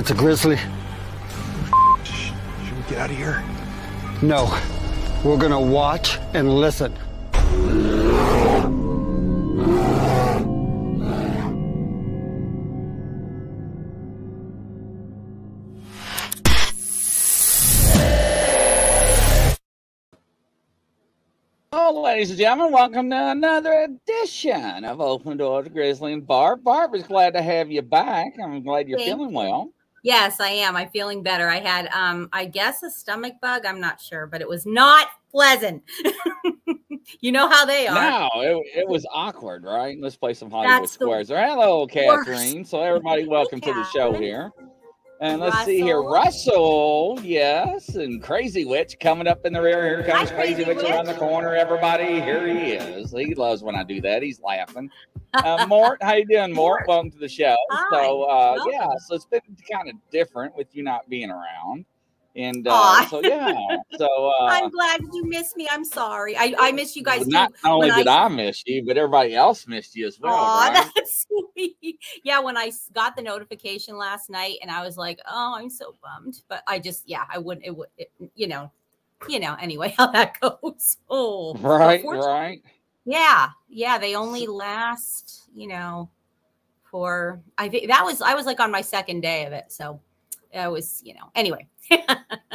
It's 0.00 0.10
a 0.10 0.14
grizzly. 0.14 0.56
Should 2.04 2.32
we 2.74 2.82
get 2.88 2.96
out 3.00 3.10
of 3.10 3.16
here? 3.18 3.44
No. 4.22 4.46
We're 5.22 5.36
gonna 5.36 5.60
watch 5.60 6.18
and 6.32 6.54
listen. 6.54 6.94
Well, 21.72 22.02
ladies 22.02 22.30
and 22.30 22.38
gentlemen, 22.38 22.72
welcome 22.72 23.10
to 23.10 23.30
another 23.32 23.86
edition 23.86 24.86
of 24.86 25.02
Open 25.02 25.36
Door 25.36 25.64
to 25.64 25.68
Grizzly 25.68 26.14
and 26.14 26.26
Barb. 26.26 26.64
Barb 26.64 26.94
is 26.94 27.02
glad 27.02 27.34
to 27.34 27.42
have 27.42 27.70
you 27.70 27.82
back. 27.82 28.32
I'm 28.42 28.62
glad 28.62 28.88
you're 28.88 28.98
Thank 28.98 29.10
feeling 29.10 29.34
well. 29.34 29.74
Yes, 30.02 30.40
I 30.40 30.48
am. 30.48 30.76
I'm 30.76 30.88
feeling 30.90 31.22
better. 31.22 31.48
I 31.48 31.58
had, 31.58 31.88
um, 31.88 32.28
I 32.32 32.46
guess, 32.46 32.82
a 32.82 32.90
stomach 32.90 33.34
bug. 33.42 33.66
I'm 33.66 33.80
not 33.80 34.00
sure, 34.00 34.26
but 34.26 34.40
it 34.40 34.48
was 34.48 34.64
not 34.64 35.08
pleasant. 35.30 35.82
you 37.20 37.32
know 37.32 37.48
how 37.48 37.64
they 37.66 37.86
are. 37.86 37.94
No, 37.94 38.28
it, 38.40 38.80
it 38.80 38.88
was 38.88 39.06
awkward, 39.12 39.64
right? 39.64 39.98
Let's 40.00 40.16
play 40.16 40.34
some 40.34 40.50
Hollywood 40.50 40.82
That's 40.82 40.96
the 40.96 41.04
Squares. 41.04 41.28
Hello, 41.28 41.80
worst. 41.80 41.92
Catherine. 41.92 42.64
So, 42.64 42.82
everybody, 42.82 43.26
welcome 43.26 43.60
to 43.60 43.72
the 43.72 43.84
show 43.92 44.12
here. 44.12 44.50
And 45.20 45.38
let's 45.38 45.66
see 45.66 45.82
here, 45.82 46.00
Russell. 46.00 47.16
Russell, 47.16 47.20
yes, 47.22 47.90
and 47.90 48.22
Crazy 48.22 48.64
Witch 48.64 48.96
coming 49.00 49.26
up 49.26 49.44
in 49.44 49.52
the 49.52 49.60
rear. 49.60 49.84
Here 49.84 50.02
comes 50.02 50.30
Hi, 50.30 50.34
Crazy, 50.34 50.64
Crazy 50.64 50.78
Witch, 50.78 50.90
around 50.90 51.04
the 51.04 51.14
corner. 51.14 51.54
Everybody, 51.54 52.22
here 52.22 52.48
he 52.48 52.72
is. 52.72 53.10
He 53.12 53.34
loves 53.34 53.62
when 53.62 53.76
I 53.76 53.84
do 53.84 54.00
that. 54.00 54.22
He's 54.22 54.40
laughing. 54.40 54.88
Uh, 55.34 55.66
Mort, 55.68 56.02
how 56.02 56.14
you 56.14 56.26
doing, 56.26 56.52
Mort? 56.52 56.80
Mort. 56.80 56.88
Welcome 56.88 57.10
to 57.12 57.18
the 57.18 57.28
show. 57.28 57.56
Hi. 57.70 58.04
So, 58.04 58.22
uh, 58.24 58.52
Welcome. 58.56 58.72
yeah, 58.72 58.88
so 59.06 59.14
it's 59.14 59.26
been 59.26 59.40
kind 59.70 59.88
of 59.88 59.96
different 60.10 60.56
with 60.56 60.68
you 60.72 60.82
not 60.82 61.08
being 61.08 61.30
around, 61.30 61.84
and 62.36 62.66
uh, 62.68 63.06
so 63.08 63.20
yeah, 63.22 63.54
so 63.96 64.06
uh, 64.40 64.46
I'm 64.46 64.70
glad 64.70 65.00
you 65.12 65.24
missed 65.26 65.56
me. 65.56 65.68
I'm 65.70 65.84
sorry. 65.84 66.36
I, 66.36 66.54
I 66.58 66.72
miss 66.72 66.96
you 66.96 67.02
guys 67.02 67.26
not 67.26 67.52
too. 67.54 67.68
only 67.68 67.88
when 67.88 67.98
did 67.98 68.08
I, 68.08 68.28
miss 68.28 68.62
you, 68.66 68.84
but 68.84 68.96
everybody 68.96 69.34
else 69.34 69.66
missed 69.66 69.96
you 69.96 70.06
as 70.06 70.18
well. 70.20 70.34
Aw, 70.34 70.68
right? 70.68 70.90
that's 70.96 71.26
sweet. 71.26 71.98
Yeah, 72.22 72.40
when 72.40 72.56
I 72.56 72.72
got 72.92 73.16
the 73.16 73.22
notification 73.22 73.96
last 73.96 74.30
night, 74.30 74.58
and 74.62 74.70
I 74.70 74.84
was 74.84 74.96
like, 74.96 75.20
"Oh, 75.28 75.54
I'm 75.56 75.70
so 75.70 75.96
bummed," 76.02 76.42
but 76.48 76.62
I 76.66 76.78
just, 76.78 77.08
yeah, 77.08 77.24
I 77.32 77.38
wouldn't. 77.38 77.66
It 77.66 77.76
would, 77.76 77.88
it, 77.98 78.10
you 78.34 78.46
know, 78.46 78.70
you 79.28 79.40
know. 79.40 79.56
Anyway, 79.60 79.94
how 79.98 80.08
that 80.08 80.40
goes. 80.40 80.98
Oh, 81.08 81.54
Right, 81.54 82.04
right. 82.04 82.62
Yeah, 83.10 83.48
yeah. 83.68 83.98
They 83.98 84.14
only 84.14 84.46
last, 84.46 85.48
you 85.54 85.68
know, 85.68 86.10
for 86.84 87.40
I 87.58 87.68
think 87.68 87.88
that 87.88 88.04
was 88.04 88.20
I 88.22 88.34
was 88.34 88.46
like 88.46 88.60
on 88.60 88.70
my 88.70 88.80
second 88.80 89.20
day 89.20 89.46
of 89.46 89.52
it, 89.52 89.66
so 89.68 90.00
I 90.56 90.68
was, 90.68 91.02
you 91.04 91.14
know. 91.14 91.30
Anyway, 91.34 91.68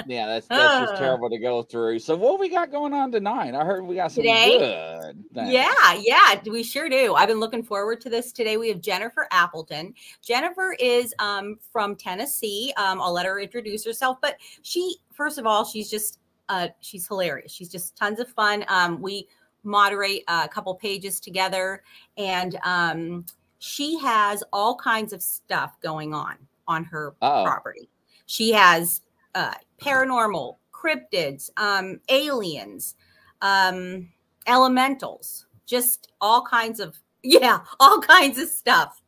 Yeah, 0.07 0.27
that's 0.27 0.47
that's 0.47 0.89
just 0.89 0.97
terrible 0.97 1.29
to 1.29 1.37
go 1.39 1.63
through. 1.63 1.99
So 1.99 2.15
what 2.15 2.39
we 2.39 2.49
got 2.49 2.71
going 2.71 2.93
on 2.93 3.11
tonight? 3.11 3.53
I 3.55 3.65
heard 3.65 3.83
we 3.85 3.95
got 3.95 4.11
some 4.11 4.23
Today? 4.23 4.57
good. 4.57 5.23
things. 5.33 5.51
Yeah, 5.51 5.99
yeah, 5.99 6.39
we 6.49 6.63
sure 6.63 6.89
do. 6.89 7.15
I've 7.15 7.27
been 7.27 7.39
looking 7.39 7.63
forward 7.63 8.01
to 8.01 8.09
this 8.09 8.31
today. 8.31 8.57
We 8.57 8.69
have 8.69 8.81
Jennifer 8.81 9.27
Appleton. 9.31 9.93
Jennifer 10.21 10.75
is 10.79 11.13
um, 11.19 11.57
from 11.71 11.95
Tennessee. 11.95 12.73
Um, 12.77 13.01
I'll 13.01 13.13
let 13.13 13.25
her 13.25 13.39
introduce 13.39 13.83
herself, 13.85 14.17
but 14.21 14.37
she, 14.61 14.97
first 15.11 15.37
of 15.37 15.45
all, 15.45 15.65
she's 15.65 15.89
just 15.89 16.19
uh, 16.49 16.67
she's 16.81 17.07
hilarious. 17.07 17.51
She's 17.51 17.69
just 17.69 17.95
tons 17.95 18.19
of 18.19 18.29
fun. 18.29 18.63
Um, 18.67 19.01
we 19.01 19.27
moderate 19.65 20.23
a 20.27 20.47
couple 20.47 20.73
pages 20.75 21.19
together, 21.19 21.83
and 22.17 22.57
um, 22.63 23.25
she 23.59 23.97
has 23.99 24.43
all 24.53 24.75
kinds 24.75 25.13
of 25.13 25.21
stuff 25.21 25.79
going 25.81 26.13
on 26.13 26.35
on 26.67 26.83
her 26.85 27.15
Uh-oh. 27.21 27.43
property. 27.45 27.89
She 28.25 28.51
has 28.51 29.01
uh, 29.33 29.53
paranormal, 29.81 30.57
cryptids, 30.73 31.49
um, 31.57 31.99
aliens, 32.09 32.95
um, 33.41 34.09
elementals, 34.47 35.45
just 35.65 36.11
all 36.21 36.43
kinds 36.45 36.79
of 36.79 36.97
yeah, 37.23 37.59
all 37.79 37.99
kinds 38.01 38.37
of 38.37 38.49
stuff. 38.49 39.01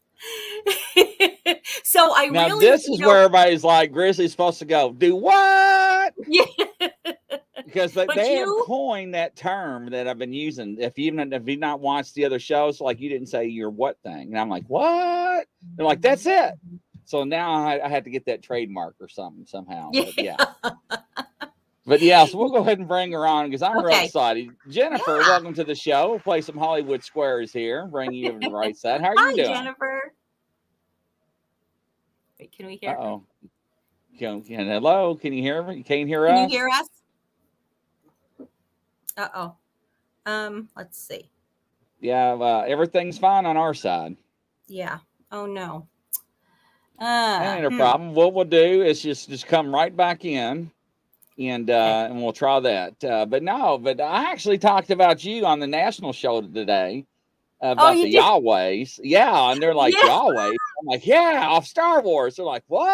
so 1.83 2.11
I 2.15 2.29
Now 2.31 2.47
really 2.47 2.65
this 2.65 2.89
is 2.89 2.99
know, 2.99 3.07
where 3.07 3.17
everybody's 3.19 3.63
like 3.63 3.91
Grizzly's 3.91 4.31
supposed 4.31 4.57
to 4.59 4.65
go. 4.65 4.91
Do 4.91 5.15
what? 5.15 6.13
yeah. 6.27 6.43
Because 7.65 7.93
they, 7.93 8.05
they 8.15 8.39
you, 8.39 8.57
have 8.57 8.65
coined 8.65 9.13
that 9.13 9.35
term 9.35 9.89
that 9.91 10.07
I've 10.07 10.17
been 10.17 10.33
using. 10.33 10.77
If 10.79 10.97
you 10.97 11.05
even 11.05 11.33
if 11.33 11.47
you 11.47 11.57
not 11.57 11.79
watched 11.79 12.13
the 12.13 12.25
other 12.25 12.39
shows, 12.39 12.79
like 12.79 12.99
you 12.99 13.09
didn't 13.09 13.27
say 13.27 13.45
your 13.45 13.69
what 13.69 13.97
thing, 14.03 14.29
and 14.29 14.39
I'm 14.39 14.49
like, 14.49 14.65
what? 14.67 15.47
They're 15.75 15.85
like, 15.85 16.01
that's 16.01 16.25
it. 16.25 16.53
So 17.05 17.23
now 17.23 17.65
I, 17.65 17.85
I 17.85 17.89
had 17.89 18.03
to 18.03 18.09
get 18.09 18.25
that 18.25 18.43
trademark 18.43 18.95
or 18.99 19.07
something 19.07 19.45
somehow. 19.45 19.91
But 19.93 20.17
yeah. 20.17 20.35
But 21.87 22.01
yeah, 22.01 22.25
so 22.25 22.37
we'll 22.37 22.49
go 22.49 22.57
ahead 22.57 22.79
and 22.79 22.87
bring 22.87 23.13
her 23.13 23.25
on 23.25 23.45
because 23.45 23.61
I'm 23.61 23.81
real 23.81 23.97
excited. 24.03 24.49
Jennifer, 24.69 25.21
Yeah. 25.21 25.29
welcome 25.29 25.53
to 25.53 25.63
the 25.63 25.73
show. 25.73 26.09
We'll 26.09 26.19
play 26.19 26.41
some 26.41 26.57
Hollywood 26.57 27.01
Squares 27.01 27.53
here, 27.53 27.87
bring 27.87 28.11
you 28.11 28.33
to 28.33 28.39
the 28.39 28.49
right 28.49 28.75
side. 28.77 28.99
How 28.99 29.11
are 29.11 29.15
Hi, 29.17 29.29
you 29.29 29.35
doing? 29.37 29.47
Jennifer. 29.47 30.13
Wait, 32.37 32.51
can 32.51 32.65
we 32.65 32.75
hear? 32.75 32.91
her? 32.91 32.99
oh. 32.99 33.23
Can, 34.19 34.41
can, 34.41 34.67
hello, 34.67 35.15
can 35.15 35.31
you 35.31 35.41
hear 35.41 35.63
me? 35.63 35.81
Can 35.83 35.99
you 35.99 36.07
hear 36.07 36.27
us. 36.27 36.33
Can 36.33 36.49
you 36.49 36.57
hear 36.57 36.67
us? 36.67 36.87
Uh 39.17 39.27
oh. 39.33 39.55
Um, 40.25 40.69
let's 40.75 40.99
see. 40.99 41.29
Yeah, 41.99 42.33
uh, 42.33 42.63
everything's 42.67 43.17
fine 43.17 43.45
on 43.45 43.57
our 43.57 43.73
side. 43.73 44.15
Yeah. 44.67 44.99
Oh 45.31 45.45
no. 45.45 45.87
Uh, 46.99 47.39
That 47.39 47.57
ain't 47.57 47.65
a 47.65 47.69
hmm. 47.69 47.77
problem. 47.77 48.13
What 48.13 48.33
we'll 48.33 48.45
do 48.45 48.83
is 48.83 49.01
just 49.01 49.29
just 49.29 49.47
come 49.47 49.73
right 49.73 49.95
back 49.95 50.25
in, 50.25 50.71
and 51.39 51.69
uh, 51.69 52.07
and 52.09 52.21
we'll 52.21 52.33
try 52.33 52.59
that. 52.59 53.03
Uh, 53.03 53.25
but 53.25 53.43
no, 53.43 53.77
but 53.77 53.99
I 53.99 54.31
actually 54.31 54.57
talked 54.57 54.91
about 54.91 55.23
you 55.23 55.45
on 55.45 55.59
the 55.59 55.67
national 55.67 56.13
show 56.13 56.41
today 56.41 57.05
about 57.61 57.95
Oh, 57.95 58.03
the 58.03 58.11
did? 58.11 58.21
Yahwehs. 58.21 58.99
Yeah, 59.03 59.51
and 59.51 59.61
they're 59.61 59.73
like 59.75 59.93
Yeah. 59.95 60.05
Yahweh. 60.05 60.49
I'm 60.79 60.85
like, 60.85 61.05
yeah, 61.05 61.47
off 61.49 61.65
Star 61.65 62.01
Wars. 62.01 62.35
They're 62.35 62.45
like, 62.45 62.63
what? 62.67 62.85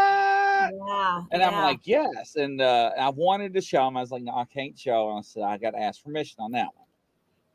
Yeah. 0.71 1.21
And 1.31 1.41
yeah. 1.41 1.47
I'm 1.49 1.63
like, 1.63 1.79
yes. 1.83 2.35
And 2.35 2.61
uh, 2.61 2.91
I 2.99 3.09
wanted 3.09 3.53
to 3.55 3.61
show 3.61 3.85
them. 3.85 3.97
I 3.97 4.01
was 4.01 4.11
like, 4.11 4.23
no, 4.23 4.33
I 4.35 4.45
can't 4.45 4.77
show. 4.77 5.09
And 5.09 5.19
I 5.19 5.21
said, 5.21 5.43
I 5.43 5.57
got 5.57 5.71
to 5.71 5.79
ask 5.79 6.03
permission 6.03 6.37
on 6.39 6.51
that 6.51 6.67
one. 6.75 6.85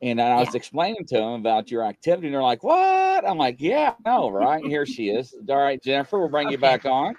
And 0.01 0.19
then 0.19 0.31
I 0.31 0.39
was 0.39 0.49
Yeah. 0.53 0.57
explaining 0.57 1.05
to 1.07 1.15
them 1.17 1.33
about 1.33 1.69
your 1.71 1.83
activity. 1.83 2.27
And 2.27 2.33
they're 2.35 2.41
like, 2.41 2.63
what? 2.63 3.27
I'm 3.27 3.37
like, 3.37 3.57
yeah, 3.59 3.95
no, 4.05 4.29
right. 4.29 4.63
Here 4.63 4.85
she 4.85 5.09
is. 5.09 5.35
All 5.49 5.57
right, 5.57 5.81
Jennifer, 5.81 6.19
we'll 6.19 6.29
bring 6.29 6.49
you 6.49 6.57
back 6.57 6.85
on. 6.85 7.15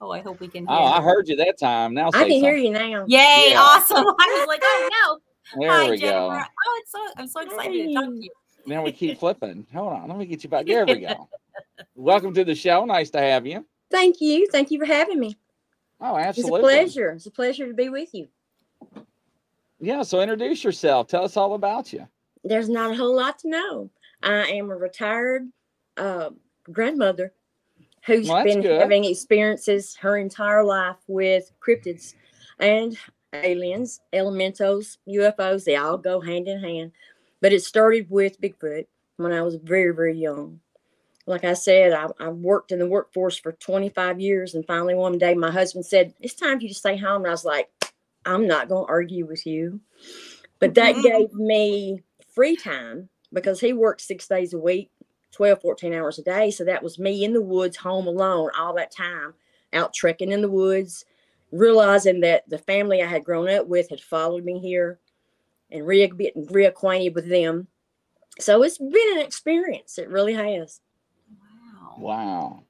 Oh, 0.00 0.12
I 0.12 0.20
hope 0.20 0.38
we 0.40 0.46
can 0.46 0.64
hear. 0.66 0.76
Oh, 0.76 0.84
I 0.84 1.02
heard 1.02 1.26
you 1.28 1.34
that 1.36 1.58
time. 1.58 1.92
Now 1.94 2.10
I 2.14 2.22
can 2.22 2.30
hear 2.30 2.56
you 2.56 2.70
now. 2.70 3.04
Yay! 3.08 3.48
Yeah. 3.50 3.60
Awesome. 3.60 3.96
I 4.20 4.36
was 4.38 4.46
like, 4.46 4.60
oh 4.62 4.88
no. 4.92 5.18
There 5.60 5.70
Hi, 5.72 5.90
we 5.90 5.96
Jennifer. 5.96 6.12
go. 6.18 6.40
Oh, 6.40 6.80
it's 6.80 6.92
so 6.92 6.98
I'm 7.16 7.26
so 7.26 7.40
excited 7.40 7.88
to 7.88 7.94
talk 7.94 8.04
to 8.04 8.22
you. 8.22 8.30
Now 8.66 8.84
we 8.84 8.92
keep 8.92 9.18
flipping. 9.20 9.66
Hold 9.72 9.92
on. 9.94 10.08
Let 10.08 10.18
me 10.18 10.26
get 10.26 10.44
you 10.44 10.50
back. 10.50 10.66
There 10.66 10.86
we 10.86 11.00
go. 11.00 11.28
Welcome 11.96 12.32
to 12.34 12.44
the 12.44 12.54
show. 12.54 12.84
Nice 12.84 13.10
to 13.10 13.18
have 13.18 13.44
you. 13.44 13.66
Thank 13.90 14.20
you. 14.20 14.46
Thank 14.50 14.70
you 14.70 14.78
for 14.78 14.84
having 14.84 15.18
me. 15.18 15.36
Oh, 16.00 16.16
absolutely. 16.16 16.58
It's 16.58 16.58
a 16.58 16.62
pleasure. 16.62 17.10
It's 17.10 17.26
a 17.26 17.30
pleasure 17.30 17.66
to 17.66 17.74
be 17.74 17.88
with 17.88 18.14
you. 18.14 18.28
Yeah. 19.80 20.02
So 20.02 20.20
introduce 20.20 20.62
yourself. 20.64 21.08
Tell 21.08 21.24
us 21.24 21.36
all 21.36 21.54
about 21.54 21.92
you. 21.92 22.06
There's 22.44 22.68
not 22.68 22.92
a 22.92 22.94
whole 22.94 23.16
lot 23.16 23.38
to 23.40 23.48
know. 23.48 23.90
I 24.22 24.46
am 24.48 24.70
a 24.70 24.76
retired 24.76 25.48
uh, 25.96 26.30
grandmother 26.70 27.32
who's 28.06 28.28
Well, 28.28 28.44
been 28.44 28.62
good. 28.62 28.80
having 28.80 29.04
experiences 29.04 29.96
her 29.96 30.16
entire 30.16 30.64
life 30.64 30.96
with 31.06 31.50
cryptids 31.60 32.14
and 32.58 32.96
aliens, 33.32 34.00
elementals, 34.12 34.98
UFOs. 35.08 35.64
They 35.64 35.76
all 35.76 35.98
go 35.98 36.20
hand 36.20 36.48
in 36.48 36.60
hand. 36.60 36.92
But 37.40 37.52
it 37.52 37.62
started 37.62 38.06
with 38.10 38.40
Bigfoot 38.40 38.86
when 39.16 39.32
I 39.32 39.42
was 39.42 39.56
very, 39.56 39.94
very 39.94 40.18
young. 40.18 40.60
Like 41.28 41.44
I 41.44 41.52
said, 41.52 41.92
I, 41.92 42.06
I 42.18 42.28
worked 42.30 42.72
in 42.72 42.78
the 42.78 42.86
workforce 42.88 43.36
for 43.38 43.52
25 43.52 44.20
years. 44.20 44.54
And 44.54 44.66
finally, 44.66 44.94
one 44.94 45.18
day, 45.18 45.34
my 45.34 45.50
husband 45.50 45.86
said, 45.86 46.14
It's 46.20 46.34
time 46.34 46.58
for 46.58 46.62
you 46.62 46.68
to 46.70 46.74
stay 46.74 46.96
home. 46.96 47.22
And 47.22 47.28
I 47.28 47.30
was 47.30 47.44
like, 47.44 47.68
I'm 48.24 48.46
not 48.46 48.68
going 48.68 48.86
to 48.86 48.90
argue 48.92 49.26
with 49.26 49.46
you. 49.46 49.80
But 50.58 50.74
that 50.74 50.96
Mhm. 50.96 51.02
gave 51.02 51.32
me 51.34 52.02
free 52.34 52.56
time 52.56 53.08
because 53.32 53.60
he 53.60 53.72
worked 53.72 54.00
six 54.00 54.26
days 54.26 54.54
a 54.54 54.58
week, 54.58 54.90
12, 55.32 55.60
14 55.60 55.92
hours 55.94 56.18
a 56.18 56.22
day. 56.22 56.50
So 56.50 56.64
that 56.64 56.82
was 56.82 56.98
me 56.98 57.24
in 57.24 57.32
the 57.34 57.42
woods, 57.42 57.76
home 57.76 58.06
alone, 58.06 58.50
all 58.58 58.74
that 58.74 58.90
time, 58.90 59.34
out 59.72 59.92
trekking 59.94 60.32
in 60.32 60.40
the 60.40 60.50
woods, 60.50 61.04
realizing 61.52 62.20
that 62.20 62.48
the 62.48 62.58
family 62.58 63.02
I 63.02 63.06
had 63.06 63.24
grown 63.24 63.48
up 63.48 63.66
with 63.66 63.90
had 63.90 64.00
followed 64.00 64.44
me 64.44 64.58
here 64.58 64.98
and 65.70 65.86
re- 65.86 66.08
reacquainted 66.10 67.14
with 67.14 67.28
them. 67.28 67.68
So 68.40 68.62
it's 68.62 68.78
been 68.78 69.18
an 69.18 69.20
experience. 69.20 69.98
It 69.98 70.08
really 70.08 70.34
has. 70.34 70.80
Wow. 71.98 72.16
Wow. 72.16 72.62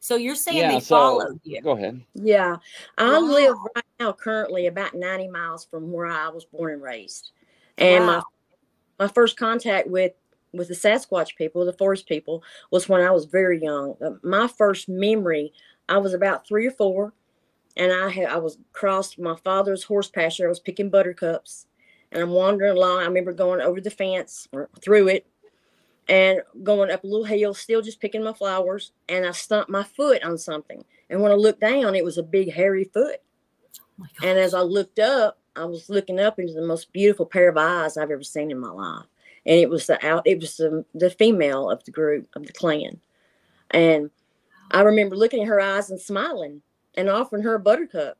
So 0.00 0.16
you're 0.16 0.34
saying 0.34 0.58
Yeah, 0.58 0.72
they 0.72 0.80
so- 0.80 0.96
followed 0.96 1.40
you? 1.44 1.60
Go 1.62 1.72
ahead. 1.72 2.00
Yeah. 2.14 2.56
I 2.98 3.12
Wow. 3.12 3.20
live 3.20 3.56
right 3.76 3.84
now 4.00 4.12
currently 4.12 4.66
about 4.66 4.94
90 4.94 5.28
miles 5.28 5.64
from 5.64 5.92
where 5.92 6.06
I 6.06 6.28
was 6.28 6.44
born 6.44 6.72
and 6.72 6.82
raised. 6.82 7.30
And 7.78 8.06
my 8.06 8.16
Wow. 8.16 8.24
my 8.98 9.08
first 9.08 9.36
contact 9.36 9.88
with 9.88 10.12
with 10.54 10.68
the 10.68 10.74
Sasquatch 10.74 11.34
people, 11.36 11.64
the 11.64 11.72
forest 11.72 12.06
people, 12.06 12.42
was 12.70 12.86
when 12.86 13.00
I 13.00 13.10
was 13.10 13.24
very 13.24 13.58
young. 13.62 13.96
Uh, 14.02 14.10
My 14.22 14.46
first 14.46 14.86
memory 14.88 15.52
I 15.88 15.96
was 15.98 16.12
about 16.14 16.46
three 16.46 16.66
or 16.66 16.70
four, 16.72 17.12
and 17.76 17.90
I 17.92 18.10
had 18.10 18.26
I 18.26 18.36
was 18.36 18.58
crossed 18.72 19.18
my 19.18 19.34
father's 19.36 19.84
horse 19.84 20.08
pasture. 20.10 20.44
I 20.46 20.48
was 20.48 20.60
picking 20.60 20.90
buttercups, 20.90 21.66
and 22.10 22.22
I'm 22.22 22.30
wandering 22.32 22.76
along. 22.76 23.00
I 23.00 23.04
remember 23.06 23.32
going 23.32 23.60
over 23.62 23.80
the 23.80 23.90
fence 23.90 24.46
or 24.52 24.68
through 24.80 25.08
it, 25.08 25.26
and 26.12 26.42
going 26.62 26.90
up 26.90 27.02
a 27.02 27.06
little 27.06 27.24
hill, 27.24 27.54
still 27.54 27.80
just 27.80 27.98
picking 27.98 28.22
my 28.22 28.34
flowers. 28.34 28.92
And 29.08 29.24
I 29.24 29.30
stumped 29.30 29.70
my 29.70 29.82
foot 29.82 30.22
on 30.22 30.36
something, 30.36 30.84
and 31.08 31.22
when 31.22 31.32
I 31.32 31.36
looked 31.36 31.62
down, 31.62 31.94
it 31.94 32.04
was 32.04 32.18
a 32.18 32.22
big 32.22 32.52
hairy 32.52 32.84
foot. 32.84 33.16
Oh 33.98 34.06
And 34.22 34.38
as 34.38 34.52
I 34.52 34.60
looked 34.60 34.98
up, 34.98 35.38
I 35.56 35.64
was 35.64 35.88
looking 35.88 36.20
up 36.20 36.38
into 36.38 36.52
the 36.52 36.66
most 36.66 36.92
beautiful 36.92 37.24
pair 37.24 37.48
of 37.48 37.56
eyes 37.56 37.96
I've 37.96 38.10
ever 38.10 38.22
seen 38.22 38.50
in 38.50 38.58
my 38.58 38.68
life. 38.68 39.06
And 39.46 39.58
it 39.58 39.70
was 39.70 39.86
the 39.86 40.04
out 40.06 40.26
it 40.26 40.38
was 40.38 40.58
the, 40.58 40.84
the 40.94 41.08
female 41.08 41.70
of 41.70 41.82
the 41.84 41.90
group 41.90 42.28
of 42.36 42.46
the 42.46 42.52
clan. 42.52 43.00
And 43.70 44.10
I 44.70 44.82
remember 44.82 45.16
looking 45.16 45.42
at 45.42 45.48
her 45.48 45.60
eyes 45.60 45.90
and 45.90 46.00
smiling 46.00 46.60
and 46.94 47.08
offering 47.08 47.42
her 47.42 47.54
a 47.54 47.60
buttercup. 47.60 48.18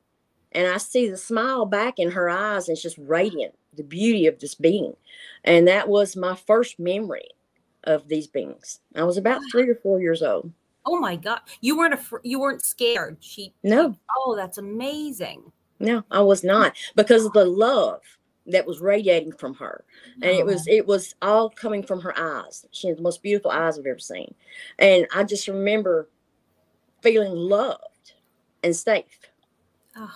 And 0.52 0.66
I 0.66 0.78
see 0.78 1.10
the 1.10 1.18
smile 1.18 1.66
back 1.66 1.98
in 1.98 2.10
her 2.12 2.30
eyes, 2.30 2.68
and 2.68 2.74
it's 2.74 2.82
just 2.82 2.98
radiant, 2.98 3.54
the 3.74 3.82
beauty 3.82 4.26
of 4.26 4.38
this 4.38 4.54
being. 4.54 4.96
And 5.44 5.68
that 5.68 5.88
was 5.88 6.16
my 6.16 6.34
first 6.34 6.78
memory 6.78 7.28
of 7.84 8.08
these 8.08 8.26
beings. 8.26 8.80
I 8.94 9.04
was 9.04 9.16
about 9.16 9.40
three 9.50 9.68
or 9.68 9.74
four 9.76 10.00
years 10.00 10.22
old. 10.22 10.50
Oh 10.84 10.98
my 10.98 11.16
god. 11.16 11.40
You 11.60 11.76
weren't 11.78 11.94
afr- 11.94 12.20
you 12.24 12.40
weren't 12.40 12.64
scared. 12.64 13.16
She 13.20 13.54
No, 13.62 13.96
Oh, 14.18 14.34
that's 14.36 14.58
amazing. 14.58 15.52
no, 15.80 16.02
I 16.10 16.20
was 16.20 16.42
not 16.44 16.76
because 16.96 17.24
of 17.24 17.32
the 17.32 17.44
love 17.44 18.00
that 18.46 18.66
was 18.66 18.80
radiating 18.80 19.32
from 19.32 19.54
her. 19.54 19.84
and 20.16 20.24
it 20.32 20.44
was 20.44 20.66
oh. 20.68 20.72
it 20.72 20.86
was 20.86 21.14
all 21.22 21.48
coming 21.48 21.82
from 21.84 22.00
her 22.00 22.18
eyes. 22.18 22.66
She 22.72 22.88
had 22.88 22.98
the 22.98 23.02
most 23.02 23.22
beautiful 23.22 23.50
eyes 23.52 23.78
I've 23.78 23.86
ever 23.86 23.98
seen, 24.00 24.34
and 24.78 25.06
I 25.14 25.22
just 25.24 25.46
remember 25.46 26.08
feeling 27.00 27.32
loved 27.32 28.14
and 28.64 28.74
safe. 28.74 29.20
Oh, 29.96 30.14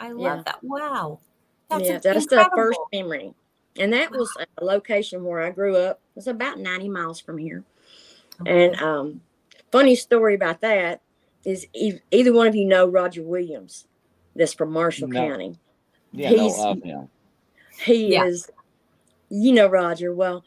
I 0.00 0.10
love 0.10 0.38
Yeah. 0.38 0.42
that. 0.46 0.64
Wow. 0.64 1.20
That's 1.70 1.84
yeah, 1.88 1.98
that's 1.98 2.26
the 2.26 2.48
first 2.56 2.80
memory, 2.92 3.34
and 3.78 3.92
that 3.92 4.10
was 4.10 4.30
a 4.58 4.64
location 4.64 5.24
where 5.24 5.40
I 5.40 5.50
grew 5.50 5.76
up. 5.76 6.00
It 6.10 6.16
was 6.16 6.26
about 6.26 6.58
ninety 6.58 6.88
miles 6.88 7.20
from 7.20 7.38
here. 7.38 7.64
And 8.46 8.76
um, 8.80 9.20
funny 9.72 9.94
story 9.96 10.34
about 10.34 10.60
that 10.60 11.00
is 11.44 11.66
e- 11.74 11.98
either 12.10 12.32
one 12.32 12.46
of 12.46 12.54
you 12.54 12.66
know 12.66 12.86
Roger 12.86 13.22
Williams, 13.22 13.86
that's 14.36 14.54
from 14.54 14.70
Marshall 14.72 15.08
No. 15.08 15.20
County. 15.28 15.58
Yeah, 16.12 16.30
He's- 16.30 16.58
of 16.58 16.82
him. 16.82 17.08
He 17.80 18.12
Yeah. 18.14 18.24
is, 18.26 18.50
you 19.28 19.52
know, 19.52 19.66
Roger. 19.68 20.12
Well, 20.12 20.44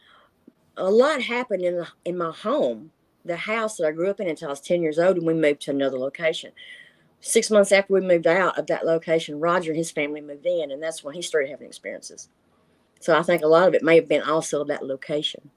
a 0.76 0.90
lot 0.90 1.22
happened 1.22 1.62
in 1.62 1.76
the, 1.76 1.88
in 2.04 2.16
my 2.18 2.30
home, 2.30 2.90
the 3.24 3.36
house 3.36 3.76
that 3.76 3.86
I 3.86 3.92
grew 3.92 4.10
up 4.10 4.20
in 4.20 4.28
until 4.28 4.48
I 4.48 4.52
was 4.52 4.60
ten 4.60 4.82
years 4.82 4.98
old, 4.98 5.16
and 5.16 5.26
we 5.26 5.34
moved 5.34 5.60
to 5.62 5.70
another 5.70 5.98
location. 5.98 6.52
Six 7.20 7.50
months 7.50 7.72
after 7.72 7.92
we 7.94 8.00
moved 8.00 8.26
out 8.26 8.58
of 8.58 8.66
that 8.66 8.84
location, 8.84 9.38
Roger 9.38 9.70
and 9.70 9.78
his 9.78 9.90
family 9.92 10.20
moved 10.20 10.44
in, 10.44 10.70
and 10.72 10.82
that's 10.82 11.04
when 11.04 11.14
he 11.14 11.22
started 11.22 11.50
having 11.50 11.68
experiences. 11.68 12.28
So 13.02 13.18
I 13.18 13.22
think 13.22 13.42
a 13.42 13.48
lot 13.48 13.66
of 13.66 13.74
it 13.74 13.82
may 13.82 13.96
have 13.96 14.08
been 14.08 14.22
also 14.22 14.64
that 14.64 14.86
location. 14.86 15.50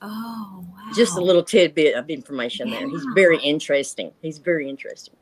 Oh, 0.00 0.64
wow. 0.64 0.92
Just 0.94 1.16
a 1.16 1.20
little 1.20 1.42
tidbit 1.42 1.96
of 1.96 2.08
information 2.08 2.70
there. 2.70 2.88
He's 2.88 3.06
very 3.14 3.38
interesting. 3.38 4.12
He's 4.22 4.38
very 4.38 4.68
interesting. 4.68 5.16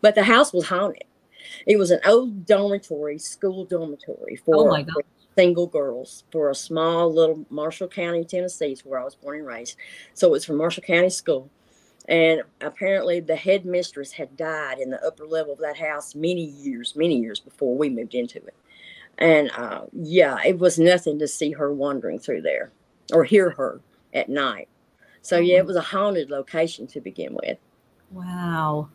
But 0.00 0.14
the 0.14 0.22
house 0.22 0.52
was 0.52 0.66
haunted. 0.66 1.04
It 1.66 1.76
was 1.76 1.90
an 1.90 2.00
old 2.06 2.46
dormitory, 2.46 3.18
school 3.18 3.64
dormitory 3.66 4.38
oh 4.40 4.44
for 4.44 4.56
Oh 4.56 4.70
my 4.70 4.84
for 4.84 5.02
single 5.36 5.66
girls 5.66 6.24
for 6.32 6.50
a 6.50 6.54
small 6.54 7.12
little 7.12 7.44
Marshall 7.50 7.88
County, 7.88 8.24
Tennessee, 8.24 8.72
is 8.72 8.84
where 8.84 8.98
I 8.98 9.04
was 9.04 9.14
born 9.14 9.38
and 9.38 9.46
raised. 9.46 9.76
So 10.14 10.28
it 10.28 10.30
was 10.30 10.44
from 10.44 10.56
Marshall 10.56 10.82
County 10.82 11.10
School. 11.10 11.50
And 12.08 12.42
apparently 12.62 13.20
the 13.20 13.36
headmistress 13.36 14.12
had 14.12 14.34
died 14.36 14.78
in 14.78 14.88
the 14.88 15.04
upper 15.06 15.26
level 15.26 15.52
of 15.52 15.58
that 15.58 15.76
house 15.76 16.14
many 16.14 16.44
years, 16.44 16.96
many 16.96 17.18
years 17.18 17.38
before 17.38 17.76
we 17.76 17.90
moved 17.90 18.14
into 18.14 18.38
it. 18.38 18.54
And 19.18 19.50
uh, 19.52 19.82
yeah, 19.92 20.38
it 20.44 20.58
was 20.58 20.78
nothing 20.78 21.18
to 21.18 21.28
see 21.28 21.52
her 21.52 21.72
wandering 21.72 22.18
through 22.18 22.42
there 22.42 22.72
or 23.12 23.24
hear 23.24 23.50
her 23.50 23.80
at 24.14 24.28
night. 24.28 24.68
So 25.22 25.38
yeah, 25.38 25.58
it 25.58 25.66
was 25.66 25.76
a 25.76 25.80
haunted 25.80 26.30
location 26.30 26.86
to 26.88 27.00
begin 27.00 27.34
with. 27.42 27.58
Wow. 28.10 28.88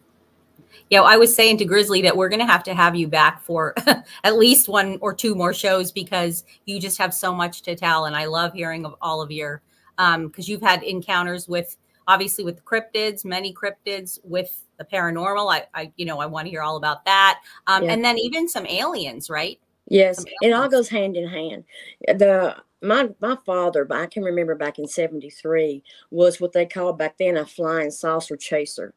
Yeah, 0.90 1.02
I 1.02 1.18
was 1.18 1.36
saying 1.36 1.58
to 1.58 1.66
Grizzly 1.66 2.02
that 2.04 2.16
we're 2.16 2.30
going 2.30 2.40
to 2.40 2.46
have 2.46 2.64
to 2.64 2.74
have 2.74 2.96
you 2.96 3.08
back 3.08 3.42
for 3.42 3.76
at 4.24 4.38
least 4.38 4.68
one 4.70 4.98
or 5.02 5.14
two 5.14 5.36
more 5.36 5.54
shows 5.54 5.92
because 5.92 6.44
you 6.66 6.80
just 6.80 6.98
have 6.98 7.14
so 7.14 7.34
much 7.34 7.62
to 7.64 7.76
tell. 7.76 8.06
And 8.06 8.16
I 8.16 8.26
love 8.26 8.54
hearing 8.54 8.86
of 8.86 8.96
all 9.02 9.22
of 9.22 9.32
your, 9.32 9.62
um, 9.98 10.28
because 10.28 10.48
you've 10.48 10.62
had 10.62 10.84
encounters 10.84 11.48
with 11.48 11.76
obviously 12.08 12.44
with 12.44 12.64
cryptids, 12.66 13.24
many 13.24 13.54
cryptids 13.54 14.20
with 14.24 14.64
the 14.78 14.86
paranormal. 14.86 15.52
I, 15.52 15.66
I 15.74 15.92
you 15.96 16.06
know, 16.06 16.20
I 16.20 16.26
want 16.26 16.46
to 16.46 16.50
hear 16.50 16.62
all 16.62 16.78
about 16.78 17.06
that. 17.06 17.42
Um, 17.68 17.84
Yeah. 17.84 17.94
and 17.94 18.04
then 18.04 18.18
even 18.18 18.50
some 18.50 18.66
aliens, 18.66 19.30
right? 19.30 19.60
Yes, 19.88 20.24
it 20.42 20.52
all 20.54 20.70
goes 20.70 20.90
hand 20.90 21.18
in 21.18 21.28
hand. 21.28 21.66
Eh, 22.08 22.14
the 22.14 22.56
my 22.82 23.10
my 23.22 23.38
father, 23.46 23.88
I 23.92 24.06
can 24.08 24.24
remember 24.24 24.56
back 24.56 24.80
in 24.80 24.88
'73, 24.88 25.84
was 26.12 26.40
what 26.42 26.54
they 26.54 26.66
called 26.66 26.98
back 26.98 27.18
then 27.18 27.38
a 27.38 27.46
flying 27.46 27.92
saucer 27.92 28.38
chaser. 28.38 28.94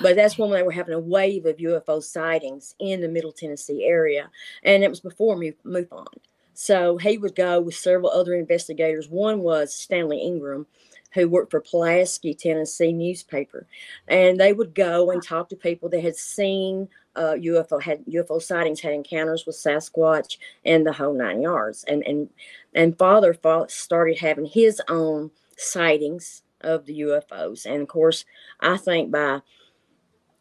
But 0.00 0.16
that's 0.16 0.38
when 0.38 0.50
they 0.50 0.62
were 0.62 0.72
having 0.72 0.94
a 0.94 0.98
wave 0.98 1.46
of 1.46 1.58
UFO 1.58 2.02
sightings 2.02 2.74
in 2.80 3.00
the 3.00 3.08
Middle 3.08 3.32
Tennessee 3.32 3.84
area, 3.84 4.30
and 4.62 4.82
it 4.82 4.90
was 4.90 5.00
before 5.00 5.36
Mu- 5.36 5.52
MUFON. 5.64 6.06
So 6.54 6.96
he 6.98 7.18
would 7.18 7.34
go 7.34 7.60
with 7.60 7.74
several 7.74 8.10
other 8.10 8.34
investigators. 8.34 9.08
One 9.08 9.40
was 9.40 9.74
Stanley 9.74 10.18
Ingram, 10.20 10.66
who 11.12 11.28
worked 11.28 11.50
for 11.50 11.60
Pulaski, 11.60 12.34
Tennessee 12.34 12.92
newspaper, 12.92 13.66
and 14.08 14.38
they 14.40 14.52
would 14.52 14.74
go 14.74 15.10
and 15.10 15.22
talk 15.22 15.48
to 15.50 15.56
people 15.56 15.88
that 15.90 16.02
had 16.02 16.16
seen 16.16 16.88
uh, 17.16 17.34
UFO 17.38 17.80
had 17.82 18.04
UFO 18.06 18.40
sightings, 18.40 18.80
had 18.80 18.92
encounters 18.92 19.46
with 19.46 19.56
Sasquatch, 19.56 20.38
and 20.64 20.86
the 20.86 20.92
whole 20.92 21.14
nine 21.14 21.40
yards. 21.42 21.84
And 21.84 22.02
and 22.06 22.28
and 22.74 22.98
Father 22.98 23.34
fa- 23.34 23.66
started 23.68 24.18
having 24.18 24.46
his 24.46 24.80
own 24.88 25.30
sightings 25.56 26.42
of 26.60 26.86
the 26.86 27.00
UFOs, 27.00 27.66
and 27.66 27.82
of 27.82 27.88
course, 27.88 28.24
I 28.60 28.76
think 28.76 29.10
by 29.10 29.40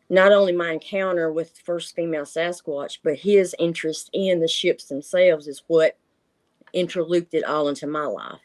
not 0.09 0.31
only 0.31 0.53
my 0.53 0.71
encounter 0.71 1.31
with 1.31 1.59
first 1.65 1.95
female 1.95 2.23
Sasquatch, 2.23 2.99
but 3.03 3.15
his 3.15 3.55
interest 3.57 4.09
in 4.13 4.39
the 4.39 4.47
ships 4.47 4.85
themselves 4.85 5.47
is 5.47 5.63
what 5.67 5.97
interlooped 6.73 7.33
it 7.33 7.43
all 7.45 7.67
into 7.67 7.87
my 7.87 8.05
life. 8.05 8.39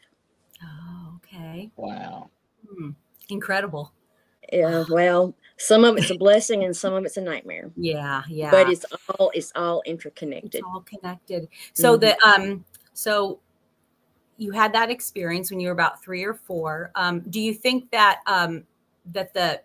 Oh, 0.63 1.17
okay. 1.17 1.69
Wow. 1.75 2.29
Hmm. 2.67 2.91
Incredible. 3.29 3.91
Yeah, 4.51 4.83
well, 4.89 5.35
some 5.59 5.83
of 5.83 5.97
it's 5.97 6.09
a 6.09 6.15
blessing 6.25 6.63
and 6.63 6.75
some 6.75 6.93
of 6.93 7.05
it's 7.05 7.17
a 7.17 7.21
nightmare, 7.21 7.69
Yeah, 7.75 8.23
yeah. 8.29 8.49
but 8.49 8.69
it's 8.69 8.85
all 9.17 9.29
it's 9.35 9.51
all 9.55 9.81
it's 9.81 9.89
interconnected. 9.91 10.63
all 10.63 10.81
connected 10.81 11.47
so 11.73 11.97
Mhm. 11.97 12.01
the 12.01 12.27
um 12.27 12.65
so 12.93 13.39
you 14.37 14.51
had 14.51 14.73
that 14.73 14.89
experience 14.89 15.51
when 15.51 15.59
you 15.59 15.67
were 15.67 15.73
about 15.73 16.01
three 16.01 16.23
or 16.23 16.33
four 16.33 16.91
um 16.95 17.19
do 17.29 17.41
you 17.41 17.53
think 17.53 17.91
that 17.91 18.21
um 18.25 18.63
that 19.07 19.33
the 19.33 19.61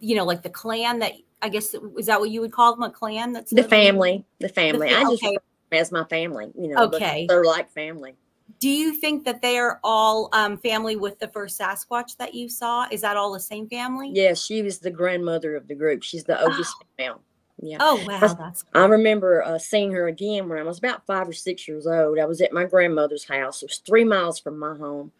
you 0.00 0.16
know 0.16 0.24
like 0.24 0.42
the 0.42 0.48
clan 0.50 0.98
that 0.98 1.12
i 1.42 1.48
guess 1.50 1.74
is 1.98 2.06
that 2.06 2.18
what 2.18 2.30
you 2.30 2.40
would 2.40 2.52
call 2.52 2.74
them 2.74 2.82
a 2.82 2.90
clan 2.90 3.32
that's 3.32 3.52
The 3.52 3.62
family, 3.62 4.24
the 4.40 4.48
family. 4.48 4.88
fa- 4.88 4.96
I 4.96 5.02
just 5.02 5.22
okay. 5.22 5.28
refer 5.28 5.38
to 5.38 5.70
them 5.70 5.80
as 5.80 5.92
my 5.92 6.04
family. 6.04 6.50
You 6.58 6.68
know, 6.68 6.84
Okay. 6.86 7.26
they're 7.28 7.44
like 7.44 7.70
family. 7.72 8.14
Do 8.60 8.68
you 8.68 8.94
think 8.94 9.24
that 9.24 9.42
they 9.42 9.58
are 9.58 9.80
all 9.84 10.28
um 10.32 10.56
family 10.58 10.96
with 10.96 11.18
the 11.18 11.28
first 11.28 11.58
sasquatch 11.58 12.16
that 12.16 12.34
you 12.34 12.48
saw 12.48 12.86
is 12.90 13.00
that 13.02 13.16
all 13.16 13.32
the 13.32 13.40
same 13.40 13.68
family 13.68 14.10
Yeah, 14.12 14.34
she 14.34 14.62
was 14.62 14.78
the 14.78 14.90
grandmother 14.90 15.56
of 15.56 15.68
the 15.68 15.74
group. 15.74 16.02
She's 16.02 16.24
the 16.24 16.40
oldest 16.42 16.74
female. 16.96 17.20
Yeah. 17.62 17.78
oh 17.80 17.96
wow 17.96 18.20
That's- 18.20 18.34
that's 18.34 18.64
I 18.74 18.84
remember 18.86 19.42
uh, 19.44 19.58
seeing 19.58 19.92
her 19.92 20.08
again 20.08 20.48
when 20.48 20.58
I 20.58 20.62
was 20.64 20.78
about 20.78 21.06
five 21.06 21.28
or 21.28 21.32
six 21.32 21.68
years 21.68 21.86
old. 21.86 22.18
I 22.18 22.24
was 22.26 22.40
at 22.40 22.52
my 22.52 22.64
grandmother's 22.64 23.24
house. 23.24 23.62
It 23.62 23.70
was 23.70 23.78
three 23.78 24.04
miles 24.04 24.38
from 24.40 24.58
my 24.58 24.74
home. 24.76 25.12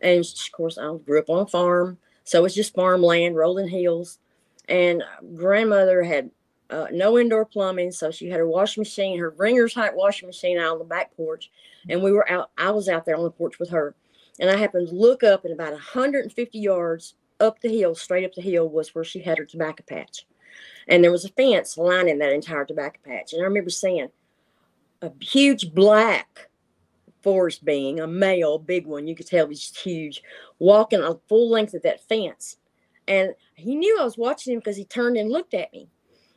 And 0.00 0.20
of 0.24 0.52
course, 0.52 0.78
I 0.78 0.94
grew 0.96 1.18
up 1.20 1.28
on 1.30 1.40
a 1.42 1.46
farm. 1.46 1.98
So 2.24 2.44
it's 2.44 2.54
just 2.54 2.74
farmland, 2.74 3.36
rolling 3.36 3.68
hills. 3.68 4.18
And 4.68 5.02
uh, 5.02 5.06
grandmother 5.36 6.02
had 6.02 6.30
uh, 6.72 6.86
no 6.90 7.18
indoor 7.18 7.44
plumbing. 7.44 7.92
So 7.92 8.10
she 8.10 8.28
had 8.28 8.38
her 8.38 8.48
washing 8.48 8.80
machine, 8.80 9.18
her 9.18 9.30
Ringer's 9.30 9.74
height 9.74 9.94
washing 9.94 10.28
machine 10.28 10.58
out 10.58 10.72
on 10.72 10.78
the 10.78 10.84
back 10.84 11.14
porch. 11.16 11.50
And 11.88 12.02
we 12.02 12.12
were 12.12 12.30
out, 12.30 12.50
I 12.58 12.70
was 12.70 12.88
out 12.88 13.04
there 13.04 13.16
on 13.16 13.24
the 13.24 13.30
porch 13.30 13.58
with 13.58 13.70
her. 13.70 13.94
And 14.40 14.50
I 14.50 14.56
happened 14.56 14.88
to 14.88 14.94
look 14.94 15.22
up, 15.22 15.44
and 15.44 15.52
about 15.52 15.72
150 15.72 16.58
yards 16.58 17.14
up 17.38 17.60
the 17.60 17.68
hill, 17.68 17.94
straight 17.94 18.24
up 18.24 18.34
the 18.34 18.40
hill, 18.40 18.68
was 18.68 18.94
where 18.94 19.04
she 19.04 19.20
had 19.20 19.38
her 19.38 19.44
tobacco 19.44 19.84
patch 19.86 20.24
and 20.88 21.02
there 21.02 21.12
was 21.12 21.24
a 21.24 21.30
fence 21.30 21.76
lining 21.76 22.18
that 22.18 22.32
entire 22.32 22.64
tobacco 22.64 22.98
patch. 23.04 23.32
And 23.32 23.42
I 23.42 23.44
remember 23.44 23.70
seeing 23.70 24.08
a 25.00 25.12
huge 25.20 25.72
black 25.72 26.48
forest 27.22 27.64
being, 27.64 28.00
a 28.00 28.06
male, 28.06 28.58
big 28.58 28.86
one, 28.86 29.06
you 29.06 29.14
could 29.14 29.26
tell 29.26 29.46
he 29.46 29.50
was 29.50 29.76
huge, 29.76 30.22
walking 30.58 31.00
a 31.00 31.18
full 31.28 31.50
length 31.50 31.74
of 31.74 31.82
that 31.82 32.06
fence. 32.08 32.56
And 33.06 33.34
he 33.54 33.74
knew 33.74 33.98
I 34.00 34.04
was 34.04 34.18
watching 34.18 34.54
him 34.54 34.58
because 34.60 34.76
he 34.76 34.84
turned 34.84 35.16
and 35.16 35.30
looked 35.30 35.54
at 35.54 35.72
me. 35.72 35.88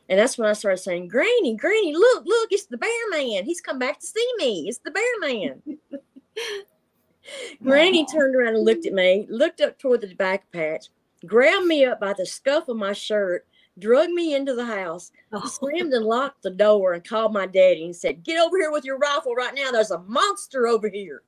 And 0.08 0.18
that's 0.18 0.38
when 0.38 0.48
I 0.48 0.52
started 0.52 0.78
saying, 0.78 1.08
Granny, 1.08 1.56
Granny, 1.56 1.92
look, 1.94 2.24
look, 2.26 2.48
it's 2.52 2.66
the 2.66 2.78
bear 2.78 2.90
man. 3.10 3.44
He's 3.44 3.60
come 3.60 3.78
back 3.78 3.98
to 4.00 4.06
see 4.06 4.28
me. 4.38 4.66
It's 4.68 4.78
the 4.78 4.90
bear 4.92 5.18
man. 5.20 5.62
Granny 7.62 8.06
turned 8.06 8.36
around 8.36 8.54
and 8.54 8.64
looked 8.64 8.86
at 8.86 8.92
me, 8.92 9.26
looked 9.28 9.60
up 9.60 9.78
toward 9.78 10.00
the 10.00 10.06
tobacco 10.08 10.44
patch, 10.52 10.86
grabbed 11.26 11.66
me 11.66 11.84
up 11.84 11.98
by 11.98 12.12
the 12.12 12.24
scuff 12.24 12.68
of 12.68 12.76
my 12.76 12.92
shirt, 12.92 13.44
drug 13.80 14.10
me 14.10 14.34
into 14.36 14.54
the 14.54 14.64
house, 14.64 15.10
Oh. 15.32 15.44
slammed 15.46 15.92
and 15.92 16.06
locked 16.06 16.42
the 16.42 16.50
door, 16.50 16.92
and 16.92 17.02
called 17.04 17.32
my 17.32 17.46
daddy 17.46 17.84
and 17.84 17.96
said, 17.96 18.22
"Get 18.22 18.40
over 18.40 18.56
here 18.56 18.70
with 18.70 18.84
your 18.84 18.98
rifle 18.98 19.34
right 19.34 19.54
now. 19.54 19.72
There's 19.72 19.90
a 19.90 19.98
monster 19.98 20.68
over 20.68 20.88
here." 20.88 21.22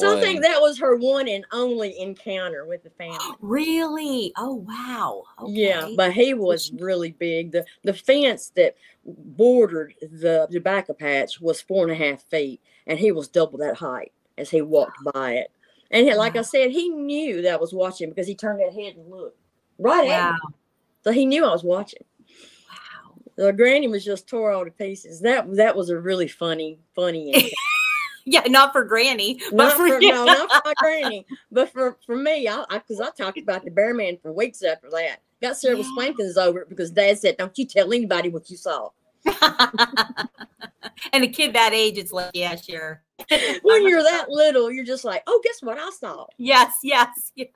So 0.00 0.16
I 0.16 0.20
think 0.20 0.42
that 0.42 0.60
was 0.60 0.78
her 0.78 0.96
one 0.96 1.28
and 1.28 1.44
only 1.52 1.98
encounter 1.98 2.64
with 2.66 2.82
the 2.82 2.90
family. 2.90 3.18
really? 3.40 4.32
Oh 4.36 4.54
wow. 4.66 5.22
Yeah, 5.46 5.88
but 5.96 6.12
he 6.12 6.34
was 6.34 6.72
really 6.72 7.12
big. 7.12 7.52
The 7.52 7.64
the 7.84 7.94
fence 7.94 8.52
that 8.56 8.76
bordered 9.04 9.94
the 10.00 10.48
tobacco 10.50 10.92
patch 10.92 11.40
was 11.40 11.60
four 11.60 11.84
and 11.84 11.92
a 11.92 11.94
half 11.94 12.22
feet, 12.24 12.60
and 12.86 12.98
he 12.98 13.12
was 13.12 13.28
double 13.28 13.58
that 13.58 13.76
height 13.76 14.12
as 14.38 14.50
he 14.50 14.60
walked 14.62 14.98
by 15.14 15.34
it. 15.34 15.50
And 15.90 16.06
he- 16.06 16.14
like 16.14 16.36
I 16.36 16.42
said, 16.42 16.70
he 16.72 16.88
knew 16.88 17.42
that 17.42 17.54
I 17.54 17.56
was 17.56 17.72
watching 17.72 18.08
because 18.10 18.26
he 18.26 18.34
turned 18.34 18.60
that 18.60 18.72
head 18.74 18.96
and 18.96 19.08
looked 19.08 19.38
right 19.78 20.08
at 20.08 20.32
me. 20.32 20.38
So 21.04 21.12
he 21.12 21.24
knew 21.24 21.44
I 21.44 21.52
was 21.52 21.62
watching. 21.62 22.04
Wow. 22.68 23.14
The 23.36 23.52
granny 23.52 23.86
was 23.86 24.04
just 24.04 24.26
tore 24.26 24.50
all 24.50 24.64
to 24.64 24.70
pieces. 24.72 25.20
That 25.20 25.54
that 25.54 25.76
was 25.76 25.88
a 25.90 25.98
really 25.98 26.26
funny, 26.28 26.80
funny. 26.94 27.52
Yeah, 28.28 28.42
not 28.48 28.72
for 28.72 28.82
Granny, 28.82 29.40
but 29.50 29.56
not 29.56 29.76
for, 29.76 29.86
for, 29.86 30.00
no, 30.00 30.24
not 30.26 30.50
for 30.50 30.60
my 30.64 30.74
granny, 30.78 31.24
but 31.52 31.72
for 31.72 31.96
for 32.04 32.16
me, 32.16 32.48
I 32.48 32.64
because 32.70 33.00
I, 33.00 33.10
talked 33.10 33.38
about 33.38 33.64
the 33.64 33.70
bear 33.70 33.94
man 33.94 34.18
for 34.20 34.32
weeks 34.32 34.64
after 34.64 34.90
that. 34.90 35.20
Got 35.40 35.56
several 35.56 35.84
Yeah. 35.84 35.92
spankings 35.92 36.36
over 36.36 36.60
it 36.60 36.68
because 36.68 36.90
Dad 36.90 37.18
said, 37.18 37.36
"Don't 37.36 37.56
you 37.56 37.64
tell 37.66 37.92
anybody 37.92 38.28
what 38.28 38.50
you 38.50 38.56
saw." 38.56 38.90
and 41.12 41.24
a 41.24 41.28
kid 41.28 41.52
that 41.54 41.72
age, 41.72 41.98
it's 41.98 42.12
like, 42.12 42.32
yeah, 42.34 42.56
sure. 42.56 43.02
When 43.62 43.88
you're 43.88 44.02
that 44.02 44.28
little, 44.28 44.72
you're 44.72 44.84
just 44.84 45.04
like, 45.04 45.22
"Oh, 45.28 45.40
guess 45.44 45.62
what 45.62 45.78
I 45.78 45.90
saw?" 45.90 46.26
Yes, 46.36 46.78
yes, 46.82 47.30
yeah. 47.36 47.46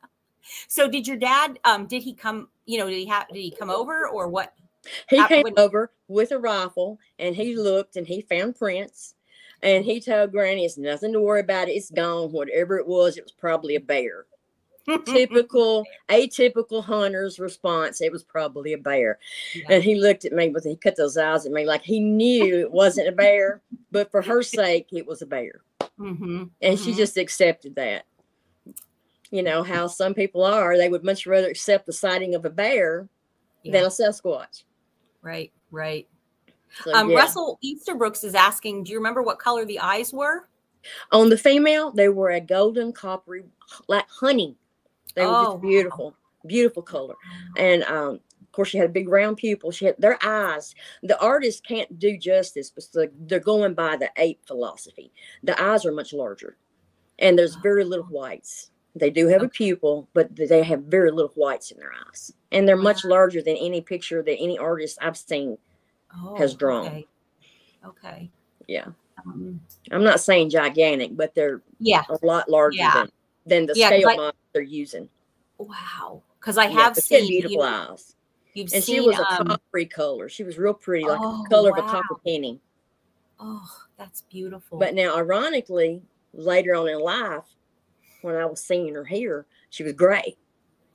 So 0.68 0.88
did 0.88 1.06
your 1.06 1.16
dad? 1.16 1.58
Um, 1.64 1.86
did 1.86 2.04
he 2.04 2.14
come? 2.14 2.48
You 2.66 2.78
know, 2.78 2.88
did 2.88 2.96
he 2.96 3.06
have? 3.06 3.26
Did 3.28 3.40
he 3.40 3.50
come 3.50 3.70
over 3.70 4.08
or 4.08 4.28
what? 4.28 4.54
He 5.08 5.22
came 5.26 5.44
over 5.56 5.92
with 6.08 6.30
a 6.30 6.38
rifle 6.38 6.98
and 7.18 7.34
he 7.34 7.56
looked 7.56 7.96
and 7.96 8.06
he 8.06 8.22
found 8.22 8.56
prints. 8.56 9.14
And 9.62 9.84
he 9.84 10.00
told 10.00 10.32
Granny, 10.32 10.64
"It's 10.64 10.78
nothing 10.78 11.12
to 11.12 11.20
worry 11.20 11.40
about. 11.40 11.68
It's 11.68 11.90
gone. 11.90 12.32
Whatever 12.32 12.78
it 12.78 12.86
was, 12.86 13.16
it 13.16 13.24
was 13.24 13.32
probably 13.32 13.74
a 13.76 13.80
bear." 13.80 14.26
Typical, 15.06 15.84
atypical 16.08 16.82
hunter's 16.82 17.38
response. 17.38 18.00
It 18.00 18.10
was 18.10 18.24
probably 18.24 18.72
a 18.72 18.78
bear. 18.78 19.18
Yeah. 19.54 19.66
And 19.68 19.84
he 19.84 19.94
looked 19.94 20.24
at 20.24 20.32
me 20.32 20.48
with 20.48 20.64
he 20.64 20.74
cut 20.76 20.96
those 20.96 21.16
eyes 21.18 21.44
at 21.46 21.52
me 21.52 21.66
like 21.66 21.82
he 21.82 22.00
knew 22.00 22.58
it 22.60 22.72
wasn't 22.72 23.08
a 23.08 23.12
bear, 23.12 23.60
but 23.92 24.10
for 24.10 24.22
her 24.22 24.42
sake, 24.42 24.88
it 24.92 25.06
was 25.06 25.20
a 25.22 25.26
bear. 25.26 25.60
hmm 25.98 26.44
And 26.62 26.78
she 26.78 26.92
Mhm. 26.92 26.96
just 26.96 27.18
accepted 27.18 27.74
that. 27.76 28.04
You 29.30 29.42
know 29.42 29.62
how 29.62 29.86
some 29.86 30.14
people 30.14 30.42
are, 30.42 30.76
they 30.76 30.88
would 30.88 31.04
much 31.04 31.26
rather 31.26 31.48
accept 31.48 31.86
the 31.86 31.92
sighting 31.92 32.34
of 32.34 32.44
a 32.46 32.50
bear 32.50 33.06
than 33.64 33.74
Yeah. 33.74 33.84
a 33.84 33.90
Sasquatch. 33.90 34.64
Right, 35.22 35.52
right. 35.70 36.08
So, 36.84 36.92
Um, 36.94 37.10
yeah. 37.10 37.16
Russell 37.16 37.58
Easterbrooks 37.64 38.24
is 38.24 38.34
asking, 38.34 38.84
do 38.84 38.92
you 38.92 38.98
remember 38.98 39.22
what 39.22 39.38
color 39.38 39.64
the 39.64 39.78
eyes 39.80 40.12
were? 40.12 40.48
On 41.12 41.28
the 41.28 41.36
female, 41.36 41.90
they 41.90 42.08
were 42.08 42.30
a 42.30 42.40
golden 42.40 42.92
coppery, 42.92 43.44
like 43.88 44.08
honey. 44.08 44.56
They 45.14 45.26
were 45.26 45.32
Oh, 45.32 45.44
just 45.52 45.62
beautiful, 45.62 46.14
beautiful 46.46 46.82
color. 46.82 47.14
And 47.56 47.82
um, 47.84 48.20
of 48.40 48.52
course, 48.52 48.68
she 48.68 48.78
had 48.78 48.86
a 48.88 48.92
big 48.92 49.08
round 49.08 49.36
pupil. 49.36 49.70
She 49.72 49.84
had 49.84 49.96
their 49.98 50.18
eyes. 50.24 50.74
The 51.02 51.20
artist 51.20 51.66
can't 51.66 51.98
do 51.98 52.16
justice, 52.16 52.70
but 52.70 52.84
the, 52.92 53.10
they're 53.26 53.40
going 53.40 53.74
by 53.74 53.96
the 53.96 54.10
ape 54.16 54.40
philosophy. 54.46 55.12
The 55.42 55.60
eyes 55.62 55.84
are 55.84 55.92
much 55.92 56.12
larger, 56.12 56.56
and 57.18 57.38
there's 57.38 57.56
very 57.56 57.84
little 57.84 58.06
whites. 58.06 58.70
They 58.96 59.10
do 59.10 59.28
have 59.28 59.42
a 59.42 59.48
pupil, 59.48 60.08
but 60.14 60.34
they 60.34 60.62
have 60.64 60.84
very 60.84 61.10
little 61.12 61.32
whites 61.36 61.70
in 61.70 61.78
their 61.78 61.92
eyes, 62.08 62.32
and 62.50 62.66
they're 62.66 62.76
much 62.76 63.04
larger 63.04 63.42
than 63.42 63.56
any 63.56 63.80
picture 63.82 64.22
that 64.22 64.36
any 64.38 64.58
artist 64.58 64.98
I've 65.00 65.16
seen. 65.16 65.58
Oh, 66.16 66.36
Has 66.36 66.54
drawn. 66.54 66.86
Okay. 66.86 67.06
okay. 67.86 68.30
Yeah, 68.66 68.86
Um, 69.26 69.60
I'm 69.90 70.04
not 70.04 70.20
saying 70.20 70.50
gigantic, 70.50 71.16
but 71.16 71.34
they're 71.34 71.62
yeah. 71.78 72.04
a 72.08 72.24
lot 72.24 72.48
larger 72.48 72.78
Yeah. 72.78 72.94
than 72.94 73.12
than 73.46 73.66
the 73.66 73.72
Yeah, 73.76 73.88
scale 73.88 74.08
I- 74.08 74.16
model 74.16 74.38
they're 74.52 74.62
using. 74.62 75.08
Wow. 75.58 76.22
Because 76.38 76.56
I 76.58 76.66
have 76.66 76.94
had 76.94 76.96
seen 76.96 77.26
beautiful 77.28 77.56
you, 77.56 77.62
eyes. 77.62 78.16
you've 78.54 78.72
and 78.72 78.82
seen. 78.84 79.02
she 79.02 79.06
was 79.06 79.18
a 79.18 79.40
um, 79.40 79.46
coppery 79.48 79.86
color. 79.86 80.28
She 80.28 80.42
was 80.44 80.56
real 80.58 80.74
pretty, 80.74 81.04
like 81.04 81.18
Oh, 81.20 81.42
the 81.42 81.48
color 81.48 81.70
of 81.70 81.78
a 81.78 81.82
copper 81.82 82.16
penny. 82.24 82.60
oh, 83.38 83.68
that's 83.96 84.22
beautiful. 84.22 84.78
But 84.78 84.94
now, 84.94 85.16
ironically, 85.16 86.02
later 86.32 86.74
on 86.74 86.88
in 86.88 87.00
life, 87.00 87.44
when 88.22 88.36
I 88.36 88.44
was 88.46 88.62
seeing 88.62 88.94
her 88.94 89.04
here, 89.04 89.46
she 89.70 89.82
was 89.82 89.92
gray. 89.94 90.36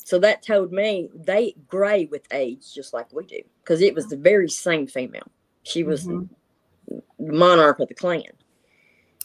So 0.06 0.20
that 0.20 0.44
told 0.44 0.72
me 0.72 1.10
they 1.16 1.56
gray 1.68 2.06
with 2.06 2.32
age, 2.32 2.72
just 2.76 2.94
like 2.94 3.12
we 3.12 3.26
do, 3.26 3.42
because 3.64 3.82
it 3.82 3.96
was 3.96 4.08
the 4.08 4.16
very 4.16 4.48
same 4.48 4.86
female. 4.86 5.28
She 5.64 5.84
was 5.84 6.06
Mhm. 6.06 6.30
the 7.18 7.34
monarch 7.34 7.80
of 7.80 7.88
the 7.88 7.96
clan. 7.96 8.24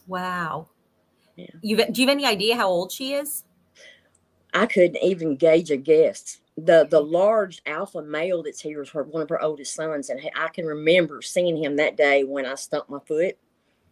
wow. 0.06 0.68
Yeah. 1.36 1.46
You 1.62 1.76
do 1.76 2.00
you 2.00 2.08
have 2.08 2.14
any 2.16 2.24
idea 2.26 2.56
how 2.56 2.68
old 2.68 2.90
she 2.92 3.12
is? 3.12 3.44
I 4.54 4.64
couldn't 4.66 4.96
even 5.02 5.36
gauge 5.36 5.70
a 5.70 5.76
guess. 5.76 6.40
The 6.56 6.86
the 6.90 7.00
large 7.00 7.60
alpha 7.66 8.00
male 8.02 8.42
that's 8.42 8.60
here 8.60 8.82
is 8.82 8.88
her 8.90 9.02
one 9.04 9.22
of 9.22 9.28
her 9.28 9.40
oldest 9.40 9.74
sons, 9.74 10.08
and 10.08 10.18
I 10.34 10.48
can 10.48 10.64
remember 10.64 11.20
seeing 11.20 11.56
him 11.62 11.76
that 11.76 11.96
day 11.96 12.24
when 12.24 12.46
I 12.46 12.54
stumped 12.54 12.88
my 12.88 13.00
foot. 13.00 13.36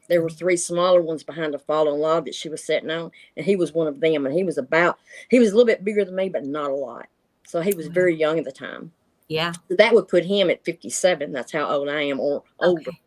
There 0.08 0.22
were 0.22 0.30
three 0.30 0.56
smaller 0.56 1.02
ones 1.02 1.22
behind 1.22 1.54
a 1.54 1.58
fallen 1.58 2.00
log 2.00 2.24
that 2.24 2.34
she 2.34 2.48
was 2.48 2.64
sitting 2.64 2.90
on, 2.90 3.10
and 3.36 3.44
he 3.44 3.56
was 3.56 3.72
one 3.72 3.86
of 3.86 4.00
them. 4.00 4.24
And 4.26 4.34
he 4.34 4.42
was 4.44 4.58
about 4.58 4.98
he 5.28 5.38
was 5.38 5.50
a 5.50 5.52
little 5.52 5.66
bit 5.66 5.84
bigger 5.84 6.04
than 6.04 6.14
me, 6.16 6.28
but 6.28 6.44
not 6.44 6.70
a 6.70 6.74
lot. 6.74 7.06
So 7.46 7.60
he 7.60 7.74
was 7.74 7.86
Wow. 7.88 7.92
very 7.92 8.14
young 8.16 8.38
at 8.38 8.44
the 8.44 8.52
time. 8.52 8.92
Yeah. 9.28 9.52
So 9.68 9.76
that 9.76 9.94
would 9.94 10.08
put 10.08 10.24
him 10.24 10.48
at 10.50 10.64
fifty 10.64 10.88
seven. 10.90 11.32
That's 11.32 11.52
how 11.52 11.68
old 11.70 11.88
I 11.88 12.02
am, 12.02 12.20
or 12.20 12.42
older. 12.60 12.80
Okay. 12.88 13.00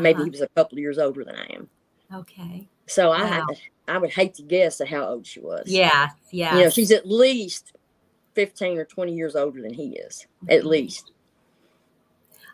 Maybe 0.00 0.14
Uh-huh. 0.16 0.24
he 0.24 0.30
was 0.30 0.40
a 0.40 0.48
couple 0.48 0.76
of 0.76 0.80
years 0.80 0.98
older 0.98 1.24
than 1.24 1.34
I 1.34 1.46
am. 1.46 1.68
Okay. 2.14 2.68
So 2.86 3.10
I 3.10 3.24
had 3.24 3.40
Wow. 3.40 3.46
to, 3.48 3.56
I 3.88 3.98
would 3.98 4.10
hate 4.10 4.34
to 4.34 4.42
guess 4.42 4.80
at 4.80 4.88
how 4.88 5.04
old 5.04 5.26
she 5.26 5.40
was. 5.40 5.64
Yeah. 5.66 6.10
Yeah. 6.30 6.56
You 6.56 6.64
know, 6.64 6.70
she's 6.70 6.92
at 6.92 7.06
least 7.08 7.72
15 8.34 8.78
or 8.78 8.84
20 8.84 9.12
years 9.14 9.34
older 9.34 9.60
than 9.60 9.74
he 9.74 9.96
is, 9.96 10.26
at 10.48 10.62
Mhm. 10.62 10.66
least. 10.66 11.10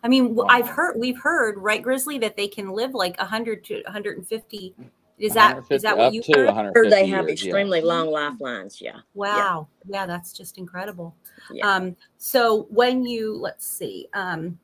I 0.02 0.08
mean, 0.08 0.38
I've 0.48 0.68
heard 0.68 0.96
we've 0.98 1.18
heard 1.18 1.58
right, 1.58 1.82
Grizzly, 1.82 2.18
that 2.18 2.36
they 2.36 2.48
can 2.48 2.70
live 2.70 2.94
like 2.94 3.18
hundred 3.18 3.64
to 3.64 3.82
150. 3.84 4.74
Is 5.18 5.32
that 5.32 5.64
is 5.70 5.82
that 5.82 5.96
what 5.96 6.12
you 6.12 6.22
to 6.22 6.32
heard? 6.32 6.46
150 6.46 6.78
Or 6.78 6.90
they 6.90 7.06
have 7.06 7.26
years, 7.26 7.42
yeah. 7.42 7.48
extremely 7.48 7.80
long 7.80 8.10
lifelines. 8.10 8.80
Yeah. 8.80 8.98
Wow. 9.14 9.68
Yeah. 9.88 10.04
that's 10.06 10.32
just 10.32 10.58
incredible. 10.58 11.14
Yeah. 11.50 11.66
Um, 11.66 11.96
so 12.18 12.66
when 12.70 13.04
you 13.04 13.34
let's 13.34 13.66
see, 13.66 14.08
um, 14.12 14.58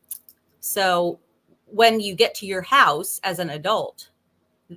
so 0.60 1.18
when 1.66 2.00
you 2.00 2.14
get 2.14 2.34
to 2.36 2.46
your 2.46 2.62
house 2.62 3.18
as 3.24 3.38
an 3.38 3.50
adult, 3.50 4.10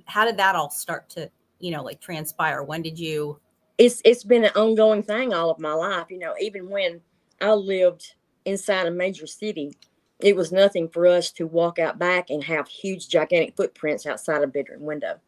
how 0.06 0.24
did 0.24 0.38
that 0.38 0.54
all 0.54 0.70
start 0.70 1.10
to, 1.10 1.30
you 1.60 1.70
know, 1.70 1.82
like 1.82 2.00
transpire? 2.00 2.62
When 2.62 2.80
did 2.80 2.98
you 2.98 3.38
It's 3.76 4.00
it's 4.04 4.24
been 4.24 4.44
an 4.44 4.52
ongoing 4.56 5.02
thing 5.02 5.34
all 5.34 5.50
of 5.50 5.58
my 5.58 5.74
life. 5.74 6.06
You 6.08 6.18
know, 6.18 6.34
even 6.40 6.70
when 6.70 7.02
I 7.42 7.52
lived 7.52 8.14
inside 8.46 8.86
a 8.86 8.90
major 8.90 9.26
city, 9.26 9.76
it 10.20 10.34
was 10.36 10.52
nothing 10.52 10.88
for 10.88 11.06
us 11.06 11.30
to 11.32 11.46
walk 11.46 11.78
out 11.78 11.98
back 11.98 12.30
and 12.30 12.42
have 12.44 12.68
huge, 12.68 13.08
gigantic 13.08 13.56
footprints 13.56 14.06
outside 14.06 14.42
a 14.42 14.46
bedroom 14.46 14.82
window. 14.82 15.20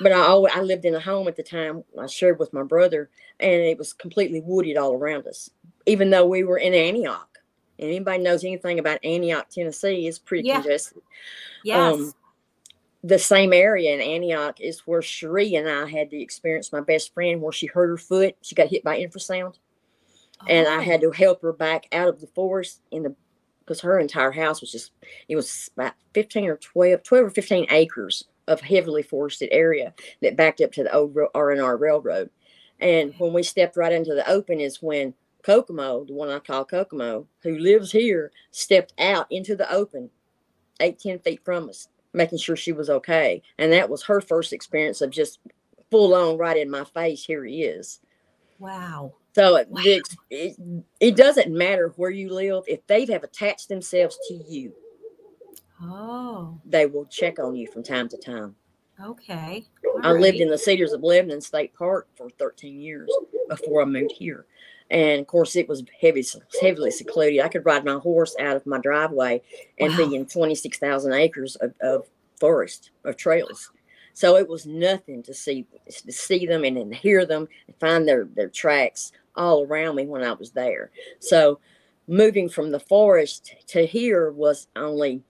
But 0.00 0.12
I 0.12 0.20
always 0.20 0.52
I 0.54 0.60
lived 0.60 0.84
in 0.84 0.94
a 0.94 1.00
home 1.00 1.28
at 1.28 1.36
the 1.36 1.42
time 1.42 1.84
I 1.98 2.06
shared 2.06 2.38
with 2.38 2.52
my 2.52 2.62
brother, 2.62 3.08
and 3.40 3.50
it 3.52 3.78
was 3.78 3.92
completely 3.92 4.40
wooded 4.40 4.76
all 4.76 4.92
around 4.94 5.26
us. 5.26 5.50
Even 5.86 6.10
though 6.10 6.26
we 6.26 6.44
were 6.44 6.58
in 6.58 6.74
Antioch, 6.74 7.38
and 7.78 7.88
anybody 7.88 8.22
knows 8.22 8.44
anything 8.44 8.78
about 8.78 9.04
Antioch, 9.04 9.48
Tennessee, 9.48 10.06
is 10.06 10.18
pretty 10.18 10.46
Yeah. 10.48 10.60
congested. 10.60 11.02
yes. 11.62 11.94
Um, 11.94 12.14
the 13.04 13.18
same 13.18 13.52
area 13.52 13.94
in 13.94 14.00
Antioch 14.00 14.60
is 14.60 14.80
where 14.80 15.00
Cherie 15.00 15.54
and 15.54 15.68
I 15.68 15.88
had 15.88 16.10
the 16.10 16.20
experience. 16.20 16.72
My 16.72 16.80
best 16.80 17.14
friend, 17.14 17.40
where 17.40 17.52
she 17.52 17.66
hurt 17.66 17.88
her 17.88 17.96
foot, 17.96 18.36
she 18.42 18.54
got 18.54 18.68
hit 18.68 18.82
by 18.82 18.98
infrasound, 19.00 19.54
and 20.48 20.66
I 20.66 20.78
Oh, 20.78 20.80
had 20.82 21.00
to 21.02 21.10
help 21.12 21.40
her 21.42 21.52
back 21.52 21.86
out 21.92 22.08
of 22.08 22.20
the 22.20 22.26
forest 22.28 22.80
in 22.90 23.04
the 23.04 23.14
because 23.66 23.80
her 23.80 23.98
entire 23.98 24.30
house 24.30 24.60
was 24.60 24.72
just 24.72 24.92
it 25.28 25.36
was 25.36 25.70
about 25.76 25.94
15 26.14 26.46
or 26.46 26.56
12 26.56 27.02
12 27.02 27.26
or 27.26 27.30
15 27.30 27.66
acres 27.70 28.24
of 28.46 28.60
heavily 28.60 29.02
forested 29.02 29.48
area 29.50 29.92
that 30.22 30.36
backed 30.36 30.60
up 30.60 30.72
to 30.72 30.84
the 30.84 30.94
old 30.94 31.16
r&r 31.34 31.76
railroad. 31.76 32.30
And 32.78 33.14
when 33.18 33.32
we 33.32 33.42
stepped 33.42 33.76
right 33.76 33.92
into 33.92 34.14
the 34.14 34.28
open 34.30 34.60
is 34.60 34.82
when 34.82 35.14
kokomo 35.42 36.04
the 36.04 36.12
one 36.12 36.28
i 36.28 36.40
call 36.40 36.64
kokomo 36.64 37.26
who 37.42 37.56
lives 37.58 37.92
here 37.92 38.32
stepped 38.50 38.92
out 38.98 39.26
into 39.30 39.54
the 39.54 39.70
open 39.72 40.10
eight 40.80 40.98
ten 40.98 41.20
feet 41.20 41.40
from 41.44 41.68
us 41.68 41.88
making 42.16 42.38
sure 42.38 42.56
she 42.56 42.72
was 42.72 42.90
okay. 42.90 43.42
And 43.58 43.72
that 43.72 43.90
was 43.90 44.02
her 44.04 44.20
first 44.20 44.52
experience 44.52 45.00
of 45.00 45.10
just 45.10 45.38
full 45.90 46.14
on 46.14 46.38
right 46.38 46.56
in 46.56 46.70
my 46.70 46.84
face 46.84 47.24
here 47.24 47.44
he 47.44 47.62
is. 47.62 48.00
Wow. 48.58 49.14
So 49.36 49.56
it, 49.56 49.68
Wow. 49.68 49.82
ex- 49.84 50.16
it, 50.30 50.56
it 50.98 51.14
doesn't 51.14 51.52
matter 51.52 51.92
where 51.96 52.08
you 52.10 52.32
live. 52.32 52.64
If 52.66 52.86
they 52.86 53.04
have 53.04 53.22
attached 53.22 53.68
themselves 53.68 54.18
to 54.28 54.34
you, 54.34 54.72
Oh, 55.82 56.58
they 56.64 56.86
will 56.86 57.04
check 57.04 57.38
on 57.38 57.54
you 57.54 57.66
from 57.70 57.82
time 57.82 58.08
to 58.08 58.16
time. 58.16 58.56
okay. 59.04 59.66
I 60.02 60.12
lived 60.12 60.38
in 60.38 60.48
the 60.48 60.56
Cedars 60.56 60.92
of 60.92 61.02
Lebanon 61.02 61.42
State 61.42 61.74
Park 61.74 62.08
for 62.16 62.30
13 62.30 62.80
years 62.80 63.10
before 63.50 63.82
I 63.82 63.84
moved 63.84 64.12
here. 64.12 64.46
And 64.90 65.20
of 65.20 65.26
course, 65.26 65.54
it 65.54 65.68
was 65.68 65.84
heavy, 66.00 66.24
heavily 66.62 66.90
secluded. 66.90 67.40
I 67.40 67.48
could 67.48 67.66
ride 67.66 67.84
my 67.84 67.98
horse 67.98 68.34
out 68.40 68.56
of 68.56 68.64
my 68.66 68.78
driveway 68.78 69.42
and 69.78 69.90
Wow. 69.90 70.08
be 70.08 70.14
in 70.16 70.24
26,000 70.26 71.12
acres 71.12 71.56
of, 71.56 71.74
of 71.82 72.06
forest, 72.40 72.90
of 73.04 73.16
trails. 73.18 73.70
So 74.14 74.36
it 74.38 74.48
was 74.48 74.64
nothing 74.64 75.22
to 75.24 75.34
see 75.34 75.66
to 76.06 76.10
see 76.12 76.46
them 76.46 76.64
and 76.64 76.78
then 76.78 76.90
hear 76.90 77.26
them 77.26 77.48
and 77.66 77.76
find 77.78 78.08
their, 78.08 78.24
their 78.24 78.48
tracks 78.48 79.12
all 79.36 79.64
around 79.64 79.96
me 79.96 80.06
when 80.06 80.22
I 80.22 80.32
was 80.32 80.50
there. 80.50 80.90
So 81.18 81.58
moving 82.08 82.48
from 82.48 82.70
the 82.70 82.80
forest 82.80 83.54
to 83.68 83.84
here 83.86 84.30
was 84.30 84.68
only 84.76 85.22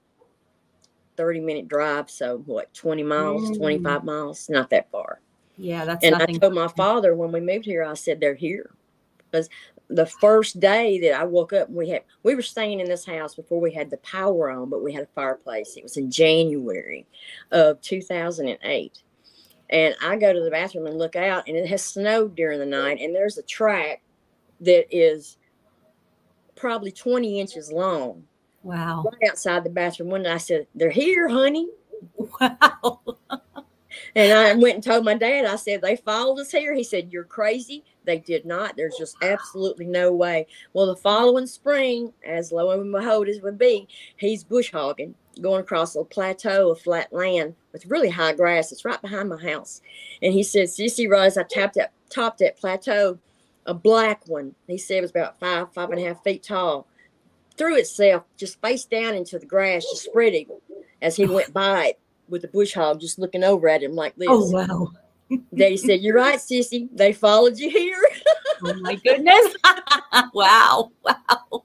30 1.17 1.41
minute 1.41 1.69
drive. 1.69 2.11
So 2.11 2.39
what, 2.47 2.73
20 2.75 3.03
miles, 3.03 3.51
Mm. 3.51 3.57
25 3.57 4.05
miles, 4.05 4.49
not 4.49 4.71
that 4.71 4.91
far. 4.91 5.21
Yeah, 5.57 5.85
that's 5.85 6.05
And 6.05 6.13
nothing. 6.19 6.37
I 6.37 6.39
told 6.39 6.55
my 6.55 6.69
father 6.69 7.15
when 7.15 7.33
we 7.33 7.41
moved 7.41 7.65
here, 7.65 7.83
I 7.83 7.95
said 7.95 8.21
they're 8.21 8.35
here. 8.35 8.71
Because 9.31 9.49
the 9.89 10.07
first 10.07 10.61
day 10.61 11.01
that 11.01 11.19
I 11.19 11.25
woke 11.25 11.53
up, 11.53 11.71
we 11.71 11.89
had 11.89 12.03
we 12.23 12.35
were 12.35 12.43
staying 12.43 12.81
in 12.81 12.89
this 12.89 13.07
house 13.07 13.35
before 13.35 13.61
we 13.61 13.73
had 13.73 13.89
the 13.89 13.97
power 13.99 14.51
on, 14.51 14.69
but 14.69 14.83
we 14.83 14.93
had 14.93 15.05
a 15.05 15.09
fireplace. 15.15 15.77
It 15.77 15.83
was 15.83 15.97
in 15.97 16.11
January 16.11 17.07
of 17.53 17.81
2008. 17.81 18.99
And 19.71 19.95
I 20.03 20.17
go 20.17 20.33
to 20.33 20.41
the 20.41 20.51
bathroom 20.51 20.87
and 20.87 20.99
look 20.99 21.17
out, 21.17 21.49
and 21.49 21.57
it 21.57 21.67
has 21.69 21.83
snowed 21.83 22.37
during 22.37 22.59
the 22.59 22.67
night, 22.67 23.01
and 23.01 23.15
there's 23.15 23.39
a 23.39 23.43
track 23.43 24.03
that 24.61 24.87
is 24.91 25.39
probably 26.55 26.93
20 26.93 27.41
inches 27.41 27.71
long 27.71 28.25
wow. 28.63 29.05
right 29.05 29.31
outside 29.31 29.65
the 29.65 29.71
bathroom 29.71 30.11
window. 30.11 30.33
I 30.33 30.39
said, 30.39 30.67
They're 30.75 30.91
here, 30.91 31.29
honey. 31.29 31.69
Wow. 32.41 33.01
And 34.15 34.33
I 34.33 34.55
went 34.55 34.75
and 34.75 34.83
told 34.83 35.05
my 35.05 35.15
dad, 35.15 35.45
I 35.45 35.57
said, 35.57 35.81
they 35.83 35.97
followed 35.97 36.41
us 36.41 36.51
here. 36.51 36.75
He 36.75 36.85
said, 36.85 37.13
You're 37.13 37.25
crazy. 37.25 37.85
They 38.05 38.19
did 38.19 38.45
not. 38.45 38.77
There's 38.77 38.97
just 38.97 39.17
absolutely 39.23 39.87
no 39.87 40.13
way. 40.13 40.47
Well, 40.73 40.87
the 40.87 40.97
following 40.97 41.47
spring, 41.47 42.13
as 42.25 42.53
lo 42.53 42.71
and 42.71 42.93
behold 42.93 43.29
as 43.29 43.41
would 43.41 43.59
be, 43.59 43.89
he's 44.17 44.45
bush 44.45 44.71
hogging, 44.71 45.15
going 45.41 45.61
across 45.61 45.97
a 45.97 46.05
plateau 46.05 46.71
of 46.71 46.81
flat 46.81 47.13
land 47.13 47.55
with 47.77 47.91
really 47.91 48.09
high 48.09 48.33
grass. 48.33 48.73
It's 48.73 48.87
right 48.87 49.01
behind 49.03 49.29
my 49.29 49.37
house. 49.37 49.83
And 50.23 50.33
he 50.33 50.43
said, 50.43 50.69
Sissy 50.69 51.11
Rose, 51.11 51.37
I 51.37 51.43
tapped 51.43 51.75
that 51.75 51.93
topped 52.09 52.39
that 52.39 52.57
plateau, 52.57 53.19
a 53.67 53.75
black 53.75 54.27
one. 54.27 54.55
He 54.67 54.79
said 54.79 54.99
it 54.99 55.03
was 55.03 55.11
about 55.11 55.39
five, 55.39 55.75
five 55.75 55.91
and 55.91 56.01
a 56.01 56.05
half 56.09 56.25
feet 56.25 56.43
tall. 56.43 56.87
Threw 57.59 57.77
itself 57.77 58.25
just 58.39 58.59
face 58.63 58.87
down 58.87 59.15
into 59.15 59.39
the 59.39 59.45
grass, 59.45 59.85
just 59.85 60.05
spread 60.05 60.35
eagle 60.35 60.63
as 61.03 61.17
he 61.17 61.27
went 61.27 61.53
by 61.53 61.89
it 61.89 62.01
with 62.29 62.43
the 62.43 62.49
bush 62.49 62.73
hog 62.73 62.99
just 62.99 63.19
looking 63.19 63.45
over 63.45 63.69
at 63.69 63.83
him 63.83 63.95
like 63.95 64.17
this. 64.17 64.29
Oh 64.31 64.51
wow. 64.51 64.89
Daddy 65.55 65.77
said, 65.77 66.01
You're 66.01 66.17
right, 66.17 66.39
sissy. 66.39 66.89
They 66.95 67.13
followed 67.13 67.59
you 67.59 67.71
here. 67.71 68.03
Oh 68.65 68.73
my 68.81 68.95
goodness. 68.95 69.55
wow. 70.33 70.91
Wow. 71.05 71.65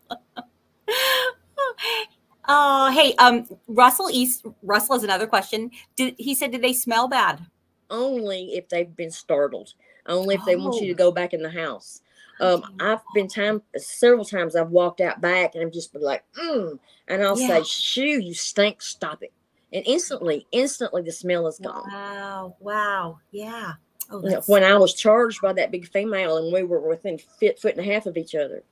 Oh, 2.48 2.92
hey, 2.92 3.14
um, 3.16 3.48
Russell 3.68 4.10
East. 4.12 4.46
Russell 4.64 4.96
has 4.96 5.04
another 5.04 5.28
question. 5.28 5.72
Did 5.96 6.16
he 6.18 6.34
said 6.36 6.52
did 6.52 6.62
they 6.62 6.74
smell 6.74 7.08
bad? 7.08 7.46
Only 7.90 8.54
if 8.56 8.68
they've 8.70 8.94
been 8.96 9.12
startled. 9.12 9.74
Only 10.08 10.36
if 10.36 10.46
they 10.46 10.56
want 10.56 10.76
you 10.82 10.88
to 10.88 10.94
Oh. 10.94 11.10
go 11.10 11.12
back 11.12 11.34
in 11.34 11.42
the 11.44 11.50
house. 11.50 12.02
Um, 12.40 12.64
I've 12.80 13.02
been 13.14 13.28
time 13.28 13.62
several 13.78 14.26
times 14.26 14.56
I've 14.56 14.72
walked 14.72 15.00
out 15.02 15.22
back 15.22 15.54
and 15.54 15.64
I've 15.64 15.72
just 15.74 15.94
been 15.94 16.02
like, 16.02 16.24
mm, 16.36 16.80
and 17.08 17.24
I'll 17.24 17.38
Yeah. 17.38 17.48
say, 17.48 17.64
Shoo, 17.64 18.20
you 18.20 18.34
stink, 18.34 18.82
stop 18.82 19.22
it. 19.22 19.32
And 19.74 19.84
instantly, 19.86 20.48
instantly 20.52 21.04
the 21.04 21.12
smell 21.12 21.46
is 21.48 21.60
gone. 21.60 21.90
Wow. 21.92 22.56
Wow. 22.60 23.20
Yeah. 23.32 23.74
Oh, 24.10 24.18
You 24.18 24.24
know, 24.24 24.30
that's, 24.32 24.48
when 24.48 24.64
I 24.64 24.76
was 24.76 24.94
charged 24.96 25.42
by 25.42 25.54
that 25.54 25.72
big 25.72 25.88
female 25.88 26.38
and 26.38 26.52
we 26.52 26.64
were 26.64 26.80
within 26.80 27.18
fit, 27.18 27.60
foot 27.60 27.78
and 27.78 27.88
a 27.88 27.94
half 27.94 28.08
of 28.08 28.18
each 28.18 28.34
other, 28.34 28.64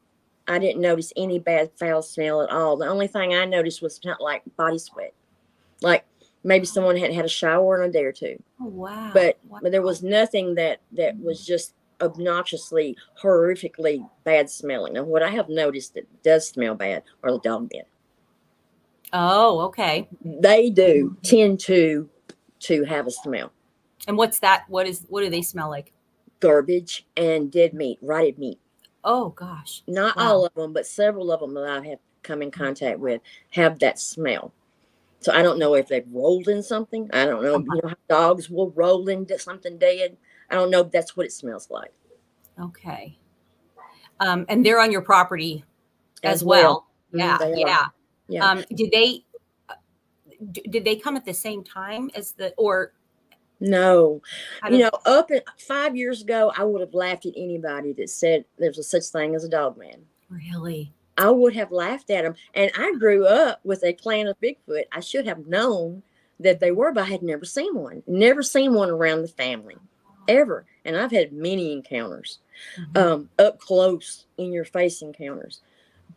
I 0.50 0.58
didn't 0.58 0.82
notice 0.82 1.14
any 1.16 1.38
bad 1.38 1.72
foul 1.78 2.02
smell 2.02 2.42
at 2.42 2.50
all. 2.50 2.76
The 2.76 2.88
only 2.88 3.08
thing 3.08 3.36
I 3.36 3.46
noticed 3.46 3.82
was 3.84 4.00
not 4.04 4.20
like 4.20 4.42
body 4.58 4.80
sweat, 4.80 5.14
like 5.82 6.06
maybe 6.44 6.66
someone 6.66 6.98
had 6.98 7.14
had 7.14 7.24
a 7.24 7.30
shower 7.30 7.82
in 7.82 7.88
a 7.90 7.94
day 7.94 8.04
or 8.04 8.12
two. 8.12 8.42
oh, 8.60 8.66
wow. 8.66 9.12
But 9.14 9.38
wow. 9.48 9.60
but 9.62 9.72
there 9.72 9.84
was 9.84 10.02
nothing 10.02 10.56
that 10.56 10.82
that 10.94 11.20
was 11.20 11.46
just 11.46 11.76
obnoxiously, 12.02 12.98
horrifically 13.22 14.10
bad 14.24 14.50
smelling. 14.50 14.94
Now, 14.94 15.04
what 15.04 15.22
I 15.22 15.30
have 15.30 15.50
noticed 15.50 15.94
that 15.94 16.08
does 16.24 16.48
smell 16.50 16.74
bad 16.74 17.04
are 17.24 17.32
the 17.32 17.40
dog 17.40 17.70
men. 17.74 17.84
Oh, 19.14 19.60
okay. 19.62 20.08
They 20.24 20.72
do 20.72 21.16
tend 21.24 21.60
to 21.62 22.10
to 22.62 22.84
have 22.86 23.06
a 23.06 23.12
smell. 23.12 23.52
And 24.08 24.18
what's 24.18 24.40
that? 24.40 24.66
What 24.68 24.88
is 24.88 25.06
what 25.10 25.22
do 25.22 25.30
they 25.30 25.44
smell 25.44 25.70
like? 25.70 25.94
Garbage 26.40 27.06
and 27.18 27.52
dead 27.52 27.74
meat, 27.74 28.00
rotted 28.02 28.40
meat. 28.40 28.60
Oh 29.04 29.30
gosh. 29.30 29.84
Not 29.88 30.18
Wow. 30.18 30.24
all 30.24 30.46
of 30.46 30.54
them, 30.54 30.74
but 30.74 30.86
several 30.86 31.32
of 31.32 31.40
them 31.40 31.54
that 31.54 31.66
I 31.66 31.88
have 31.88 32.00
come 32.24 32.42
in 32.42 32.52
contact 32.52 33.00
with 33.00 33.22
have 33.52 33.80
that 33.80 34.00
smell. 34.00 34.52
So 35.22 35.34
I 35.34 35.42
don't 35.42 35.60
know 35.60 35.74
if 35.76 35.88
they've 35.88 36.06
rolled 36.12 36.48
in 36.48 36.64
something. 36.64 37.10
I 37.14 37.26
don't 37.26 37.44
know. 37.44 37.58
You 37.60 37.82
know 37.82 37.90
how 37.90 37.96
dogs 38.08 38.50
will 38.50 38.72
roll 38.72 39.08
into 39.10 39.38
something 39.40 39.78
dead. 39.78 40.16
I 40.50 40.56
don't 40.56 40.70
know 40.72 40.82
if 40.82 40.92
that's 40.92 41.16
what 41.18 41.26
it 41.26 41.32
smells 41.34 41.70
like. 41.70 41.92
Okay. 42.60 43.18
Um, 44.20 44.46
and 44.50 44.66
they're 44.66 44.80
on 44.80 44.92
your 44.92 45.02
property 45.02 45.64
as, 46.24 46.36
As 46.42 46.44
well. 46.44 46.86
well. 47.14 47.20
Mhm, 47.20 47.20
Yeah. 47.20 47.38
are. 47.42 47.58
Yeah. 47.58 47.86
Yeah. 48.28 48.46
Um, 48.52 48.64
did 48.76 48.92
they 48.92 49.24
uh, 49.70 49.76
did 50.52 50.84
they 50.86 50.96
come 50.96 51.16
at 51.16 51.26
the 51.26 51.34
same 51.34 51.64
time 51.64 52.12
as 52.16 52.32
the 52.34 52.54
or 52.58 52.94
no. 53.60 54.22
You 54.70 54.78
know, 54.80 54.92
up 55.06 55.32
in, 55.32 55.42
five 55.58 55.96
years 55.96 56.22
ago, 56.22 56.52
I 56.56 56.64
would 56.64 56.82
have 56.82 56.94
laughed 56.94 57.26
at 57.26 57.34
anybody 57.36 57.94
that 57.94 58.10
said 58.10 58.46
there's 58.58 58.78
a 58.78 58.84
such 58.84 59.06
thing 59.06 59.36
as 59.36 59.44
a 59.44 59.50
dog 59.50 59.78
man. 59.78 60.06
really? 60.30 60.94
I 61.18 61.30
would 61.30 61.54
have 61.56 61.72
laughed 61.74 62.10
at 62.12 62.24
them. 62.24 62.36
And 62.54 62.72
I 62.78 62.94
grew 62.98 63.26
up 63.26 63.60
with 63.66 63.84
a 63.84 63.92
clan 63.92 64.28
of 64.28 64.40
Bigfoot. 64.40 64.86
I 64.94 65.02
should 65.02 65.28
have 65.28 65.48
known 65.48 66.02
that 66.40 66.62
they 66.62 66.72
were, 66.72 66.94
but 66.94 67.04
I 67.04 67.08
had 67.08 67.22
never 67.24 67.44
seen 67.44 67.76
one. 67.76 68.02
Never 68.08 68.42
seen 68.42 68.74
one 68.74 68.90
around 68.90 69.24
the 69.24 69.28
family, 69.28 69.76
ever. 70.30 70.66
And 70.86 70.96
I've 70.96 71.12
had 71.12 71.34
many 71.34 71.74
encounters, 71.74 72.40
Mhm. 72.78 72.98
um, 72.98 73.30
up 73.38 73.60
close, 73.60 74.28
in 74.38 74.54
your 74.54 74.64
face 74.64 75.02
encounters. 75.02 75.60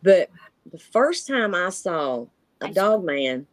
But 0.01 0.29
the 0.71 0.79
first 0.79 1.27
time 1.27 1.53
I 1.53 1.69
saw 1.69 2.27
a 2.61 2.71
dog 2.71 3.03
man, 3.03 3.45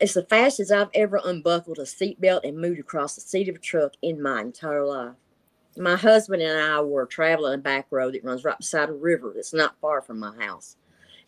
it's 0.00 0.14
the 0.14 0.24
fastest 0.24 0.72
I've 0.72 0.90
ever 0.94 1.20
unbuckled 1.24 1.78
a 1.78 1.82
seatbelt 1.82 2.44
and 2.44 2.56
moved 2.56 2.80
across 2.80 3.14
the 3.14 3.20
seat 3.20 3.48
of 3.48 3.56
a 3.56 3.58
truck 3.58 3.92
in 4.02 4.22
my 4.22 4.40
entire 4.40 4.84
life. 4.84 5.14
My 5.76 5.96
husband 5.96 6.42
and 6.42 6.58
I 6.58 6.80
were 6.80 7.06
traveling 7.06 7.54
a 7.54 7.58
back 7.58 7.86
road 7.90 8.14
that 8.14 8.24
runs 8.24 8.44
right 8.44 8.58
beside 8.58 8.90
a 8.90 8.92
river 8.92 9.32
that's 9.34 9.54
not 9.54 9.80
far 9.80 10.02
from 10.02 10.18
my 10.18 10.34
house. 10.44 10.76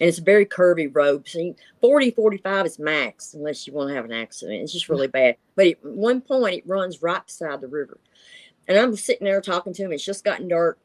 And 0.01 0.09
it's 0.09 0.19
a 0.19 0.23
very 0.23 0.45
curvy 0.45 0.91
road. 0.93 1.27
See, 1.27 1.55
40, 1.81 2.11
45 2.11 2.67
is 2.67 2.79
max 2.79 3.35
unless 3.35 3.67
you 3.67 3.73
want 3.73 3.89
to 3.91 3.95
have 3.95 4.05
an 4.05 4.13
accident. 4.13 4.63
It's 4.63 4.73
just 4.73 4.89
really 4.89 5.07
bad. 5.07 5.37
But 5.55 5.69
at 5.69 5.85
one 5.85 6.21
point, 6.21 6.57
it 6.57 6.67
runs 6.67 7.03
right 7.03 7.25
beside 7.25 7.61
the 7.61 7.69
river. 7.69 7.99
And 8.67 8.77
I'm 8.77 8.97
sitting 8.97 9.25
there 9.25 9.41
talking 9.41 9.73
to 9.73 9.85
him. 9.85 9.93
It's 9.93 10.05
just 10.05 10.25
gotten 10.25 10.49
dark. 10.49 10.79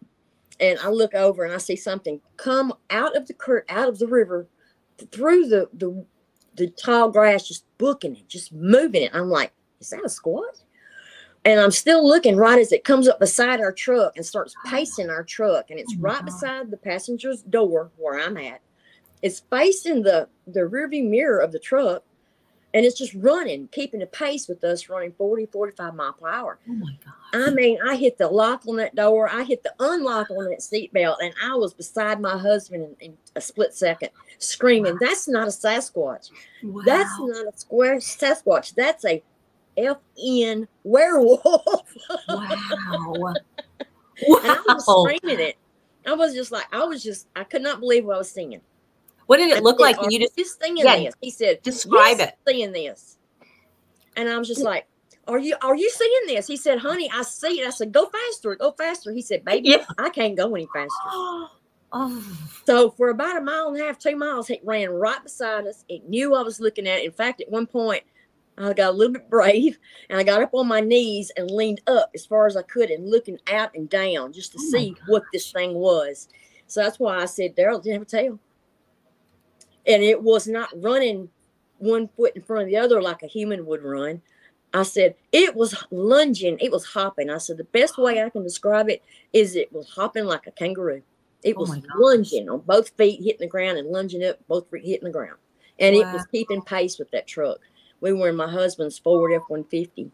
And 0.59 0.77
I 0.79 0.89
look 0.89 1.15
over 1.15 1.43
and 1.43 1.53
I 1.53 1.57
see 1.57 1.75
something 1.75 2.21
come 2.37 2.73
out 2.89 3.15
of 3.15 3.27
the 3.27 3.33
cur- 3.33 3.65
out 3.69 3.89
of 3.89 3.99
the 3.99 4.07
river 4.07 4.47
through 5.11 5.47
the, 5.47 5.69
the 5.73 6.05
the 6.59 6.69
tall 6.69 7.09
grass, 7.09 7.47
just 7.47 7.65
booking 7.77 8.15
it, 8.15 8.27
just 8.27 8.53
moving 8.53 9.03
it. 9.03 9.11
I'm 9.13 9.29
like, 9.29 9.51
is 9.79 9.89
that 9.89 10.05
a 10.05 10.09
squat? 10.09 10.61
And 11.45 11.59
I'm 11.59 11.71
still 11.71 12.05
looking 12.05 12.35
right 12.35 12.59
as 12.59 12.71
it 12.73 12.83
comes 12.83 13.07
up 13.07 13.19
beside 13.19 13.61
our 13.61 13.71
truck 13.71 14.17
and 14.17 14.25
starts 14.25 14.53
pacing 14.65 15.09
our 15.09 15.23
truck. 15.23 15.71
And 15.71 15.79
it's 15.79 15.95
Oh 15.97 16.01
right 16.01 16.17
God. 16.17 16.25
beside 16.25 16.71
the 16.71 16.77
passenger's 16.77 17.41
door 17.43 17.91
where 17.97 18.19
I'm 18.19 18.37
at. 18.37 18.61
It's 19.21 19.41
facing 19.49 20.03
the, 20.03 20.27
the 20.47 20.61
rearview 20.61 21.09
mirror 21.09 21.39
of 21.39 21.51
the 21.51 21.59
truck. 21.59 22.03
And 22.73 22.85
it's 22.85 22.97
just 22.97 23.15
running, 23.15 23.67
keeping 23.69 23.99
the 23.99 24.05
pace 24.05 24.47
with 24.47 24.63
us, 24.63 24.89
running 24.89 25.13
40, 25.13 25.47
45 25.47 25.95
mile 25.95 26.13
per 26.13 26.27
hour. 26.29 26.59
Oh 26.69 26.73
my 26.73 26.91
gosh. 27.03 27.13
I 27.33 27.49
mean, 27.49 27.79
I 27.83 27.95
hit 27.95 28.17
the 28.17 28.27
lock 28.27 28.63
on 28.67 28.75
that 28.77 28.93
door. 28.95 29.27
I 29.27 29.43
hit 29.43 29.63
the 29.63 29.73
unlock 29.79 30.29
on 30.29 30.45
that 30.45 30.59
seatbelt, 30.59 31.17
and 31.21 31.33
I 31.43 31.55
was 31.55 31.73
beside 31.73 32.21
my 32.21 32.37
husband 32.37 32.95
in, 32.99 33.09
in 33.11 33.17
a 33.35 33.41
split 33.41 33.73
second, 33.73 34.09
screaming, 34.37 34.97
"That's 35.01 35.27
not 35.27 35.47
a 35.47 35.51
Sasquatch. 35.51 36.29
wow. 36.63 36.83
That's 36.85 37.11
not 37.19 37.53
a 37.53 37.57
square 37.57 37.97
Sasquatch. 37.97 38.75
That's 38.75 39.03
a 39.05 39.23
FN 39.77 40.67
werewolf." 40.83 41.95
wow. 42.27 43.33
And 44.21 44.51
I 44.51 44.63
was 44.67 44.85
screaming 44.85 45.39
it. 45.39 45.55
I 46.05 46.13
was 46.13 46.33
just 46.33 46.51
like, 46.51 46.65
I 46.73 46.83
was 46.83 47.01
just, 47.03 47.27
I 47.35 47.43
could 47.43 47.61
not 47.61 47.79
believe 47.79 48.05
what 48.05 48.15
I 48.15 48.17
was 48.19 48.31
seeing. 48.31 48.59
What 49.29 49.37
did 49.37 49.51
it 49.51 49.61
look 49.61 49.77
said, 49.77 49.83
like 49.83 49.97
"Are 49.99 50.01
when 50.01 50.09
you 50.11 50.19
just 50.21 50.35
you 50.35 50.43
seeing 50.43 50.77
Yeah, 50.77 50.95
this? 50.95 51.13
He 51.21 51.29
said, 51.29 51.61
describe 51.61 52.19
it? 52.19 52.33
Seeing 52.47 52.71
this, 52.71 53.19
and 54.17 54.27
I 54.27 54.35
was 54.39 54.47
just 54.47 54.63
like, 54.63 54.87
"Are 55.27 55.37
you 55.37 55.55
are 55.61 55.75
you 55.75 55.87
seeing 55.91 56.21
this?" 56.25 56.47
He 56.47 56.57
said, 56.57 56.79
"Honey, 56.79 57.11
I 57.13 57.21
see 57.21 57.61
it." 57.61 57.67
I 57.67 57.69
said, 57.69 57.91
"Go 57.91 58.09
faster, 58.09 58.55
go 58.55 58.71
faster." 58.71 59.11
He 59.11 59.21
said, 59.21 59.45
"Baby, 59.45 59.69
Yeah. 59.69 59.85
I 59.99 60.09
can't 60.09 60.35
go 60.35 60.55
any 60.55 60.67
faster." 60.73 60.89
Oh, 61.91 62.23
So 62.67 62.91
for 62.91 63.09
about 63.09 63.37
a 63.37 63.41
mile 63.41 63.69
and 63.69 63.77
a 63.81 63.83
half, 63.83 63.97
two 63.97 64.15
miles, 64.15 64.51
it 64.51 64.61
ran 64.63 64.91
right 64.91 65.23
beside 65.23 65.65
us. 65.65 65.85
It 65.89 66.07
knew 66.07 66.35
I 66.35 66.43
was 66.43 66.59
looking 66.59 66.87
at 66.87 66.99
it. 66.99 67.05
In 67.05 67.11
fact, 67.11 67.41
at 67.41 67.49
one 67.49 67.65
point, 67.65 68.03
I 68.59 68.73
got 68.73 68.91
a 68.91 68.95
little 68.95 69.13
bit 69.13 69.27
brave 69.27 69.79
and 70.07 70.19
I 70.19 70.23
got 70.23 70.43
up 70.43 70.53
on 70.53 70.67
my 70.67 70.81
knees 70.81 71.31
and 71.35 71.49
leaned 71.49 71.81
up 71.87 72.11
as 72.13 72.27
far 72.27 72.45
as 72.45 72.55
I 72.55 72.61
could 72.61 72.91
and 72.91 73.09
looking 73.09 73.39
out 73.51 73.71
and 73.73 73.89
down 73.89 74.33
just 74.33 74.51
to 74.51 74.59
Oh 74.61 74.69
see 74.69 74.95
what 75.07 75.23
this 75.33 75.51
thing 75.51 75.73
was. 75.73 76.27
So 76.67 76.81
that's 76.83 76.99
why 76.99 77.17
I 77.17 77.25
said 77.25 77.55
Daryl 77.55 77.81
didn't 77.81 77.93
have 77.93 78.01
a 78.03 78.05
tail. 78.05 78.39
And 79.87 80.03
it 80.03 80.21
was 80.21 80.47
not 80.47 80.69
running 80.75 81.29
one 81.77 82.07
foot 82.09 82.35
in 82.35 82.41
front 82.41 82.63
of 82.63 82.67
the 82.69 82.77
other 82.77 83.01
like 83.01 83.23
a 83.23 83.27
human 83.27 83.65
would 83.65 83.83
run. 83.83 84.21
I 84.73 84.83
said 84.83 85.15
it 85.31 85.55
was 85.55 85.83
lunging, 85.89 86.59
it 86.59 86.71
was 86.71 86.85
hopping. 86.85 87.29
I 87.29 87.39
said 87.39 87.57
the 87.57 87.63
best 87.63 87.97
way 87.97 88.21
I 88.21 88.29
can 88.29 88.43
describe 88.43 88.89
it 88.89 89.01
is 89.33 89.55
it 89.55 89.71
was 89.73 89.89
hopping 89.89 90.25
like 90.25 90.45
a 90.45 90.51
kangaroo. 90.51 91.01
It 91.43 91.55
Oh 91.55 91.61
was 91.61 91.79
lunging 91.95 92.49
on 92.49 92.59
both 92.59 92.89
feet, 92.97 93.23
hitting 93.23 93.39
the 93.39 93.47
ground, 93.47 93.77
and 93.77 93.89
lunging 93.89 94.23
up, 94.25 94.37
both 94.47 94.69
feet 94.69 94.85
hitting 94.85 95.05
the 95.05 95.11
ground. 95.11 95.37
And 95.79 95.95
it 95.95 96.05
was 96.05 96.25
keeping 96.31 96.61
pace 96.61 96.99
with 96.99 97.09
that 97.11 97.25
truck. 97.25 97.59
We 98.01 98.11
were 98.13 98.29
in 98.29 98.35
my 98.35 98.49
husband's 98.51 98.99
Ford 98.99 99.31
F 99.33 99.43
one 99.47 99.63
fifty, 99.63 100.11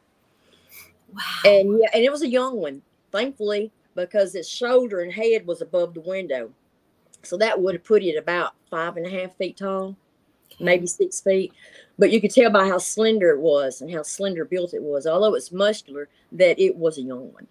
Wow. 1.13 1.21
and 1.43 1.79
yeah, 1.79 1.89
and 1.93 2.03
it 2.03 2.11
was 2.11 2.21
a 2.21 2.27
young 2.27 2.57
one, 2.57 2.81
thankfully, 3.11 3.71
because 3.95 4.35
its 4.35 4.47
shoulder 4.47 5.01
and 5.01 5.11
head 5.11 5.45
was 5.47 5.61
above 5.61 5.93
the 5.95 6.01
window, 6.01 6.51
so 7.25 7.37
that 7.37 7.59
would 7.59 7.75
have 7.75 7.83
put 7.83 8.03
it 8.03 8.17
about 8.17 8.53
five 8.69 8.97
and 8.97 9.05
a 9.05 9.09
half 9.09 9.35
feet 9.37 9.57
tall, 9.57 9.95
maybe 10.59 10.87
six 10.87 11.21
feet. 11.21 11.53
But 11.97 12.11
you 12.11 12.19
could 12.21 12.31
tell 12.31 12.49
by 12.51 12.67
how 12.67 12.77
slender 12.77 13.29
it 13.31 13.39
was 13.39 13.81
and 13.81 13.91
how 13.91 14.03
slender 14.03 14.45
built 14.45 14.73
it 14.73 14.81
was, 14.81 15.07
although 15.07 15.33
it's 15.35 15.51
muscular, 15.51 16.09
that 16.33 16.59
it 16.59 16.75
was 16.75 16.97
a 16.97 17.01
young 17.01 17.31
one. 17.33 17.47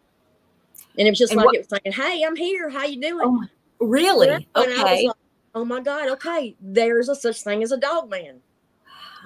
And 0.98 1.06
it 1.08 1.10
was 1.10 1.18
just 1.18 1.32
And 1.32 1.38
like 1.38 1.46
what- 1.46 1.54
it 1.56 1.66
was 1.70 1.80
saying, 1.82 1.92
"Hey, 1.94 2.22
I'm 2.24 2.36
here. 2.36 2.68
How 2.68 2.84
you 2.84 3.00
doing?" 3.00 3.20
Oh 3.22 3.44
really? 3.80 4.28
And 4.28 4.44
I 4.54 4.60
was 4.60 4.68
Okay. 4.68 5.06
like, 5.08 5.16
oh 5.54 5.64
my 5.64 5.80
God, 5.80 6.08
okay, 6.10 6.56
there's 6.60 7.08
a 7.08 7.14
such 7.14 7.42
thing 7.42 7.62
as 7.62 7.72
a 7.72 7.76
dog 7.76 8.10
man. 8.10 8.40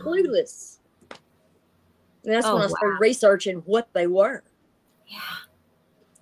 Clueless. 0.01 0.79
And 1.11 2.33
that's 2.35 2.47
Oh, 2.47 2.55
when 2.55 2.63
I 2.63 2.67
started 2.69 3.01
researching 3.01 3.59
what 3.67 3.89
they 3.93 4.07
were. 4.07 4.43
Yeah. 5.07 5.19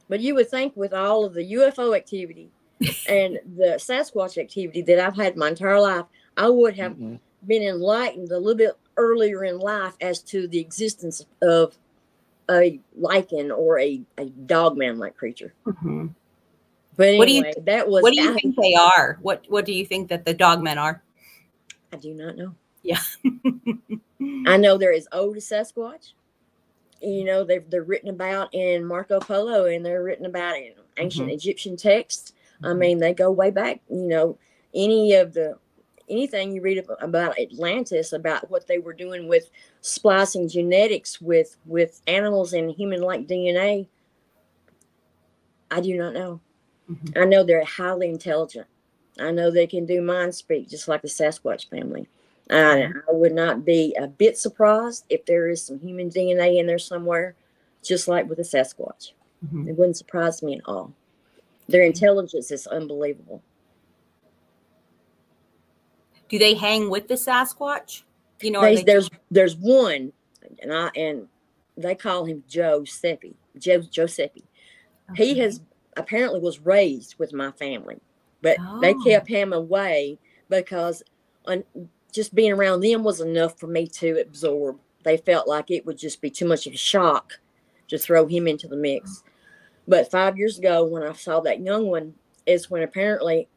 But 0.08 0.20
you 0.20 0.34
would 0.36 0.48
think 0.48 0.76
with 0.76 0.92
all 0.94 1.24
of 1.24 1.34
the 1.34 1.42
UFO 1.52 1.96
activity 1.96 2.50
and 3.08 3.38
the 3.56 3.76
Sasquatch 3.78 4.38
activity 4.38 4.82
that 4.82 4.98
I've 4.98 5.16
had 5.16 5.36
my 5.36 5.48
entire 5.48 5.80
life, 5.80 6.04
I 6.36 6.48
would 6.48 6.76
have 6.76 6.92
Mm-mm. 6.92 7.18
been 7.46 7.62
enlightened 7.62 8.30
a 8.32 8.38
little 8.38 8.56
bit 8.56 8.76
earlier 8.96 9.44
in 9.44 9.58
life 9.58 9.94
as 10.00 10.20
to 10.22 10.46
the 10.48 10.58
existence 10.58 11.24
of 11.42 11.76
a 12.50 12.78
lycan 13.00 13.56
or 13.56 13.78
a, 13.80 14.00
a 14.18 14.26
dogman 14.26 14.98
like 14.98 15.16
creature. 15.16 15.52
Mhm. 15.66 16.14
But 16.96 17.16
What 17.16 17.26
do 17.28 17.32
you- 17.34 17.40
anyway, 17.44 17.54
that 17.64 17.88
was 17.88 18.02
What 18.02 18.12
do 18.14 18.20
you 18.22 18.30
I- 18.30 18.34
think 18.34 18.56
they 18.56 18.74
are? 18.74 19.18
What 19.22 19.44
What 19.48 19.64
do 19.66 19.72
you 19.72 19.84
think 19.84 20.08
that 20.08 20.24
the 20.24 20.34
dogmen 20.34 20.76
are? 20.76 21.02
I 21.92 21.96
do 21.96 22.14
not 22.14 22.36
know. 22.36 22.54
Yeah. 22.82 23.00
I 24.46 24.56
know 24.56 24.76
they're 24.78 24.92
as 24.92 25.08
old 25.12 25.36
as 25.36 25.48
Sasquatch. 25.48 26.12
You 27.02 27.24
know, 27.24 27.44
they've 27.44 27.68
they're 27.68 27.82
written 27.82 28.08
about 28.08 28.54
in 28.54 28.84
Marco 28.84 29.20
Polo 29.20 29.66
and 29.66 29.84
they're 29.84 30.02
written 30.02 30.26
about 30.26 30.56
in 30.56 30.72
ancient 30.96 31.28
Mhm. 31.28 31.34
Egyptian 31.34 31.76
texts. 31.76 32.32
I 32.62 32.69
Mhm. 32.69 32.79
mean, 32.79 32.99
they 32.99 33.14
go 33.14 33.31
way 33.31 33.51
back. 33.51 33.81
You 33.88 34.07
know, 34.09 34.38
any 34.75 35.14
of 35.14 35.33
the 35.35 35.59
anything 36.09 36.53
you 36.55 36.61
read 36.62 36.85
about 37.01 37.37
Atlantis, 37.38 38.12
about 38.12 38.49
what 38.49 38.66
they 38.69 38.79
were 38.79 38.92
doing 38.92 39.27
with 39.27 39.51
splicing 39.81 40.49
genetics 40.49 41.21
with 41.21 41.57
with 41.66 42.01
animals 42.07 42.53
and 42.53 42.71
human 42.71 43.01
like 43.03 43.27
DNA. 43.27 43.88
I 45.71 45.81
do 45.81 45.97
not 45.97 46.14
know. 46.14 46.40
Mhm. 46.88 47.16
I 47.21 47.25
know 47.25 47.42
they're 47.42 47.64
highly 47.64 48.09
intelligent. 48.09 48.66
I 49.19 49.31
know 49.33 49.51
they 49.51 49.66
can 49.66 49.87
do 49.87 50.01
mind 50.01 50.35
speak 50.35 50.69
just 50.69 50.88
like 50.88 51.03
the 51.03 51.09
Sasquatch 51.09 51.69
family. 51.69 52.07
I, 52.51 52.85
I 53.09 53.12
would 53.12 53.33
not 53.33 53.64
be 53.64 53.95
a 53.99 54.07
bit 54.07 54.38
surprised 54.38 55.05
if 55.09 55.25
there 55.27 55.49
is 55.49 55.62
some 55.62 55.81
human 55.81 56.09
DNA 56.11 56.59
in 56.59 56.66
there 56.66 56.79
somewhere, 56.79 57.35
just 57.83 58.07
like 58.07 58.29
with 58.29 58.38
the 58.38 58.45
Sasquatch. 58.45 59.12
Mhm. 59.45 59.69
It 59.69 59.77
wouldn't 59.77 59.97
surprise 59.97 60.42
me 60.42 60.55
at 60.57 60.61
all. 60.66 60.92
Their 61.68 61.83
intelligence 61.83 62.50
is 62.50 62.66
unbelievable. 62.66 63.42
Do 66.29 66.38
they 66.38 66.55
hang 66.55 66.90
with 66.90 67.09
the 67.09 67.14
Sasquatch? 67.14 68.02
You 68.40 68.50
know, 68.50 68.61
There's 68.61 68.79
they- 68.81 68.85
there's, 68.85 69.11
there's 69.31 69.57
one, 69.57 70.12
and 70.61 70.72
I 70.72 70.90
and 70.96 71.29
they 71.76 71.94
call 71.94 72.24
him 72.24 72.42
Joe 72.48 72.85
Seppi. 72.85 73.35
Joe 73.59 73.81
Giuseppe. 73.81 74.44
He 75.14 75.38
has 75.38 75.61
apparently 75.96 76.40
was 76.40 76.59
raised 76.61 77.14
with 77.18 77.33
my 77.33 77.52
family, 77.52 77.98
but 78.42 78.57
they 78.81 78.92
Oh. 78.94 79.02
kept 79.05 79.29
him 79.29 79.52
away 79.52 80.18
because 80.48 81.02
un, 81.46 81.64
just 82.12 82.35
being 82.35 82.52
around 82.52 82.81
them 82.81 83.02
was 83.05 83.20
enough 83.20 83.59
for 83.59 83.66
me 83.68 83.87
to 83.87 84.20
absorb. 84.20 84.79
They 85.05 85.16
felt 85.16 85.46
like 85.48 85.70
it 85.70 85.87
would 85.87 85.96
just 85.96 86.20
be 86.20 86.31
too 86.31 86.46
much 86.46 86.66
of 86.66 86.74
a 86.74 86.79
shock 86.79 87.38
to 87.88 87.98
throw 87.98 88.26
him 88.26 88.48
into 88.48 88.66
the 88.68 88.76
mix. 88.76 89.22
But 89.88 90.11
five 90.11 90.37
years 90.37 90.59
ago, 90.59 90.85
when 90.85 91.03
I 91.03 91.12
saw 91.12 91.40
that 91.40 91.61
young 91.61 91.87
one, 91.87 92.14
is 92.46 92.70
when 92.70 92.83
apparently 92.83 93.49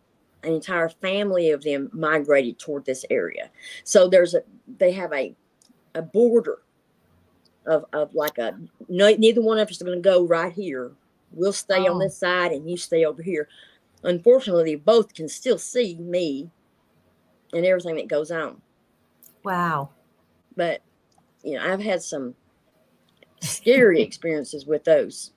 an 0.44 0.54
entire 0.54 0.89
family 0.89 1.52
of 1.52 1.63
them 1.63 1.89
migrated 1.94 2.58
toward 2.60 2.86
this 2.86 3.06
area. 3.10 3.50
So 3.84 4.08
there's 4.08 4.34
a 4.34 4.44
they 4.78 4.92
have 4.94 5.12
a 5.13 5.36
a 5.96 6.02
border 6.02 6.60
of 7.65 7.86
of 7.94 8.13
like 8.15 8.38
a 8.38 8.58
no, 8.88 9.12
neither 9.15 9.42
one 9.42 9.60
of 9.60 9.70
us 9.70 9.82
are 9.82 9.86
going 9.86 10.02
to 10.02 10.10
go 10.10 10.26
right 10.26 10.54
here. 10.54 10.92
We'll 11.32 11.54
stay 11.54 11.88
on 11.88 11.98
Oh. 11.98 12.00
this 12.00 12.18
side 12.18 12.52
and 12.52 12.70
you 12.70 12.78
stay 12.78 13.06
over 13.06 13.22
here. 13.22 13.48
Unfortunately, 14.04 14.76
both 14.76 15.13
can 15.13 15.28
still 15.28 15.58
see 15.58 15.96
me 15.96 16.50
and 17.54 17.65
everything 17.65 17.96
that 17.98 18.08
goes 18.08 18.32
on. 18.32 18.62
Wow. 19.44 19.89
But 20.56 20.82
you 21.44 21.56
know, 21.56 21.72
I've 21.72 21.82
had 21.82 22.02
some 22.02 22.34
scary 23.42 24.02
experiences 24.08 24.65
with 24.65 24.84
those. 24.86 25.32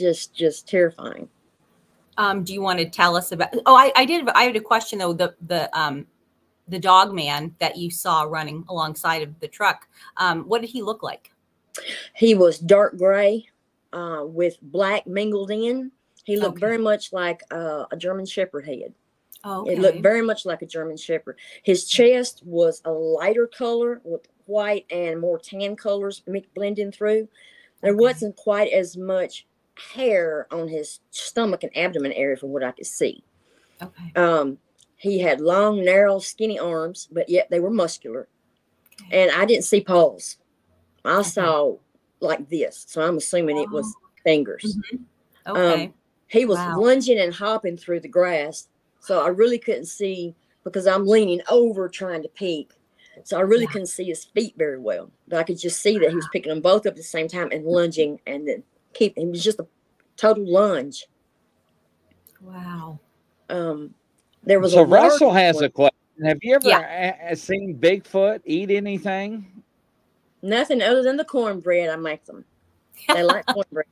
Just 0.00 0.34
just 0.34 0.66
terrifying. 0.66 1.28
Um, 2.16 2.42
do 2.42 2.54
you 2.54 2.62
want 2.62 2.78
to 2.78 2.88
tell 2.88 3.16
us 3.16 3.32
about? 3.32 3.50
Oh, 3.66 3.76
I, 3.76 3.92
I 3.94 4.06
did. 4.06 4.26
I 4.30 4.44
had 4.44 4.56
a 4.56 4.60
question 4.60 4.98
though. 4.98 5.12
The 5.12 5.34
the 5.46 5.68
um 5.78 6.06
the 6.68 6.78
dog 6.78 7.12
man 7.12 7.54
that 7.58 7.76
you 7.76 7.90
saw 7.90 8.22
running 8.22 8.64
alongside 8.70 9.20
of 9.22 9.38
the 9.40 9.48
truck. 9.48 9.86
Um, 10.16 10.44
what 10.44 10.62
did 10.62 10.70
he 10.70 10.80
look 10.80 11.02
like? 11.02 11.32
He 12.16 12.34
was 12.34 12.58
dark 12.58 12.96
gray 12.96 13.46
uh, 13.92 14.22
with 14.24 14.56
black 14.62 15.06
mingled 15.06 15.50
in. 15.50 15.92
He 16.24 16.38
looked 16.38 16.56
Okay. 16.56 16.66
very 16.66 16.78
much 16.78 17.12
like 17.12 17.42
uh, 17.50 17.84
a 17.90 17.96
German 17.98 18.24
Shepherd 18.24 18.64
head. 18.64 18.94
Oh, 19.44 19.66
It 19.66 19.78
looked 19.78 20.00
very 20.00 20.22
much 20.22 20.46
like 20.46 20.62
a 20.62 20.66
German 20.66 20.96
Shepherd. 20.96 21.38
His 21.62 21.86
chest 21.86 22.40
was 22.46 22.80
a 22.86 22.90
lighter 22.90 23.46
color 23.46 24.00
with 24.04 24.22
white 24.46 24.86
and 24.90 25.20
more 25.20 25.38
tan 25.38 25.76
colors 25.76 26.22
blending 26.54 26.90
through. 26.90 27.28
There 27.82 27.92
Okay. 27.92 28.02
wasn't 28.02 28.36
quite 28.36 28.72
as 28.72 28.96
much 28.96 29.46
hair 29.94 30.46
on 30.50 30.68
his 30.68 31.00
stomach 31.10 31.62
and 31.62 31.76
abdomen 31.76 32.12
area 32.12 32.36
from 32.36 32.50
what 32.50 32.62
I 32.64 32.72
could 32.72 32.86
see. 32.86 33.24
okay. 33.82 34.12
Um, 34.16 34.58
he 34.96 35.18
had 35.18 35.40
long, 35.40 35.84
narrow, 35.84 36.18
skinny 36.18 36.58
arms, 36.58 37.08
but 37.10 37.28
yet 37.28 37.48
they 37.50 37.60
were 37.60 37.70
muscular. 37.70 38.28
Okay. 39.02 39.22
And 39.22 39.30
I 39.30 39.44
didn't 39.46 39.64
see 39.64 39.80
paws. 39.80 40.36
I 41.04 41.20
Okay. 41.20 41.30
saw 41.30 41.76
like 42.20 42.48
this. 42.48 42.84
So 42.88 43.02
I'm 43.02 43.16
assuming 43.16 43.56
it 43.56 43.70
was 43.70 43.96
fingers. 44.24 44.78
Okay. 45.46 45.92
He 46.28 46.44
was 46.44 46.58
Wow. 46.58 46.80
lunging 46.80 47.18
and 47.18 47.34
hopping 47.34 47.76
through 47.76 48.00
the 48.00 48.08
grass. 48.08 48.68
So 49.00 49.22
I 49.24 49.28
really 49.28 49.58
couldn't 49.58 49.86
see 49.86 50.34
because 50.64 50.86
I'm 50.86 51.06
leaning 51.06 51.40
over 51.50 51.88
trying 51.88 52.22
to 52.22 52.28
peek. 52.28 52.72
So 53.24 53.38
I 53.38 53.40
really 53.40 53.64
Yeah. 53.64 53.72
couldn't 53.72 53.86
see 53.86 54.04
his 54.04 54.26
feet 54.26 54.54
very 54.56 54.78
well. 54.78 55.10
But 55.26 55.38
I 55.38 55.42
could 55.42 55.58
just 55.58 55.80
see 55.80 55.98
that 55.98 56.10
he 56.10 56.16
was 56.16 56.28
picking 56.28 56.50
them 56.50 56.60
both 56.60 56.86
up 56.86 56.92
at 56.92 56.96
the 56.96 57.02
same 57.02 57.26
time 57.26 57.50
and 57.52 57.64
lunging 57.64 58.20
and 58.26 58.46
then 58.46 58.62
keeping. 58.94 59.28
It 59.28 59.30
was 59.30 59.44
just 59.44 59.60
a 59.60 59.66
total 60.16 60.50
lunge. 60.50 61.06
wow. 62.40 62.98
Um, 63.48 63.94
there 64.44 64.60
was 64.60 64.72
So 64.72 64.80
a 64.82 64.84
Russell 64.86 65.32
has 65.32 65.56
one. 65.56 65.64
a 65.64 65.68
question. 65.70 65.96
Have 66.24 66.38
you 66.42 66.54
ever 66.54 66.68
Yeah. 66.68 67.16
a- 67.28 67.32
a- 67.32 67.36
seen 67.36 67.78
Bigfoot 67.78 68.40
eat 68.44 68.70
anything? 68.70 69.46
nothing 70.42 70.80
other 70.80 71.02
than 71.02 71.18
the 71.18 71.24
cornbread. 71.24 71.90
I 71.90 71.96
make 71.96 72.24
them. 72.24 72.44
They 73.08 73.22
like 73.22 73.44
cornbread 73.46 73.84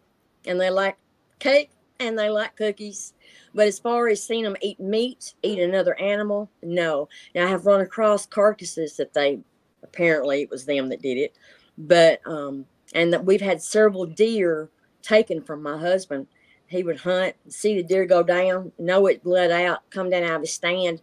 and 0.46 0.58
they 0.58 0.70
like 0.70 0.96
cake 1.40 1.70
and 2.00 2.18
they 2.18 2.30
like 2.30 2.56
cookies. 2.56 3.12
But 3.54 3.66
as 3.66 3.78
far 3.78 4.08
as 4.08 4.22
seeing 4.22 4.44
them 4.44 4.56
eat 4.62 4.80
meat, 4.80 5.34
eat 5.42 5.58
another 5.58 5.94
animal, 6.00 6.48
no. 6.62 7.08
Now 7.34 7.44
I 7.46 7.50
have 7.50 7.66
run 7.66 7.82
across 7.82 8.24
carcasses 8.24 8.96
that 8.96 9.12
they 9.12 9.40
apparently 9.82 10.40
it 10.42 10.50
was 10.50 10.64
them 10.64 10.88
that 10.88 11.02
did 11.02 11.18
it. 11.18 11.36
But 11.76 12.20
um 12.26 12.64
and 12.94 13.12
that 13.12 13.24
we've 13.26 13.42
had 13.42 13.60
several 13.60 14.06
deer 14.06 14.70
taken 15.02 15.42
from 15.42 15.62
my 15.62 15.78
husband. 15.78 16.26
He 16.66 16.82
would 16.82 16.98
hunt, 17.00 17.34
see 17.48 17.76
the 17.76 17.82
deer 17.82 18.04
go 18.04 18.22
down, 18.22 18.72
know 18.78 19.06
it 19.06 19.22
bled 19.22 19.50
out, 19.50 19.88
come 19.90 20.10
down 20.10 20.22
out 20.24 20.36
of 20.36 20.40
his 20.42 20.52
stand, 20.52 21.00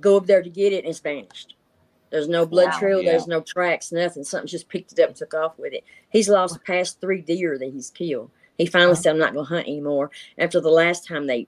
go 0.00 0.16
up 0.18 0.26
there 0.26 0.42
to 0.42 0.50
get 0.50 0.72
it, 0.72 0.84
and 0.84 0.88
it's 0.88 1.00
vanished. 1.00 1.56
There's 2.10 2.28
no 2.28 2.44
blood 2.44 2.68
Wow. 2.72 2.78
trail, 2.78 3.02
Yeah. 3.02 3.12
there's 3.12 3.26
no 3.26 3.40
tracks, 3.40 3.90
nothing. 3.90 4.22
Something 4.22 4.48
just 4.48 4.68
picked 4.68 4.92
it 4.92 5.00
up 5.00 5.08
and 5.08 5.16
took 5.16 5.32
off 5.32 5.58
with 5.58 5.72
it. 5.72 5.82
He's 6.10 6.28
lost 6.28 6.54
the 6.54 6.60
past 6.60 7.00
three 7.00 7.22
deer 7.22 7.56
that 7.58 7.72
he's 7.72 7.90
killed. 7.90 8.30
He 8.58 8.66
finally 8.66 8.96
said, 8.96 9.10
I'm 9.12 9.18
not 9.18 9.32
going 9.32 9.46
to 9.46 9.54
hunt 9.54 9.66
anymore. 9.66 10.10
After 10.36 10.60
the 10.60 10.70
last 10.70 11.06
time 11.06 11.26
they 11.26 11.46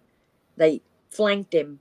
they 0.56 0.80
flanked 1.10 1.52
him 1.52 1.80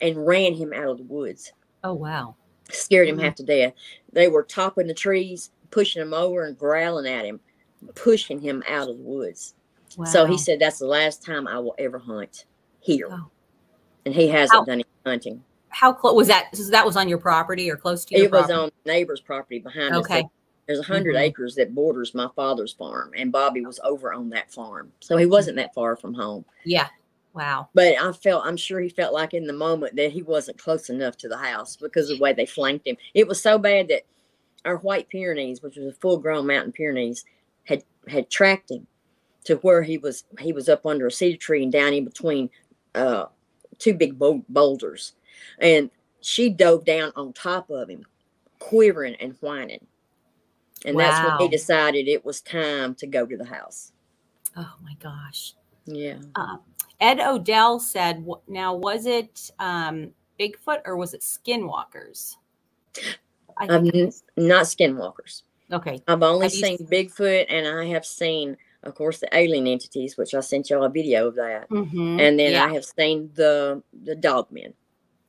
and 0.00 0.26
ran 0.26 0.54
him 0.54 0.72
out 0.72 0.86
of 0.88 0.96
the 0.98 1.04
woods. 1.04 1.52
Oh 1.84 1.92
wow. 1.92 2.36
Scared 2.70 3.08
him 3.08 3.18
Mhm. 3.18 3.22
half 3.22 3.34
to 3.36 3.42
death. 3.42 3.74
They 4.12 4.28
were 4.28 4.42
topping 4.44 4.86
the 4.86 4.94
trees, 4.94 5.50
pushing 5.70 6.00
him 6.00 6.14
over 6.14 6.44
and 6.44 6.56
growling 6.58 7.06
at 7.06 7.24
him, 7.26 7.40
pushing 7.94 8.40
him 8.40 8.62
out 8.68 8.88
of 8.88 8.96
the 8.98 9.02
woods. 9.02 9.54
So 10.04 10.26
he 10.26 10.36
said, 10.36 10.58
That's 10.58 10.78
the 10.78 10.86
last 10.86 11.24
time 11.24 11.46
I 11.46 11.58
will 11.58 11.74
ever 11.78 11.98
hunt 11.98 12.44
here. 12.80 13.08
Oh. 13.10 13.30
And 14.04 14.14
he 14.14 14.28
hasn't 14.28 14.52
How- 14.60 14.64
done 14.64 14.74
any 14.80 14.84
hunting. 15.04 15.42
how 15.68 15.92
close 15.92 16.14
was 16.14 16.28
that? 16.28 16.54
So 16.54 16.70
that 16.70 16.84
was 16.86 16.96
on 16.96 17.08
your 17.08 17.18
property 17.18 17.70
or 17.70 17.76
close 17.76 18.04
to 18.06 18.16
your 18.16 18.26
It 18.26 18.32
was 18.32 18.50
on 18.50 18.70
neighbor's 18.84 19.20
property 19.20 19.58
behind 19.58 19.94
us. 19.94 20.00
Okay. 20.00 20.24
There's 20.66 20.78
a 20.80 20.82
100 20.82 21.14
Mhm. 21.14 21.20
acres 21.20 21.54
that 21.56 21.74
borders 21.74 22.12
my 22.14 22.28
father's 22.34 22.72
farm, 22.72 23.12
and 23.16 23.30
Bobby 23.30 23.64
was 23.64 23.78
over 23.84 24.12
on 24.12 24.30
that 24.30 24.50
farm. 24.52 24.92
So 25.00 25.16
he 25.16 25.26
wasn't 25.26 25.56
that 25.56 25.72
far 25.74 25.94
from 25.96 26.12
home. 26.14 26.44
Yeah. 26.64 26.88
Wow. 27.34 27.68
But 27.74 27.96
I 28.00 28.12
felt, 28.12 28.44
I'm 28.44 28.56
sure 28.56 28.80
he 28.80 28.88
felt 28.88 29.12
like 29.14 29.32
in 29.34 29.46
the 29.46 29.52
moment 29.52 29.94
that 29.96 30.10
he 30.10 30.22
wasn't 30.22 30.58
close 30.58 30.88
enough 30.90 31.16
to 31.18 31.28
the 31.28 31.36
house 31.36 31.76
because 31.76 32.10
of 32.10 32.18
the 32.18 32.22
way 32.22 32.32
they 32.32 32.46
flanked 32.46 32.86
him. 32.86 32.96
It 33.14 33.28
was 33.28 33.40
so 33.40 33.58
bad 33.58 33.88
that 33.88 34.02
our 34.64 34.78
white 34.78 35.08
Pyrenees, 35.08 35.62
which 35.62 35.76
was 35.76 35.86
a 35.86 35.92
full 35.92 36.16
grown 36.18 36.46
mountain 36.46 36.72
Pyrenees, 36.72 37.24
had 37.66 37.84
had 38.08 38.30
tracked 38.30 38.70
him 38.70 38.86
to 39.44 39.56
where 39.56 39.82
he 39.82 39.98
was 39.98 40.24
he 40.40 40.52
was 40.52 40.68
up 40.68 40.86
under 40.86 41.06
a 41.06 41.12
cedar 41.12 41.36
tree 41.38 41.62
and 41.62 41.72
down 41.72 41.92
in 41.94 42.04
between 42.04 42.50
uh, 42.94 43.26
two 43.78 43.94
big 43.94 44.18
bou- 44.18 44.44
boulders. 44.48 45.12
And 45.60 45.90
she 46.20 46.50
dove 46.50 46.84
down 46.84 47.12
on 47.16 47.32
top 47.32 47.70
of 47.70 47.88
him, 47.88 48.04
quivering 48.58 49.16
and 49.20 49.36
whining. 49.40 49.86
And 50.84 50.98
that's 50.98 51.20
when 51.22 51.32
Wow. 51.32 51.38
he 51.40 51.48
decided 51.48 52.08
it 52.08 52.24
was 52.24 52.40
time 52.40 52.94
to 52.96 53.06
go 53.06 53.26
to 53.26 53.36
the 53.36 53.44
house. 53.44 53.92
Oh 54.56 54.74
my 54.82 54.94
gosh. 55.02 55.54
Yeah. 55.86 56.18
Ed 57.00 57.20
Odell 57.20 57.78
said, 57.78 58.26
now 58.48 58.74
was 58.74 59.06
it 59.06 59.50
um, 59.58 60.10
Bigfoot 60.40 60.80
or 60.86 60.96
was 60.96 61.14
it 61.14 61.20
Skinwalkers? 61.22 62.36
I 63.58 63.66
Um, 63.66 63.84
Not 64.36 64.64
skinwalkers. 64.66 65.42
Okay. 65.72 66.00
I've 66.08 66.22
only 66.22 66.44
Have 66.46 66.52
seen 66.52 66.78
seen- 66.78 66.86
Bigfoot 66.86 67.46
and 67.48 67.66
I 67.66 67.86
have 67.86 68.04
seen, 68.06 68.56
of 68.82 68.94
course, 68.94 69.18
the 69.18 69.28
alien 69.36 69.66
entities, 69.66 70.16
which 70.16 70.34
I 70.34 70.40
sent 70.40 70.70
y'all 70.70 70.84
a 70.84 70.88
video 70.88 71.28
of 71.28 71.34
that. 71.36 71.68
Mhm. 71.70 72.20
And 72.20 72.38
then 72.38 72.52
Yeah. 72.52 72.64
I 72.64 72.72
have 72.72 72.84
seen 72.84 73.30
the 73.34 73.82
the 74.04 74.14
dog 74.14 74.50
men. 74.50 74.74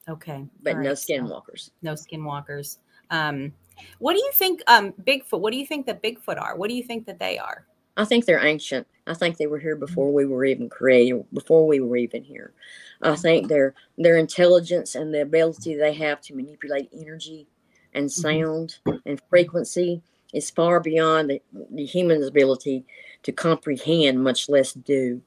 okay. 0.10 0.46
but 0.64 0.78
no 0.78 0.92
skinwalkers. 0.94 1.72
no 1.82 1.94
skinwalkers. 1.94 2.78
Um, 3.10 3.54
what 4.00 4.14
do 4.14 4.20
you 4.20 4.32
think, 4.34 4.62
um, 4.68 4.94
Bigfoot? 4.94 5.40
What 5.42 5.52
do 5.52 5.60
you 5.60 5.66
think 5.66 5.86
that 5.86 6.02
Bigfoot 6.02 6.42
are? 6.42 6.56
What 6.58 6.70
do 6.70 6.76
you 6.76 6.84
think 6.84 7.06
that 7.08 7.20
they 7.20 7.38
are? 7.38 7.66
I 7.98 8.06
think 8.06 8.26
they're 8.26 8.46
ancient. 8.46 8.88
I 9.06 9.14
think 9.14 9.38
they 9.38 9.48
were 9.48 9.60
here 9.60 9.76
Mm-hmm. 9.76 9.86
before 9.86 10.14
we 10.14 10.26
were 10.26 10.46
even 10.46 10.70
created, 10.70 11.26
before 11.34 11.66
we 11.68 11.80
were 11.80 11.98
even 11.98 12.24
here. 12.24 12.54
I 13.02 13.16
think 13.16 13.48
their 13.50 13.74
their 13.98 14.18
intelligence 14.18 14.96
and 14.96 15.14
the 15.14 15.22
ability 15.22 15.76
they 15.76 15.94
have 15.94 16.22
to 16.22 16.36
manipulate 16.36 16.90
energy 16.94 17.48
and 17.94 18.06
Mm-hmm. 18.08 18.22
sound 18.22 18.78
and 19.06 19.22
frequency 19.30 20.02
is 20.34 20.50
far 20.50 20.80
beyond 20.80 21.30
the, 21.30 21.42
the 21.72 21.86
human's 21.86 22.28
ability 22.28 22.86
to 23.24 23.32
comprehend, 23.32 24.24
much 24.24 24.50
less 24.50 24.74
do. 24.74 25.22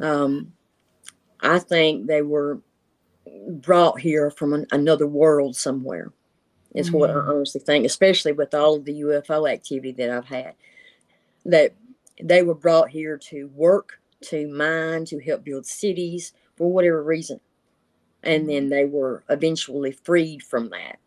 Um, 0.00 0.52
I 1.40 1.58
think 1.58 2.06
they 2.06 2.22
were 2.22 2.60
brought 3.48 4.00
here 4.00 4.30
from 4.30 4.52
an, 4.52 4.66
another 4.72 5.06
world 5.06 5.56
somewhere. 5.56 6.12
Is 6.74 6.90
what 6.90 7.10
I 7.10 7.14
Mm. 7.14 7.28
honestly 7.28 7.60
think, 7.60 7.86
especially 7.86 8.32
with 8.32 8.52
all 8.52 8.74
of 8.74 8.84
the 8.84 9.00
UFO 9.02 9.48
activity 9.48 9.92
that 9.92 10.10
I've 10.10 10.26
had. 10.26 10.54
That 11.44 11.72
they 12.20 12.42
were 12.42 12.56
brought 12.56 12.90
here 12.90 13.16
to 13.16 13.46
work, 13.54 14.00
to 14.22 14.48
mine, 14.48 15.04
to 15.06 15.20
help 15.20 15.44
build 15.44 15.66
cities 15.66 16.32
for 16.56 16.72
whatever 16.72 17.02
reason. 17.02 17.38
And 18.24 18.48
then 18.48 18.70
they 18.70 18.86
were 18.86 19.22
eventually 19.28 19.92
freed 19.92 20.42
from 20.42 20.70
that. 20.70 20.98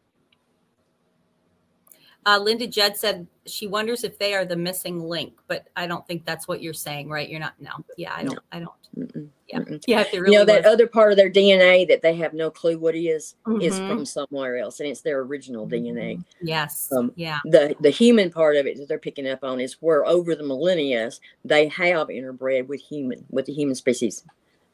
Uh, 2.27 2.37
Linda 2.37 2.67
Judd 2.67 2.97
said 2.97 3.25
she 3.45 3.67
wonders 3.67 4.03
if 4.03 4.19
they 4.19 4.33
are 4.33 4.43
the 4.43 4.55
missing 4.57 4.99
link, 4.99 5.39
but 5.47 5.65
I 5.77 5.87
don't 5.87 6.05
think 6.05 6.25
that's 6.25 6.45
what 6.45 6.61
you're 6.61 6.73
saying, 6.73 7.07
right? 7.09 7.29
You're 7.29 7.39
not. 7.39 7.53
No. 7.61 7.71
Yeah, 7.97 8.13
I 8.13 8.23
don't. 8.25 8.39
I 8.51 8.59
don't. 8.59 8.71
Mm-mm, 8.97 9.29
Yeah. 9.47 9.59
mm-mm. 9.59 9.81
Yeah, 9.87 10.01
if 10.01 10.11
they 10.11 10.19
really 10.19 10.33
you 10.33 10.39
know, 10.39 10.45
that 10.45 10.65
was- 10.65 10.73
other 10.73 10.87
part 10.87 11.11
of 11.11 11.17
their 11.17 11.29
DNA 11.31 11.87
that 11.87 12.01
they 12.01 12.15
have 12.15 12.33
no 12.33 12.51
clue 12.51 12.77
what 12.77 12.95
is, 12.95 13.35
is 13.61 13.79
Mhm. 13.79 13.87
from 13.89 14.05
somewhere 14.05 14.57
else, 14.57 14.81
and 14.81 14.89
it's 14.89 14.99
their 15.01 15.21
original 15.21 15.65
DNA. 15.65 16.21
Yes. 16.41 16.91
um, 16.91 17.13
yeah. 17.15 17.39
The 17.45 17.77
the 17.79 17.91
human 17.91 18.29
part 18.29 18.57
of 18.57 18.65
it 18.65 18.77
that 18.77 18.89
they're 18.89 18.99
picking 18.99 19.29
up 19.29 19.43
on 19.45 19.61
is 19.61 19.77
where 19.79 20.05
over 20.05 20.35
the 20.35 20.43
millennia 20.43 21.09
they 21.45 21.69
have 21.69 22.09
interbred 22.09 22.67
with 22.67 22.81
human 22.81 23.23
with 23.29 23.45
the 23.45 23.53
human 23.53 23.75
species, 23.75 24.25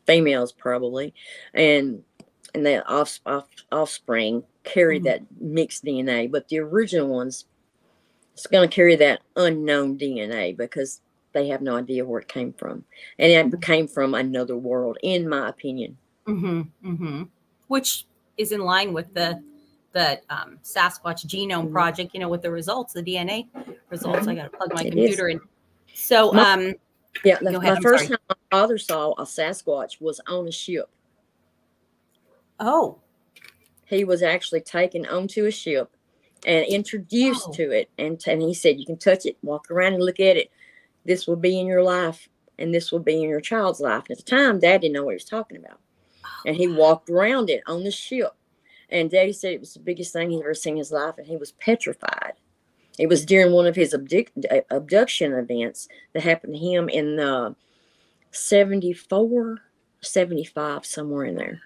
females 0.08 0.52
probably, 0.52 1.14
and 1.54 2.04
and 2.54 2.66
the 2.66 2.86
off, 2.88 3.20
off, 3.26 3.48
offspring 3.72 4.44
carry 4.64 5.00
Mhm. 5.00 5.04
that 5.06 5.22
mixed 5.40 5.84
DNA, 5.86 6.28
but 6.32 6.48
the 6.50 6.60
original 6.60 7.08
ones 7.08 7.46
it's 8.34 8.48
going 8.48 8.68
to 8.68 8.74
carry 8.76 8.96
that 8.96 9.22
unknown 9.36 9.96
DNA 9.98 10.58
because 10.58 11.02
they 11.34 11.48
have 11.50 11.62
no 11.62 11.76
idea 11.78 12.04
where 12.04 12.20
it 12.20 12.28
came 12.28 12.52
from, 12.54 12.84
and 13.20 13.54
it 13.54 13.62
came 13.62 13.88
from 13.88 14.16
another 14.16 14.58
world, 14.58 14.98
in 15.04 15.30
my 15.30 15.50
opinion. 15.50 15.98
Mm-hmm, 16.28 16.62
mm-hmm. 16.92 17.24
Which 17.68 18.06
is 18.38 18.52
in 18.52 18.62
line 18.62 18.94
with 18.94 19.14
the 19.14 19.42
the 19.92 20.20
um, 20.32 20.58
Sasquatch 20.64 21.24
Genome 21.28 21.68
Mhm. 21.68 21.72
Project. 21.72 22.12
You 22.16 22.22
know, 22.22 22.30
with 22.30 22.42
the 22.42 22.50
results, 22.50 22.94
the 22.94 23.04
DNA 23.04 23.48
results. 23.92 24.28
I 24.28 24.34
got 24.34 24.52
to 24.52 24.58
plug 24.58 24.74
my 24.74 24.82
It 24.82 24.88
is. 24.88 24.94
computer 24.94 25.28
in. 25.30 25.40
So, 25.94 26.32
My- 26.32 26.52
um, 26.54 26.74
Yeah, 27.24 27.38
the, 27.40 27.50
ahead, 27.50 27.62
my 27.62 27.70
I'm 27.76 27.82
first 27.84 28.06
sorry. 28.06 28.18
time 28.18 28.26
my 28.30 28.36
father 28.58 28.80
saw 28.80 29.12
a 29.20 29.24
Sasquatch 29.24 30.02
was 30.02 30.20
on 30.28 30.48
a 30.48 30.52
ship. 30.52 30.90
Oh, 32.60 33.00
He 33.86 34.04
was 34.06 34.24
actually 34.24 34.62
taken 34.62 35.06
onto 35.06 35.46
a 35.46 35.52
ship 35.52 35.96
and 36.46 36.66
introduced 36.66 37.46
Oh. 37.50 37.54
to 37.54 37.72
it, 37.72 37.90
and 37.98 38.22
and 38.28 38.42
he 38.42 38.54
said, 38.54 38.80
"You 38.80 38.86
can 38.86 38.98
touch 38.98 39.26
it, 39.26 39.38
walk 39.44 39.70
around 39.70 39.94
and 39.94 40.04
look 40.04 40.20
at 40.20 40.38
it. 40.38 40.50
This 41.06 41.28
will 41.28 41.36
be 41.36 41.60
in 41.60 41.68
your 41.68 41.84
life, 41.84 42.28
and 42.58 42.74
this 42.74 42.92
will 42.92 43.00
be 43.00 43.16
in 43.22 43.30
your 43.30 43.42
child's 43.42 43.80
life." 43.80 44.04
And 44.10 44.18
at 44.18 44.26
the 44.26 44.30
time, 44.30 44.60
Dad 44.60 44.82
didn't 44.82 44.94
know 44.94 45.04
what 45.06 45.12
he 45.12 45.16
was 45.16 45.26
talking 45.26 45.58
about, 45.58 45.80
and 46.46 46.56
he 46.56 46.68
walked 46.68 47.10
around 47.10 47.50
it 47.50 47.62
on 47.68 47.84
the 47.84 47.92
ship. 47.92 48.32
And 48.90 49.10
Daddy 49.10 49.34
said 49.34 49.54
it 49.54 49.60
was 49.60 49.74
the 49.74 49.80
biggest 49.80 50.12
thing 50.14 50.30
he'd 50.32 50.42
ever 50.42 50.54
seen 50.54 50.74
in 50.74 50.78
his 50.80 50.92
life, 50.92 51.18
and 51.18 51.28
he 51.28 51.38
was 51.38 51.52
petrified. 51.54 52.34
It 53.00 53.08
was 53.08 53.26
during 53.26 53.52
one 53.54 53.66
of 53.66 53.76
his 53.76 53.94
abduc- 53.94 54.30
uh, 54.52 54.62
abduction 54.70 55.34
events 55.34 55.88
that 56.14 56.24
happened 56.24 56.54
to 56.56 56.60
him 56.60 56.90
in 56.90 57.20
uh, 57.20 57.54
74, 58.32 59.60
75, 60.02 60.86
somewhere 60.86 61.26
in 61.26 61.36
there. 61.36 61.62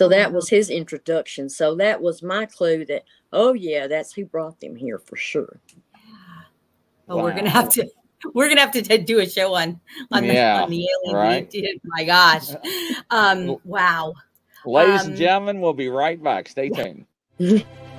So 0.00 0.08
that 0.08 0.32
was 0.32 0.48
his 0.48 0.70
introduction. 0.70 1.50
So 1.50 1.74
that 1.74 2.00
was 2.00 2.22
my 2.22 2.46
clue 2.46 2.86
that, 2.86 3.04
oh, 3.34 3.52
yeah, 3.52 3.86
that's 3.86 4.14
who 4.14 4.24
brought 4.24 4.58
them 4.58 4.74
here 4.74 4.98
for 4.98 5.14
sure. 5.14 5.60
oh, 7.06 7.22
we're 7.22 7.34
gonna 7.34 7.50
have 7.50 7.68
to. 7.74 7.86
We're 8.34 8.48
gonna 8.48 8.60
have 8.62 8.72
to 8.72 8.98
do 8.98 9.20
a 9.20 9.28
show 9.28 9.54
on 9.54 9.78
on 10.10 10.22
the, 10.22 10.38
on 10.38 10.70
the 10.70 10.86
alien. 11.04 11.16
right. 11.16 11.50
dude. 11.50 11.80
My 11.84 12.04
gosh. 12.04 12.48
Um. 13.10 13.58
Wow. 13.64 14.14
Ladies 14.64 15.02
Um, 15.02 15.08
and 15.08 15.16
gentlemen, 15.18 15.60
we'll 15.60 15.74
be 15.74 15.88
right 15.90 16.22
back. 16.22 16.48
Stay 16.48 16.70
tuned. 16.70 17.04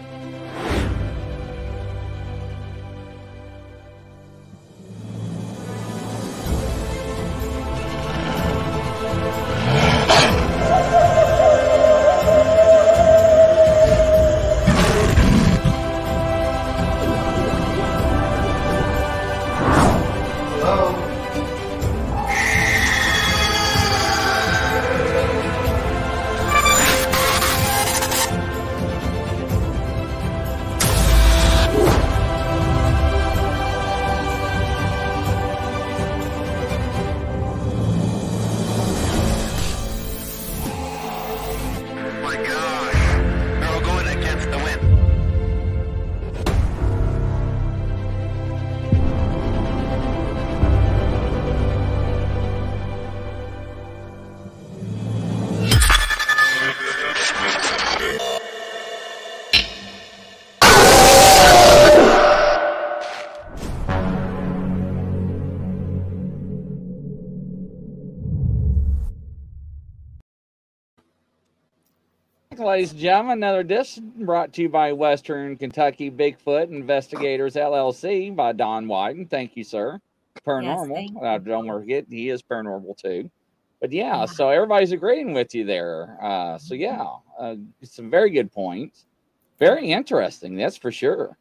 ladies 72.81 72.93
and 72.93 72.99
gentlemen. 72.99 73.37
Another 73.37 73.61
disc 73.61 74.01
brought 74.01 74.53
to 74.53 74.63
you 74.63 74.67
by 74.69 74.91
Western 74.91 75.55
Kentucky 75.55 76.09
Bigfoot 76.09 76.71
Investigators 76.71 77.53
LLC 77.53 78.35
by 78.35 78.53
Don 78.53 78.87
Wyden. 78.87 79.29
Thank 79.29 79.55
you, 79.55 79.63
sir. 79.63 79.99
Paranormal. 80.47 80.91
thank 80.95 81.23
uh, 81.23 81.37
don't 81.37 81.67
forget, 81.67 82.05
he 82.09 82.29
is 82.29 82.41
paranormal 82.41 82.97
too. 82.97 83.29
But 83.81 83.91
yeah, 83.91 84.25
so 84.25 84.49
everybody's 84.49 84.93
agreeing 84.93 85.31
with 85.33 85.53
you 85.53 85.63
there. 85.63 86.17
Uh, 86.19 86.57
so 86.57 86.73
yeah, 86.73 87.05
uh, 87.39 87.57
some 87.83 88.09
very 88.09 88.31
good 88.31 88.51
points. 88.51 89.05
Very 89.59 89.91
interesting, 89.91 90.55
that's 90.55 90.77
for 90.77 90.91
sure. 90.91 91.37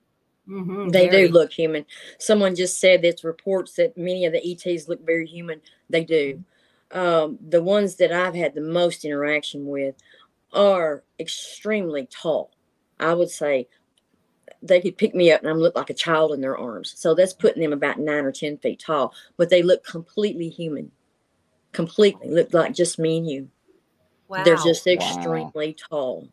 Mhm, 0.46 0.92
They 0.92 1.08
very. 1.08 1.28
do 1.28 1.32
look 1.32 1.52
human. 1.54 1.86
Someone 2.18 2.54
just 2.54 2.78
said 2.78 3.00
that 3.00 3.24
reports 3.24 3.72
that 3.76 3.96
many 3.96 4.26
of 4.26 4.34
the 4.34 4.46
ETs 4.46 4.88
look 4.88 5.06
very 5.06 5.26
human. 5.26 5.62
They 5.88 6.04
do. 6.04 6.44
Um, 6.92 7.38
the 7.48 7.62
ones 7.62 7.96
that 7.96 8.12
I've 8.12 8.34
had 8.34 8.54
the 8.54 8.60
most 8.60 9.06
interaction 9.06 9.66
with 9.68 9.94
are 10.52 11.04
extremely 11.18 12.06
tall. 12.06 12.52
I 12.98 13.14
would 13.14 13.30
say 13.30 13.68
they 14.62 14.80
could 14.80 14.98
pick 14.98 15.14
me 15.14 15.32
up 15.32 15.40
and 15.40 15.50
I'm 15.50 15.58
look 15.58 15.76
like 15.76 15.90
a 15.90 15.94
child 15.94 16.32
in 16.32 16.40
their 16.40 16.58
arms. 16.58 16.94
So 16.98 17.14
that's 17.14 17.32
putting 17.32 17.62
them 17.62 17.72
about 17.72 17.98
nine 17.98 18.24
or 18.24 18.32
ten 18.32 18.58
feet 18.58 18.80
tall, 18.84 19.14
but 19.36 19.48
they 19.48 19.62
look 19.62 19.84
completely 19.84 20.48
human. 20.48 20.90
Completely 21.72 22.28
look 22.28 22.52
like 22.52 22.74
just 22.74 22.98
me 22.98 23.18
and 23.18 23.28
you. 23.28 23.48
Wow. 24.28 24.44
They're 24.44 24.56
just 24.56 24.86
Wow. 24.86 24.92
extremely 24.92 25.74
tall. 25.74 26.28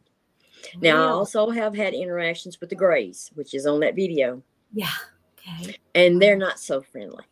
Now 0.81 1.05
I 1.05 1.11
also 1.11 1.49
have 1.49 1.75
had 1.75 1.93
interactions 1.93 2.59
with 2.59 2.69
the 2.69 2.75
Greys, 2.75 3.31
which 3.35 3.53
is 3.53 3.65
on 3.65 3.79
that 3.81 3.95
video 3.95 4.41
yeah. 4.73 4.91
Okay. 5.39 5.75
and 5.95 6.21
they're 6.21 6.37
not 6.37 6.59
so 6.59 6.81
friendly. 6.81 7.23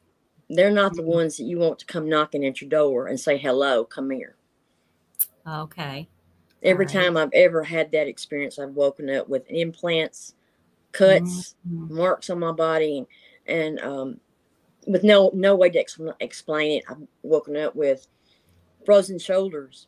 They're 0.49 0.71
not 0.71 0.95
the 0.95 1.01
Mhm. 1.01 1.07
ones 1.07 1.37
that 1.37 1.43
you 1.43 1.57
want 1.59 1.79
to 1.79 1.85
come 1.85 2.07
knocking 2.07 2.45
at 2.45 2.61
your 2.61 2.69
door 2.69 3.07
and 3.07 3.19
say, 3.19 3.37
hello, 3.37 3.83
come 3.83 4.09
here. 4.11 4.35
Okay. 5.47 6.07
Every 6.63 6.85
Alright. 6.85 7.03
time 7.03 7.17
I've 7.17 7.33
ever 7.33 7.63
had 7.63 7.91
that 7.91 8.07
experience, 8.07 8.57
I've 8.57 8.71
woken 8.75 9.09
up 9.09 9.29
with 9.29 9.49
implants, 9.49 10.33
cuts, 10.91 11.55
Mhm. 11.69 11.89
marks 11.89 12.29
on 12.29 12.39
my 12.39 12.51
body, 12.51 13.05
and 13.45 13.79
um, 13.81 14.19
with 14.87 15.03
no 15.03 15.29
no 15.33 15.55
way 15.55 15.69
to 15.69 15.79
ex- 15.79 15.99
explain 16.19 16.79
it. 16.79 16.83
I've 16.89 16.97
woken 17.23 17.55
up 17.57 17.75
with 17.75 18.07
frozen 18.85 19.19
shoulders, 19.19 19.87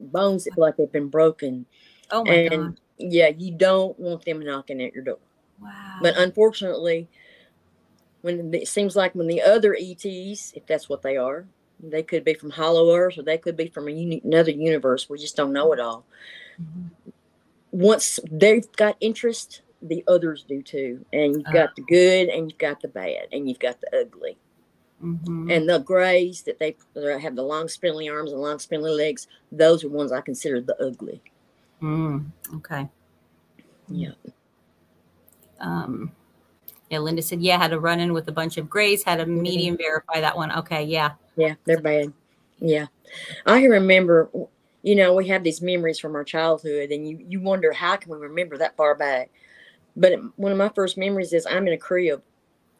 bones 0.00 0.44
that 0.44 0.54
feel 0.54 0.62
like 0.64 0.76
they've 0.76 0.90
been 0.92 1.08
broken, 1.08 1.66
Oh 2.10 2.24
my 2.24 2.32
and 2.34 2.50
god. 2.74 2.80
yeah, 2.98 3.28
you 3.28 3.52
don't 3.54 3.98
want 3.98 4.24
them 4.24 4.40
knocking 4.40 4.82
at 4.82 4.94
your 4.94 5.04
door. 5.04 5.18
Wow. 5.60 5.98
But 6.00 6.16
unfortunately, 6.16 7.08
when 8.22 8.52
it 8.54 8.68
seems 8.68 8.96
like 8.96 9.14
when 9.14 9.26
the 9.26 9.42
other 9.42 9.74
ETs, 9.78 10.52
if 10.54 10.64
that's 10.66 10.88
what 10.88 11.02
they 11.02 11.16
are, 11.16 11.46
they 11.80 12.02
could 12.02 12.24
be 12.24 12.34
from 12.34 12.50
Hollow 12.50 12.94
Earth 12.94 13.18
or 13.18 13.22
they 13.22 13.38
could 13.38 13.56
be 13.56 13.68
from 13.68 13.88
a 13.88 13.90
uni- 13.90 14.22
another 14.24 14.50
universe. 14.50 15.08
We 15.08 15.18
just 15.18 15.36
don't 15.36 15.52
know 15.52 15.72
it 15.72 15.80
all. 15.80 16.04
Mhm. 16.60 16.90
Once 17.70 18.18
they've 18.30 18.70
got 18.72 18.96
interest, 19.00 19.62
the 19.82 20.02
others 20.08 20.44
do 20.48 20.62
too. 20.62 21.04
And 21.12 21.36
you've 21.36 21.52
got 21.52 21.76
the 21.76 21.82
good 21.82 22.28
and 22.28 22.50
you've 22.50 22.58
got 22.58 22.80
the 22.80 22.88
bad 22.88 23.28
and 23.32 23.48
you've 23.48 23.60
got 23.60 23.80
the 23.80 24.00
ugly. 24.00 24.36
Mhm. 25.02 25.52
And 25.54 25.68
the 25.68 25.78
grays 25.78 26.42
that 26.42 26.58
they 26.58 26.76
that 26.94 27.20
have 27.20 27.36
the 27.36 27.42
long 27.42 27.68
spindly 27.68 28.08
arms 28.08 28.32
and 28.32 28.40
long 28.40 28.58
spindly 28.58 28.90
legs, 28.90 29.28
those 29.52 29.84
are 29.84 29.88
ones 29.88 30.10
I 30.10 30.20
consider 30.20 30.60
the 30.60 30.80
ugly. 30.82 31.22
Mm, 31.80 32.26
okay. 32.56 32.88
Yeah. 33.88 34.14
Um, 35.60 36.10
yeah, 36.90 36.98
Linda 36.98 37.22
said, 37.22 37.40
yeah, 37.42 37.58
had 37.58 37.72
a 37.72 37.78
run 37.78 38.00
in 38.00 38.12
with 38.12 38.28
a 38.28 38.32
bunch 38.32 38.56
of 38.56 38.68
grays, 38.68 39.04
had 39.04 39.20
a 39.20 39.26
medium 39.26 39.76
verify 39.76 40.20
that 40.20 40.36
one. 40.36 40.50
Okay, 40.52 40.82
yeah. 40.82 41.12
Yeah, 41.38 41.54
they're 41.66 41.80
bad. 41.80 42.12
Yeah. 42.58 42.88
I 43.46 43.60
can 43.62 43.70
remember, 43.70 44.30
you 44.82 44.96
know, 44.96 45.14
we 45.14 45.28
have 45.28 45.44
these 45.44 45.62
memories 45.62 46.00
from 46.00 46.16
our 46.16 46.24
childhood 46.24 46.90
and 46.90 47.08
you, 47.08 47.24
you 47.28 47.40
wonder 47.40 47.72
how 47.72 47.96
can 47.96 48.12
we 48.12 48.18
remember 48.18 48.58
that 48.58 48.76
far 48.76 48.96
back? 48.96 49.30
But 49.96 50.14
one 50.36 50.52
of 50.52 50.58
my 50.58 50.70
first 50.70 50.98
memories 50.98 51.32
is 51.32 51.46
I'm 51.46 51.68
in 51.68 51.74
a 51.74 51.78
crib 51.78 52.22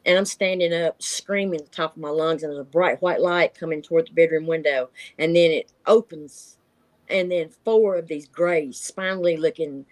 and 0.05 0.17
I'm 0.17 0.25
standing 0.25 0.73
up 0.73 1.01
screaming 1.01 1.61
at 1.61 1.67
the 1.67 1.71
top 1.75 1.95
of 1.95 2.01
my 2.01 2.09
lungs 2.09 2.43
and 2.43 2.51
there's 2.51 2.61
a 2.61 2.65
bright 2.65 3.01
white 3.01 3.21
light 3.21 3.55
coming 3.55 3.81
toward 3.81 4.07
the 4.07 4.13
bedroom 4.13 4.47
window 4.47 4.89
and 5.19 5.35
then 5.35 5.51
it 5.51 5.71
opens 5.87 6.57
and 7.09 7.31
then 7.31 7.49
four 7.65 7.97
of 7.97 8.07
these 8.07 8.27
gray 8.27 8.71
spindly 8.71 9.37
looking 9.37 9.85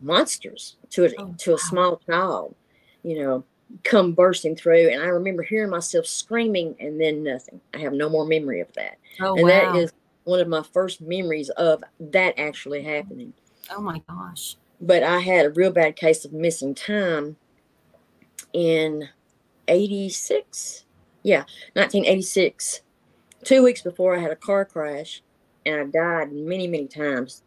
monsters 0.00 0.76
to 0.90 1.06
a, 1.06 1.10
Oh, 1.18 1.34
to 1.38 1.50
a 1.52 1.54
wow. 1.54 1.58
small 1.58 2.00
child, 2.06 2.56
you 3.04 3.20
know, 3.20 3.44
come 3.82 4.12
bursting 4.12 4.56
through 4.56 4.88
and 4.88 5.02
I 5.02 5.06
remember 5.06 5.42
hearing 5.42 5.70
myself 5.70 6.06
screaming 6.06 6.76
and 6.78 7.00
then 7.00 7.22
nothing. 7.22 7.60
I 7.72 7.78
have 7.78 7.92
no 7.92 8.08
more 8.08 8.24
memory 8.24 8.60
of 8.60 8.72
that. 8.74 8.98
Oh, 9.20 9.34
and 9.34 9.44
wow. 9.44 9.72
that 9.72 9.76
is 9.76 9.92
one 10.24 10.40
of 10.40 10.48
my 10.48 10.62
first 10.62 11.00
memories 11.00 11.50
of 11.50 11.82
that 12.00 12.38
actually 12.38 12.82
happening. 12.82 13.32
oh 13.70 13.80
my 13.80 14.00
gosh. 14.08 14.56
But 14.80 15.02
I 15.02 15.18
had 15.20 15.46
a 15.46 15.50
real 15.50 15.70
bad 15.70 15.96
case 15.96 16.24
of 16.24 16.32
missing 16.32 16.74
time 16.74 17.36
in 18.52 19.08
86. 19.68 20.84
Yeah, 21.22 21.44
1986. 21.74 22.82
Two 23.44 23.62
weeks 23.62 23.82
before 23.82 24.16
I 24.16 24.20
had 24.20 24.30
a 24.30 24.36
car 24.36 24.64
crash 24.64 25.22
and 25.66 25.80
I 25.80 25.84
died 25.84 26.32
many, 26.32 26.66
many 26.66 26.86
times. 26.86 27.42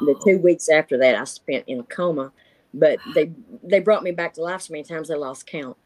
The 0.00 0.14
oh. 0.16 0.20
two 0.24 0.38
weeks 0.38 0.68
after 0.68 0.96
that, 0.98 1.16
I 1.16 1.24
spent 1.24 1.64
in 1.66 1.80
a 1.80 1.84
coma, 1.84 2.32
but 2.74 2.98
they 3.14 3.30
they 3.62 3.80
brought 3.80 4.02
me 4.02 4.10
back 4.10 4.34
to 4.34 4.42
life 4.42 4.62
so 4.62 4.72
many 4.72 4.84
times 4.84 5.10
I 5.10 5.14
lost 5.14 5.46
count. 5.46 5.76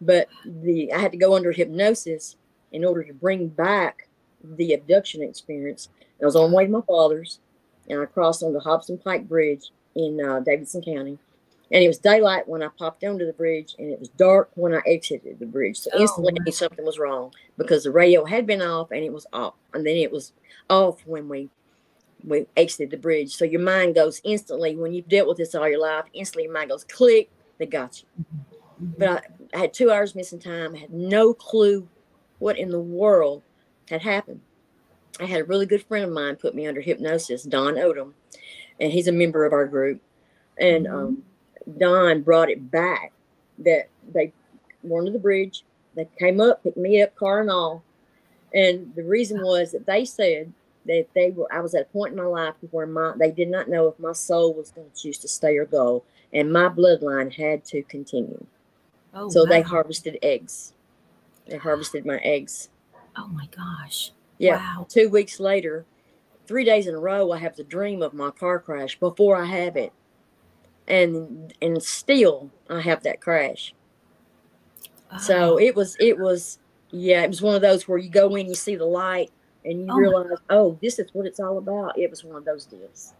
But 0.00 0.28
the 0.44 0.92
I 0.92 0.98
had 0.98 1.12
to 1.12 1.18
go 1.18 1.34
under 1.34 1.52
hypnosis 1.52 2.36
in 2.72 2.84
order 2.84 3.02
to 3.04 3.12
bring 3.12 3.48
back 3.48 4.08
the 4.42 4.72
abduction 4.72 5.22
experience. 5.22 5.88
I 6.20 6.24
was 6.24 6.36
on 6.36 6.50
the 6.50 6.56
way 6.56 6.66
to 6.66 6.70
my 6.72 6.80
father's, 6.82 7.40
and 7.88 8.00
I 8.00 8.06
crossed 8.06 8.42
on 8.42 8.52
the 8.52 8.60
Hobson 8.60 8.96
Pike 8.98 9.28
Bridge 9.28 9.70
in 9.94 10.24
uh, 10.24 10.40
Davidson 10.40 10.82
County, 10.82 11.18
and 11.72 11.82
it 11.82 11.88
was 11.88 11.98
daylight 11.98 12.48
when 12.48 12.62
I 12.62 12.68
popped 12.78 13.02
onto 13.04 13.26
the 13.26 13.32
bridge, 13.32 13.74
and 13.78 13.90
it 13.90 13.98
was 13.98 14.08
dark 14.10 14.50
when 14.54 14.74
I 14.74 14.80
exited 14.86 15.40
the 15.40 15.46
bridge. 15.46 15.78
So 15.78 15.90
Oh, 15.94 16.00
instantly, 16.00 16.34
knew 16.44 16.52
something 16.52 16.84
was 16.84 16.98
wrong 16.98 17.32
because 17.58 17.84
the 17.84 17.90
radio 17.90 18.24
had 18.24 18.46
been 18.46 18.62
off 18.62 18.92
and 18.92 19.02
it 19.02 19.12
was 19.12 19.26
off, 19.32 19.54
and 19.74 19.84
then 19.84 19.96
it 19.96 20.12
was 20.12 20.32
off 20.70 21.04
when 21.06 21.28
we 21.28 21.50
we 22.24 22.46
exited 22.56 22.90
the 22.90 22.96
bridge. 22.96 23.34
So 23.34 23.44
your 23.44 23.60
mind 23.60 23.94
goes 23.94 24.20
instantly 24.24 24.76
when 24.76 24.92
you've 24.92 25.08
dealt 25.08 25.28
with 25.28 25.38
this 25.38 25.54
all 25.54 25.68
your 25.68 25.80
life. 25.80 26.04
Instantly, 26.12 26.44
your 26.44 26.52
mind 26.52 26.70
goes 26.70 26.84
click. 26.84 27.30
They 27.58 27.66
got 27.66 28.02
you. 28.02 28.24
But 28.98 29.08
I, 29.08 29.56
I 29.56 29.60
had 29.60 29.74
two 29.74 29.90
hours 29.90 30.14
missing 30.14 30.38
time. 30.38 30.74
I 30.74 30.78
had 30.78 30.92
no 30.92 31.34
clue 31.34 31.88
what 32.38 32.58
in 32.58 32.70
the 32.70 32.80
world 32.80 33.42
had 33.88 34.02
happened. 34.02 34.40
I 35.20 35.26
had 35.26 35.42
a 35.42 35.44
really 35.44 35.66
good 35.66 35.84
friend 35.84 36.04
of 36.04 36.10
mine 36.10 36.36
put 36.36 36.54
me 36.54 36.66
under 36.66 36.80
hypnosis, 36.80 37.42
Don 37.44 37.74
Odom, 37.74 38.12
and 38.80 38.90
he's 38.90 39.08
a 39.08 39.12
member 39.12 39.44
of 39.44 39.52
our 39.52 39.66
group. 39.66 40.00
And 40.58 40.86
um, 40.86 41.22
Don 41.78 42.22
brought 42.22 42.50
it 42.50 42.70
back 42.70 43.12
that 43.58 43.88
they 44.12 44.32
were 44.82 45.00
under 45.00 45.12
the 45.12 45.18
bridge. 45.18 45.64
They 45.94 46.08
came 46.18 46.40
up, 46.40 46.62
picked 46.62 46.76
me 46.76 47.02
up, 47.02 47.14
car 47.14 47.40
and 47.40 47.50
all. 47.50 47.84
And 48.54 48.92
the 48.94 49.04
reason 49.04 49.42
was 49.42 49.72
that 49.72 49.86
they 49.86 50.04
said 50.04 50.52
that 50.86 51.06
they 51.14 51.30
were 51.30 51.52
I 51.52 51.60
was 51.60 51.74
at 51.74 51.82
a 51.82 51.92
point 51.92 52.12
in 52.12 52.18
my 52.18 52.24
life 52.24 52.54
where 52.70 52.86
my 52.86 53.12
they 53.18 53.30
did 53.30 53.48
not 53.48 53.68
know 53.68 53.88
if 53.88 53.98
my 53.98 54.12
soul 54.12 54.54
was 54.54 54.70
going 54.70 54.90
to 54.90 55.00
choose 55.00 55.18
to 55.18 55.28
stay 55.28 55.56
or 55.56 55.66
go, 55.66 56.02
and 56.32 56.52
my 56.52 56.68
bloodline 56.68 57.32
had 57.34 57.64
to 57.66 57.82
continue. 57.84 58.44
oh, 59.14 59.30
so 59.30 59.44
they 59.44 59.62
harvested 59.62 60.18
eggs. 60.22 60.72
They 61.46 61.56
harvested 61.56 62.06
my 62.06 62.18
eggs. 62.18 62.68
Oh 63.16 63.28
my 63.28 63.46
gosh. 63.54 64.12
Yeah. 64.38 64.56
Wow. 64.56 64.86
Two 64.88 65.08
weeks 65.08 65.38
later, 65.38 65.84
three 66.46 66.64
days 66.64 66.86
in 66.86 66.94
a 66.94 66.98
row, 66.98 67.30
I 67.32 67.38
have 67.38 67.56
the 67.56 67.64
dream 67.64 68.02
of 68.02 68.14
my 68.14 68.30
car 68.30 68.58
crash 68.58 68.98
before 68.98 69.36
I 69.36 69.44
have 69.44 69.76
it, 69.76 69.92
and 70.88 71.52
and 71.62 71.82
still 71.82 72.50
I 72.68 72.80
have 72.80 73.02
that 73.02 73.20
crash. 73.20 73.74
So 75.20 75.54
Oh, 75.54 75.58
it 75.58 75.74
was 75.76 75.96
it 76.00 76.18
was 76.18 76.58
yeah 76.90 77.22
it 77.22 77.28
was 77.28 77.42
one 77.42 77.54
of 77.54 77.62
those 77.62 77.86
where 77.86 77.98
you 77.98 78.10
go 78.10 78.34
in 78.36 78.46
you 78.48 78.54
see 78.54 78.76
the 78.76 78.84
light 78.84 79.30
and 79.64 79.80
you 79.86 79.92
Oh 79.92 79.96
realize 79.96 80.38
oh 80.50 80.78
this 80.82 80.98
is 80.98 81.08
what 81.12 81.26
it's 81.26 81.40
all 81.40 81.58
about. 81.58 81.98
It 81.98 82.10
was 82.10 82.24
one 82.24 82.36
of 82.36 82.44
those 82.44 82.64
deals. 82.66 83.14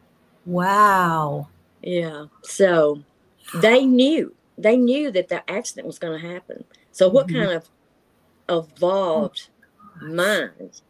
wow. 0.47 1.49
Yeah. 1.83 2.27
So 2.43 3.03
they 3.61 3.85
knew 3.85 4.35
they 4.59 4.77
knew 4.77 5.11
that 5.13 5.29
the 5.29 5.49
accident 5.51 5.87
was 5.87 5.99
going 5.99 6.21
to 6.21 6.29
happen. 6.29 6.65
So 6.93 7.09
what 7.09 7.27
Mhm. 7.29 7.33
kind 7.35 7.51
of 7.53 7.69
evolved 8.49 9.49
mind 10.01 10.81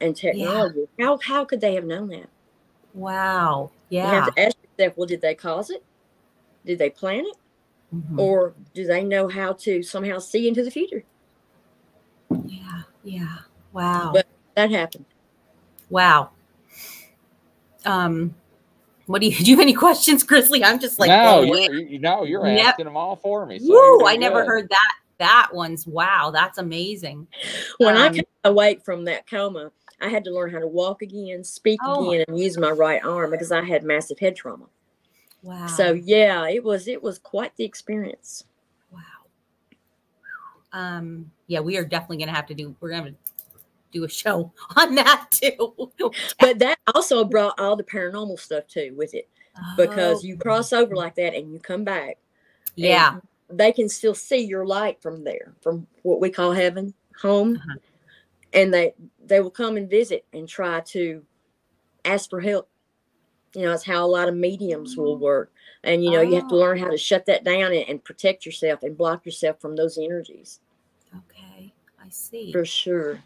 and 0.00 0.14
technology? 0.16 0.88
How 0.98 1.18
how 1.22 1.44
could 1.44 1.60
they 1.60 1.74
have 1.74 1.84
known 1.84 2.08
that? 2.08 2.28
Wow. 2.94 3.70
Yeah. 3.88 4.06
You 4.06 4.12
Yeah. 4.12 4.24
have 4.24 4.34
to 4.34 4.40
ask 4.40 4.56
yourself, 4.78 4.96
well, 4.98 5.06
did 5.06 5.20
they 5.20 5.34
cause 5.34 5.70
it? 5.70 5.82
Did 6.64 6.78
they 6.78 6.90
plan 6.90 7.24
it? 7.26 7.36
Mhm. 7.94 8.18
Or 8.18 8.54
do 8.74 8.84
they 8.86 9.04
know 9.04 9.28
how 9.28 9.52
to 9.52 9.82
somehow 9.82 10.18
see 10.18 10.48
into 10.48 10.64
the 10.64 10.70
future? 10.70 11.04
yeah. 12.46 12.82
Yeah. 13.04 13.38
Wow. 13.72 14.10
But- 14.12 14.25
That 14.56 14.70
happened. 14.70 15.04
wow. 15.90 16.30
Um, 17.84 18.34
what 19.06 19.20
do 19.20 19.28
you 19.28 19.36
do? 19.44 19.44
You 19.50 19.56
have 19.56 19.62
any 19.62 19.74
questions, 19.74 20.24
Grizzly? 20.24 20.64
I'm 20.64 20.80
just 20.80 20.98
like, 20.98 21.10
no, 21.10 21.42
blown 21.42 21.44
you're, 21.44 21.58
away. 21.58 21.68
you, 21.70 21.86
you 21.86 21.98
know, 22.00 22.24
you're 22.24 22.44
Yep. 22.46 22.66
asking 22.66 22.84
them 22.86 22.96
all 22.96 23.16
for 23.16 23.46
me. 23.46 23.58
So 23.58 23.66
Woo! 23.68 23.76
you're 23.76 24.08
I 24.08 24.16
never 24.16 24.40
good. 24.40 24.46
heard 24.46 24.68
that 24.68 24.92
that 25.18 25.48
one's 25.52 25.86
wow, 25.86 26.30
that's 26.30 26.58
amazing. 26.58 27.26
When 27.78 27.96
I 27.96 28.08
Um, 28.08 28.14
came 28.14 28.24
awake 28.44 28.84
from 28.84 29.04
that 29.04 29.26
coma, 29.28 29.70
I 30.00 30.08
had 30.08 30.24
to 30.24 30.30
learn 30.30 30.50
how 30.52 30.58
to 30.58 30.66
walk 30.66 31.00
again, 31.02 31.42
speak 31.44 31.80
Oh, 31.84 32.10
again, 32.10 32.24
and 32.28 32.38
use 32.38 32.58
my 32.58 32.70
right 32.70 33.02
arm 33.04 33.30
because 33.30 33.50
I 33.52 33.62
had 33.62 33.82
massive 33.82 34.18
head 34.18 34.36
trauma. 34.36 34.66
Wow. 35.42 35.66
So 35.66 35.92
yeah, 35.92 36.48
it 36.48 36.62
was 36.64 36.86
it 36.88 37.02
was 37.02 37.18
quite 37.18 37.56
the 37.56 37.64
experience. 37.64 38.44
wow. 38.92 39.00
Um, 40.72 41.30
yeah, 41.46 41.60
we 41.60 41.76
are 41.78 41.84
definitely 41.84 42.18
gonna 42.18 42.36
have 42.36 42.46
to 42.46 42.54
do 42.54 42.74
we're 42.80 42.90
gonna 42.90 43.14
do 43.96 44.04
a 44.04 44.08
show 44.08 44.52
on 44.76 44.94
that 44.94 45.26
too. 45.30 45.90
But 46.40 46.58
that 46.58 46.78
also 46.94 47.24
brought 47.24 47.58
all 47.58 47.76
the 47.76 47.84
paranormal 47.84 48.38
stuff 48.38 48.66
too 48.66 48.94
with 48.96 49.14
it 49.14 49.28
because 49.76 50.22
Oh, 50.22 50.26
you 50.26 50.36
cross 50.36 50.72
over 50.72 50.94
like 50.94 51.14
that 51.16 51.34
and 51.34 51.52
you 51.52 51.58
come 51.58 51.84
back. 51.84 52.18
yeah. 52.76 53.18
they 53.48 53.72
can 53.72 53.88
still 53.88 54.14
see 54.14 54.38
your 54.44 54.66
light 54.66 55.00
from 55.00 55.24
there, 55.24 55.54
from 55.62 55.86
what 56.02 56.20
we 56.20 56.30
call 56.30 56.52
heaven, 56.52 56.92
home, 57.20 57.56
Uh-huh. 57.56 57.78
and 58.52 58.72
they 58.74 58.94
they 59.24 59.40
will 59.40 59.50
come 59.50 59.76
and 59.76 59.88
visit 59.88 60.24
and 60.32 60.48
try 60.48 60.80
to 60.80 61.22
ask 62.04 62.28
for 62.28 62.40
help. 62.40 62.68
You 63.54 63.62
know, 63.62 63.72
it's 63.72 63.84
how 63.84 64.04
a 64.04 64.06
lot 64.18 64.28
of 64.28 64.34
mediums 64.36 64.96
will 64.96 65.16
work, 65.16 65.50
and 65.84 66.04
you 66.04 66.10
know 66.10 66.20
you 66.20 66.34
have 66.34 66.48
to 66.48 66.54
Oh. 66.56 66.58
learn 66.58 66.78
how 66.78 66.90
to 66.90 66.98
shut 66.98 67.24
that 67.26 67.44
down 67.44 67.72
and, 67.72 67.88
and 67.88 68.04
protect 68.04 68.44
yourself 68.44 68.82
and 68.82 68.96
block 68.98 69.24
yourself 69.24 69.60
from 69.60 69.76
those 69.76 69.96
energies 69.96 70.60
Okay, 71.16 71.72
I 72.04 72.08
see. 72.10 72.52
for 72.52 72.64
sure. 72.66 73.22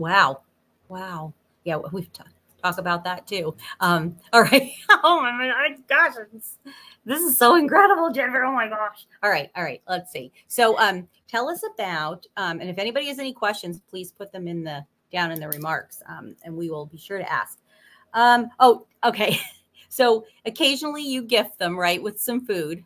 Wow. 0.00 0.40
Wow. 0.88 1.34
Yeah, 1.64 1.76
we- 1.76 1.90
we've 1.92 2.12
talked 2.12 2.30
talk 2.62 2.78
about 2.78 3.04
that 3.04 3.26
too. 3.26 3.54
Um, 3.80 4.16
all 4.32 4.42
right. 4.42 4.72
oh 5.04 5.20
my 5.20 5.76
gosh, 5.88 6.14
this 7.04 7.20
is 7.22 7.36
so 7.36 7.54
incredible, 7.56 8.10
Jennifer. 8.10 8.42
Oh 8.44 8.52
my 8.52 8.68
gosh. 8.68 9.06
All 9.22 9.30
right, 9.30 9.50
all 9.56 9.62
right. 9.62 9.82
Let's 9.88 10.10
see. 10.10 10.32
So 10.48 10.78
um 10.78 11.06
tell 11.28 11.48
us 11.50 11.62
about 11.74 12.26
um, 12.36 12.60
and 12.60 12.68
if 12.70 12.78
anybody 12.78 13.06
has 13.08 13.18
any 13.18 13.32
questions, 13.32 13.80
please 13.88 14.10
put 14.10 14.32
them 14.32 14.48
in 14.48 14.64
the 14.64 14.84
down 15.12 15.32
in 15.32 15.40
the 15.40 15.48
remarks. 15.48 16.02
Um, 16.08 16.34
and 16.44 16.56
we 16.56 16.70
will 16.70 16.86
be 16.86 16.98
sure 16.98 17.18
to 17.18 17.30
ask. 17.30 17.58
Um, 18.14 18.48
oh, 18.58 18.86
okay. 19.04 19.38
So 19.92 20.24
occasionally 20.46 21.02
you 21.02 21.20
gift 21.20 21.58
them, 21.58 21.76
right, 21.76 22.00
with 22.00 22.20
some 22.20 22.46
food. 22.46 22.84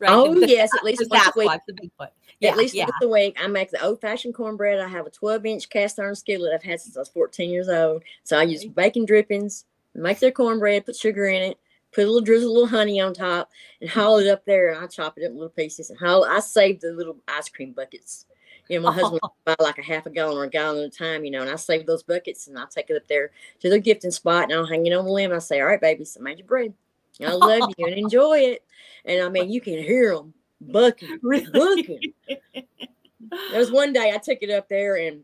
Right. 0.00 0.10
Oh 0.10 0.34
The- 0.34 0.48
yes, 0.48 0.70
at 0.76 0.84
least 0.84 1.04
once 1.10 1.26
a 1.34 1.38
week. 1.38 1.48
Sasquatch, 1.48 1.60
the 1.66 1.72
Bigfoot. 1.74 2.08
Yeah, 2.40 2.50
at 2.50 2.56
least 2.56 2.74
yeah. 2.74 2.84
once 2.84 2.96
a 3.02 3.08
week, 3.08 3.36
I 3.40 3.46
make 3.46 3.70
the 3.70 3.82
old 3.82 4.00
fashioned 4.00 4.34
cornbread. 4.34 4.80
I 4.80 4.88
have 4.88 5.06
a 5.06 5.10
12 5.10 5.46
inch 5.46 5.68
cast 5.68 5.98
iron 5.98 6.14
skillet 6.14 6.52
I've 6.54 6.62
had 6.62 6.80
since 6.80 6.96
I 6.96 7.00
was 7.00 7.08
14 7.08 7.50
years 7.50 7.68
old. 7.68 8.02
So 8.24 8.38
I 8.38 8.42
use 8.42 8.64
bacon 8.64 9.04
drippings, 9.04 9.64
make 9.94 10.18
their 10.18 10.30
cornbread, 10.30 10.86
put 10.86 10.96
sugar 10.96 11.26
in 11.26 11.42
it, 11.42 11.58
put 11.92 12.04
a 12.04 12.06
little 12.06 12.20
drizzle, 12.20 12.50
a 12.50 12.52
little 12.52 12.68
honey 12.68 13.00
on 13.00 13.14
top, 13.14 13.50
and 13.80 13.88
haul 13.88 14.18
it 14.18 14.28
up 14.28 14.44
there. 14.44 14.72
And 14.72 14.84
I 14.84 14.86
chop 14.88 15.16
it 15.16 15.24
up 15.24 15.30
in 15.30 15.36
little 15.36 15.48
pieces 15.50 15.90
and 15.90 15.98
haul. 15.98 16.24
I 16.24 16.40
save 16.40 16.80
the 16.80 16.92
little 16.92 17.16
ice 17.28 17.48
cream 17.48 17.72
buckets. 17.72 18.26
You 18.68 18.78
know, 18.80 18.88
my 18.88 18.94
husband 18.94 19.20
buy 19.44 19.56
like 19.60 19.78
a 19.78 19.82
half 19.82 20.06
a 20.06 20.10
gallon 20.10 20.38
or 20.38 20.44
a 20.44 20.50
gallon 20.50 20.82
at 20.82 20.88
a 20.88 20.90
time, 20.90 21.24
you 21.24 21.30
know, 21.30 21.42
and 21.42 21.50
I 21.50 21.56
save 21.56 21.86
those 21.86 22.02
buckets 22.02 22.46
and 22.46 22.58
I 22.58 22.64
take 22.70 22.90
it 22.90 22.96
up 22.96 23.06
there 23.08 23.30
to 23.60 23.68
their 23.68 23.78
gifting 23.78 24.10
spot 24.10 24.44
and 24.44 24.54
I'll 24.54 24.66
hang 24.66 24.86
it 24.86 24.92
on 24.92 25.04
the 25.04 25.10
limb. 25.10 25.30
And 25.30 25.36
I 25.36 25.40
say, 25.40 25.60
All 25.60 25.66
right, 25.66 25.80
baby, 25.80 26.04
so 26.04 26.20
I 26.20 26.22
made 26.22 26.38
your 26.38 26.46
bread. 26.46 26.72
I 27.22 27.32
love 27.32 27.70
you 27.76 27.86
and 27.86 27.94
enjoy 27.94 28.38
it. 28.38 28.64
And 29.04 29.22
I 29.22 29.28
mean, 29.28 29.50
you 29.50 29.60
can 29.60 29.74
hear 29.74 30.14
them 30.14 30.34
bucking, 30.60 31.20
bucking. 31.22 32.12
There 33.50 33.58
was 33.58 33.70
one 33.70 33.92
day 33.92 34.12
I 34.12 34.18
took 34.18 34.38
it 34.42 34.50
up 34.50 34.68
there 34.68 34.96
and 34.96 35.22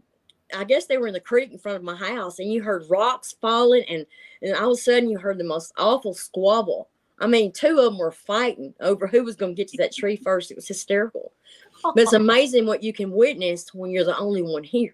I 0.55 0.65
guess 0.65 0.87
they 0.87 0.99
were 0.99 1.07
in 1.07 1.15
the 1.15 1.21
creek 1.21 1.53
in 1.53 1.59
front 1.59 1.77
of 1.77 1.85
my 1.85 1.97
house 1.97 2.39
and 2.39 2.53
you 2.53 2.63
heard 2.63 2.85
rocks 2.89 3.35
falling 3.41 3.85
and, 3.89 4.07
and 4.43 4.57
all 4.57 4.73
of 4.73 4.79
a 4.79 4.81
sudden 4.81 5.09
you 5.09 5.19
heard 5.19 5.39
the 5.39 5.45
most 5.45 5.73
awful 5.79 6.15
squabble. 6.15 6.89
I 7.19 7.27
mean, 7.27 7.53
two 7.53 7.79
of 7.79 7.85
them 7.85 7.99
were 7.99 8.13
fighting 8.13 8.75
over 8.81 9.07
who 9.07 9.23
was 9.23 9.37
going 9.37 9.55
to 9.55 9.57
get 9.57 9.69
to 9.69 9.77
that 9.79 9.95
tree 9.95 10.17
first. 10.17 10.51
It 10.51 10.57
was 10.57 10.69
hysterical. 10.69 11.33
But 11.83 12.03
it's 12.03 12.13
amazing 12.13 12.67
what 12.67 12.83
you 12.83 12.93
can 12.93 13.11
witness 13.11 13.73
when 13.73 13.91
you're 13.91 14.05
the 14.05 14.19
only 14.19 14.43
one 14.43 14.63
here. 14.63 14.93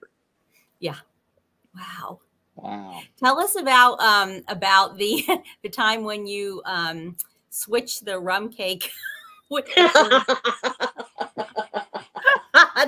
Yeah. 0.78 0.94
Wow. 1.74 2.20
Wow. 2.56 3.02
Tell 3.18 3.38
us 3.40 3.56
about 3.56 4.00
um 4.00 4.42
about 4.48 4.98
the 4.98 5.24
the 5.62 5.70
time 5.70 6.04
when 6.04 6.26
you 6.26 6.62
um 6.66 7.16
switched 7.50 8.04
the 8.04 8.18
rum 8.20 8.50
cake. 8.50 8.90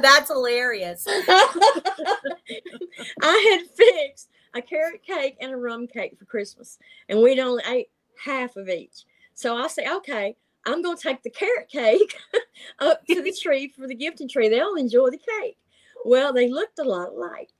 That's 0.02 0.28
hilarious. 0.30 1.06
I 3.22 3.58
had 3.60 3.70
fixed 3.76 4.30
a 4.54 4.62
carrot 4.62 5.02
cake 5.04 5.36
and 5.40 5.52
a 5.52 5.56
rum 5.56 5.86
cake 5.86 6.18
for 6.18 6.24
Christmas, 6.24 6.78
and 7.08 7.20
we'd 7.22 7.38
only 7.38 7.62
ate 7.66 7.88
half 8.24 8.56
of 8.56 8.68
each. 8.68 9.04
So 9.34 9.56
I 9.56 9.68
say, 9.68 9.86
okay, 9.88 10.36
I'm 10.66 10.82
going 10.82 10.96
to 10.96 11.02
take 11.02 11.22
the 11.22 11.30
carrot 11.30 11.68
cake 11.70 12.16
up 12.80 13.06
to 13.06 13.22
the 13.22 13.32
tree 13.32 13.68
for 13.68 13.86
the 13.86 13.94
gifting 13.94 14.28
tree. 14.28 14.48
They'll 14.48 14.74
enjoy 14.76 15.10
the 15.10 15.18
cake. 15.40 15.58
Well, 16.04 16.32
they 16.32 16.48
looked 16.48 16.78
a 16.78 16.84
lot 16.84 17.10
alike, 17.10 17.50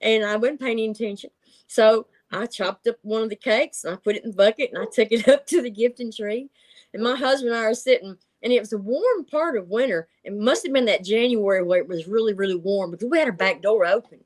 and 0.00 0.24
I 0.24 0.36
wasn't 0.36 0.60
paying 0.60 0.72
any 0.72 0.90
attention. 0.90 1.30
So 1.74 2.06
I 2.30 2.46
chopped 2.46 2.86
up 2.86 2.98
one 3.02 3.22
of 3.22 3.30
the 3.30 3.36
cakes 3.36 3.82
and 3.82 3.92
I 3.92 3.96
put 3.96 4.14
it 4.14 4.22
in 4.22 4.30
the 4.30 4.36
bucket 4.36 4.70
and 4.72 4.80
I 4.80 4.84
took 4.84 5.10
it 5.10 5.26
up 5.34 5.44
to 5.48 5.60
the 5.60 5.70
gifting 5.70 6.12
tree. 6.12 6.48
And 6.92 7.02
my 7.02 7.16
husband 7.16 7.52
and 7.52 7.60
I 7.60 7.64
are 7.64 7.74
sitting, 7.74 8.16
and 8.44 8.52
it 8.52 8.60
was 8.60 8.72
a 8.72 8.78
warm 8.78 9.24
part 9.28 9.56
of 9.56 9.68
winter. 9.68 10.06
It 10.22 10.32
must 10.32 10.64
have 10.64 10.72
been 10.72 10.84
that 10.84 11.02
January 11.02 11.64
where 11.64 11.80
it 11.80 11.88
was 11.88 12.06
really, 12.06 12.32
really 12.32 12.54
warm 12.54 12.92
because 12.92 13.08
we 13.10 13.18
had 13.18 13.26
our 13.26 13.32
back 13.32 13.60
door 13.60 13.84
open. 13.84 14.20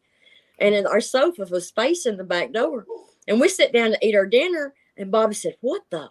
And 0.59 0.87
our 0.87 1.01
sofa 1.01 1.47
was 1.51 1.71
facing 1.71 2.19
the 2.19 2.25
back 2.25 2.53
door. 2.53 2.85
And 3.27 3.41
we 3.41 3.49
sit 3.49 3.73
down 3.73 3.93
to 3.93 4.07
eat 4.07 4.15
our 4.15 4.27
dinner, 4.27 4.75
and 4.99 5.11
Bobby 5.11 5.35
said, 5.35 5.57
What 5.63 5.83
the? 5.89 6.11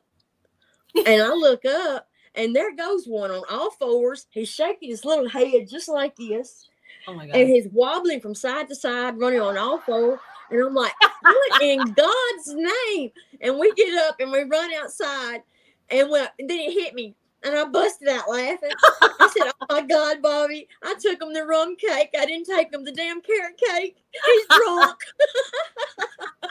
and 1.05 1.21
I 1.21 1.33
look 1.33 1.65
up, 1.65 2.07
and 2.33 2.55
there 2.55 2.75
goes 2.75 3.05
one 3.05 3.29
on 3.29 3.43
all 3.51 3.69
fours. 3.69 4.25
He's 4.31 4.49
shaking 4.49 4.89
his 4.89 5.05
little 5.05 5.29
head 5.29 5.67
just 5.69 5.89
like 5.89 6.15
this, 6.15 6.67
Oh 7.07 7.13
my 7.13 7.27
god. 7.27 7.35
and 7.35 7.49
he's 7.49 7.67
wobbling 7.71 8.21
from 8.21 8.33
side 8.33 8.67
to 8.69 8.75
side, 8.75 9.19
running 9.19 9.41
on 9.41 9.57
all 9.59 9.77
fours. 9.79 10.19
And 10.49 10.63
I'm 10.63 10.73
like, 10.73 10.93
What 11.21 11.61
in 11.61 11.79
God's 11.79 12.53
name? 12.53 13.11
And 13.41 13.57
we 13.59 13.71
get 13.73 13.93
up 14.07 14.19
and 14.19 14.31
we 14.31 14.43
run 14.43 14.71
outside, 14.73 15.41
and, 15.89 16.09
and 16.09 16.49
then 16.49 16.59
it 16.59 16.73
hit 16.73 16.93
me. 16.93 17.15
And 17.43 17.55
I 17.55 17.65
busted 17.65 18.07
out 18.09 18.29
laughing. 18.29 18.71
I 19.01 19.29
said, 19.31 19.51
"Oh 19.61 19.65
my 19.69 19.81
God, 19.81 20.21
Bobby! 20.21 20.67
I 20.83 20.95
took 20.99 21.21
him 21.21 21.33
the 21.33 21.45
rum 21.45 21.75
cake. 21.75 22.09
I 22.19 22.25
didn't 22.25 22.47
take 22.47 22.73
him 22.73 22.83
the 22.83 22.91
damn 22.91 23.21
carrot 23.21 23.57
cake. 23.57 23.97
He's 24.25 24.45
drunk." 24.47 24.97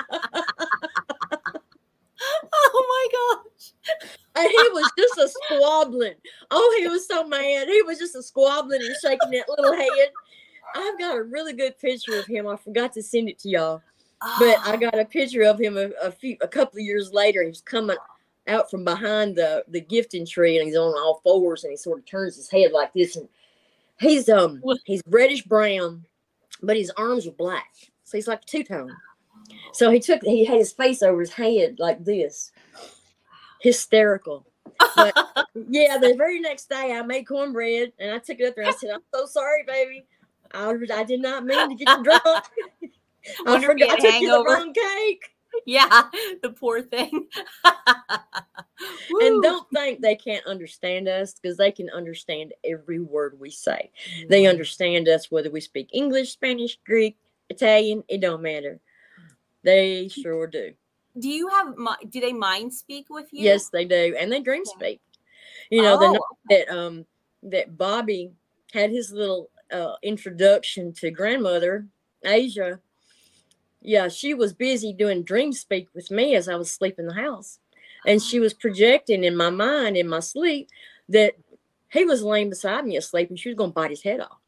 oh 2.52 3.10
my 3.12 3.42
gosh. 3.42 3.72
And 4.36 4.48
he 4.48 4.68
was 4.72 4.90
just 4.96 5.18
a 5.18 5.28
squabbling. 5.28 6.14
Oh, 6.50 6.76
he 6.78 6.88
was 6.88 7.06
so 7.06 7.26
mad. 7.26 7.68
He 7.68 7.82
was 7.82 7.98
just 7.98 8.14
a 8.14 8.22
squabbling 8.22 8.80
and 8.80 8.94
shaking 9.02 9.30
that 9.30 9.48
little 9.48 9.74
head. 9.74 10.10
I've 10.76 10.98
got 10.98 11.16
a 11.16 11.22
really 11.22 11.52
good 11.52 11.78
picture 11.78 12.18
of 12.18 12.26
him. 12.26 12.46
I 12.46 12.56
forgot 12.56 12.92
to 12.94 13.02
send 13.02 13.28
it 13.28 13.38
to 13.40 13.48
y'all, 13.48 13.82
but 14.38 14.58
I 14.64 14.76
got 14.76 14.98
a 14.98 15.04
picture 15.04 15.42
of 15.42 15.60
him 15.60 15.76
a, 15.76 15.90
a 16.02 16.10
few, 16.10 16.36
a 16.40 16.48
couple 16.48 16.78
of 16.78 16.84
years 16.84 17.12
later. 17.12 17.42
He's 17.42 17.62
coming 17.62 17.96
out 18.46 18.70
from 18.70 18.84
behind 18.84 19.36
the 19.36 19.64
the 19.68 19.80
gifting 19.80 20.26
tree, 20.26 20.58
and 20.58 20.66
he's 20.66 20.76
on 20.76 20.94
all 20.94 21.20
fours, 21.24 21.64
and 21.64 21.70
he 21.70 21.76
sort 21.76 21.98
of 21.98 22.06
turns 22.06 22.36
his 22.36 22.50
head 22.50 22.72
like 22.72 22.92
this, 22.92 23.16
and 23.16 23.28
he's 23.98 24.28
um 24.28 24.62
he's 24.84 25.02
reddish 25.08 25.42
brown, 25.42 26.04
but 26.62 26.76
his 26.76 26.90
arms 26.96 27.26
are 27.26 27.32
black, 27.32 27.72
so 28.04 28.18
he's 28.18 28.28
like 28.28 28.44
two 28.44 28.62
tone. 28.62 28.94
So 29.72 29.90
he 29.90 30.00
took 30.00 30.22
he 30.22 30.44
had 30.44 30.58
his 30.58 30.72
face 30.72 31.02
over 31.02 31.20
his 31.20 31.32
head 31.32 31.76
like 31.78 32.04
this, 32.04 32.52
hysterical. 33.60 34.46
But 34.94 35.14
yeah, 35.68 35.98
the 35.98 36.14
very 36.16 36.40
next 36.40 36.68
day 36.68 36.92
I 36.92 37.02
made 37.02 37.24
cornbread 37.24 37.92
and 37.98 38.12
I 38.12 38.18
took 38.18 38.40
it 38.40 38.48
up 38.48 38.54
there. 38.54 38.64
and 38.64 38.74
I 38.74 38.76
said, 38.76 38.90
"I'm 38.90 39.02
so 39.14 39.26
sorry, 39.26 39.62
baby. 39.66 40.06
I, 40.56 41.00
I 41.00 41.04
did 41.04 41.20
not 41.20 41.44
mean 41.44 41.68
to 41.68 41.84
get 41.84 42.02
drunk. 42.02 42.24
I 43.46 43.64
forgot 43.64 43.90
I 43.90 43.96
took 43.96 44.20
the 44.20 44.44
wrong 44.46 44.72
cake." 44.72 45.22
yeah, 45.66 46.04
the 46.42 46.50
poor 46.50 46.82
thing. 46.82 47.28
And 49.22 49.42
don't 49.42 49.66
think 49.72 50.00
they 50.00 50.14
can't 50.14 50.44
understand 50.46 51.08
us 51.08 51.34
because 51.34 51.56
they 51.56 51.72
can 51.72 51.88
understand 51.90 52.52
every 52.62 53.00
word 53.00 53.40
we 53.40 53.50
say. 53.50 53.90
They 54.28 54.46
understand 54.46 55.08
us 55.08 55.30
whether 55.30 55.50
we 55.50 55.60
speak 55.62 55.88
English, 55.92 56.32
Spanish, 56.32 56.78
Greek, 56.84 57.16
Italian. 57.48 58.04
It 58.08 58.20
don't 58.20 58.42
matter. 58.42 58.78
They 59.62 60.08
sure 60.08 60.46
do. 60.46 60.72
Do 61.18 61.28
you 61.28 61.48
have 61.48 61.74
do 62.10 62.20
they 62.20 62.34
mind 62.34 62.74
speak 62.74 63.06
with 63.08 63.32
you? 63.32 63.44
Yes, 63.44 63.70
they 63.70 63.86
do, 63.86 64.14
and 64.18 64.30
they 64.30 64.40
dream 64.40 64.64
speak. 64.66 65.00
You 65.70 65.82
know, 65.82 65.96
the 65.96 66.06
Oh. 66.06 66.12
night 66.12 66.66
that 66.66 66.76
um 66.76 67.06
that 67.44 67.76
Bobby 67.78 68.32
had 68.72 68.90
his 68.90 69.10
little 69.10 69.50
uh, 69.72 69.94
introduction 70.02 70.92
to 70.94 71.10
grandmother 71.10 71.86
Asia. 72.24 72.80
Yeah, 73.82 74.08
she 74.08 74.34
was 74.34 74.52
busy 74.52 74.92
doing 74.92 75.22
dream 75.22 75.52
speak 75.52 75.88
with 75.94 76.10
me 76.10 76.34
as 76.34 76.48
I 76.48 76.56
was 76.56 76.70
sleeping 76.70 77.04
in 77.04 77.08
the 77.08 77.22
house, 77.22 77.58
and 78.06 78.22
she 78.22 78.40
was 78.40 78.52
projecting 78.52 79.24
in 79.24 79.36
my 79.36 79.50
mind 79.50 79.96
in 79.96 80.08
my 80.08 80.20
sleep 80.20 80.68
that 81.08 81.34
he 81.90 82.04
was 82.04 82.22
laying 82.22 82.50
beside 82.50 82.84
me 82.84 82.96
asleep, 82.96 83.30
and 83.30 83.38
she 83.38 83.48
was 83.48 83.56
going 83.56 83.70
to 83.70 83.74
bite 83.74 83.90
his 83.90 84.02
head 84.02 84.20
off. 84.20 84.38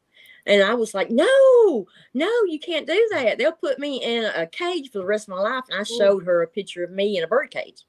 And 0.46 0.62
I 0.62 0.74
was 0.74 0.94
like, 0.94 1.10
no, 1.10 1.86
no, 2.14 2.30
you 2.46 2.58
can't 2.58 2.86
do 2.86 3.08
that. 3.12 3.36
They'll 3.36 3.52
put 3.52 3.78
me 3.78 4.02
in 4.02 4.24
a 4.24 4.46
cage 4.46 4.90
for 4.90 4.98
the 4.98 5.04
rest 5.04 5.28
of 5.28 5.34
my 5.34 5.40
life. 5.40 5.64
And 5.68 5.78
I 5.78 5.82
showed 5.82 6.24
her 6.24 6.42
a 6.42 6.48
picture 6.48 6.82
of 6.82 6.90
me 6.90 7.18
in 7.18 7.24
a 7.24 7.28
bird 7.28 7.50
cage. 7.50 7.84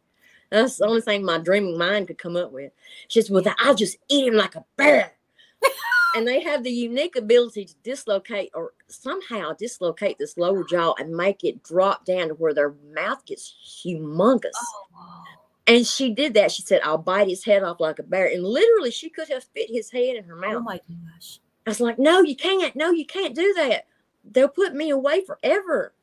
That's 0.50 0.78
the 0.78 0.86
only 0.86 1.02
thing 1.02 1.24
my 1.24 1.38
dreaming 1.38 1.78
mind 1.78 2.08
could 2.08 2.18
come 2.18 2.36
up 2.36 2.52
with. 2.52 2.74
She 3.08 3.22
said, 3.22 3.34
Well, 3.34 3.56
I'll 3.60 3.76
just 3.76 3.98
eat 4.10 4.28
him 4.28 4.34
like 4.34 4.56
a 4.56 4.66
bear. 4.76 5.14
and 6.16 6.28
they 6.28 6.42
have 6.42 6.64
the 6.64 6.72
unique 6.72 7.16
ability 7.16 7.66
to 7.66 7.76
dislocate 7.84 8.50
or 8.54 8.74
somehow 8.88 9.54
dislocate 9.54 10.18
this 10.18 10.38
lower 10.38 10.64
jaw 10.64 10.94
and 11.00 11.16
make 11.16 11.44
it 11.44 11.64
drop 11.64 12.06
down 12.06 12.30
to 12.30 12.34
where 12.36 12.54
their 12.54 12.74
mouth 12.94 13.26
gets 13.26 13.56
humongous. 13.64 14.52
Oh, 14.96 15.24
And 15.68 15.86
she 15.86 16.14
did 16.14 16.34
that. 16.34 16.52
She 16.52 16.64
said, 16.64 16.82
I'll 16.84 16.98
bite 16.98 17.28
his 17.30 17.46
head 17.46 17.64
off 17.64 17.80
like 17.80 18.00
a 18.00 18.04
bear. 18.04 18.28
And 18.28 18.44
literally, 18.44 18.92
she 18.92 19.10
could 19.10 19.30
have 19.30 19.44
fit 19.56 19.70
his 19.70 19.92
head 19.92 20.16
in 20.16 20.24
her 20.26 20.36
oh 20.36 20.42
mouth. 20.42 20.56
oh 20.58 20.62
my 20.62 20.82
gosh. 21.16 21.40
I 21.68 21.70
was 21.70 21.80
like, 21.80 22.00
no, 22.00 22.22
you 22.22 22.36
can't. 22.36 22.76
No, 22.76 22.92
you 22.92 23.06
can't 23.06 23.36
do 23.36 23.54
that. 23.58 23.86
They'll 24.32 24.48
put 24.50 24.74
me 24.74 24.90
away 24.90 25.24
forever. 25.24 25.94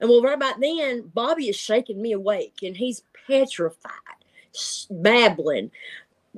And 0.00 0.08
well, 0.08 0.22
right 0.22 0.34
about 0.34 0.60
then, 0.60 1.10
Bobby 1.14 1.48
is 1.50 1.56
shaking 1.56 2.00
me 2.00 2.12
awake 2.12 2.60
and 2.62 2.74
he's 2.76 3.02
petrified, 3.26 3.90
babbling, 4.90 5.70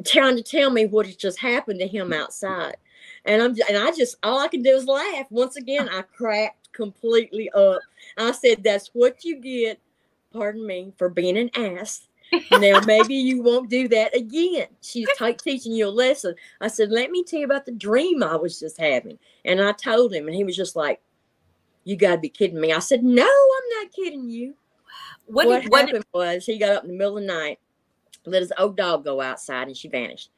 trying 0.04 0.36
to 0.36 0.42
tell 0.42 0.70
me 0.70 0.86
what 0.86 1.06
has 1.06 1.14
just 1.16 1.38
happened 1.38 1.78
to 1.78 1.86
him 1.86 2.12
outside. 2.12 2.76
And 3.24 3.42
I'm 3.42 3.56
and 3.68 3.78
I 3.78 3.92
just 3.92 4.16
all 4.22 4.40
I 4.40 4.48
can 4.48 4.62
do 4.62 4.70
is 4.70 4.86
laugh. 4.86 5.26
Once 5.30 5.56
again, 5.56 5.88
I 5.88 6.02
cracked 6.02 6.62
completely 6.72 7.50
up. 7.50 7.80
I 8.18 8.32
said, 8.32 8.64
That's 8.64 8.90
what 8.92 9.24
you 9.24 9.40
get, 9.40 9.78
pardon 10.32 10.66
me, 10.66 10.92
for 10.96 11.08
being 11.08 11.38
an 11.38 11.50
ass. 11.56 12.08
Now 12.50 12.80
maybe 12.86 13.14
you 13.14 13.42
won't 13.42 13.68
do 13.68 13.88
that 13.88 14.16
again. 14.16 14.68
She's 14.80 15.08
t- 15.18 15.32
teaching 15.34 15.72
you 15.72 15.86
a 15.86 15.90
lesson. 15.90 16.34
I 16.60 16.68
said, 16.68 16.90
Let 16.90 17.10
me 17.10 17.24
tell 17.24 17.40
you 17.40 17.46
about 17.46 17.66
the 17.66 17.72
dream 17.72 18.22
I 18.22 18.36
was 18.36 18.58
just 18.58 18.78
having. 18.80 19.18
And 19.44 19.60
I 19.62 19.72
told 19.72 20.12
him, 20.12 20.26
and 20.26 20.34
he 20.34 20.44
was 20.44 20.56
just 20.56 20.74
like, 20.74 21.00
You 21.84 21.96
got 21.96 22.12
to 22.12 22.20
be 22.20 22.28
kidding 22.28 22.60
me. 22.60 22.72
I 22.72 22.80
said, 22.80 23.04
No, 23.04 23.22
I'm 23.22 23.82
not 23.82 23.92
kidding 23.92 24.28
you. 24.28 24.54
What, 25.26 25.46
What, 25.46 25.62
did, 25.62 25.70
what 25.70 25.86
happened 25.86 26.04
was 26.12 26.46
he 26.46 26.58
got 26.58 26.76
up 26.76 26.82
in 26.84 26.90
the 26.90 26.96
middle 26.96 27.18
of 27.18 27.22
the 27.22 27.28
night, 27.28 27.58
let 28.26 28.42
his 28.42 28.52
old 28.58 28.76
dog 28.76 29.04
go 29.04 29.20
outside, 29.20 29.68
and 29.68 29.76
she 29.76 29.88
vanished. 29.88 30.30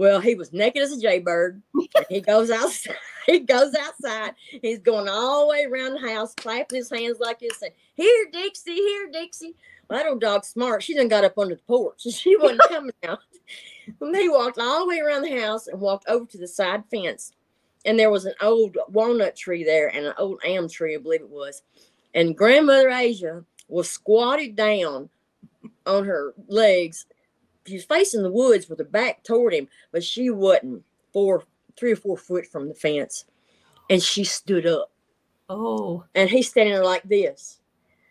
Well, 0.00 0.18
he 0.18 0.34
was 0.34 0.50
naked 0.50 0.82
as 0.82 0.92
a 0.92 0.98
jaybird. 0.98 1.60
he 2.08 2.22
goes 2.22 2.50
outside. 2.50 2.96
He 3.26 3.40
goes 3.40 3.74
outside. 3.74 4.34
He's 4.62 4.78
going 4.78 5.06
all 5.06 5.42
the 5.42 5.50
way 5.50 5.64
around 5.64 5.92
the 5.92 6.10
house, 6.10 6.34
clapping 6.34 6.78
his 6.78 6.90
hands 6.90 7.18
like 7.20 7.38
this, 7.38 7.58
saying, 7.58 7.74
Here, 7.94 8.26
Dixie, 8.32 8.74
here, 8.74 9.10
Dixie. 9.12 9.54
My 9.90 9.98
that 9.98 10.06
old 10.06 10.22
dog's 10.22 10.48
smart. 10.48 10.82
She 10.82 10.94
done 10.94 11.06
got 11.06 11.24
up 11.24 11.36
under 11.36 11.54
the 11.54 11.62
porch. 11.62 12.00
She 12.10 12.34
wasn't 12.38 12.62
coming 12.68 12.94
out. 13.04 13.20
And 14.00 14.16
he 14.16 14.30
walked 14.30 14.58
all 14.58 14.80
the 14.80 14.86
way 14.86 15.00
around 15.00 15.22
the 15.22 15.38
house 15.38 15.66
and 15.66 15.78
walked 15.78 16.08
over 16.08 16.24
to 16.24 16.38
the 16.38 16.48
side 16.48 16.82
fence. 16.90 17.32
And 17.84 17.98
there 17.98 18.10
was 18.10 18.24
an 18.24 18.34
old 18.40 18.78
walnut 18.88 19.36
tree 19.36 19.64
there 19.64 19.88
and 19.94 20.06
an 20.06 20.14
old 20.18 20.40
elm 20.44 20.68
tree, 20.68 20.96
I 20.96 20.98
believe 20.98 21.20
it 21.20 21.28
was. 21.28 21.62
And 22.14 22.36
grandmother 22.36 22.88
Asia 22.88 23.44
was 23.68 23.90
squatted 23.90 24.56
down 24.56 25.10
on 25.84 26.06
her 26.06 26.32
legs. 26.48 27.04
She 27.66 27.74
was 27.74 27.84
facing 27.84 28.22
the 28.22 28.32
woods 28.32 28.68
with 28.68 28.78
her 28.78 28.84
back 28.84 29.22
toward 29.22 29.52
him, 29.52 29.68
but 29.92 30.02
she 30.02 30.30
wasn't 30.30 30.84
four, 31.12 31.44
three 31.76 31.92
or 31.92 31.96
four 31.96 32.16
foot 32.16 32.46
from 32.46 32.68
the 32.68 32.74
fence. 32.74 33.24
And 33.88 34.02
she 34.02 34.24
stood 34.24 34.66
up 34.66 34.90
oh, 35.50 36.04
and 36.14 36.30
he's 36.30 36.48
standing 36.48 36.74
there 36.74 36.84
like 36.84 37.02
this. 37.02 37.58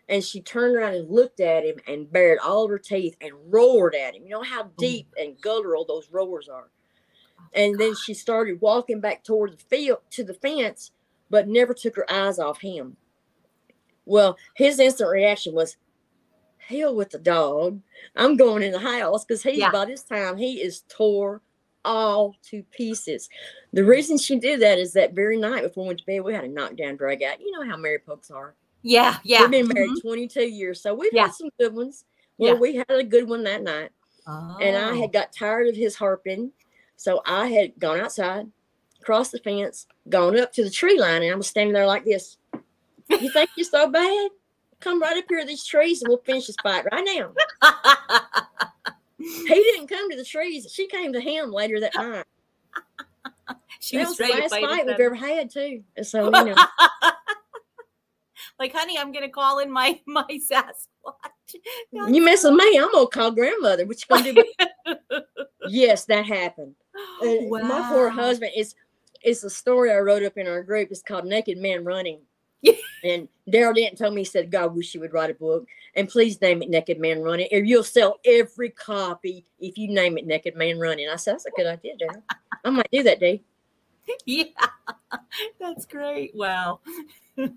And 0.08 0.22
she 0.22 0.40
turned 0.40 0.76
around 0.76 0.94
and 0.94 1.10
looked 1.10 1.40
at 1.40 1.64
him 1.64 1.76
and 1.86 2.10
bared 2.10 2.38
all 2.40 2.64
of 2.64 2.70
her 2.70 2.78
teeth 2.78 3.16
and 3.20 3.32
roared 3.46 3.94
at 3.94 4.14
him. 4.14 4.24
You 4.24 4.30
know 4.30 4.42
how 4.42 4.64
oh. 4.64 4.70
deep 4.76 5.08
and 5.18 5.40
guttural 5.40 5.84
those 5.84 6.10
roars 6.10 6.48
are. 6.48 6.68
Oh, 7.38 7.44
and 7.54 7.78
then 7.78 7.94
she 7.94 8.14
started 8.14 8.60
walking 8.60 9.00
back 9.00 9.24
toward 9.24 9.52
the 9.52 9.64
field 9.64 9.98
to 10.10 10.24
the 10.24 10.34
fence, 10.34 10.92
but 11.30 11.48
never 11.48 11.74
took 11.74 11.96
her 11.96 12.12
eyes 12.12 12.38
off 12.38 12.60
him. 12.60 12.96
Well, 14.04 14.36
his 14.54 14.80
instant 14.80 15.10
reaction 15.10 15.54
was, 15.54 15.76
hell 16.70 16.94
with 16.94 17.10
the 17.10 17.18
dog. 17.18 17.80
I'm 18.16 18.36
going 18.36 18.62
in 18.62 18.72
the 18.72 18.78
house 18.78 19.24
because 19.24 19.42
he 19.42 19.58
Yeah. 19.58 19.70
by 19.70 19.84
this 19.84 20.02
time 20.02 20.36
he 20.36 20.62
is 20.62 20.84
tore 20.88 21.42
all 21.84 22.36
to 22.50 22.62
pieces. 22.70 23.28
The 23.72 23.84
reason 23.84 24.18
she 24.18 24.38
did 24.38 24.60
that 24.60 24.78
is 24.78 24.92
that 24.94 25.12
very 25.14 25.36
night 25.38 25.62
before 25.62 25.84
we 25.84 25.88
went 25.88 26.00
to 26.00 26.06
bed, 26.06 26.20
we 26.24 26.34
had 26.34 26.44
a 26.44 26.48
knockdown 26.48 26.96
drag 26.96 27.22
out. 27.22 27.40
You 27.40 27.50
know 27.52 27.68
how 27.68 27.76
married 27.76 28.02
folks 28.06 28.30
are. 28.30 28.54
yeah, 28.82 29.18
yeah. 29.24 29.42
We've 29.42 29.50
been 29.50 29.68
married 29.68 29.90
Mhm. 29.90 30.00
22 30.02 30.46
years, 30.48 30.80
so 30.80 30.94
we've 30.94 31.12
Yeah. 31.12 31.26
had 31.26 31.34
some 31.34 31.50
good 31.58 31.74
ones. 31.74 32.04
Well, 32.38 32.54
Yeah. 32.54 32.60
we 32.60 32.76
had 32.76 32.90
a 32.90 33.02
good 33.04 33.28
one 33.28 33.42
that 33.44 33.62
night, 33.62 33.90
and 34.26 34.76
I 34.76 34.90
Oh. 34.90 34.94
had 35.00 35.12
got 35.12 35.32
tired 35.34 35.68
of 35.68 35.76
his 35.76 35.96
harping, 35.96 36.52
so 36.96 37.20
I 37.26 37.48
had 37.48 37.78
gone 37.78 38.00
outside, 38.00 38.50
crossed 39.02 39.32
the 39.32 39.38
fence, 39.38 39.86
gone 40.08 40.38
up 40.38 40.52
to 40.54 40.64
the 40.64 40.70
tree 40.70 40.98
line, 40.98 41.22
and 41.22 41.32
I 41.32 41.34
was 41.36 41.46
standing 41.48 41.74
there 41.74 41.86
like 41.86 42.04
this. 42.04 42.38
You 43.10 43.30
think 43.30 43.50
you're 43.56 43.64
so 43.64 43.86
bad? 43.88 44.30
Come 44.80 45.00
right 45.00 45.16
up 45.16 45.24
here 45.28 45.40
to 45.40 45.46
these 45.46 45.64
trees, 45.64 46.02
and 46.02 46.08
we'll 46.08 46.18
finish 46.18 46.46
this 46.46 46.56
fight 46.62 46.86
right 46.90 47.04
now. 47.04 47.32
He 49.20 49.54
didn't 49.54 49.88
come 49.88 50.10
to 50.10 50.16
the 50.16 50.24
trees; 50.24 50.66
she 50.72 50.86
came 50.86 51.12
to 51.12 51.20
him 51.20 51.52
later 51.52 51.78
that 51.80 51.94
night. 51.94 52.24
she 53.80 53.98
that 53.98 54.08
was 54.08 54.18
was 54.18 54.18
the 54.18 54.28
last 54.28 54.50
fight. 54.50 54.86
we've 54.86 54.98
ever 54.98 55.14
had, 55.14 55.50
too. 55.50 55.82
So 56.02 56.24
you 56.24 56.30
know. 56.30 56.54
like, 58.58 58.72
honey, 58.72 58.98
I'm 58.98 59.12
gonna 59.12 59.28
call 59.28 59.58
in 59.58 59.70
my 59.70 60.00
my 60.06 60.24
Sasquatch. 60.24 61.56
You 61.92 62.24
mess 62.24 62.44
with 62.44 62.54
me, 62.54 62.78
I'm 62.78 62.90
gonna 62.92 63.08
call 63.08 63.32
grandmother. 63.32 63.84
What 63.84 64.00
you 64.00 64.16
gonna 64.16 64.32
do? 64.32 65.20
yes, 65.68 66.06
that 66.06 66.24
happened. 66.24 66.74
And 67.20 67.54
uh, 67.54 67.58
My 67.58 67.88
poor 67.90 68.08
husband 68.08 68.52
is 68.56 68.74
it's 69.22 69.44
a 69.44 69.50
story 69.50 69.92
I 69.92 69.98
wrote 69.98 70.22
up 70.22 70.38
in 70.38 70.46
our 70.46 70.62
group. 70.62 70.88
It's 70.90 71.02
called 71.02 71.26
Naked 71.26 71.58
Man 71.58 71.84
Running. 71.84 72.20
And 73.02 73.28
Daryl 73.50 73.74
Denton 73.74 73.96
told 73.96 74.12
me, 74.12 74.20
he 74.20 74.24
said, 74.26 74.50
God 74.50 74.74
wish 74.74 74.94
you 74.94 75.00
would 75.00 75.14
write 75.14 75.30
a 75.30 75.34
book. 75.34 75.66
And 75.96 76.06
please 76.06 76.38
name 76.42 76.62
it 76.62 76.68
Naked 76.68 77.00
Man 77.00 77.22
Running. 77.22 77.48
Or 77.50 77.58
you'll 77.58 77.82
sell 77.82 78.20
every 78.26 78.68
copy 78.68 79.46
if 79.58 79.78
you 79.78 79.88
name 79.88 80.18
it 80.18 80.26
Naked 80.26 80.54
Man 80.54 80.78
Running. 80.78 81.08
I 81.08 81.16
said, 81.16 81.32
That's 81.32 81.46
a 81.46 81.50
good 81.56 81.66
idea, 81.66 81.94
Daryl. 81.96 82.22
I 82.62 82.68
might 82.68 82.90
do 82.92 83.02
that, 83.04 83.20
Dave. 83.20 83.40
Yeah, 84.26 84.44
that's 85.60 85.86
great. 85.86 86.34
Wow. 86.34 86.80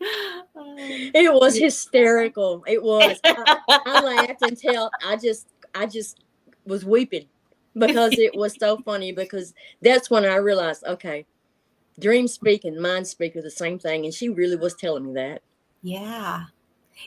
It 0.00 1.32
was 1.32 1.56
um, 1.56 1.62
hysterical. 1.62 2.62
It 2.66 2.82
was. 2.82 3.18
I, 3.24 3.58
I 3.68 4.00
laughed 4.02 4.42
until 4.42 4.90
I 5.06 5.16
just 5.16 5.48
I 5.74 5.86
just 5.86 6.18
was 6.66 6.84
weeping 6.84 7.26
because 7.74 8.18
it 8.18 8.34
was 8.34 8.54
so 8.58 8.78
funny 8.78 9.12
because 9.12 9.54
that's 9.82 10.10
when 10.10 10.24
I 10.24 10.36
realized, 10.36 10.84
okay, 10.84 11.26
dream 12.00 12.26
speak 12.28 12.64
and 12.64 12.80
mind 12.80 13.06
speak 13.06 13.36
are 13.36 13.42
the 13.42 13.50
same 13.50 13.78
thing. 13.78 14.04
And 14.04 14.14
she 14.14 14.28
really 14.28 14.56
was 14.56 14.74
telling 14.74 15.06
me 15.06 15.14
that. 15.14 15.42
Yeah. 15.82 16.44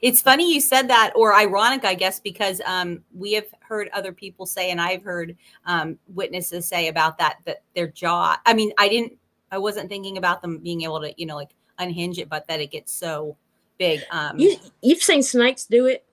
It's 0.02 0.22
funny 0.22 0.54
you 0.54 0.60
said 0.60 0.90
that, 0.90 1.14
or 1.16 1.34
ironic, 1.34 1.86
I 1.86 1.94
guess, 1.94 2.20
because 2.20 2.62
um, 2.66 3.04
we 3.16 3.32
have 3.34 3.46
heard 3.62 3.90
other 3.94 4.12
people 4.12 4.46
say, 4.46 4.70
and 4.70 4.82
I've 4.82 5.02
heard 5.02 5.36
um, 5.66 5.98
witnesses 6.14 6.68
say 6.68 6.90
about 6.90 7.18
that, 7.20 7.38
that 7.46 7.64
their 7.74 7.88
jaw, 7.88 8.38
I 8.46 8.54
mean, 8.54 8.74
I 8.78 8.90
didn't, 8.90 9.14
I 9.50 9.58
wasn't 9.58 9.88
thinking 9.90 10.18
about 10.18 10.42
them 10.42 10.58
being 10.58 10.82
able 10.82 11.00
to, 11.02 11.14
you 11.16 11.26
know, 11.26 11.38
like 11.38 11.52
unhinge 11.80 12.18
it, 12.20 12.28
but 12.28 12.46
that 12.48 12.60
it 12.60 12.72
gets 12.72 12.94
so 12.94 13.38
big. 13.78 14.02
Um, 14.12 14.38
You 14.38 14.58
you've 14.82 15.02
seen 15.02 15.24
snakes 15.24 15.66
do 15.66 15.86
it. 15.86 16.04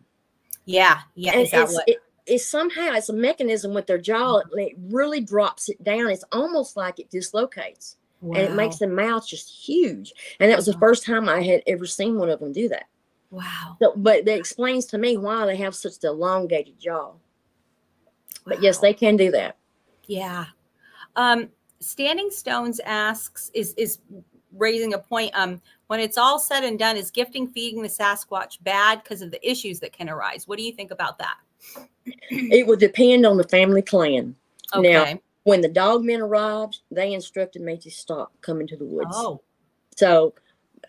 yeah. 0.67 1.01
Yeah. 1.17 1.33
and 1.33 1.43
Is 1.43 1.51
that 1.51 1.63
it's, 1.65 1.75
what? 1.75 1.89
it, 1.89 1.99
it's 2.27 2.47
somehow 2.47 2.93
it's 2.93 3.09
a 3.09 3.13
mechanism 3.13 3.75
with 3.75 3.87
their 3.89 3.99
jaw. 3.99 4.41
It 4.53 4.77
really 4.79 5.21
drops 5.21 5.69
it 5.69 5.83
down. 5.83 6.07
It's 6.09 6.25
almost 6.31 6.77
like 6.77 7.01
it 7.01 7.11
dislocates. 7.11 7.97
And 8.33 8.37
it 8.39 8.55
makes 8.55 8.81
Wow. 8.81 8.87
the 8.87 8.95
mouth 8.95 9.27
just 9.27 9.51
huge. 9.51 10.15
And 10.41 10.51
that 10.51 10.57
was 10.57 10.67
the 10.67 10.79
first 10.79 11.05
time 11.05 11.29
I 11.29 11.43
had 11.43 11.63
ever 11.67 11.87
seen 11.87 12.19
one 12.19 12.31
of 12.31 12.41
them 12.41 12.53
do 12.53 12.69
that. 12.71 12.87
Wow. 13.31 13.77
So, 13.83 13.93
but 13.97 14.25
that 14.25 14.39
explains 14.39 14.87
to 14.87 14.99
me 14.99 15.17
why 15.17 15.45
they 15.45 15.57
have 15.57 15.75
such 15.75 16.03
an 16.03 16.11
elongated 16.11 16.79
jaw. 16.79 17.13
But 18.47 18.63
yes, 18.63 18.79
they 18.79 18.95
can 18.95 19.17
do 19.17 19.31
that. 19.33 19.57
Yeah. 20.07 20.47
Um, 21.17 21.49
Standing 21.81 22.31
Stones 22.31 22.81
asks 22.81 23.51
is 23.55 23.75
is 23.75 23.99
raising 24.53 24.95
a 24.95 24.99
point. 24.99 25.33
Um, 25.35 25.61
when 25.89 26.01
it's 26.01 26.17
all 26.17 26.39
said 26.39 26.65
and 26.65 26.79
done, 26.79 26.97
is 26.97 27.11
gifting 27.11 27.49
feeding 27.49 27.83
the 27.83 27.89
Sasquatch 27.89 28.63
bad 28.63 29.03
because 29.03 29.21
of 29.21 29.31
the 29.31 29.49
issues 29.49 29.81
that 29.81 29.93
can 29.93 30.09
arise? 30.09 30.49
What 30.49 30.59
do 30.59 30.65
you 30.65 30.73
think 30.73 30.91
about 30.91 31.19
that? 31.19 31.37
It 32.31 32.67
would 32.67 32.79
depend 32.79 33.27
on 33.27 33.37
the 33.37 33.45
family 33.45 33.83
clan. 33.83 34.35
Okay. 34.75 34.93
Now, 34.93 35.19
when 35.45 35.61
the 35.61 35.69
dog 35.69 36.05
men 36.05 36.21
arrived, 36.21 36.81
they 36.91 37.13
instructed 37.13 37.63
me 37.63 37.77
to 37.79 37.91
stop 37.91 38.33
coming 38.41 38.67
to 38.67 38.77
the 38.77 38.85
woods. 38.85 39.11
oh, 39.13 39.41
So, 39.97 40.35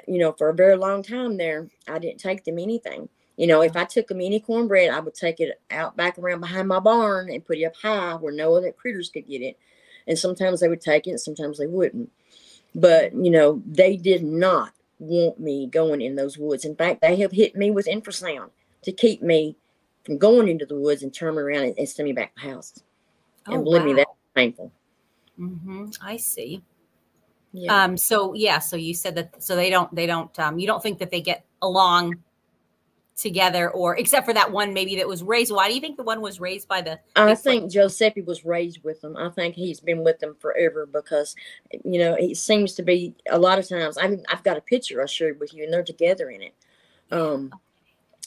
you 0.08 0.18
know, 0.18 0.32
for 0.32 0.50
a 0.50 0.54
very 0.54 0.76
long 0.76 1.04
time 1.04 1.38
there, 1.38 1.70
I 1.88 2.00
didn't 2.00 2.20
take 2.20 2.44
them 2.44 2.58
anything. 2.58 3.10
You 3.38 3.48
know, 3.48 3.62
if 3.62 3.76
I 3.76 3.84
took 3.84 4.08
them 4.08 4.22
any 4.22 4.40
cornbread, 4.40 4.92
I 4.92 5.02
would 5.02 5.14
take 5.14 5.42
it 5.42 5.62
out 5.70 5.98
back 5.98 6.18
around 6.18 6.40
behind 6.40 6.70
my 6.70 6.80
barn 6.80 7.30
and 7.30 7.46
put 7.46 7.58
it 7.58 7.66
up 7.66 7.76
high 7.76 8.16
where 8.16 8.34
no 8.34 8.56
other 8.56 8.72
critters 8.72 9.10
could 9.10 9.28
get 9.28 9.42
it. 9.42 9.60
And 10.08 10.18
sometimes 10.18 10.62
they 10.62 10.70
would 10.70 10.82
take 10.82 11.08
it, 11.08 11.12
and 11.12 11.20
sometimes 11.20 11.58
they 11.58 11.68
wouldn't. 11.68 12.12
But, 12.74 13.14
you 13.14 13.32
know, 13.32 13.62
they 13.66 13.98
did 13.98 14.24
not 14.24 14.72
want 15.00 15.40
me 15.40 15.68
going 15.68 16.02
in 16.02 16.16
those 16.16 16.38
woods. 16.38 16.64
In 16.64 16.76
fact, 16.76 17.02
they 17.02 17.18
have 17.18 17.32
hit 17.32 17.56
me 17.56 17.72
with 17.72 17.88
infrasound 17.88 18.52
to 18.84 18.92
keep 18.92 19.22
me 19.22 19.58
from 20.06 20.18
going 20.18 20.48
into 20.48 20.66
the 20.66 20.80
woods 20.80 21.04
and 21.04 21.14
turn 21.14 21.36
me 21.36 21.42
around 21.42 21.64
and, 21.64 21.78
and 21.78 21.90
send 21.90 22.06
me 22.08 22.14
back 22.14 22.36
to 22.36 22.42
the 22.42 22.54
house. 22.54 22.82
And 23.48 23.58
oh, 23.58 23.64
believe 23.64 23.84
me, 23.84 23.96
wow. 23.96 24.06
That's 24.36 24.46
painful. 24.58 24.72
hmm 25.38 25.88
I 26.02 26.18
see. 26.18 26.64
Yeah. 27.54 27.84
Um, 27.84 27.98
so 27.98 28.34
yeah, 28.34 28.60
so 28.60 28.76
you 28.76 28.94
said 28.94 29.16
that 29.16 29.42
so 29.42 29.56
they 29.56 29.70
don't 29.70 29.94
they 29.96 30.06
don't 30.06 30.38
um 30.40 30.60
you 30.60 30.68
don't 30.68 30.84
think 30.84 31.00
that 31.00 31.12
they 31.12 31.22
get 31.22 31.46
along 31.62 32.18
together, 33.16 33.70
or 33.72 33.98
except 33.98 34.26
for 34.26 34.34
that 34.34 34.52
one 34.52 34.74
maybe 34.74 34.98
that 34.98 35.08
was 35.08 35.24
raised. 35.24 35.52
Why 35.54 35.70
do 35.70 35.76
you 35.76 35.80
think 35.82 35.96
the 35.96 36.04
one 36.04 36.20
was 36.22 36.40
raised 36.42 36.68
by 36.68 36.82
the? 36.82 37.00
I 37.16 37.32
Bigfoot? 37.32 37.40
think 37.40 37.72
Giuseppe 37.72 38.22
was 38.24 38.44
raised 38.44 38.84
with 38.84 39.00
them. 39.02 39.16
I 39.16 39.30
think 39.30 39.56
he's 39.56 39.80
been 39.80 40.04
with 40.04 40.20
them 40.20 40.36
forever 40.40 40.86
because, 40.86 41.36
you 41.86 41.98
know, 42.00 42.16
he 42.18 42.36
seems 42.36 42.74
to 42.74 42.84
be 42.84 43.16
a 43.30 43.40
lot 43.40 43.58
of 43.58 43.70
times. 43.70 43.98
I 43.98 44.08
mean, 44.08 44.26
I've 44.30 44.44
got 44.44 44.58
a 44.58 44.62
picture 44.62 45.02
I 45.02 45.06
shared 45.06 45.40
with 45.40 45.54
you, 45.54 45.64
and 45.64 45.72
they're 45.72 45.84
together 45.84 46.30
in 46.30 46.42
it. 46.42 46.54
Um, 47.10 47.54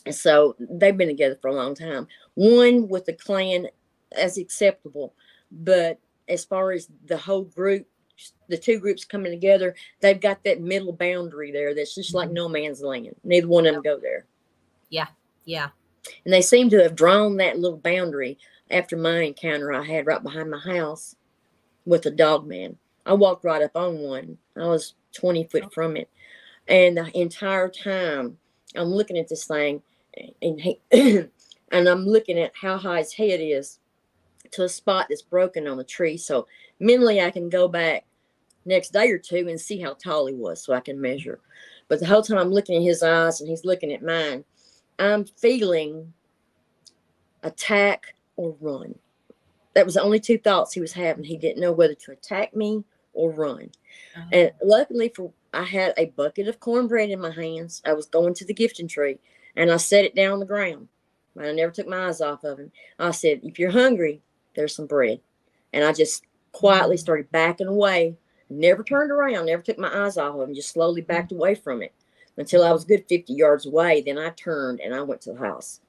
and 0.06 0.14
so 0.14 0.56
they've 0.58 0.96
been 0.96 1.08
together 1.08 1.38
for 1.40 1.48
a 1.48 1.54
long 1.54 1.74
time. 1.74 2.08
One 2.34 2.88
with 2.88 3.04
the 3.04 3.12
clan 3.12 3.68
as 4.12 4.38
acceptable, 4.38 5.12
but 5.50 5.98
as 6.28 6.44
far 6.44 6.72
as 6.72 6.88
the 7.06 7.16
whole 7.16 7.42
group, 7.42 7.86
the 8.48 8.58
two 8.58 8.78
groups 8.78 9.04
coming 9.04 9.32
together, 9.32 9.74
they've 10.00 10.20
got 10.20 10.42
that 10.44 10.60
middle 10.60 10.92
boundary 10.92 11.52
there 11.52 11.74
that's 11.74 11.94
just 11.94 12.14
like 12.14 12.28
mm-hmm. 12.28 12.34
no 12.34 12.48
man's 12.48 12.82
land. 12.82 13.14
Neither 13.24 13.48
one 13.48 13.66
of 13.66 13.74
them 13.74 13.82
go 13.82 13.98
there. 13.98 14.26
Yeah. 14.90 15.06
Yeah. 15.44 15.68
And 16.24 16.32
they 16.32 16.42
seem 16.42 16.70
to 16.70 16.82
have 16.82 16.96
drawn 16.96 17.36
that 17.36 17.58
little 17.58 17.78
boundary 17.78 18.38
after 18.70 18.96
my 18.96 19.20
encounter 19.20 19.72
I 19.72 19.84
had 19.84 20.06
right 20.06 20.22
behind 20.22 20.50
my 20.50 20.58
house 20.58 21.16
with 21.84 22.06
a 22.06 22.10
dog 22.10 22.46
man. 22.46 22.76
I 23.06 23.14
walked 23.14 23.44
right 23.44 23.62
up 23.62 23.76
on 23.76 23.98
one. 23.98 24.38
I 24.56 24.66
was 24.66 24.94
20 25.12 25.44
foot 25.44 25.64
oh. 25.66 25.70
from 25.70 25.96
it. 25.96 26.10
And 26.66 26.98
the 26.98 27.18
entire 27.18 27.68
time 27.68 28.36
I'm 28.74 28.88
looking 28.88 29.16
at 29.16 29.28
this 29.28 29.46
thing 29.46 29.82
and 30.42 30.60
he, 30.60 30.80
and 30.92 31.88
I'm 31.88 32.04
looking 32.06 32.38
at 32.38 32.52
how 32.60 32.76
high 32.76 32.98
his 32.98 33.14
head 33.14 33.40
is 33.40 33.78
to 34.52 34.64
a 34.64 34.68
spot 34.68 35.06
that's 35.08 35.22
broken 35.22 35.66
on 35.66 35.76
the 35.76 35.84
tree. 35.84 36.16
So 36.16 36.46
mentally 36.80 37.20
I 37.20 37.30
can 37.30 37.48
go 37.48 37.68
back 37.68 38.04
next 38.64 38.92
day 38.92 39.10
or 39.10 39.18
two 39.18 39.48
and 39.48 39.60
see 39.60 39.80
how 39.80 39.94
tall 39.94 40.26
he 40.26 40.34
was 40.34 40.62
so 40.62 40.72
I 40.72 40.80
can 40.80 41.00
measure. 41.00 41.40
But 41.88 42.00
the 42.00 42.06
whole 42.06 42.22
time 42.22 42.38
I'm 42.38 42.52
looking 42.52 42.76
at 42.76 42.82
his 42.82 43.02
eyes 43.02 43.40
and 43.40 43.48
he's 43.48 43.64
looking 43.64 43.92
at 43.92 44.02
mine, 44.02 44.44
I'm 44.98 45.24
feeling 45.24 46.12
attack 47.42 48.14
or 48.36 48.56
run. 48.60 48.94
That 49.74 49.86
was 49.86 49.94
the 49.94 50.02
only 50.02 50.20
two 50.20 50.38
thoughts 50.38 50.72
he 50.72 50.80
was 50.80 50.92
having. 50.92 51.24
He 51.24 51.36
didn't 51.36 51.60
know 51.60 51.72
whether 51.72 51.94
to 51.94 52.12
attack 52.12 52.54
me 52.54 52.84
or 53.12 53.30
run. 53.30 53.70
Uh-huh. 54.16 54.28
And 54.32 54.52
luckily 54.62 55.12
for 55.14 55.32
I 55.54 55.64
had 55.64 55.94
a 55.96 56.06
bucket 56.06 56.46
of 56.46 56.60
cornbread 56.60 57.10
in 57.10 57.20
my 57.20 57.30
hands. 57.30 57.80
I 57.86 57.94
was 57.94 58.06
going 58.06 58.34
to 58.34 58.44
the 58.44 58.54
gifting 58.54 58.88
tree 58.88 59.18
and 59.56 59.70
I 59.70 59.78
set 59.78 60.04
it 60.04 60.14
down 60.14 60.34
on 60.34 60.40
the 60.40 60.46
ground. 60.46 60.88
I 61.38 61.52
never 61.52 61.72
took 61.72 61.86
my 61.86 62.08
eyes 62.08 62.20
off 62.20 62.44
of 62.44 62.58
him. 62.58 62.72
I 62.98 63.12
said, 63.12 63.40
if 63.44 63.58
you're 63.58 63.70
hungry, 63.70 64.20
there's 64.58 64.74
some 64.74 64.86
bread. 64.86 65.20
And 65.72 65.84
I 65.84 65.92
just 65.92 66.24
quietly 66.52 66.96
mm-hmm. 66.96 67.00
started 67.00 67.30
backing 67.30 67.68
away. 67.68 68.16
Never 68.50 68.82
turned 68.82 69.10
around, 69.10 69.46
never 69.46 69.62
took 69.62 69.78
my 69.78 70.04
eyes 70.04 70.16
off 70.16 70.34
of 70.34 70.48
him, 70.48 70.54
just 70.54 70.70
slowly 70.70 71.00
mm-hmm. 71.00 71.12
backed 71.12 71.32
away 71.32 71.54
from 71.54 71.82
it 71.82 71.92
until 72.36 72.64
I 72.64 72.72
was 72.72 72.84
a 72.84 72.88
good 72.88 73.04
50 73.08 73.32
yards 73.32 73.66
away. 73.66 74.02
Then 74.02 74.18
I 74.18 74.30
turned 74.30 74.80
and 74.80 74.94
I 74.94 75.02
went 75.02 75.20
to 75.22 75.32
the 75.32 75.38
house. 75.38 75.80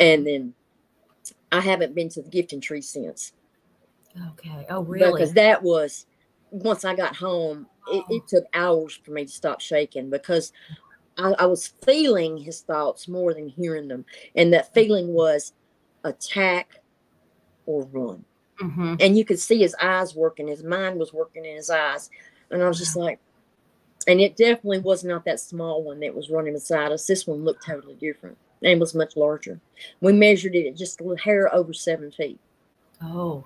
And 0.00 0.24
mm-hmm. 0.24 0.24
then 0.24 0.54
I 1.52 1.60
haven't 1.60 1.94
been 1.94 2.08
to 2.10 2.22
the 2.22 2.30
gifting 2.30 2.60
tree 2.60 2.82
since. 2.82 3.32
Okay. 4.30 4.66
Oh, 4.70 4.82
really? 4.82 5.12
Because 5.12 5.34
that 5.34 5.62
was 5.62 6.06
once 6.50 6.84
I 6.84 6.94
got 6.94 7.14
home, 7.14 7.66
it, 7.88 8.04
it 8.08 8.28
took 8.28 8.44
hours 8.54 8.98
for 9.04 9.10
me 9.10 9.24
to 9.24 9.30
stop 9.30 9.60
shaking 9.60 10.10
because 10.10 10.52
I, 11.18 11.34
I 11.38 11.46
was 11.46 11.74
feeling 11.84 12.38
his 12.38 12.62
thoughts 12.62 13.08
more 13.08 13.34
than 13.34 13.48
hearing 13.48 13.88
them. 13.88 14.04
And 14.34 14.52
that 14.52 14.72
feeling 14.72 15.08
was 15.08 15.52
attack 16.04 16.77
or 17.68 17.84
run. 17.92 18.24
hmm 18.58 18.94
And 18.98 19.16
you 19.16 19.24
could 19.24 19.38
see 19.38 19.58
his 19.58 19.76
eyes 19.80 20.14
working, 20.16 20.48
his 20.48 20.64
mind 20.64 20.98
was 20.98 21.12
working 21.12 21.44
in 21.44 21.54
his 21.56 21.70
eyes. 21.70 22.10
And 22.50 22.62
I 22.62 22.66
was 22.68 22.78
just 22.78 22.96
like, 22.96 23.20
and 24.08 24.20
it 24.20 24.36
definitely 24.36 24.78
was 24.78 25.04
not 25.04 25.24
that 25.26 25.38
small 25.38 25.82
one 25.82 26.00
that 26.00 26.14
was 26.14 26.30
running 26.30 26.54
beside 26.54 26.92
us. 26.92 27.06
This 27.06 27.26
one 27.26 27.44
looked 27.44 27.64
totally 27.66 27.94
different 27.96 28.38
and 28.62 28.80
was 28.80 28.94
much 28.94 29.16
larger. 29.16 29.60
We 30.00 30.14
measured 30.14 30.54
it 30.54 30.66
at 30.66 30.76
just 30.76 31.00
a 31.00 31.04
little 31.04 31.18
hair 31.18 31.54
over 31.54 31.74
seven 31.74 32.10
feet. 32.10 32.40
Oh. 33.02 33.44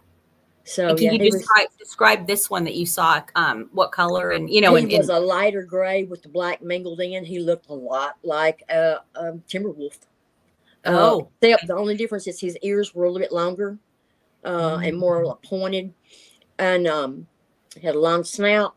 So 0.64 0.90
And 0.90 0.96
can 0.98 1.06
yeah, 1.06 1.12
you 1.14 1.18
he 1.18 1.24
was- 1.26 1.40
describe 1.40 1.68
describe 1.78 2.26
this 2.28 2.48
one 2.48 2.62
that 2.64 2.76
you 2.76 2.86
saw? 2.86 3.20
Um, 3.34 3.68
what 3.72 3.90
color 3.90 4.30
and 4.30 4.48
you 4.48 4.60
know, 4.60 4.76
he 4.76 4.84
and, 4.84 4.92
was 4.92 5.08
and 5.08 5.18
a 5.18 5.20
lighter 5.20 5.62
gray 5.64 6.04
with 6.04 6.22
the 6.22 6.28
black 6.28 6.62
mingled 6.62 7.00
in. 7.00 7.24
He 7.24 7.40
looked 7.40 7.68
a 7.68 7.74
lot 7.74 8.18
like 8.22 8.62
a, 8.70 8.98
a 9.16 9.32
timber 9.48 9.70
wolf. 9.70 9.98
Uh, 10.84 10.90
oh, 10.94 11.28
except 11.40 11.66
the 11.66 11.74
only 11.74 11.96
difference 11.96 12.28
is 12.28 12.40
his 12.40 12.56
ears 12.62 12.94
were 12.94 13.04
a 13.04 13.10
little 13.10 13.24
bit 13.24 13.32
longer 13.32 13.78
uh, 14.44 14.80
and 14.82 14.98
more 14.98 15.38
pointed, 15.44 15.92
and 16.58 16.86
um, 16.86 17.26
had 17.82 17.94
a 17.94 18.00
long 18.00 18.24
snout. 18.24 18.74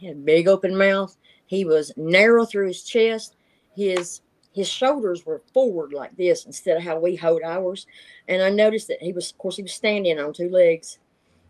Had 0.00 0.12
a 0.12 0.14
big 0.14 0.46
open 0.46 0.76
mouth. 0.76 1.16
He 1.46 1.64
was 1.64 1.92
narrow 1.96 2.44
through 2.44 2.68
his 2.68 2.82
chest. 2.82 3.34
His 3.74 4.20
his 4.54 4.68
shoulders 4.68 5.24
were 5.24 5.42
forward 5.52 5.92
like 5.92 6.16
this 6.16 6.44
instead 6.44 6.76
of 6.76 6.82
how 6.82 6.98
we 6.98 7.14
hold 7.16 7.42
ours. 7.42 7.86
And 8.26 8.42
I 8.42 8.50
noticed 8.50 8.88
that 8.88 9.02
he 9.02 9.12
was, 9.12 9.30
of 9.30 9.38
course, 9.38 9.56
he 9.56 9.62
was 9.62 9.72
standing 9.72 10.18
on 10.18 10.32
two 10.32 10.48
legs, 10.48 10.98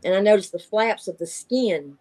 and 0.05 0.14
I 0.14 0.21
noticed 0.21 0.53
the 0.53 0.59
flaps 0.59 1.09
of 1.09 1.19
the 1.19 1.27
skin 1.27 1.97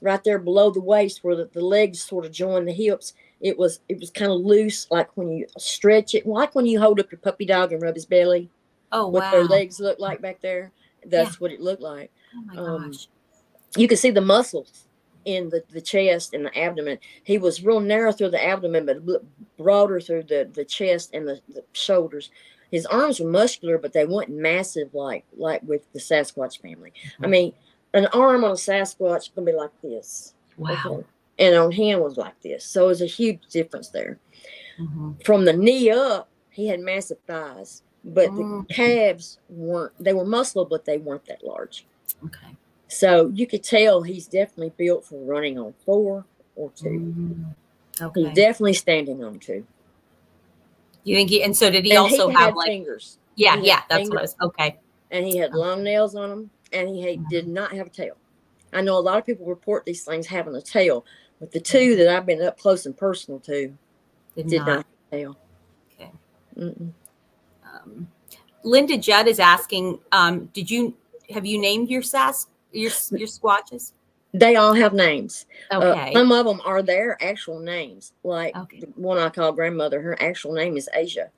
right 0.00 0.22
there 0.24 0.38
below 0.38 0.70
the 0.70 0.80
waist 0.80 1.22
where 1.22 1.36
the, 1.36 1.48
the 1.52 1.64
legs 1.64 2.02
sort 2.02 2.24
of 2.24 2.32
join 2.32 2.64
the 2.64 2.72
hips 2.72 3.14
it 3.40 3.56
was 3.58 3.80
it 3.88 3.98
was 4.00 4.10
kind 4.10 4.32
of 4.32 4.40
loose 4.40 4.86
like 4.90 5.08
when 5.16 5.30
you 5.30 5.46
stretch 5.58 6.14
it 6.14 6.26
like 6.26 6.54
when 6.54 6.66
you 6.66 6.80
hold 6.80 6.98
up 6.98 7.10
your 7.10 7.18
puppy 7.18 7.44
dog 7.44 7.72
and 7.72 7.82
rub 7.82 7.94
his 7.94 8.06
belly 8.06 8.48
oh 8.90 9.06
what 9.06 9.22
wow. 9.22 9.30
their 9.30 9.44
legs 9.44 9.78
look 9.78 9.98
like 9.98 10.20
back 10.20 10.40
there 10.40 10.72
that's 11.06 11.40
what 11.40 11.52
it 11.52 11.60
looked 11.60 11.82
like. 11.82 12.10
Oh 12.34 12.42
my 12.42 12.56
um, 12.56 12.90
gosh. 12.90 13.08
you 13.76 13.88
could 13.88 13.98
see 13.98 14.10
the 14.10 14.20
muscles 14.20 14.86
in 15.24 15.48
the, 15.50 15.62
the 15.70 15.80
chest 15.80 16.34
and 16.34 16.44
the 16.44 16.58
abdomen. 16.58 16.98
He 17.24 17.38
was 17.38 17.64
real 17.64 17.80
narrow 17.80 18.12
through 18.12 18.30
the 18.30 18.44
abdomen 18.44 18.86
but 18.86 19.02
broader 19.56 20.00
through 20.00 20.24
the, 20.24 20.50
the 20.52 20.64
chest 20.64 21.10
and 21.12 21.26
the, 21.26 21.40
the 21.48 21.64
shoulders. 21.72 22.30
His 22.70 22.86
arms 22.86 23.20
were 23.20 23.30
muscular 23.30 23.78
but 23.78 23.92
they 23.92 24.06
weren't 24.06 24.30
massive 24.30 24.94
like 24.94 25.24
like 25.36 25.62
with 25.62 25.90
the 25.92 26.00
sasquatch 26.00 26.60
family. 26.60 26.92
I 27.22 27.26
mean 27.26 27.52
an 27.94 28.06
arm 28.06 28.44
on 28.44 28.52
a 28.52 28.54
sasquatch 28.54 29.34
gonna 29.34 29.46
be 29.46 29.52
like 29.52 29.70
this. 29.82 30.34
Wow. 30.56 30.82
okay? 30.86 31.06
and 31.38 31.54
on 31.56 31.72
him 31.72 32.00
was 32.00 32.16
like 32.16 32.40
this. 32.42 32.64
So 32.64 32.84
it 32.84 32.88
was 32.88 33.02
a 33.02 33.06
huge 33.06 33.40
difference 33.50 33.88
there. 33.88 34.18
Mhm. 34.78 35.22
from 35.24 35.44
the 35.44 35.52
knee 35.52 35.90
up, 35.90 36.28
he 36.50 36.66
had 36.68 36.80
massive 36.80 37.18
thighs, 37.26 37.82
but 38.04 38.30
Mm. 38.30 38.66
the 38.68 38.74
calves 38.74 39.38
weren't. 39.48 39.92
They 39.98 40.12
were 40.12 40.24
muscle, 40.24 40.64
but 40.64 40.84
they 40.84 40.98
weren't 40.98 41.24
that 41.26 41.44
large. 41.44 41.86
Okay. 42.24 42.56
So 42.88 43.28
you 43.34 43.46
could 43.46 43.62
tell 43.62 44.02
he's 44.02 44.26
definitely 44.26 44.72
built 44.76 45.04
for 45.04 45.18
running 45.24 45.58
on 45.58 45.72
four 45.84 46.24
or 46.56 46.70
2 46.76 46.88
Mhm. 46.88 47.54
He's 47.94 48.02
Okay. 48.26 48.34
definitely 48.34 48.74
standing 48.74 49.22
on 49.22 49.38
two. 49.38 49.66
You 51.04 51.16
think 51.16 51.30
he? 51.30 51.42
And 51.42 51.56
so 51.56 51.70
did 51.70 51.84
he 51.84 51.90
and 51.92 51.98
also 52.00 52.28
he 52.28 52.34
have 52.34 52.54
like? 52.54 52.66
fingers, 52.68 53.18
Yeah, 53.36 53.56
yeah. 53.56 53.82
That's 53.88 54.08
what 54.08 54.18
I 54.18 54.22
was. 54.22 54.36
Okay. 54.42 54.78
and 55.10 55.26
he 55.26 55.36
had 55.36 55.52
long 55.54 55.82
nails 55.82 56.14
on 56.14 56.30
him, 56.30 56.50
and 56.72 56.88
he 56.88 57.02
had, 57.02 57.28
did 57.28 57.46
not 57.48 57.72
have 57.72 57.88
a 57.88 57.90
tail. 57.90 58.16
I 58.72 58.80
know 58.80 58.96
a 58.96 59.00
lot 59.00 59.18
of 59.18 59.26
people 59.26 59.44
report 59.46 59.84
these 59.84 60.04
things 60.04 60.26
having 60.26 60.54
a 60.54 60.62
tail, 60.62 61.04
but 61.38 61.52
the 61.52 61.60
two 61.60 61.96
that 61.96 62.08
I've 62.08 62.24
been 62.24 62.40
up 62.42 62.58
close 62.58 62.86
and 62.86 62.96
personal 62.96 63.40
to 63.40 63.74
Did, 64.36 64.46
did 64.46 64.58
not. 64.58 64.66
not 64.66 64.76
have 64.76 64.86
a 64.86 65.16
tail. 65.16 65.36
Okay. 65.94 66.10
Mm-mm. 66.58 66.92
Um, 67.72 68.08
Linda 68.64 68.96
Judd 68.96 69.26
is 69.28 69.40
asking, 69.40 69.98
um, 70.12 70.46
did 70.52 70.70
you 70.70 70.94
have 71.30 71.46
you 71.46 71.58
named 71.60 71.88
your 71.90 72.02
sas 72.02 72.46
your 72.72 72.90
your 73.10 73.28
squatches? 73.28 73.92
They 74.34 74.56
all 74.56 74.72
have 74.74 74.92
names. 74.94 75.46
Uh, 75.70 75.82
Okay. 75.82 76.12
some 76.14 76.32
of 76.32 76.46
them 76.46 76.60
are 76.64 76.82
their 76.82 77.22
actual 77.22 77.58
names. 77.58 78.12
Like 78.22 78.56
Okay. 78.56 78.80
the 78.80 78.86
one 78.96 79.18
I 79.18 79.28
call 79.28 79.52
grandmother, 79.52 80.00
her 80.00 80.20
actual 80.22 80.52
name 80.52 80.76
is 80.76 80.88
Asia. 80.94 81.30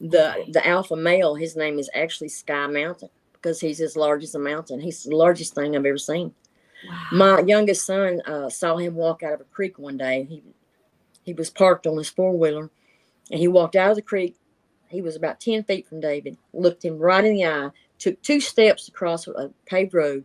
The 0.00 0.32
Okay. 0.32 0.50
the 0.50 0.66
alpha 0.66 0.96
male, 0.96 1.34
his 1.34 1.56
name 1.56 1.78
is 1.78 1.88
actually 1.94 2.28
Sky 2.28 2.66
Mountain 2.66 3.10
because 3.32 3.60
he's 3.60 3.80
as 3.80 3.96
large 3.96 4.22
as 4.24 4.34
a 4.34 4.38
mountain. 4.38 4.80
He's 4.80 5.02
the 5.04 5.16
largest 5.16 5.54
thing 5.54 5.76
I've 5.76 5.86
ever 5.86 5.98
seen. 5.98 6.34
wow. 6.88 7.06
My 7.12 7.40
youngest 7.40 7.86
son 7.86 8.20
uh, 8.26 8.48
saw 8.48 8.76
him 8.76 8.94
walk 8.94 9.22
out 9.22 9.34
of 9.34 9.40
a 9.40 9.44
creek 9.44 9.78
one 9.78 9.96
day. 9.96 10.24
He 10.28 10.42
he 11.22 11.32
was 11.34 11.50
parked 11.50 11.86
on 11.86 11.96
his 11.96 12.08
four 12.08 12.36
wheeler, 12.36 12.70
and 13.30 13.40
he 13.40 13.48
walked 13.48 13.76
out 13.76 13.90
of 13.90 13.96
the 13.96 14.02
creek. 14.02 14.36
He 14.92 15.02
was 15.02 15.16
about 15.16 15.40
ten 15.40 15.64
feet 15.64 15.86
from 15.86 16.00
David. 16.00 16.36
Looked 16.52 16.84
him 16.84 16.98
right 16.98 17.24
in 17.24 17.34
the 17.34 17.46
eye. 17.46 17.70
Took 17.98 18.20
two 18.22 18.40
steps 18.40 18.88
across 18.88 19.26
a 19.26 19.50
paved 19.66 19.94
road, 19.94 20.24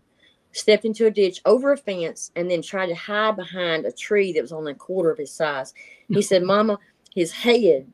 stepped 0.52 0.86
into 0.86 1.06
a 1.06 1.12
ditch, 1.12 1.42
over 1.46 1.72
a 1.72 1.78
fence, 1.78 2.32
and 2.36 2.50
then 2.50 2.62
tried 2.62 2.88
to 2.88 2.96
hide 2.96 3.36
behind 3.36 3.86
a 3.86 3.92
tree 3.92 4.34
that 4.34 4.42
was 4.42 4.52
only 4.52 4.72
a 4.72 4.76
quarter 4.76 5.12
of 5.12 5.18
his 5.18 5.32
size. 5.32 5.74
He 6.10 6.22
said, 6.22 6.44
"Mama, 6.44 6.80
his 7.14 7.32
head." 7.32 7.88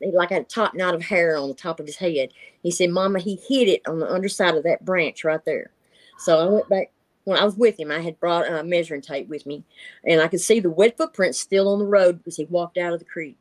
He 0.00 0.10
like 0.10 0.30
had 0.30 0.42
a 0.42 0.46
top 0.46 0.74
knot 0.74 0.94
of 0.94 1.02
hair 1.02 1.36
on 1.36 1.48
the 1.48 1.54
top 1.54 1.78
of 1.78 1.86
his 1.86 1.96
head. 1.96 2.30
He 2.62 2.70
said, 2.70 2.90
"Mama, 2.90 3.20
he 3.20 3.36
hit 3.36 3.68
it 3.68 3.82
on 3.86 4.00
the 4.00 4.10
underside 4.10 4.54
of 4.56 4.64
that 4.64 4.84
branch 4.84 5.24
right 5.24 5.44
there." 5.44 5.70
So 6.18 6.38
I 6.38 6.46
went 6.46 6.68
back 6.68 6.92
when 7.24 7.38
I 7.38 7.44
was 7.44 7.56
with 7.56 7.78
him, 7.78 7.90
I 7.90 8.00
had 8.00 8.18
brought 8.18 8.50
uh, 8.50 8.62
measuring 8.64 9.00
tape 9.00 9.28
with 9.28 9.46
me, 9.46 9.64
and 10.04 10.20
I 10.20 10.28
could 10.28 10.40
see 10.40 10.60
the 10.60 10.70
wet 10.70 10.96
footprints 10.96 11.38
still 11.38 11.68
on 11.68 11.78
the 11.78 11.86
road 11.86 12.18
because 12.18 12.36
he 12.36 12.44
walked 12.44 12.78
out 12.78 12.92
of 12.92 12.98
the 12.98 13.04
creek. 13.04 13.36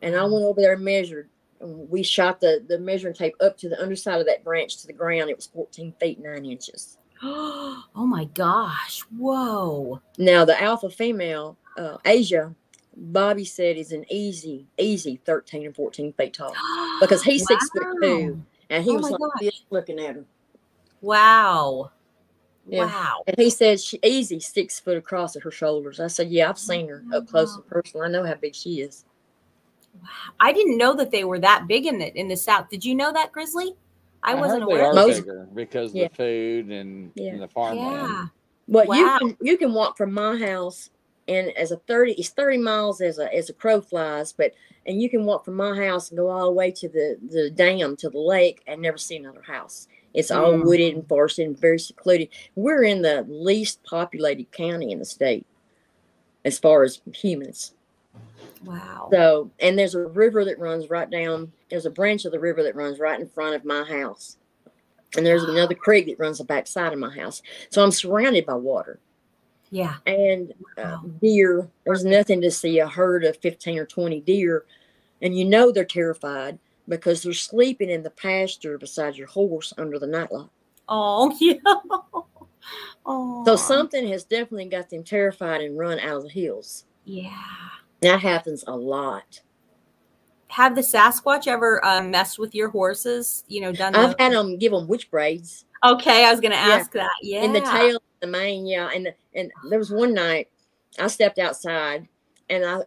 And 0.00 0.16
I 0.16 0.24
went 0.24 0.44
over 0.44 0.60
there 0.60 0.72
and 0.72 0.84
measured. 0.84 1.28
And 1.62 1.88
we 1.88 2.02
shot 2.02 2.40
the, 2.40 2.64
the 2.68 2.78
measuring 2.78 3.14
tape 3.14 3.34
up 3.40 3.56
to 3.58 3.68
the 3.68 3.80
underside 3.80 4.20
of 4.20 4.26
that 4.26 4.44
branch 4.44 4.78
to 4.78 4.86
the 4.86 4.92
ground. 4.92 5.30
It 5.30 5.36
was 5.36 5.46
14 5.46 5.94
feet 5.98 6.20
9 6.20 6.44
inches. 6.44 6.98
oh 7.22 7.84
my 7.94 8.24
gosh! 8.34 9.02
Whoa! 9.16 10.00
Now, 10.18 10.44
the 10.44 10.60
alpha 10.60 10.90
female, 10.90 11.56
uh, 11.78 11.98
Asia, 12.04 12.54
Bobby 12.96 13.44
said 13.44 13.76
is 13.76 13.92
an 13.92 14.04
easy, 14.10 14.66
easy 14.76 15.20
13 15.24 15.66
or 15.68 15.72
14 15.72 16.12
feet 16.12 16.34
tall 16.34 16.54
because 17.00 17.22
he's 17.22 17.46
six 17.46 17.70
foot 17.70 17.86
two. 18.02 18.42
And 18.70 18.84
he 18.84 18.90
Oh 18.90 18.94
was 18.94 19.10
like 19.10 19.20
gosh. 19.20 19.40
this 19.40 19.62
looking 19.70 20.00
at 20.00 20.16
her. 20.16 20.24
Wow. 21.00 21.90
Yeah. 22.66 22.86
Wow. 22.86 23.22
And 23.26 23.36
he 23.38 23.50
said 23.50 23.80
she 23.80 23.98
easy 24.02 24.40
six 24.40 24.80
foot 24.80 24.96
across 24.96 25.36
at 25.36 25.42
her 25.42 25.50
shoulders. 25.50 26.00
I 26.00 26.06
said, 26.06 26.28
Yeah, 26.28 26.48
I've 26.48 26.58
seen 26.58 26.88
her 26.88 27.04
up 27.12 27.28
close 27.28 27.54
and 27.54 27.66
personal. 27.66 28.06
I 28.06 28.08
know 28.08 28.24
how 28.24 28.34
big 28.34 28.54
she 28.54 28.80
is. 28.80 29.04
Wow. 30.00 30.08
I 30.40 30.52
didn't 30.52 30.78
know 30.78 30.94
that 30.96 31.10
they 31.10 31.24
were 31.24 31.38
that 31.40 31.66
big 31.68 31.86
in 31.86 31.98
the 31.98 32.12
in 32.18 32.28
the 32.28 32.36
South. 32.36 32.68
Did 32.70 32.84
you 32.84 32.94
know 32.94 33.12
that, 33.12 33.32
Grizzly? 33.32 33.74
I 34.22 34.34
wasn't 34.34 34.62
heard 34.62 34.68
they 34.70 34.74
aware. 34.74 34.86
are 34.86 34.94
Most- 34.94 35.20
bigger 35.20 35.48
because 35.54 35.94
Yeah. 35.94 36.08
the 36.08 36.14
food 36.14 36.70
and, 36.70 37.10
Yeah. 37.14 37.32
and 37.32 37.42
the 37.42 37.48
farmland. 37.48 38.08
Yeah. 38.08 38.26
But 38.68 38.86
Wow. 38.88 38.96
you 38.96 39.18
can 39.18 39.36
you 39.40 39.56
can 39.58 39.74
walk 39.74 39.96
from 39.96 40.12
my 40.12 40.36
house 40.36 40.90
and 41.28 41.50
as 41.56 41.70
a 41.72 41.76
30 41.76 42.12
it's 42.12 42.30
30 42.30 42.58
miles 42.58 43.00
as 43.00 43.18
a 43.18 43.32
as 43.34 43.50
a 43.50 43.52
crow 43.52 43.80
flies, 43.80 44.32
but 44.32 44.52
and 44.86 45.00
you 45.02 45.10
can 45.10 45.24
walk 45.24 45.44
from 45.44 45.54
my 45.54 45.74
house 45.76 46.10
and 46.10 46.18
go 46.18 46.28
all 46.28 46.46
the 46.46 46.52
way 46.52 46.70
to 46.70 46.88
the, 46.88 47.16
the 47.30 47.50
dam 47.50 47.96
to 47.96 48.08
the 48.10 48.18
lake 48.18 48.62
and 48.66 48.80
never 48.82 48.98
see 48.98 49.16
another 49.16 49.42
house. 49.42 49.88
It's 50.14 50.30
all 50.30 50.52
Mm. 50.52 50.64
wooded 50.64 50.94
and 50.94 51.08
forested 51.08 51.46
and 51.46 51.58
very 51.58 51.78
secluded. 51.78 52.28
We're 52.56 52.82
in 52.84 53.02
the 53.02 53.24
least 53.28 53.82
populated 53.84 54.50
county 54.52 54.90
in 54.92 54.98
the 54.98 55.04
state 55.04 55.46
as 56.44 56.58
far 56.58 56.82
as 56.82 57.00
humans. 57.14 57.74
Wow. 58.64 59.08
So, 59.12 59.50
and 59.60 59.78
there's 59.78 59.94
a 59.94 60.06
river 60.06 60.44
that 60.44 60.58
runs 60.58 60.90
right 60.90 61.10
down. 61.10 61.52
There's 61.70 61.86
a 61.86 61.90
branch 61.90 62.24
of 62.24 62.32
the 62.32 62.40
river 62.40 62.62
that 62.62 62.76
runs 62.76 62.98
right 62.98 63.18
in 63.20 63.28
front 63.28 63.54
of 63.54 63.64
my 63.64 63.84
house, 63.84 64.36
and 65.16 65.24
there's 65.26 65.44
another 65.44 65.74
creek 65.74 66.06
that 66.06 66.18
runs 66.18 66.38
the 66.38 66.44
back 66.44 66.66
side 66.66 66.92
of 66.92 66.98
my 66.98 67.14
house. 67.14 67.42
So 67.70 67.82
I'm 67.82 67.90
surrounded 67.90 68.46
by 68.46 68.54
water 68.54 68.98
Yeah. 69.70 69.96
and 70.06 70.52
uh, 70.78 70.98
deer. 71.20 71.68
There's 71.84 72.04
nothing 72.04 72.40
to 72.42 72.50
see 72.50 72.78
a 72.78 72.88
herd 72.88 73.24
of 73.24 73.36
15 73.38 73.78
or 73.78 73.86
20 73.86 74.20
deer, 74.20 74.64
and 75.20 75.36
you 75.36 75.44
know 75.44 75.72
they're 75.72 75.84
terrified 75.84 76.58
because 76.88 77.22
they're 77.22 77.32
sleeping 77.32 77.90
in 77.90 78.02
the 78.02 78.10
pasture 78.10 78.78
beside 78.78 79.16
your 79.16 79.28
horse 79.28 79.72
under 79.78 79.98
the 79.98 80.06
nightlight. 80.06 80.48
Oh 80.88 81.36
yeah. 81.40 81.54
Oh. 83.04 83.44
So 83.44 83.56
something 83.56 84.06
has 84.08 84.24
definitely 84.24 84.66
got 84.66 84.88
them 84.90 85.02
terrified 85.04 85.60
and 85.62 85.76
run 85.78 85.98
out 85.98 86.18
of 86.18 86.22
the 86.24 86.28
hills. 86.28 86.84
Yeah. 87.04 87.36
That 88.02 88.20
happens 88.20 88.64
a 88.66 88.76
lot. 88.76 89.40
Have 90.48 90.74
the 90.74 90.82
Sasquatch 90.82 91.46
ever 91.46 91.82
um, 91.84 92.10
messed 92.10 92.38
with 92.38 92.54
your 92.54 92.68
horses? 92.68 93.44
You 93.48 93.62
know, 93.62 93.72
done. 93.72 93.94
I've 93.94 94.16
the- 94.16 94.22
had 94.22 94.32
them 94.32 94.58
give 94.58 94.72
them 94.72 94.86
witch 94.86 95.10
braids. 95.10 95.64
Okay, 95.84 96.24
I 96.26 96.30
was 96.30 96.40
going 96.40 96.52
to 96.52 96.56
Yeah. 96.58 96.74
ask 96.74 96.92
that. 96.92 97.10
Yeah. 97.22 97.42
in 97.42 97.52
the 97.52 97.60
tail 97.60 97.98
the 98.20 98.26
mane 98.28 98.64
yeah 98.66 98.88
and 98.94 99.06
the, 99.06 99.14
and 99.34 99.50
there 99.68 99.80
was 99.80 99.90
one 99.90 100.14
night 100.14 100.48
i 101.00 101.08
stepped 101.08 101.40
outside 101.40 102.06
and 102.50 102.64
i 102.64 102.78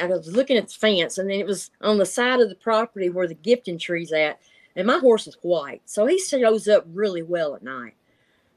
i 0.00 0.06
was 0.06 0.28
looking 0.28 0.56
at 0.56 0.68
the 0.68 0.72
fence 0.72 1.18
and 1.18 1.28
then 1.28 1.40
it 1.40 1.46
was 1.46 1.72
on 1.80 1.98
the 1.98 2.06
side 2.06 2.38
of 2.38 2.48
the 2.48 2.54
property 2.54 3.10
where 3.10 3.26
the 3.26 3.34
gifting 3.34 3.76
tree's 3.76 4.12
at 4.12 4.38
and 4.76 4.86
my 4.86 4.98
horse 4.98 5.26
is 5.26 5.36
white 5.42 5.82
so 5.84 6.06
he 6.06 6.16
shows 6.16 6.68
up 6.68 6.86
really 6.92 7.22
well 7.22 7.56
at 7.56 7.64
night 7.64 7.94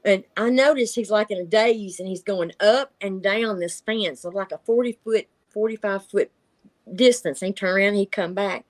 and 0.04 0.22
i 0.36 0.48
noticed 0.48 0.94
he's 0.94 1.10
like 1.10 1.32
in 1.32 1.38
a 1.38 1.44
daze 1.44 1.98
and 1.98 2.08
he's 2.08 2.22
going 2.22 2.52
up 2.60 2.92
and 3.00 3.20
down 3.20 3.58
this 3.58 3.80
fence 3.80 4.24
of 4.24 4.32
like 4.32 4.52
a 4.52 4.58
40 4.58 4.96
foot 5.02 5.26
45 5.52 6.06
foot 6.06 6.30
distance 6.94 7.42
and 7.42 7.48
he 7.48 7.52
turned 7.52 7.78
around 7.78 7.94
he'd 7.94 8.10
come 8.10 8.34
back 8.34 8.64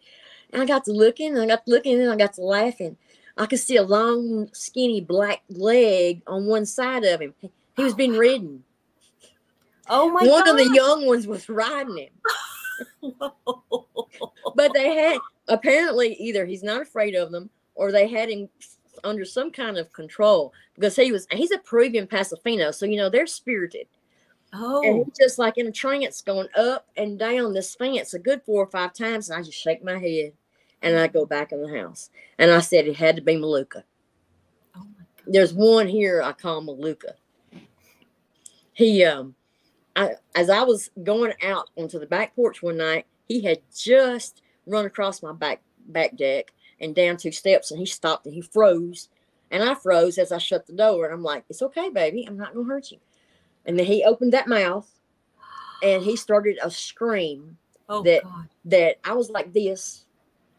and 0.53 0.61
i 0.61 0.67
got 0.67 0.85
to 0.85 0.93
looking 0.93 1.33
and 1.33 1.41
i 1.41 1.47
got 1.47 1.65
to 1.65 1.71
looking 1.71 2.01
and 2.01 2.11
i 2.11 2.17
got 2.17 2.35
to 2.35 2.43
laughing 2.43 2.97
I 3.37 3.47
could 3.47 3.61
see 3.61 3.77
a 3.77 3.83
long, 3.83 4.51
skinny 4.53 5.01
black 5.01 5.43
leg 5.49 6.23
on 6.27 6.47
one 6.47 6.67
side 6.67 7.05
of 7.05 7.21
him. 7.21 7.35
He, 7.77 7.85
was 7.85 7.95
being 7.95 8.13
ridden. 8.13 8.65
Oh 9.89 10.11
my 10.11 10.27
one 10.27 10.45
god. 10.45 10.49
of 10.49 10.57
the 10.59 10.75
young 10.75 11.07
ones 11.07 11.27
was 11.27 11.49
riding 11.49 11.97
him. 11.97 13.13
But 14.55 14.75
they 14.75 14.95
had 14.95 15.19
apparently 15.49 16.15
either 16.15 16.45
he's 16.45 16.63
not 16.63 16.83
afraid 16.83 17.15
of 17.15 17.31
them 17.31 17.49
or 17.75 17.91
they 17.91 18.07
had 18.07 18.29
him 18.29 18.49
under 19.03 19.25
some 19.25 19.51
kind 19.51 19.79
of 19.79 19.93
control 19.93 20.53
because 20.75 20.95
he 20.95 21.11
was 21.11 21.27
he's 21.31 21.51
a 21.51 21.59
Peruvian 21.59 22.07
Paso 22.07 22.37
Fino, 22.37 22.71
so 22.71 22.85
you 22.85 22.97
know 22.97 23.09
they're 23.09 23.27
spirited. 23.27 23.87
And 24.53 24.63
oh. 24.63 25.05
he's 25.05 25.19
just 25.19 25.39
like 25.39 25.57
in 25.57 25.67
a 25.67 25.73
trance 25.73 26.21
going 26.21 26.49
up 26.57 26.87
and 26.97 27.19
down 27.19 27.55
this 27.55 27.75
fence 27.75 28.13
a 28.13 28.19
good 28.19 28.43
four 28.45 28.63
or 28.63 28.67
five 28.67 28.93
times, 28.93 29.31
and 29.31 29.39
I 29.39 29.43
just 29.43 29.59
shake 29.59 29.83
my 29.83 29.99
head 29.99 30.33
and 30.83 30.99
I 30.99 31.07
go 31.07 31.25
back 31.25 31.53
in 31.53 31.63
the 31.63 31.79
house. 31.79 32.11
And 32.39 32.51
I 32.51 32.61
said 32.61 32.87
it 32.87 32.97
had 32.97 33.17
to 33.17 33.23
be 33.23 33.37
Maluka. 33.37 33.85
Oh 34.77 34.87
there's 35.27 35.55
one 35.55 35.89
here 35.89 36.21
I 36.23 36.33
call 36.33 36.63
Maluka. 36.63 37.13
He 38.75 39.05
um 39.05 39.35
I 39.97 40.13
as 40.35 40.51
I 40.51 40.63
was 40.63 40.91
going 41.03 41.33
out 41.43 41.71
onto 41.77 41.99
the 41.99 42.07
back 42.07 42.35
porch 42.35 42.63
one 42.63 42.79
night, 42.79 43.07
he 43.29 43.43
had 43.43 43.61
just 43.75 44.43
run 44.67 44.85
across 44.85 45.23
my 45.23 45.33
back 45.33 45.63
back 45.87 46.17
deck 46.17 46.53
and 46.81 46.95
down 46.95 47.17
two 47.17 47.33
steps 47.33 47.71
and 47.71 47.81
he 47.81 47.87
stopped 47.87 48.27
and 48.27 48.35
he 48.35 48.43
froze. 48.43 49.09
And 49.51 49.63
I 49.63 49.75
froze 49.75 50.19
as 50.19 50.33
I 50.33 50.39
shut 50.39 50.67
the 50.67 50.73
door 50.73 51.05
and 51.05 51.15
I'm 51.15 51.23
like, 51.23 51.45
It's 51.49 51.63
okay, 51.63 51.91
baby, 51.91 52.25
I'm 52.27 52.37
not 52.37 52.55
gonna 52.55 52.67
hurt 52.67 52.91
you. 52.91 52.99
And 53.67 53.79
then 53.79 53.87
he 53.87 54.05
opened 54.05 54.33
that 54.33 54.49
mouth 54.49 54.89
and 55.83 56.03
he 56.03 56.17
started 56.17 56.59
a 56.63 56.71
scream 56.71 57.57
Oh 57.89 58.03
that- 58.03 58.23
god. 58.25 58.49
that 58.67 58.97
I 59.05 59.13
was 59.15 59.31
like 59.31 59.53
this, 59.53 60.07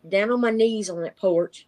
down 0.10 0.32
on 0.32 0.42
my 0.42 0.52
knees 0.52 0.90
on 0.90 1.02
that 1.02 1.16
porch. 1.18 1.68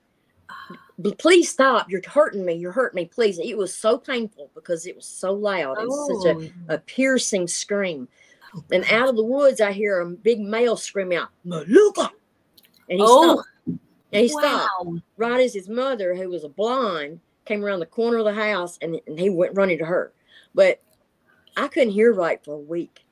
Please 1.18 1.50
stop. 1.50 1.90
You're 1.90 2.02
hurting 2.08 2.46
me. 2.46 2.54
You're 2.54 2.72
hurting 2.72 2.96
me. 2.96 3.06
Please. 3.06 3.38
It 3.40 3.58
was 3.58 3.74
so 3.76 3.98
painful 3.98 4.50
because 4.56 4.86
it 4.86 4.96
was 4.96 5.06
so 5.06 5.34
loud. 5.34 5.78
It 5.80 5.88
was 5.88 6.24
such 6.24 6.36
Oh. 6.36 6.50
a, 6.70 6.76
a 6.76 6.78
piercing 6.80 7.48
scream. 7.48 8.08
Oh, 8.56 8.64
And 8.72 8.86
out 8.86 9.10
of 9.10 9.16
the 9.18 9.24
woods, 9.24 9.60
I 9.60 9.72
hear 9.74 10.00
a 10.00 10.06
big 10.10 10.40
male 10.40 10.78
scream 10.78 11.12
out, 11.12 11.30
Maluka. 11.46 12.10
And 12.90 13.00
he 13.00 13.06
Oh. 13.06 13.34
stopped. 13.34 13.50
And 13.68 14.22
he 14.22 14.28
stopped 14.30 14.70
Wow. 14.86 14.98
right 15.18 15.42
as 15.42 15.54
his 15.54 15.68
mother, 15.68 16.16
who 16.16 16.30
was 16.30 16.46
a 16.46 16.50
blonde, 16.50 17.20
came 17.44 17.64
around 17.66 17.80
the 17.82 17.86
corner 17.86 18.18
of 18.20 18.26
the 18.26 18.34
house 18.34 18.78
and, 18.82 19.00
and 19.08 19.20
he 19.20 19.30
went 19.30 19.56
running 19.58 19.78
to 19.80 19.86
her. 19.86 20.14
But 20.54 20.80
I 21.58 21.68
couldn't 21.68 21.94
hear 21.94 22.14
right 22.14 22.44
for 22.44 22.56
a 22.56 22.60
week. 22.60 23.06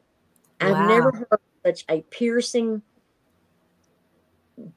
I've 0.59 0.87
never 0.87 1.11
heard 1.11 1.39
such 1.65 1.85
a 1.89 2.01
piercing, 2.09 2.81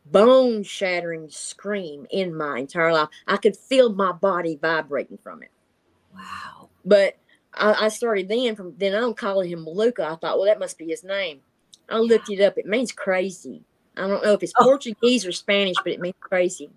bone 0.07 0.63
shattering 0.63 1.29
scream 1.29 2.07
in 2.11 2.35
my 2.35 2.59
entire 2.59 2.93
life. 2.93 3.09
I 3.27 3.37
could 3.37 3.57
feel 3.57 3.93
my 3.93 4.13
body 4.13 4.59
vibrating 4.61 5.19
from 5.23 5.43
it. 5.43 5.51
Wow. 6.15 6.71
But 6.85 7.19
I, 7.55 7.87
I 7.87 7.89
started 7.89 8.29
then 8.29 8.57
from 8.57 8.75
then 8.79 8.95
on 8.95 9.15
calling 9.15 9.51
him 9.51 9.65
Maluka. 9.65 10.01
I 10.01 10.17
thought, 10.17 10.39
well, 10.39 10.47
that 10.47 10.59
must 10.59 10.79
be 10.79 10.87
his 10.87 11.05
name. 11.05 11.41
I 11.89 11.99
looked 11.99 12.31
it 12.31 12.41
up. 12.41 12.59
It 12.59 12.67
means 12.67 12.91
crazy. 12.91 13.63
I 13.97 14.03
don't 14.09 14.23
know 14.23 14.33
if 14.33 14.43
it's 14.43 14.53
Oh. 14.59 14.65
Portuguese 14.65 15.25
or 15.25 15.33
Spanish, 15.33 15.77
but 15.83 15.93
it 15.93 16.01
means 16.01 16.17
crazy. 16.21 16.71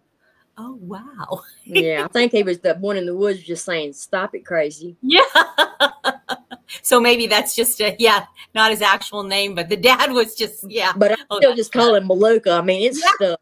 Oh 0.58 0.78
wow. 0.82 1.44
Yeah, 1.64 2.04
I 2.04 2.08
think 2.08 2.32
he 2.32 2.42
was 2.42 2.60
the 2.60 2.74
one 2.76 2.98
in 2.98 3.06
the 3.06 3.16
woods 3.16 3.44
just 3.44 3.64
saying, 3.64 3.94
"Stop 3.94 4.34
it, 4.34 4.44
crazy." 4.44 4.98
Yeah. 5.04 5.22
so 6.82 7.00
maybe 7.00 7.28
that's 7.28 7.56
just 7.56 7.80
a 7.82 7.96
yeah, 8.00 8.26
not 8.56 8.72
his 8.72 8.82
actual 8.82 9.24
name, 9.24 9.56
but 9.56 9.70
the 9.70 9.78
dad 9.78 10.12
was 10.12 10.36
just 10.36 10.70
yeah. 10.70 10.94
But 10.96 11.14
I 11.14 11.16
Oh, 11.30 11.38
still 11.38 11.52
that's 11.52 11.58
just 11.58 11.74
call 11.74 11.96
him 11.96 12.08
Maluka. 12.08 12.60
I 12.60 12.62
mean, 12.62 12.88
it's 12.90 13.00
Yeah. 13.02 13.10
stuck. 13.16 13.40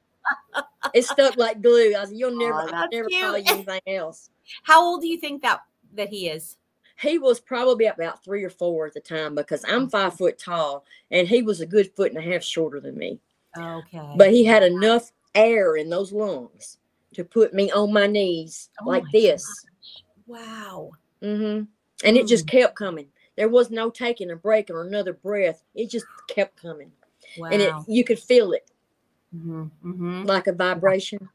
It's 0.93 1.09
stuck 1.09 1.37
like 1.37 1.61
glue. 1.61 1.95
I 1.95 2.05
said, 2.05 2.17
"You'll 2.17 2.31
never, 2.37 2.53
Aw, 2.53 2.81
I'll 2.81 2.89
never 2.91 3.09
call 3.09 3.37
you 3.37 3.53
anything 3.53 3.81
else." 3.87 4.29
How 4.63 4.83
old 4.83 5.01
do 5.01 5.07
you 5.07 5.17
think 5.17 5.41
that 5.41 5.61
that 5.93 6.09
he 6.09 6.29
is? 6.29 6.57
He 6.99 7.19
was 7.19 7.39
probably 7.39 7.85
about 7.85 8.23
three 8.23 8.43
or 8.43 8.49
four 8.49 8.87
at 8.87 8.93
the 8.93 8.99
time 8.99 9.35
because 9.35 9.63
I'm 9.67 9.87
five 9.89 10.15
foot 10.15 10.37
tall, 10.39 10.83
and 11.11 11.27
he 11.27 11.41
was 11.43 11.61
a 11.61 11.65
good 11.65 11.93
foot 11.95 12.11
and 12.11 12.17
a 12.17 12.31
half 12.33 12.43
shorter 12.43 12.79
than 12.79 12.97
me. 12.97 13.19
Okay. 13.57 14.13
But 14.15 14.31
he 14.31 14.43
had 14.45 14.63
enough 14.63 15.11
air 15.35 15.75
in 15.75 15.89
those 15.89 16.11
lungs 16.11 16.77
to 17.13 17.23
put 17.23 17.53
me 17.53 17.71
on 17.71 17.93
my 17.93 18.07
knees 18.07 18.69
Oh 18.81 18.85
like 18.85 19.03
my 19.03 19.09
this. 19.11 19.65
wow. 20.25 20.91
hmm 21.21 21.63
And 22.03 22.17
it 22.17 22.27
just 22.27 22.47
kept 22.47 22.75
coming. 22.75 23.07
There 23.37 23.49
was 23.49 23.69
no 23.69 23.89
taking 23.89 24.31
a 24.31 24.35
break 24.35 24.69
or 24.69 24.81
another 24.85 25.13
breath. 25.13 25.63
It 25.75 25.89
just 25.89 26.05
kept 26.27 26.59
coming, 26.61 26.91
Wow. 27.37 27.49
and 27.51 27.61
it 27.61 27.73
you 27.87 28.03
could 28.03 28.19
feel 28.19 28.51
it 28.51 28.69
hmm 29.31 29.65
hmm 29.81 30.23
like 30.23 30.47
a 30.47 30.53
vibration. 30.53 31.29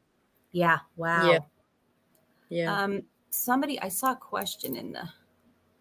Yeah. 0.51 0.79
Wow. 0.97 1.45
Yeah. 2.49 2.83
Um. 2.83 3.03
Somebody, 3.29 3.79
I 3.81 3.89
saw 3.89 4.11
a 4.11 4.15
question 4.15 4.75
in 4.75 4.91
the. 4.91 5.09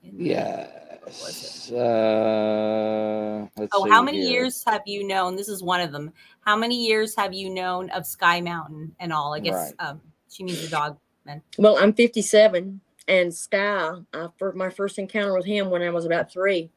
In 0.04 0.16
the- 0.18 0.24
Yes. 0.24 1.70
Uh, 1.70 3.46
let's 3.58 3.72
Oh, 3.74 3.84
how 3.90 4.00
many 4.02 4.20
here. 4.22 4.30
years 4.30 4.62
have 4.66 4.82
you 4.86 5.04
known? 5.06 5.36
This 5.36 5.48
is 5.48 5.62
one 5.62 5.80
of 5.80 5.92
them. 5.92 6.12
How 6.40 6.56
many 6.56 6.86
years 6.86 7.14
have 7.16 7.34
you 7.34 7.50
known 7.50 7.90
of 7.90 8.06
Sky 8.06 8.40
Mountain 8.40 8.94
and 9.00 9.12
all? 9.12 9.34
I 9.34 9.40
guess 9.40 9.54
Right. 9.54 9.74
um, 9.86 10.00
she 10.30 10.44
means 10.44 10.62
the 10.62 10.68
dog. 10.68 10.96
Man. 11.26 11.42
Well, 11.58 11.76
I'm 11.78 11.92
57, 11.92 12.80
and 13.08 13.32
Sky, 13.34 13.92
I, 14.14 14.28
for 14.38 14.52
my 14.52 14.70
first 14.70 14.98
encounter 14.98 15.34
with 15.34 15.44
him 15.46 15.70
when 15.70 15.82
I 15.82 15.90
was 15.90 16.04
about 16.04 16.30
three. 16.32 16.70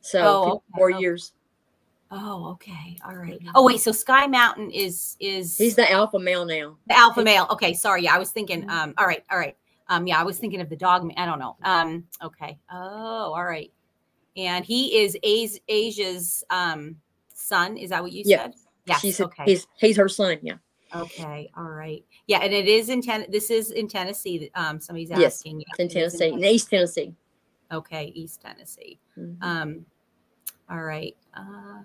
So 0.00 0.20
Oh, 0.20 0.42
okay. 0.52 0.60
54 0.74 0.92
Oh. 0.94 0.98
years. 0.98 1.32
Oh, 2.12 2.50
okay, 2.52 2.96
all 3.04 3.14
right. 3.14 3.38
Oh, 3.54 3.64
wait. 3.64 3.80
So 3.80 3.92
Sky 3.92 4.26
Mountain 4.26 4.72
is 4.72 5.16
is 5.20 5.56
He's 5.56 5.76
the 5.76 5.88
alpha 5.90 6.18
male 6.18 6.44
now. 6.44 6.76
the 6.88 6.96
alpha 6.98 7.22
male. 7.22 7.46
Okay, 7.50 7.72
sorry. 7.74 8.02
Yeah, 8.02 8.14
I 8.16 8.18
was 8.18 8.32
thinking. 8.32 8.62
Mhm. 8.66 8.70
Um. 8.70 8.94
All 8.98 9.06
right. 9.06 9.22
All 9.30 9.38
right. 9.38 9.56
Um. 9.88 10.06
Yeah, 10.08 10.18
I 10.18 10.24
was 10.24 10.36
thinking 10.38 10.60
of 10.60 10.68
the 10.68 10.74
dog. 10.76 11.08
I 11.16 11.24
don't 11.24 11.38
know. 11.38 11.56
Um. 11.62 12.06
Okay. 12.20 12.58
Oh, 12.72 13.32
all 13.34 13.44
right. 13.44 13.70
And 14.36 14.64
he 14.64 14.98
is 15.04 15.16
As- 15.22 15.60
Asia's 15.68 16.42
um 16.50 16.96
son. 17.32 17.76
Is 17.76 17.90
that 17.90 18.02
what 18.02 18.10
you 18.10 18.24
Yeah. 18.26 18.42
said? 18.44 18.54
Yes. 18.86 19.00
She's 19.02 19.20
okay. 19.20 19.44
he's 19.44 19.66
he's 19.78 19.96
her 19.96 20.08
son. 20.08 20.38
Yeah. 20.42 20.54
Okay. 20.92 21.48
All 21.56 21.62
right. 21.62 22.04
Yeah, 22.26 22.38
and 22.42 22.52
it 22.52 22.66
is 22.68 22.88
in 22.88 23.02
ten. 23.02 23.26
This 23.30 23.50
is 23.50 23.70
in 23.70 23.88
Tennessee. 23.88 24.50
Um, 24.54 24.80
somebody's 24.80 25.10
Yes, 25.10 25.36
asking. 25.38 25.60
Yeah, 25.60 25.66
It's 25.70 25.78
in 25.78 25.86
it 25.86 25.90
Tennessee, 25.92 26.28
in 26.28 26.44
East 26.44 26.70
Tennessee. 26.70 27.14
Okay, 27.72 28.12
East 28.14 28.40
Tennessee. 28.40 28.98
Mhm. 29.18 29.36
Um, 29.42 29.86
all 30.68 30.82
right. 30.82 31.16
Uh, 31.34 31.82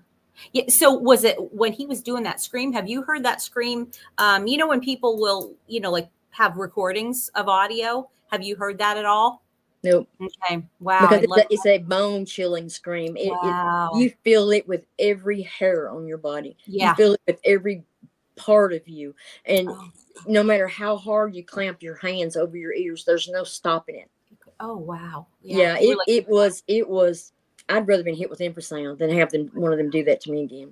yeah. 0.52 0.64
So 0.68 0.94
was 0.94 1.24
it 1.24 1.38
when 1.54 1.74
he 1.74 1.86
was 1.86 2.02
doing 2.02 2.24
that 2.24 2.42
scream? 2.42 2.74
Have 2.74 2.88
you 2.88 3.02
heard 3.04 3.24
that 3.24 3.42
scream? 3.42 3.90
Um, 4.18 4.48
you 4.48 4.58
know 4.58 4.68
when 4.68 4.82
people 4.82 5.20
will, 5.20 5.54
you 5.68 5.80
know, 5.80 5.92
like 5.92 6.10
have 6.32 6.58
recordings 6.58 7.30
of 7.36 7.48
audio. 7.48 8.10
Have 8.32 8.44
you 8.44 8.56
heard 8.56 8.78
that 8.80 8.98
at 8.98 9.06
all? 9.06 9.44
Nope. 9.84 10.10
Okay. 10.20 10.64
Wow. 10.80 11.02
because 11.02 11.24
it's 11.24 11.38
a, 11.38 11.46
it's 11.54 11.66
a 11.68 11.78
bone 11.78 12.26
chilling 12.26 12.68
scream. 12.70 13.16
It, 13.16 13.28
it, 13.28 13.32
wow. 13.32 13.92
you 13.96 14.12
feel 14.24 14.50
it 14.52 14.68
with 14.68 14.84
every 14.98 15.44
hair 15.44 15.92
on 15.92 16.08
your 16.08 16.18
body. 16.18 16.58
yeah. 16.66 16.90
You 16.90 16.96
feel 16.96 17.14
it 17.14 17.22
with 17.28 17.40
every 17.46 17.84
part 18.36 18.74
of 18.74 18.88
you. 18.88 19.14
And 19.46 19.70
Oh, 19.70 19.90
no 20.28 20.44
matter 20.44 20.68
how 20.68 20.98
hard 20.98 21.36
you 21.36 21.44
clamp 21.44 21.82
your 21.82 21.96
hands 21.96 22.36
over 22.38 22.58
your 22.58 22.74
ears, 22.74 23.04
there's 23.06 23.28
no 23.30 23.44
stopping 23.44 23.96
it. 23.96 24.10
oh, 24.60 24.78
wow. 24.78 25.28
Yeah, 25.42 25.74
were 25.74 25.80
it, 25.80 25.98
like- 25.98 26.08
it 26.08 26.28
was 26.30 26.64
it 26.68 26.88
was 26.88 27.32
I'd 27.68 27.88
rather 27.88 28.04
been 28.04 28.16
hit 28.16 28.30
with 28.30 28.40
infrasound 28.40 29.00
than 29.00 29.10
have 29.10 29.32
them 29.32 29.50
one 29.54 29.72
of 29.72 29.78
them 29.78 29.90
do 29.90 30.04
that 30.06 30.22
to 30.22 30.32
me 30.32 30.44
again. 30.44 30.72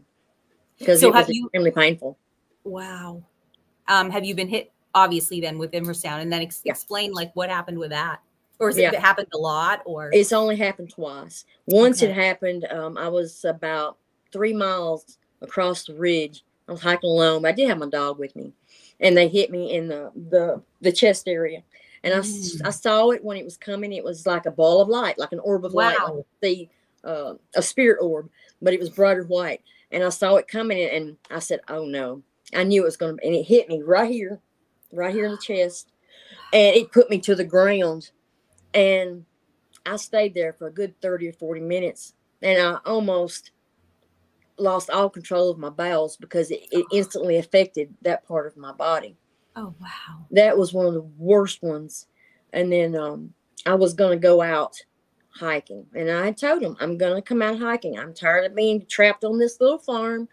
Because 0.80 1.02
So 1.02 1.08
it 1.10 1.14
was 1.14 1.30
you- 1.30 1.46
extremely 1.46 1.72
painful. 1.72 2.18
Wow. 2.64 3.24
Um, 3.88 4.10
have 4.10 4.24
you 4.24 4.36
been 4.36 4.48
hit 4.48 4.72
obviously 4.96 5.42
then 5.42 5.58
with 5.58 5.72
infrasound 5.72 6.22
and 6.22 6.32
then 6.32 6.42
ex- 6.44 6.62
Yeah. 6.64 6.72
explain 6.72 7.12
like 7.14 7.36
what 7.36 7.50
happened 7.50 7.80
with 7.80 7.90
that? 7.90 8.22
Or 8.60 8.68
has 8.70 8.78
Yeah. 8.78 8.90
it 8.90 9.00
happened 9.00 9.28
a 9.34 9.38
lot 9.38 9.82
or 9.86 10.12
It's 10.14 10.32
only 10.32 10.56
happened 10.56 10.92
twice. 10.92 11.46
Once 11.66 12.02
Okay. 12.04 12.12
it 12.12 12.16
happened, 12.16 12.66
um, 12.72 12.98
I 12.98 13.08
was 13.10 13.44
about 13.44 13.98
three 14.32 14.54
miles 14.54 15.18
across 15.42 15.86
the 15.86 15.96
ridge. 15.96 16.46
I 16.68 16.72
was 16.72 16.82
hiking 16.82 17.10
alone. 17.10 17.42
But 17.42 17.50
I 17.50 17.52
did 17.54 17.70
have 17.70 17.78
my 17.80 17.90
dog 17.90 18.20
with 18.20 18.36
me, 18.36 18.54
and 19.00 19.16
they 19.16 19.28
hit 19.28 19.52
me 19.52 19.74
in 19.74 19.88
the 19.88 20.12
the, 20.30 20.62
the 20.82 20.92
chest 20.92 21.28
area. 21.28 21.64
And 22.04 22.14
I, 22.14 22.18
Mm. 22.20 22.62
I 22.66 22.70
saw 22.72 23.12
it 23.12 23.24
when 23.24 23.38
it 23.38 23.46
was 23.46 23.56
coming. 23.58 23.94
It 23.94 24.04
was 24.04 24.26
like 24.26 24.46
a 24.46 24.52
ball 24.52 24.82
of 24.82 24.90
light, 24.90 25.18
like 25.18 25.32
an 25.32 25.40
orb 25.40 25.64
of 25.66 25.74
light, 25.74 25.98
like 26.16 26.26
the 26.42 26.70
uh, 27.04 27.34
a 27.56 27.62
spirit 27.62 28.00
orb, 28.02 28.30
but 28.62 28.74
it 28.74 28.80
was 28.80 28.90
brighter 28.90 29.24
white. 29.24 29.62
And 29.92 30.04
I 30.04 30.10
saw 30.10 30.36
it 30.36 30.48
coming, 30.48 30.82
and- 30.82 30.92
and 30.92 31.18
I 31.30 31.40
said, 31.40 31.62
"Oh 31.70 31.86
no!" 31.86 32.24
I 32.54 32.64
knew 32.64 32.82
it 32.82 32.86
was 32.86 32.98
going 32.98 33.18
to, 33.18 33.26
and 33.26 33.36
it 33.36 33.44
hit 33.44 33.68
me 33.70 33.82
right 33.82 34.12
here, 34.12 34.40
right 34.92 35.14
here 35.14 35.26
in 35.26 35.32
the 35.32 35.38
chest, 35.38 35.90
and 36.52 36.76
it 36.76 36.92
put 36.92 37.10
me 37.10 37.20
to 37.20 37.36
the 37.36 37.44
ground. 37.44 38.12
And 38.74 39.26
I 39.86 39.98
stayed 39.98 40.34
there 40.34 40.54
for 40.54 40.68
a 40.68 40.72
good 40.72 41.00
30 41.02 41.28
or 41.28 41.34
40 41.34 41.62
minutes 41.62 42.14
and 42.42 42.62
I 42.62 42.80
almost 42.86 43.52
lost 44.58 44.90
all 44.90 45.10
control 45.10 45.50
of 45.50 45.58
my 45.58 45.70
bowels 45.70 46.18
because 46.18 46.52
it, 46.52 46.62
it 46.72 46.86
instantly 46.92 47.38
affected 47.38 47.94
that 48.02 48.28
part 48.28 48.48
of 48.48 48.58
my 48.58 48.72
body. 48.72 49.16
oh 49.56 49.74
wow. 49.80 50.26
That 50.32 50.58
was 50.58 50.74
one 50.74 50.86
of 50.86 50.94
the 50.94 51.02
worst 51.18 51.62
ones. 51.64 52.08
And 52.54 52.72
then 52.72 52.96
um, 52.96 53.34
I 53.66 53.76
was 53.76 53.94
going 53.94 54.12
to 54.12 54.22
go 54.22 54.42
out 54.42 54.84
hiking. 55.30 55.86
And 55.96 56.10
I 56.12 56.32
told 56.32 56.62
him, 56.62 56.78
I'm 56.80 56.98
going 56.98 57.16
to 57.16 57.22
come 57.22 57.42
out 57.42 57.60
hiking. 57.60 57.98
I'm 57.98 58.14
tired 58.14 58.46
of 58.46 58.56
being 58.56 58.86
trapped 58.86 59.24
on 59.24 59.40
this 59.40 59.60
little 59.60 59.80
farm. 59.80 60.30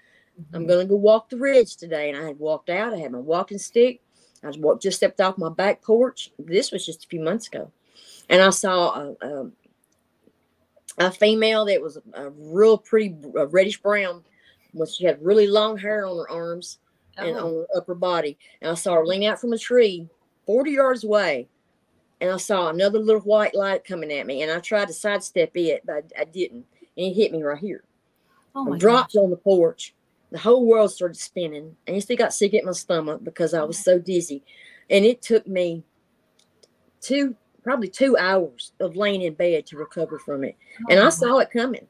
I'm 0.54 0.66
going 0.66 0.80
to 0.80 0.88
go 0.88 0.96
walk 0.96 1.28
the 1.28 1.36
ridge 1.36 1.76
today. 1.76 2.10
And 2.10 2.18
I 2.18 2.26
had 2.26 2.38
walked 2.38 2.70
out. 2.70 2.92
I 2.92 2.98
had 2.98 3.12
my 3.12 3.18
walking 3.18 3.58
stick. 3.58 4.00
I 4.42 4.52
just 4.80 4.96
stepped 4.96 5.20
off 5.20 5.38
my 5.38 5.50
back 5.50 5.82
porch. 5.82 6.30
This 6.38 6.72
was 6.72 6.86
just 6.86 7.04
a 7.04 7.08
few 7.08 7.20
months 7.20 7.48
ago. 7.48 7.70
And 8.28 8.40
I 8.40 8.50
saw 8.50 8.94
a, 8.94 9.26
a, 9.26 9.50
a 11.00 11.10
female 11.10 11.64
that 11.66 11.80
was 11.80 11.98
a 12.14 12.30
real 12.30 12.78
pretty 12.78 13.16
uh, 13.36 13.46
reddish 13.48 13.80
brown. 13.80 14.22
Well, 14.72 14.86
she 14.86 15.04
had 15.04 15.22
really 15.24 15.46
long 15.46 15.76
hair 15.78 16.06
on 16.06 16.16
her 16.16 16.30
arms 16.30 16.78
and 17.16 17.36
Oh, 17.36 17.46
on 17.46 17.54
her 17.54 17.66
upper 17.76 17.94
body. 17.94 18.38
And 18.60 18.70
I 18.70 18.74
saw 18.74 18.94
her 18.94 19.06
lean 19.06 19.24
out 19.24 19.40
from 19.40 19.52
a 19.52 19.58
tree 19.58 20.08
40 20.46 20.70
yards 20.70 21.04
away. 21.04 21.48
And 22.20 22.30
I 22.30 22.36
saw 22.36 22.68
another 22.68 22.98
little 22.98 23.22
white 23.22 23.54
light 23.54 23.84
coming 23.84 24.12
at 24.12 24.26
me. 24.26 24.42
And 24.42 24.50
I 24.52 24.60
tried 24.60 24.88
to 24.88 24.94
sidestep 24.94 25.56
it, 25.56 25.82
but 25.86 26.04
I, 26.16 26.20
I 26.20 26.24
didn't. 26.24 26.66
And 26.96 27.06
it 27.06 27.14
hit 27.14 27.32
me 27.32 27.42
right 27.42 27.58
here. 27.58 27.82
oh 28.54 28.66
I 28.66 28.70
my 28.70 28.78
dropped 28.78 29.14
gosh. 29.14 29.22
on 29.22 29.30
the 29.30 29.36
porch. 29.36 29.94
The 30.30 30.38
whole 30.38 30.66
world 30.66 30.92
started 30.92 31.16
spinning. 31.16 31.76
And 31.86 31.96
I 31.96 31.98
still 31.98 32.16
got 32.16 32.34
sick 32.34 32.54
at 32.54 32.64
my 32.64 32.72
stomach 32.72 33.24
because 33.24 33.54
I 33.54 33.62
was 33.62 33.78
so 33.78 33.98
dizzy. 33.98 34.42
And 34.90 35.04
it 35.04 35.22
took 35.22 35.46
me 35.46 35.82
two, 37.00 37.34
probably 37.62 37.88
two 37.88 38.16
hours 38.16 38.72
of 38.80 38.96
laying 38.96 39.22
in 39.22 39.34
bed 39.34 39.66
to 39.66 39.76
recover 39.76 40.18
from 40.18 40.44
it. 40.44 40.56
And 40.88 40.98
Oh, 40.98 41.06
I 41.06 41.08
saw 41.10 41.38
it 41.38 41.50
coming. 41.50 41.86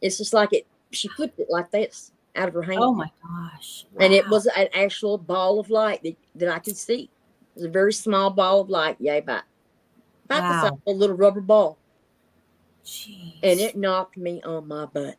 It's 0.00 0.18
just 0.18 0.32
like 0.32 0.52
it, 0.52 0.66
she 0.90 1.08
flipped 1.08 1.38
it 1.38 1.48
like 1.50 1.70
this 1.70 2.12
out 2.36 2.48
of 2.48 2.54
her 2.54 2.62
hand. 2.62 2.78
Oh 2.80 2.94
my 2.94 3.10
gosh. 3.22 3.84
And 3.98 4.12
it 4.12 4.28
was 4.28 4.46
an 4.46 4.68
actual 4.74 5.18
ball 5.18 5.58
of 5.60 5.68
light 5.70 6.02
that, 6.02 6.16
that 6.36 6.48
I 6.48 6.58
could 6.58 6.76
see. 6.76 7.02
It 7.02 7.56
was 7.56 7.64
a 7.64 7.68
very 7.68 7.92
small 7.92 8.30
ball 8.30 8.60
of 8.60 8.70
light, 8.70 8.96
yay, 9.00 9.18
about, 9.18 9.42
about 10.26 10.40
the 10.42 10.60
size 10.62 10.70
of 10.72 10.78
a 10.86 10.90
little 10.96 11.16
rubber 11.16 11.40
ball. 11.40 11.76
Jeez. 12.84 13.34
And 13.42 13.60
it 13.60 13.76
knocked 13.76 14.16
me 14.16 14.40
on 14.42 14.66
my 14.68 14.86
butt. 14.86 15.16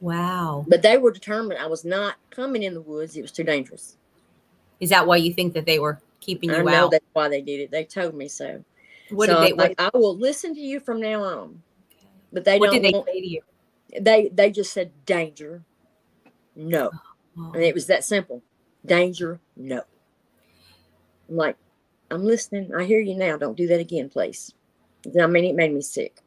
wow. 0.00 0.64
But 0.68 0.82
they 0.82 0.98
were 0.98 1.10
determined 1.10 1.58
I 1.58 1.66
was 1.66 1.84
not 1.84 2.14
coming 2.30 2.62
in 2.62 2.74
the 2.74 2.80
woods. 2.80 3.16
It 3.16 3.22
was 3.22 3.32
too 3.32 3.44
dangerous. 3.44 3.96
Is 4.80 4.90
that 4.90 5.06
why 5.06 5.16
you 5.16 5.32
think 5.32 5.54
that 5.54 5.66
they 5.66 5.78
were 5.78 6.00
keeping 6.20 6.50
you 6.50 6.56
I 6.56 6.62
know 6.62 6.84
out? 6.86 6.90
that's 6.92 7.04
why 7.12 7.28
they 7.28 7.40
did 7.40 7.60
it. 7.60 7.70
They 7.70 7.84
told 7.84 8.14
me 8.14 8.28
so. 8.28 8.62
What 9.10 9.28
so 9.28 9.34
did 9.34 9.42
I 9.42 9.46
they 9.46 9.52
what, 9.52 9.74
I 9.78 9.90
will 9.98 10.16
listen 10.16 10.54
to 10.54 10.60
you 10.60 10.80
from 10.80 11.00
now 11.00 11.22
on. 11.22 11.62
But 12.32 12.44
they 12.44 12.58
what 12.58 12.66
don't 12.70 12.82
did 12.82 12.84
they 12.92 12.96
want, 12.96 13.06
say 13.06 13.20
to 13.20 13.26
you? 13.28 13.42
they 14.00 14.28
they 14.28 14.50
just 14.50 14.72
said 14.72 14.90
danger. 15.06 15.62
No. 16.56 16.90
Oh, 17.38 17.52
And 17.52 17.62
it 17.62 17.74
was 17.74 17.86
that 17.86 18.04
simple. 18.04 18.42
Danger, 18.84 19.40
no. 19.56 19.82
I'm 21.28 21.36
like, 21.36 21.56
I'm 22.10 22.24
listening. 22.24 22.74
I 22.74 22.84
hear 22.84 23.00
you 23.00 23.14
now. 23.14 23.36
Don't 23.36 23.56
do 23.56 23.66
that 23.68 23.80
again, 23.80 24.08
please. 24.10 24.52
I 25.18 25.26
mean, 25.26 25.44
it 25.44 25.54
made 25.54 25.72
me 25.72 25.80
sick. 25.80 26.20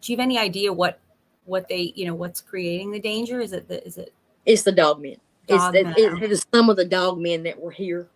do 0.00 0.12
you 0.12 0.16
have 0.16 0.22
any 0.22 0.38
idea 0.38 0.72
what 0.72 1.00
what 1.44 1.68
they 1.68 1.92
you 1.96 2.06
know 2.06 2.14
what's 2.14 2.40
creating 2.40 2.90
the 2.92 3.00
danger? 3.00 3.40
Is 3.40 3.52
it 3.52 3.68
the 3.68 3.84
is 3.86 3.98
it 3.98 4.12
It's 4.44 4.62
the 4.62 4.72
dog 4.72 5.00
men. 5.00 5.16
It's 5.48 5.62
Dog 5.62 5.72
the, 5.74 5.82
men. 5.84 5.94
it, 5.96 6.22
it 6.24 6.32
is 6.32 6.44
some 6.52 6.70
of 6.70 6.76
the 6.76 6.84
dog 6.84 7.18
men 7.18 7.42
that 7.44 7.58
were 7.60 7.70
here, 7.70 8.08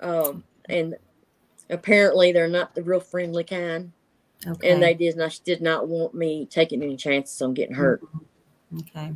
um, 0.00 0.44
and 0.68 0.94
apparently 1.70 2.32
they're 2.32 2.48
not 2.48 2.74
the 2.74 2.82
real 2.82 3.00
friendly 3.00 3.44
kind. 3.44 3.92
okay? 4.46 4.70
And 4.70 4.82
they 4.82 4.94
did 4.94 5.16
not 5.16 5.40
did 5.44 5.60
not 5.62 5.88
want 5.88 6.14
me 6.14 6.46
taking 6.46 6.82
any 6.82 6.96
chances 6.96 7.40
on 7.42 7.54
getting 7.54 7.74
hurt. 7.74 8.02
Okay. 8.80 9.12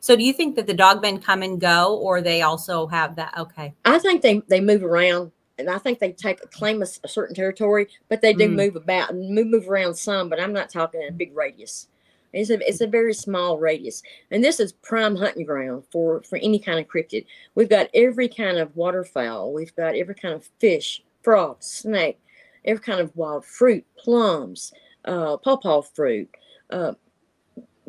So 0.00 0.16
do 0.16 0.24
you 0.24 0.32
think 0.32 0.56
that 0.56 0.66
the 0.66 0.74
dogmen 0.74 1.22
come 1.22 1.42
and 1.42 1.60
go, 1.60 1.96
or 1.98 2.20
they 2.20 2.42
also 2.42 2.86
have 2.86 3.16
that? 3.16 3.36
Okay. 3.36 3.74
I 3.84 3.98
think 3.98 4.22
they 4.22 4.40
they 4.48 4.60
move 4.60 4.82
around, 4.82 5.30
and 5.58 5.68
I 5.68 5.78
think 5.78 5.98
they 5.98 6.12
take 6.12 6.50
claim 6.50 6.82
a 6.82 6.86
certain 6.86 7.34
territory, 7.34 7.88
but 8.08 8.20
they 8.22 8.32
do 8.32 8.48
Mm. 8.48 8.54
move 8.56 8.76
about 8.76 9.14
move 9.14 9.46
move 9.46 9.68
around 9.68 9.94
some. 9.94 10.28
But 10.28 10.40
I'm 10.40 10.52
not 10.52 10.70
talking 10.70 11.02
in 11.02 11.08
a 11.08 11.12
big 11.12 11.36
radius. 11.36 11.88
It's 12.32 12.50
a 12.50 12.66
it's 12.66 12.80
a 12.80 12.86
very 12.88 13.14
small 13.14 13.58
radius, 13.58 14.02
and 14.30 14.42
this 14.42 14.58
is 14.58 14.72
prime 14.72 15.14
hunting 15.16 15.44
ground 15.46 15.84
for 15.92 16.22
for 16.22 16.36
any 16.38 16.58
kind 16.58 16.80
of 16.80 16.88
cryptid. 16.88 17.26
We've 17.54 17.68
got 17.68 17.88
every 17.94 18.28
kind 18.28 18.58
of 18.58 18.74
waterfowl. 18.74 19.52
We've 19.52 19.74
got 19.76 19.94
every 19.94 20.14
kind 20.16 20.34
of 20.34 20.44
fish, 20.58 21.02
frog, 21.24 21.62
snake, 21.62 22.20
every 22.64 22.82
kind 22.82 23.00
of 23.00 23.14
wild 23.16 23.44
fruit, 23.44 23.84
plums, 23.98 24.72
uh, 25.06 25.36
pawpaw 25.38 25.82
fruit, 25.82 26.28
uh, 26.70 26.92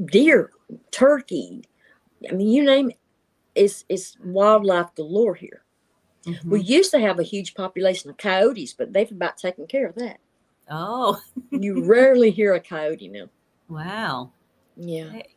deer, 0.06 0.52
turkey. 0.92 1.64
I 2.30 2.34
mean, 2.34 2.50
you 2.50 2.64
name 2.64 2.90
it. 2.92 2.98
It's 3.54 3.86
it's 3.90 4.18
wildlife 4.24 4.94
galore 4.96 5.36
here. 5.36 5.64
Mhm. 6.26 6.44
We 6.50 6.62
used 6.62 6.92
to 6.92 7.00
have 7.00 7.20
a 7.20 7.24
huge 7.24 7.54
population 7.54 8.10
of 8.10 8.18
coyotes, 8.18 8.74
but 8.74 8.92
they've 8.92 9.12
about 9.12 9.38
taken 9.38 9.68
care 9.68 9.88
of 9.88 9.96
that. 9.96 10.20
Oh, 10.70 11.22
You 11.52 11.86
rarely 11.86 12.32
hear 12.32 12.54
a 12.56 12.60
coyote 12.60 13.08
now. 13.08 13.30
wow. 13.70 14.32
Yeah, 14.76 15.06
Okay. 15.06 15.36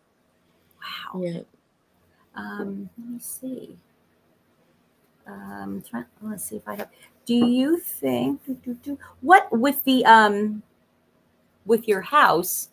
Wow. 0.80 1.20
yeah. 1.22 1.40
Um, 2.34 2.88
let 2.98 3.08
me 3.08 3.18
see. 3.20 3.76
Um, 5.26 5.82
try, 5.88 6.04
let's 6.22 6.44
see 6.44 6.56
if 6.56 6.66
I 6.66 6.74
have. 6.76 6.88
Do 7.28 7.34
you 7.34 7.78
think 7.78 8.42
do, 8.46 8.54
do, 8.64 8.74
do, 8.82 8.98
what 9.20 9.52
with 9.52 9.84
the 9.84 10.02
um 10.06 10.62
with 11.66 11.86
your 11.86 12.00
house? 12.00 12.70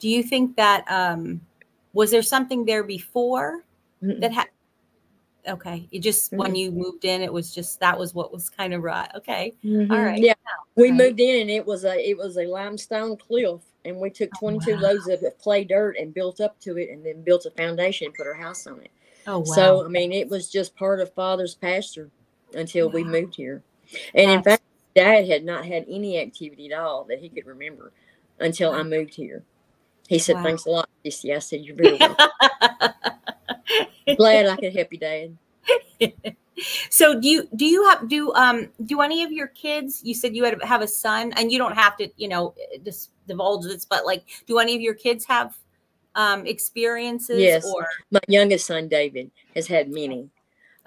Do 0.00 0.08
you 0.08 0.24
think 0.24 0.56
that 0.56 0.84
um 0.90 1.40
was 1.92 2.10
there 2.10 2.22
something 2.22 2.64
there 2.64 2.82
before 2.82 3.62
Mm-mm. 4.02 4.20
that 4.20 4.32
had? 4.32 4.48
Okay, 5.46 5.86
it 5.92 6.00
just 6.00 6.32
when 6.32 6.54
Mhm. 6.54 6.58
you 6.58 6.70
moved 6.72 7.04
in, 7.04 7.22
it 7.22 7.32
was 7.32 7.54
just 7.54 7.78
that 7.78 7.96
was 7.96 8.14
what 8.14 8.32
was 8.32 8.50
kind 8.50 8.74
of 8.74 8.82
right. 8.82 9.08
Okay, 9.14 9.54
Mhm. 9.64 9.90
right. 9.92 10.20
Yeah, 10.20 10.34
we 10.74 10.90
right. 10.90 10.98
moved 10.98 11.20
in 11.20 11.42
and 11.42 11.50
it 11.50 11.64
was 11.64 11.84
a 11.84 11.94
it 12.10 12.18
was 12.18 12.36
a 12.36 12.46
limestone 12.46 13.16
cliff, 13.16 13.60
and 13.84 13.96
we 13.96 14.10
took 14.10 14.30
Oh, 14.34 14.38
twenty 14.40 14.58
two 14.58 14.74
wow. 14.74 14.88
loads 14.88 15.06
of 15.06 15.22
clay 15.40 15.62
dirt 15.62 15.96
and 15.98 16.12
built 16.12 16.40
up 16.40 16.58
to 16.62 16.78
it, 16.78 16.90
and 16.90 17.06
then 17.06 17.22
built 17.22 17.46
a 17.46 17.52
foundation 17.52 18.06
and 18.06 18.14
put 18.16 18.26
our 18.26 18.34
house 18.34 18.66
on 18.66 18.80
it. 18.80 18.90
oh 19.28 19.38
wow. 19.38 19.44
So 19.54 19.84
I 19.84 19.88
mean, 19.88 20.10
it 20.10 20.28
was 20.28 20.50
just 20.50 20.74
part 20.74 20.98
of 20.98 21.14
Father's 21.14 21.54
pasture 21.54 22.10
until 22.54 22.88
we 22.90 23.04
moved 23.04 23.36
here. 23.36 23.62
And 24.14 24.30
in 24.30 24.42
fact, 24.42 24.62
Dad 24.94 25.26
had 25.28 25.44
not 25.44 25.64
had 25.64 25.84
any 25.88 26.18
activity 26.20 26.72
at 26.72 26.78
all 26.78 27.04
that 27.04 27.18
he 27.20 27.28
could 27.28 27.46
remember 27.46 27.92
until 28.38 28.72
I 28.72 28.82
moved 28.82 29.14
here. 29.14 29.44
He 30.08 30.18
said, 30.18 30.36
Wow. 30.36 30.42
"Thanks 30.44 30.64
a 30.66 30.70
lot, 30.70 30.88
Sissy." 31.04 31.34
I 31.34 31.38
said, 31.38 31.60
"You're 31.60 31.76
very 31.76 31.96
welcome." 31.96 32.28
Glad 34.16 34.46
I 34.46 34.56
could 34.56 34.74
help 34.74 34.88
you, 34.92 34.98
Dad. 34.98 35.36
so 36.90 37.18
do 37.20 37.28
you 37.28 37.48
do 37.56 37.64
you 37.64 37.84
have 37.88 38.08
do 38.08 38.32
um 38.34 38.68
do 38.86 39.00
any 39.00 39.22
of 39.22 39.30
your 39.30 39.46
kids 39.48 40.00
you 40.02 40.14
said 40.14 40.34
you 40.34 40.42
had 40.44 40.60
have 40.62 40.80
a 40.82 40.88
son 40.88 41.32
and 41.36 41.52
you 41.52 41.58
don't 41.58 41.74
have 41.74 41.96
to 41.96 42.08
you 42.16 42.26
know 42.28 42.54
just 42.84 43.10
divulge 43.28 43.64
this 43.64 43.84
but 43.84 44.04
like 44.06 44.24
do 44.46 44.58
any 44.58 44.74
of 44.74 44.80
your 44.80 44.94
kids 44.94 45.24
have 45.24 45.56
um 46.14 46.46
experiences 46.46 47.38
Yes. 47.38 47.64
or 47.64 47.86
My 48.10 48.20
youngest 48.28 48.66
son, 48.66 48.88
David, 48.88 49.30
has 49.54 49.66
had 49.66 49.88
many. 49.90 50.30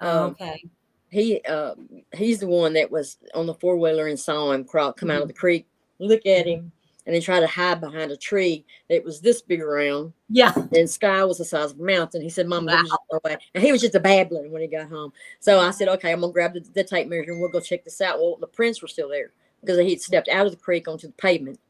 oh, 0.00 0.24
Um, 0.24 0.30
okay 0.32 0.64
he 1.12 1.40
uh, 1.42 1.74
he's 2.14 2.40
the 2.40 2.46
one 2.48 2.72
that 2.72 2.90
was 2.90 3.18
on 3.34 3.46
the 3.46 3.54
four 3.54 3.76
wheeler 3.76 4.06
and 4.08 4.18
saw 4.18 4.50
him 4.50 4.64
crawl 4.64 4.92
come 4.92 5.10
out 5.10 5.20
of 5.22 5.28
the 5.28 5.34
creek, 5.34 5.66
look 5.98 6.24
at 6.24 6.46
him, 6.46 6.72
and 7.06 7.14
then 7.14 7.20
try 7.20 7.38
to 7.38 7.46
hide 7.46 7.80
behind 7.82 8.10
a 8.10 8.16
tree 8.16 8.64
that 8.88 9.04
was 9.04 9.20
this 9.20 9.42
big 9.42 9.60
around. 9.60 10.12
yeah 10.30 10.54
And 10.74 10.88
Sky 10.88 11.22
was 11.24 11.36
the 11.38 11.44
size 11.44 11.72
of 11.72 11.78
a 11.80 11.82
mountain. 11.82 12.22
He 12.22 12.30
said, 12.30 12.46
"Mom, 12.48 12.64
let 12.64 12.82
me 12.82 12.88
just 12.88 13.00
go 13.10 13.20
away." 13.22 13.36
And 13.54 13.62
he 13.62 13.72
was 13.72 13.82
just 13.82 13.94
a 13.94 14.00
babbling 14.00 14.50
when 14.50 14.62
he 14.62 14.68
got 14.68 14.88
home. 14.88 15.12
So 15.40 15.60
I 15.60 15.70
said, 15.70 15.88
"Okay, 15.88 16.12
I'm 16.12 16.20
gonna 16.22 16.32
grab 16.32 16.54
the, 16.54 16.60
the 16.72 16.82
tape 16.82 17.08
measure 17.08 17.30
and 17.32 17.40
we'll 17.40 17.50
go 17.50 17.60
check 17.60 17.84
this 17.84 18.00
out." 18.00 18.18
Well, 18.18 18.36
the 18.40 18.46
prints 18.46 18.80
were 18.80 18.88
still 18.88 19.10
there 19.10 19.32
because 19.60 19.78
he 19.78 19.90
had 19.90 20.00
stepped 20.00 20.28
out 20.28 20.46
of 20.46 20.52
the 20.52 20.58
creek 20.58 20.88
onto 20.88 21.08
the 21.08 21.12
pavement, 21.14 21.60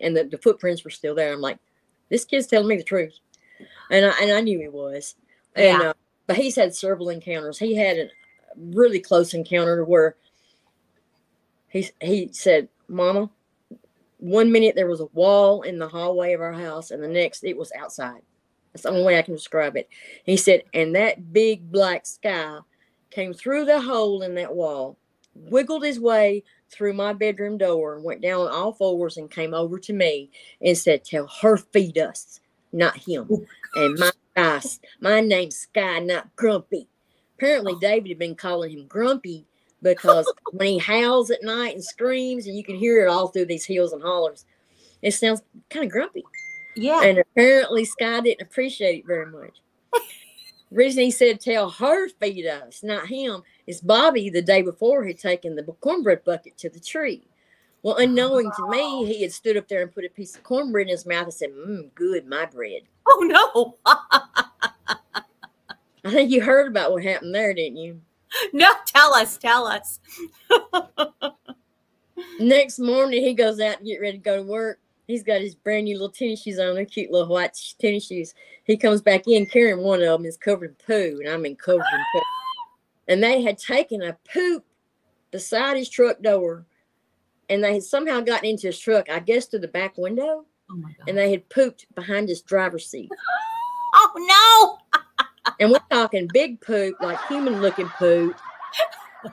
and 0.00 0.16
the, 0.16 0.24
the 0.24 0.38
footprints 0.38 0.84
were 0.84 0.90
still 0.90 1.14
there. 1.14 1.34
I'm 1.34 1.42
like, 1.42 1.58
"This 2.08 2.24
kid's 2.24 2.46
telling 2.46 2.68
me 2.68 2.76
the 2.78 2.82
truth," 2.82 3.18
and 3.90 4.06
I 4.06 4.12
and 4.22 4.32
I 4.32 4.40
knew 4.40 4.58
he 4.58 4.68
was. 4.68 5.16
And 5.54 5.82
Yeah. 5.82 5.88
uh, 5.90 5.92
but 6.26 6.36
he's 6.36 6.56
had 6.56 6.74
several 6.74 7.10
encounters. 7.10 7.58
He 7.58 7.74
had 7.74 7.98
a 7.98 8.08
really 8.58 9.00
close 9.00 9.34
encounter 9.34 9.84
where 9.84 10.16
he 11.68 11.88
he 12.00 12.30
said, 12.32 12.68
"Mama." 12.88 13.30
One 14.18 14.50
minute 14.50 14.74
there 14.74 14.88
was 14.88 15.00
a 15.00 15.06
wall 15.06 15.62
in 15.62 15.78
the 15.78 15.88
hallway 15.88 16.32
of 16.32 16.40
our 16.40 16.52
house, 16.54 16.90
and 16.90 17.02
the 17.02 17.08
next 17.08 17.44
it 17.44 17.56
was 17.56 17.70
outside. 17.78 18.22
That's 18.72 18.82
the 18.82 18.90
only 18.90 19.04
way 19.04 19.18
I 19.18 19.22
can 19.22 19.34
describe 19.34 19.76
it. 19.76 19.88
He 20.24 20.36
said, 20.36 20.62
and 20.74 20.94
that 20.96 21.32
big 21.32 21.72
black 21.72 22.04
sky 22.04 22.58
came 23.10 23.32
through 23.32 23.64
the 23.64 23.80
hole 23.80 24.20
in 24.22 24.34
that 24.34 24.54
wall, 24.54 24.98
wiggled 25.34 25.82
his 25.82 25.98
way 25.98 26.44
through 26.70 26.92
my 26.92 27.14
bedroom 27.14 27.56
door, 27.56 27.94
and 27.94 28.04
went 28.04 28.20
down 28.20 28.42
on 28.42 28.48
all 28.48 28.74
fours 28.74 29.16
and 29.16 29.30
came 29.30 29.54
over 29.54 29.78
to 29.78 29.94
me 29.94 30.30
and 30.60 30.76
said, 30.76 31.04
Tell 31.04 31.26
her 31.40 31.56
feed 31.56 31.96
us, 31.96 32.40
not 32.72 32.98
him. 32.98 33.28
Oh, 33.30 33.46
and 33.76 33.98
my 33.98 34.10
Sky, 34.36 34.60
my 35.00 35.20
name's 35.20 35.56
Sky, 35.56 35.98
not 36.00 36.36
Grumpy. 36.36 36.88
Apparently, 37.36 37.74
oh. 37.74 37.78
David 37.80 38.08
had 38.08 38.18
been 38.18 38.34
calling 38.34 38.70
him 38.72 38.86
Grumpy 38.86 39.46
because 39.82 40.30
when 40.52 40.68
he 40.68 40.78
howls 40.78 41.30
at 41.30 41.42
night 41.42 41.74
and 41.74 41.84
screams, 41.84 42.46
and 42.46 42.56
you 42.56 42.64
can 42.64 42.76
hear 42.76 43.04
it 43.04 43.10
all 43.10 43.28
through 43.28 43.46
these 43.46 43.64
hills 43.64 43.92
and 43.92 44.02
hollers, 44.02 44.44
it 45.02 45.12
sounds 45.12 45.42
kind 45.70 45.84
of 45.84 45.92
grumpy. 45.92 46.24
yeah 46.74 47.02
And 47.02 47.18
apparently, 47.18 47.84
Sky 47.84 48.20
didn't 48.20 48.42
appreciate 48.42 49.00
it 49.00 49.06
very 49.06 49.26
much. 49.26 49.60
reason 50.70 51.04
he 51.04 51.10
said 51.10 51.40
tell 51.40 51.70
her 51.70 52.08
feed 52.08 52.46
us, 52.46 52.82
not 52.82 53.06
him, 53.06 53.42
is 53.66 53.80
Bobby 53.80 54.30
the 54.30 54.42
day 54.42 54.62
before 54.62 55.04
had 55.04 55.18
taken 55.18 55.54
the 55.54 55.62
cornbread 55.62 56.24
bucket 56.24 56.56
to 56.58 56.70
the 56.70 56.80
tree. 56.80 57.26
Well, 57.82 57.96
unknowing 57.96 58.50
to 58.56 58.68
me, 58.68 59.04
he 59.04 59.22
had 59.22 59.32
stood 59.32 59.56
up 59.56 59.68
there 59.68 59.82
and 59.82 59.92
put 59.92 60.04
a 60.04 60.08
piece 60.08 60.34
of 60.34 60.42
cornbread 60.42 60.88
in 60.88 60.92
his 60.92 61.06
mouth 61.06 61.24
and 61.24 61.34
said, 61.34 61.50
Mmm, 61.50 61.94
good, 61.94 62.26
my 62.26 62.46
bread. 62.46 62.82
oh 63.06 63.76
no 63.84 63.94
I 66.06 66.10
think 66.12 66.30
you 66.30 66.40
heard 66.40 66.68
about 66.68 66.92
what 66.92 67.02
happened 67.02 67.34
there, 67.34 67.52
didn't 67.52 67.78
you? 67.78 68.00
no 68.52 68.70
tell 68.86 69.14
us 69.14 69.38
tell 69.38 69.66
us 69.66 70.00
Next 72.38 72.78
morning, 72.78 73.22
he 73.22 73.34
goes 73.34 73.60
out 73.60 73.78
to 73.78 73.84
get 73.84 74.00
ready 74.00 74.18
to 74.18 74.22
go 74.22 74.36
to 74.36 74.42
work. 74.42 74.78
He's 75.06 75.22
got 75.22 75.40
his 75.40 75.54
brand 75.54 75.84
new 75.84 75.94
little 75.94 76.10
tennis 76.10 76.42
shoes 76.42 76.58
on, 76.58 76.74
they're 76.74 76.84
cute 76.84 77.10
little 77.10 77.28
white 77.28 77.56
tennis 77.80 78.06
shoes. 78.06 78.34
He 78.64 78.76
comes 78.76 79.00
back 79.00 79.26
in 79.26 79.46
carrying 79.46 79.82
one 79.82 80.02
of 80.02 80.18
them 80.18 80.26
is 80.26 80.36
covered 80.36 80.70
in 80.70 80.76
poo, 80.86 81.20
and 81.20 81.28
I 81.28 81.36
mean 81.36 81.56
covered 81.56 81.86
in 81.92 82.04
poo. 82.12 82.20
And 83.08 83.22
they 83.22 83.40
had 83.40 83.56
taken 83.56 84.02
a 84.02 84.18
poop 84.32 84.64
beside 85.30 85.76
his 85.76 85.88
truck 85.88 86.20
door, 86.22 86.66
and 87.48 87.62
they 87.62 87.74
had 87.74 87.84
somehow 87.84 88.20
gotten 88.20 88.48
into 88.48 88.66
his 88.66 88.80
truck, 88.80 89.08
I 89.08 89.20
guess 89.20 89.46
through 89.46 89.60
the 89.60 89.68
back 89.68 89.96
window, 89.96 90.44
oh 90.70 90.76
my 90.76 90.88
god 90.98 91.08
and 91.08 91.16
they 91.16 91.30
had 91.30 91.48
pooped 91.48 91.86
behind 91.94 92.28
his 92.28 92.42
driver's 92.42 92.88
seat. 92.88 93.10
oh 93.94 94.78
And 95.60 95.70
we're 95.70 95.78
talking 95.90 96.28
big 96.32 96.60
poop, 96.60 96.96
like 97.00 97.18
human 97.26 97.60
looking 97.60 97.88
poop. 97.98 98.36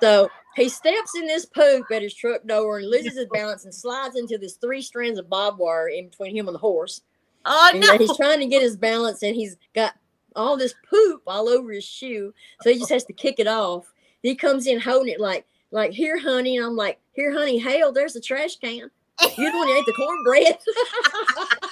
So 0.01 0.29
he 0.55 0.69
steps 0.69 1.15
in 1.15 1.25
this 1.25 1.45
poop 1.45 1.85
at 1.91 2.01
his 2.01 2.13
truck 2.13 2.45
door 2.45 2.79
and 2.79 2.89
loses 2.89 3.17
his 3.17 3.27
balance 3.31 3.65
and 3.65 3.73
slides 3.73 4.15
into 4.15 4.37
this 4.37 4.55
three 4.55 4.81
strands 4.81 5.19
of 5.19 5.29
barbed 5.29 5.59
wire 5.59 5.89
in 5.89 6.09
between 6.09 6.35
him 6.35 6.47
and 6.47 6.55
the 6.55 6.59
horse. 6.59 7.01
oh 7.45 7.69
And 7.71 7.81
no 7.81 7.97
he's 7.97 8.15
trying 8.15 8.39
to 8.39 8.45
get 8.45 8.61
his 8.61 8.77
balance 8.77 9.23
and 9.23 9.35
he's 9.35 9.57
got 9.73 9.93
all 10.35 10.57
this 10.57 10.73
poop 10.89 11.21
all 11.27 11.49
over 11.49 11.71
his 11.71 11.83
shoe. 11.83 12.33
So 12.61 12.71
he 12.71 12.79
just 12.79 12.91
has 12.91 13.05
to 13.05 13.13
kick 13.13 13.39
it 13.39 13.47
off. 13.47 13.91
He 14.21 14.35
comes 14.35 14.67
in 14.67 14.79
holding 14.79 15.13
it 15.13 15.19
like, 15.19 15.45
like, 15.71 15.91
here, 15.91 16.19
honey. 16.19 16.57
And 16.57 16.65
I'm 16.65 16.75
like, 16.75 16.99
here, 17.13 17.33
honey, 17.33 17.57
hail, 17.57 17.91
there's 17.91 18.13
the 18.13 18.21
trash 18.21 18.57
can. 18.57 18.89
You're 19.37 19.51
the 19.51 19.57
one 19.57 19.67
who 19.67 19.77
ate 19.77 19.85
the 19.85 19.93
cornbread. 19.93 20.57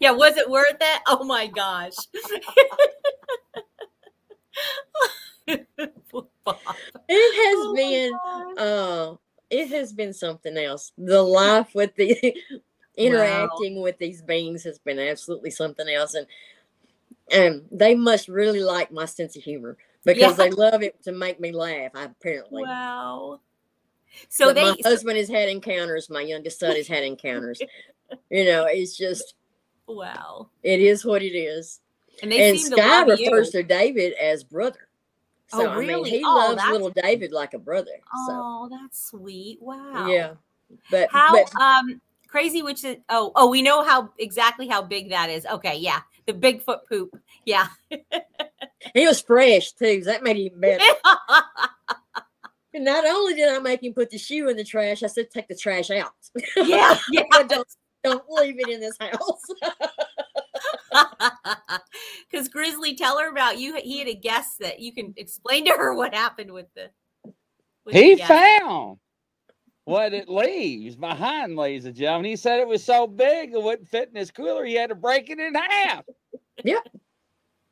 yeah 0.00 0.10
was 0.10 0.36
it 0.36 0.50
worth 0.50 0.76
it 0.80 1.00
oh 1.06 1.24
my 1.24 1.46
gosh 1.46 1.94
it 5.46 5.66
has 7.08 7.08
Oh 7.08 7.72
been 7.74 8.12
uh 8.58 9.14
it 9.50 9.68
has 9.68 9.92
been 9.92 10.12
something 10.12 10.56
else. 10.56 10.92
The 10.96 11.22
life 11.22 11.74
with 11.74 11.94
the 11.96 12.36
interacting 12.96 13.82
with 13.82 13.98
these 13.98 14.22
beings 14.22 14.62
has 14.64 14.78
been 14.78 14.98
absolutely 14.98 15.50
something 15.50 15.88
else. 15.88 16.14
And 16.14 16.26
and 17.32 17.62
they 17.70 17.94
must 17.94 18.28
really 18.28 18.62
like 18.62 18.92
my 18.92 19.04
sense 19.06 19.36
of 19.36 19.42
humor 19.42 19.76
because 20.04 20.38
Yeah. 20.38 20.44
they 20.44 20.50
love 20.50 20.82
it 20.82 21.02
to 21.04 21.12
make 21.12 21.40
me 21.40 21.52
laugh, 21.52 21.92
apparently. 21.94 22.62
wow 22.62 23.40
so 24.28 24.52
they 24.52 24.62
my 24.62 24.76
husband 24.84 25.18
has 25.18 25.28
had 25.28 25.48
encounters, 25.48 26.10
my 26.10 26.22
youngest 26.22 26.60
son 26.60 26.76
has 26.76 26.88
had 26.88 27.04
encounters. 27.04 27.60
you 28.30 28.44
know, 28.44 28.66
it's 28.66 28.96
just 28.96 29.34
wow 29.94 30.48
it 30.62 30.80
is 30.80 31.04
what 31.04 31.22
it 31.22 31.36
is. 31.36 31.80
and 32.22 32.30
they 32.32 32.48
and 32.50 32.58
seem 32.58 32.70
to 32.70 32.76
Sky 32.76 33.02
refers 33.04 33.54
you. 33.54 33.62
to 33.62 33.66
David 33.68 34.12
as 34.14 34.44
brother. 34.44 34.88
Oh, 35.52 35.58
So 35.60 35.68
I 35.70 35.78
mean 35.80 35.88
really? 35.88 36.10
he 36.10 36.22
Oh, 36.24 36.54
loves 36.56 36.70
little 36.70 36.90
David 36.90 37.32
like 37.32 37.54
a 37.54 37.58
brother. 37.58 37.90
So 38.26 38.32
oh 38.32 38.68
that's 38.70 39.10
sweet 39.10 39.58
wow 39.60 40.06
yeah. 40.08 40.34
But 40.90 41.08
how 41.10 41.32
but 41.32 41.54
um 41.60 42.00
crazy 42.28 42.62
which 42.62 42.84
is 42.84 42.96
oh 43.08 43.32
oh 43.34 43.48
we 43.50 43.60
know 43.62 43.82
how 43.84 44.10
exactly 44.18 44.68
how 44.68 44.80
big 44.82 45.10
that 45.10 45.28
is 45.30 45.44
okay 45.46 45.76
yeah 45.76 46.00
the 46.26 46.32
bigfoot 46.32 46.80
poop 46.88 47.18
yeah 47.44 47.66
he 48.94 49.06
was 49.06 49.20
fresh 49.20 49.72
too. 49.72 50.02
So 50.04 50.10
that 50.10 50.22
made 50.22 50.36
him 50.36 50.60
better. 50.60 50.84
And 52.72 52.84
not 52.84 53.04
only 53.04 53.34
did 53.34 53.48
I 53.48 53.58
make 53.58 53.82
him 53.82 53.92
put 53.94 54.10
the 54.10 54.16
shoe 54.18 54.48
in 54.48 54.56
the 54.56 54.62
trash, 54.62 55.02
I 55.02 55.08
said 55.08 55.28
take 55.28 55.48
the 55.48 55.56
trash 55.56 55.90
out. 55.90 56.12
yeah 56.56 56.96
yeah 57.10 57.24
don't, 57.48 57.66
don't 58.02 58.24
leave 58.28 58.58
it 58.58 58.68
in 58.68 58.80
this 58.80 58.96
house. 58.98 59.42
because 62.30 62.48
grizzly 62.48 62.94
tell 62.94 63.18
her 63.18 63.30
about 63.30 63.58
you 63.58 63.76
he 63.76 63.98
had 63.98 64.08
a 64.08 64.14
guess 64.14 64.56
that 64.58 64.80
you 64.80 64.92
can 64.92 65.14
explain 65.16 65.64
to 65.64 65.72
her 65.72 65.94
what 65.94 66.14
happened 66.14 66.52
with 66.52 66.66
the 66.74 66.90
with 67.84 67.94
He 67.94 68.16
the 68.16 68.24
found 68.24 68.98
what 69.84 70.12
it 70.12 70.28
leaves 70.28 70.94
behind, 70.96 71.56
ladies 71.56 71.84
and 71.84 71.96
gentlemen. 71.96 72.30
He 72.30 72.36
said 72.36 72.60
it 72.60 72.68
was 72.68 72.84
so 72.84 73.06
big 73.06 73.52
it 73.52 73.62
wouldn't 73.62 73.88
fit 73.88 74.08
in 74.08 74.16
his 74.16 74.30
cooler. 74.30 74.64
He 74.64 74.74
had 74.74 74.90
to 74.90 74.94
break 74.94 75.30
it 75.30 75.38
in 75.38 75.54
half. 75.54 76.04
Yep. 76.64 76.88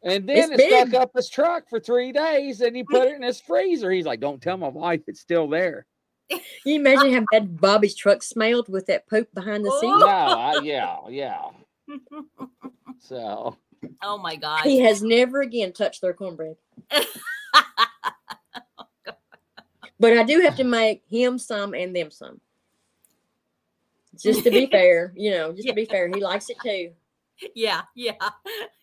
And 0.03 0.29
then 0.29 0.53
It's 0.53 0.63
it 0.63 0.69
stuck 0.69 0.95
up 0.95 1.11
his 1.15 1.29
truck 1.29 1.69
for 1.69 1.81
three 1.81 2.13
days 2.13 2.61
and 2.61 2.75
he 2.75 2.83
put 2.85 3.09
it 3.09 3.17
in 3.17 3.23
his 3.23 3.41
freezer. 3.41 3.91
He's 3.91 4.07
like, 4.07 4.21
Don't 4.21 4.41
tell 4.41 4.57
my 4.57 4.69
wife 4.69 5.03
it's 5.07 5.21
still 5.21 5.49
there. 5.49 5.87
Can 6.31 6.41
you 6.65 6.75
imagine 6.81 7.13
how 7.13 7.25
bad 7.33 7.61
Bobby's 7.61 7.95
truck 7.95 8.23
smelled 8.23 8.69
with 8.69 8.87
that 8.87 9.09
poop 9.09 9.33
behind 9.35 9.65
the 9.65 9.71
No, 9.71 9.77
oh. 9.77 9.81
seat? 9.81 10.05
I, 10.07 10.61
yeah, 10.63 10.97
yeah. 11.09 11.43
So 13.01 13.57
oh 14.03 14.19
my 14.19 14.35
God. 14.37 14.63
He 14.63 14.81
has 14.81 15.03
never 15.03 15.41
again 15.41 15.73
touched 15.73 16.01
their 16.03 16.13
cornbread. 16.13 16.57
But 20.01 20.17
I 20.17 20.23
do 20.23 20.41
have 20.43 20.55
to 20.59 20.65
make 20.65 21.03
him 21.09 21.41
some 21.41 21.75
and 21.75 21.95
them 21.95 22.13
some. 22.13 22.41
Just 24.17 24.45
to 24.45 24.51
be 24.51 24.67
fair, 24.67 25.13
you 25.17 25.33
know, 25.33 25.53
just 25.53 25.67
to 25.67 25.75
be 25.75 25.87
fair, 25.87 26.07
he 26.07 26.21
likes 26.21 26.49
it 26.51 26.57
too. 26.63 26.93
yeah 27.55 27.83
yeah 27.95 28.13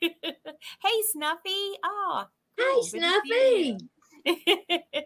hey 0.01 1.01
snuffy 1.11 1.73
oh 1.83 2.25
Hey, 2.57 2.63
cool. 2.73 2.81
Good 2.83 2.89
Snuffy. 2.89 3.77
You. 4.25 4.57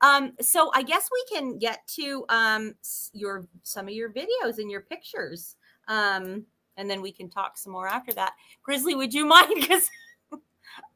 um 0.00 0.32
so 0.40 0.70
i 0.74 0.82
guess 0.82 1.08
we 1.12 1.36
can 1.36 1.58
get 1.58 1.80
to 1.86 2.24
um 2.28 2.74
your 3.12 3.46
some 3.62 3.86
of 3.86 3.94
your 3.94 4.12
videos 4.12 4.58
and 4.58 4.70
your 4.70 4.82
pictures 4.82 5.56
um 5.88 6.44
and 6.76 6.88
then 6.88 7.02
we 7.02 7.12
can 7.12 7.28
talk 7.28 7.58
some 7.58 7.72
more 7.72 7.88
after 7.88 8.12
that 8.12 8.32
grizzly 8.62 8.94
would 8.94 9.12
you 9.12 9.24
mind 9.26 9.52
because 9.54 9.88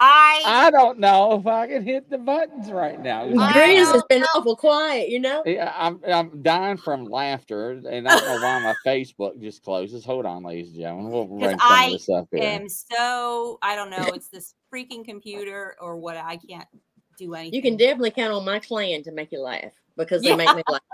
I 0.00 0.42
I 0.44 0.70
don't 0.70 0.98
know 0.98 1.38
if 1.38 1.46
I 1.46 1.66
can 1.66 1.84
hit 1.84 2.10
the 2.10 2.18
buttons 2.18 2.70
right 2.70 3.00
now. 3.00 3.26
Grizz 3.26 3.92
has 3.92 4.02
been 4.08 4.24
awful 4.34 4.56
quiet, 4.56 5.08
you 5.08 5.20
know. 5.20 5.42
Yeah, 5.44 5.72
I'm 5.76 6.00
I'm 6.06 6.42
dying 6.42 6.76
from 6.76 7.04
laughter, 7.04 7.70
and 7.70 8.08
I 8.08 8.18
don't 8.18 8.40
know 8.40 8.46
why 8.46 8.58
my 8.60 8.74
Facebook 8.86 9.40
just 9.40 9.62
closes. 9.62 10.04
Hold 10.04 10.26
on, 10.26 10.42
ladies 10.42 10.68
and 10.68 10.80
gentlemen, 10.80 11.12
we'll 11.12 11.24
bring 11.24 11.50
some 11.50 11.58
I 11.60 11.90
this 11.90 12.08
up 12.08 12.28
here. 12.30 12.42
am 12.42 12.68
so 12.68 13.58
I 13.62 13.76
don't 13.76 13.90
know. 13.90 14.12
It's 14.14 14.28
this 14.28 14.54
freaking 14.72 15.04
computer 15.04 15.76
or 15.80 15.96
what. 15.96 16.16
I 16.16 16.36
can't 16.36 16.68
do 17.16 17.34
anything. 17.34 17.54
You 17.54 17.62
can 17.62 17.76
definitely 17.76 18.10
count 18.10 18.32
on 18.32 18.44
my 18.44 18.58
clan 18.58 19.02
to 19.04 19.12
make 19.12 19.32
you 19.32 19.40
laugh 19.40 19.72
because 19.96 20.22
they 20.22 20.30
Yeah. 20.30 20.36
make 20.36 20.56
me 20.56 20.62
laugh. 20.68 20.80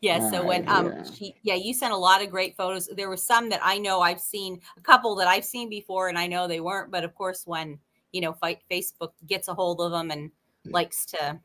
Yeah. 0.00 0.30
So 0.30 0.46
when 0.46 0.68
um 0.68 0.86
yeah. 0.86 1.02
she 1.02 1.34
yeah, 1.42 1.54
you 1.54 1.74
sent 1.74 1.92
a 1.92 1.96
lot 1.96 2.22
of 2.22 2.30
great 2.30 2.56
photos. 2.56 2.88
There 2.96 3.08
were 3.08 3.16
some 3.16 3.48
that 3.48 3.58
I 3.64 3.78
know 3.78 4.00
I've 4.00 4.20
seen, 4.20 4.60
a 4.76 4.80
couple 4.80 5.16
that 5.16 5.26
I've 5.26 5.44
seen 5.44 5.68
before, 5.68 6.08
and 6.08 6.16
I 6.16 6.28
know 6.28 6.46
they 6.46 6.60
weren't. 6.60 6.92
But 6.92 7.02
of 7.02 7.16
course, 7.16 7.42
when 7.46 7.80
you 8.12 8.20
know, 8.20 8.32
fight 8.32 8.60
Facebook 8.70 9.10
gets 9.26 9.48
a 9.48 9.54
hold 9.54 9.80
of 9.80 9.90
them 9.92 10.10
and 10.10 10.30
likes 10.66 11.04
to 11.06 11.38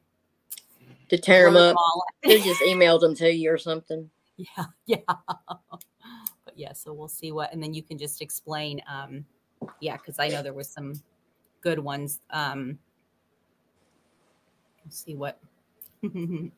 To 1.09 1.17
tear 1.17 1.51
them 1.51 1.57
up, 1.57 1.75
they 2.23 2.41
just 2.41 2.61
emailed 2.61 3.01
them 3.01 3.15
to 3.15 3.31
you 3.31 3.51
or 3.51 3.57
something. 3.57 4.09
Yeah, 4.35 4.65
yeah. 4.87 4.97
but 5.07 6.55
yeah, 6.55 6.73
so 6.73 6.91
we'll 6.91 7.07
see 7.07 7.31
what, 7.31 7.53
and 7.53 7.61
then 7.61 7.71
you 7.71 7.83
can 7.83 7.99
just 7.99 8.19
explain. 8.19 8.81
Um, 8.91 9.25
yeah, 9.79 9.95
because 9.95 10.17
I 10.17 10.27
know 10.27 10.41
there 10.41 10.55
was 10.55 10.67
some 10.67 10.95
good 11.63 11.79
ones. 11.79 12.19
Um, 12.29 12.77
let's 14.85 15.03
see 15.03 15.15
what 15.15 15.39
you've 16.03 16.51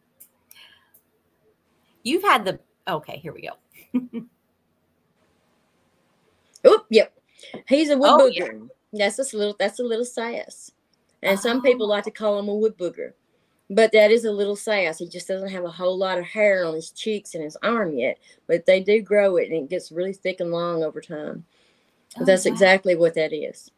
had 2.23 2.43
the. 2.45 2.59
Okay, 2.87 3.17
here 3.17 3.33
we 3.33 3.41
go. 3.41 3.53
Oop, 6.67 6.85
yep. 6.89 7.13
He's 7.67 7.89
a 7.89 7.97
wood 7.97 8.09
Oh, 8.09 8.31
booger. 8.31 8.67
That's 8.93 9.19
a 9.19 9.37
little 9.37 9.55
that's 9.59 9.79
a 9.79 9.83
little 9.83 10.05
sass. 10.05 10.71
And 11.23 11.39
some 11.39 11.59
Oh. 11.59 11.61
people 11.61 11.87
like 11.87 12.03
to 12.05 12.11
call 12.11 12.39
him 12.39 12.49
a 12.49 12.55
wood 12.55 12.77
booger. 12.77 13.13
But 13.69 13.91
that 13.93 14.11
is 14.11 14.25
a 14.25 14.31
little 14.31 14.55
sass. 14.55 14.99
He 14.99 15.07
just 15.07 15.27
doesn't 15.27 15.49
have 15.49 15.63
a 15.63 15.71
whole 15.71 15.97
lot 15.97 16.19
of 16.19 16.25
hair 16.25 16.65
on 16.65 16.75
his 16.75 16.91
cheeks 16.91 17.33
and 17.33 17.43
his 17.43 17.57
arm 17.63 17.97
yet. 17.97 18.19
But 18.47 18.65
they 18.65 18.79
do 18.79 19.01
grow 19.01 19.37
it 19.37 19.49
and 19.49 19.63
it 19.63 19.69
gets 19.69 19.91
really 19.91 20.13
thick 20.13 20.39
and 20.39 20.51
long 20.51 20.83
over 20.83 21.01
time. 21.01 21.45
Oh, 22.19 22.25
that's 22.25 22.45
wow. 22.45 22.51
exactly 22.51 22.95
what 22.95 23.15
that 23.15 23.33
is. 23.33 23.71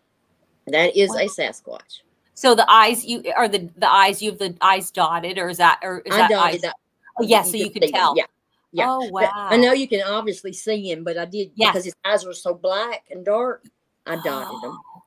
That 0.68 0.96
is 0.98 1.10
Wow. 1.12 1.18
a 1.18 1.26
Sasquatch. 1.28 2.02
So 2.34 2.54
the 2.54 2.70
eyes, 2.70 3.04
you 3.06 3.24
are 3.36 3.48
the 3.48 3.70
the 3.78 3.90
eyes. 3.92 4.22
You 4.22 4.30
have 4.32 4.40
the 4.40 4.56
eyes 4.62 4.92
dotted, 4.92 5.38
or 5.40 5.50
is 5.50 5.58
that 5.58 5.80
or 5.82 6.00
is 6.00 6.14
I 6.14 6.18
that 6.20 6.30
dotted 6.30 6.56
eyes? 6.56 6.62
that. 6.62 6.76
Oh, 7.20 7.24
yeah, 7.24 7.42
so 7.42 7.58
you 7.58 7.72
can 7.72 7.74
could 7.82 7.84
see 7.90 7.92
them. 7.94 8.02
tell. 8.02 8.14
Yeah. 8.16 8.26
Yeah. 8.74 8.86
Oh 8.90 9.10
But 9.12 9.34
wow! 9.34 9.48
I 9.50 9.58
know 9.58 9.72
you 9.74 9.88
can 9.88 10.02
obviously 10.04 10.54
see 10.54 10.92
him, 10.92 11.04
but 11.04 11.18
I 11.18 11.26
did 11.26 11.52
Yes. 11.56 11.72
because 11.72 11.86
his 11.86 11.96
eyes 12.06 12.26
were 12.26 12.34
so 12.34 12.54
black 12.54 13.06
and 13.10 13.26
dark. 13.26 13.64
I 14.06 14.18
dotted 14.18 14.62
them. 14.62 14.80
Oh, 14.80 15.04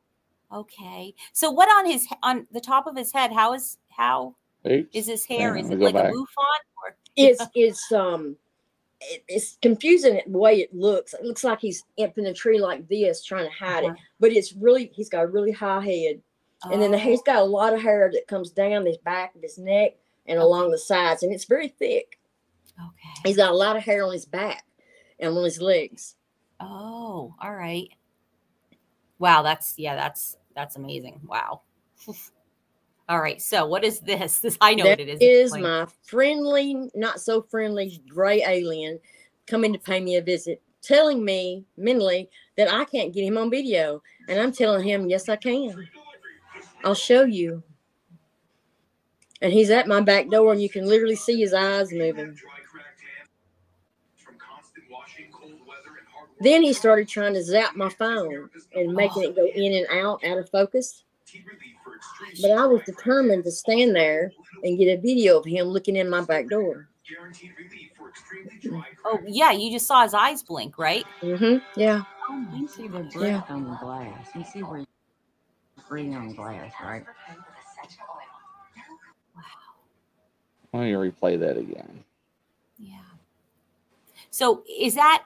Okay. 0.52 1.14
So 1.32 1.50
what 1.50 1.68
on 1.68 1.86
his 1.86 2.08
on 2.24 2.46
the 2.50 2.60
top 2.60 2.88
of 2.88 2.96
his 2.96 3.12
head? 3.12 3.32
How 3.32 3.52
is 3.52 3.78
how 3.90 4.34
Oops. 4.68 4.88
is 4.92 5.06
his 5.06 5.24
hair? 5.24 5.54
Hang 5.54 5.64
Is 5.66 5.70
it 5.70 5.78
like 5.78 5.94
go 5.94 6.00
a 6.00 6.02
back. 6.02 6.12
bouffant 6.12 6.64
or 6.82 6.96
It's 7.14 7.44
it's 7.54 7.92
um 7.92 8.34
it- 9.00 9.24
it's 9.28 9.56
confusing 9.62 10.20
the 10.26 10.38
way 10.38 10.60
it 10.60 10.74
looks. 10.74 11.14
It 11.14 11.24
looks 11.24 11.42
like 11.44 11.60
he's 11.60 11.84
up 12.02 12.18
in 12.18 12.26
a 12.26 12.34
tree 12.34 12.58
like 12.60 12.86
this 12.88 13.24
trying 13.24 13.46
to 13.48 13.54
hide 13.54 13.84
it, 13.84 13.90
Uh-huh. 13.90 13.96
but 14.18 14.32
it's 14.32 14.52
really 14.52 14.90
he's 14.94 15.08
got 15.08 15.24
a 15.24 15.28
really 15.28 15.52
high 15.52 15.80
head, 15.84 16.22
and 16.70 16.80
then 16.82 16.90
the, 16.90 16.96
Oh, 16.98 17.00
he's 17.00 17.22
got 17.22 17.38
a 17.40 17.44
lot 17.44 17.72
of 17.74 17.80
hair 17.80 18.10
that 18.12 18.26
comes 18.28 18.50
down 18.50 18.84
his 18.86 18.98
back 18.98 19.34
of 19.34 19.42
his 19.42 19.56
neck 19.58 19.96
and 20.26 20.38
along 20.38 20.70
the 20.70 20.78
sides, 20.78 21.22
and 21.22 21.32
it's 21.32 21.44
very 21.46 21.68
thick. 21.68 22.18
okay. 22.78 23.08
He's 23.24 23.36
got 23.36 23.50
a 23.50 23.56
lot 23.56 23.76
of 23.76 23.82
hair 23.82 24.04
on 24.04 24.12
his 24.12 24.26
back 24.26 24.64
and 25.18 25.36
on 25.36 25.44
his 25.44 25.60
legs. 25.60 26.16
Oh, 26.60 27.34
all 27.40 27.54
right. 27.54 27.88
Wow, 29.18 29.42
that's 29.42 29.78
yeah, 29.78 29.96
that's 29.96 30.36
that's 30.54 30.76
amazing. 30.76 31.20
Wow. 31.26 31.62
all 33.10 33.20
right. 33.20 33.42
So 33.42 33.66
what 33.66 33.82
is 33.84 33.98
this? 34.00 34.38
This 34.38 34.56
I 34.62 34.74
know 34.74 34.84
That 34.84 35.00
what 35.00 35.00
it 35.00 35.08
is. 35.08 35.18
is 35.20 35.40
Explain. 35.52 35.62
my 35.64 35.86
friendly, 36.04 36.90
not 36.94 37.20
so 37.20 37.42
friendly 37.42 38.00
gray 38.08 38.42
alien 38.46 39.00
coming 39.48 39.72
to 39.72 39.78
pay 39.80 39.98
me 39.98 40.14
a 40.16 40.22
visit, 40.22 40.62
telling 40.80 41.24
me 41.24 41.64
mentally 41.76 42.30
that 42.56 42.72
I 42.72 42.84
can't 42.84 43.12
get 43.12 43.24
him 43.24 43.36
on 43.36 43.50
video. 43.50 44.00
And 44.28 44.38
I'm 44.40 44.52
telling 44.52 44.84
him, 44.86 45.08
yes, 45.08 45.28
I 45.28 45.34
can. 45.34 45.88
I'll 46.84 46.94
show 46.94 47.24
you. 47.24 47.64
And 49.42 49.52
he's 49.52 49.70
at 49.70 49.88
my 49.88 50.00
back 50.00 50.28
door, 50.28 50.52
and 50.52 50.62
you 50.62 50.68
can 50.68 50.86
literally 50.86 51.16
see 51.16 51.40
his 51.40 51.52
eyes 51.52 51.92
moving. 51.92 52.38
Then 56.40 56.62
he 56.62 56.72
started 56.72 57.08
trying 57.08 57.34
to 57.34 57.42
zap 57.42 57.74
my 57.74 57.88
phone 57.88 58.48
and 58.74 58.92
making 58.94 59.24
it 59.24 59.36
go 59.36 59.46
in 59.46 59.72
and 59.74 59.86
out, 60.00 60.24
out 60.24 60.38
of 60.38 60.48
focus. 60.48 61.04
But 62.42 62.50
I 62.52 62.66
was 62.66 62.82
determined 62.86 63.44
to 63.44 63.50
stand 63.50 63.94
there 63.94 64.32
and 64.62 64.78
get 64.78 64.98
a 64.98 65.00
video 65.00 65.38
of 65.38 65.44
him 65.44 65.66
looking 65.66 65.96
in 65.96 66.08
my 66.08 66.22
back 66.22 66.48
door. 66.48 66.88
Oh 69.04 69.20
yeah, 69.26 69.50
you 69.52 69.70
just 69.72 69.86
saw 69.86 70.02
his 70.02 70.14
eyes 70.14 70.42
blink, 70.42 70.78
right? 70.78 71.04
Mm-hmm. 71.22 71.58
Yeah. 71.78 72.02
You 72.54 72.68
see 72.68 72.86
the 72.86 73.00
breath 73.00 73.14
Yeah. 73.14 73.42
on 73.48 73.64
the 73.64 73.76
glass. 73.76 74.28
You 74.34 74.44
see 74.44 74.62
where 74.62 74.78
you're 74.78 74.86
breathing 75.88 76.14
on 76.14 76.34
glass, 76.34 76.72
right? 76.82 77.04
Wow. 79.34 79.42
Let 80.72 80.80
me 80.84 80.92
replay 80.92 81.38
that 81.40 81.56
again. 81.56 82.04
Yeah. 82.78 82.98
So 84.30 84.62
is 84.78 84.94
that 84.94 85.24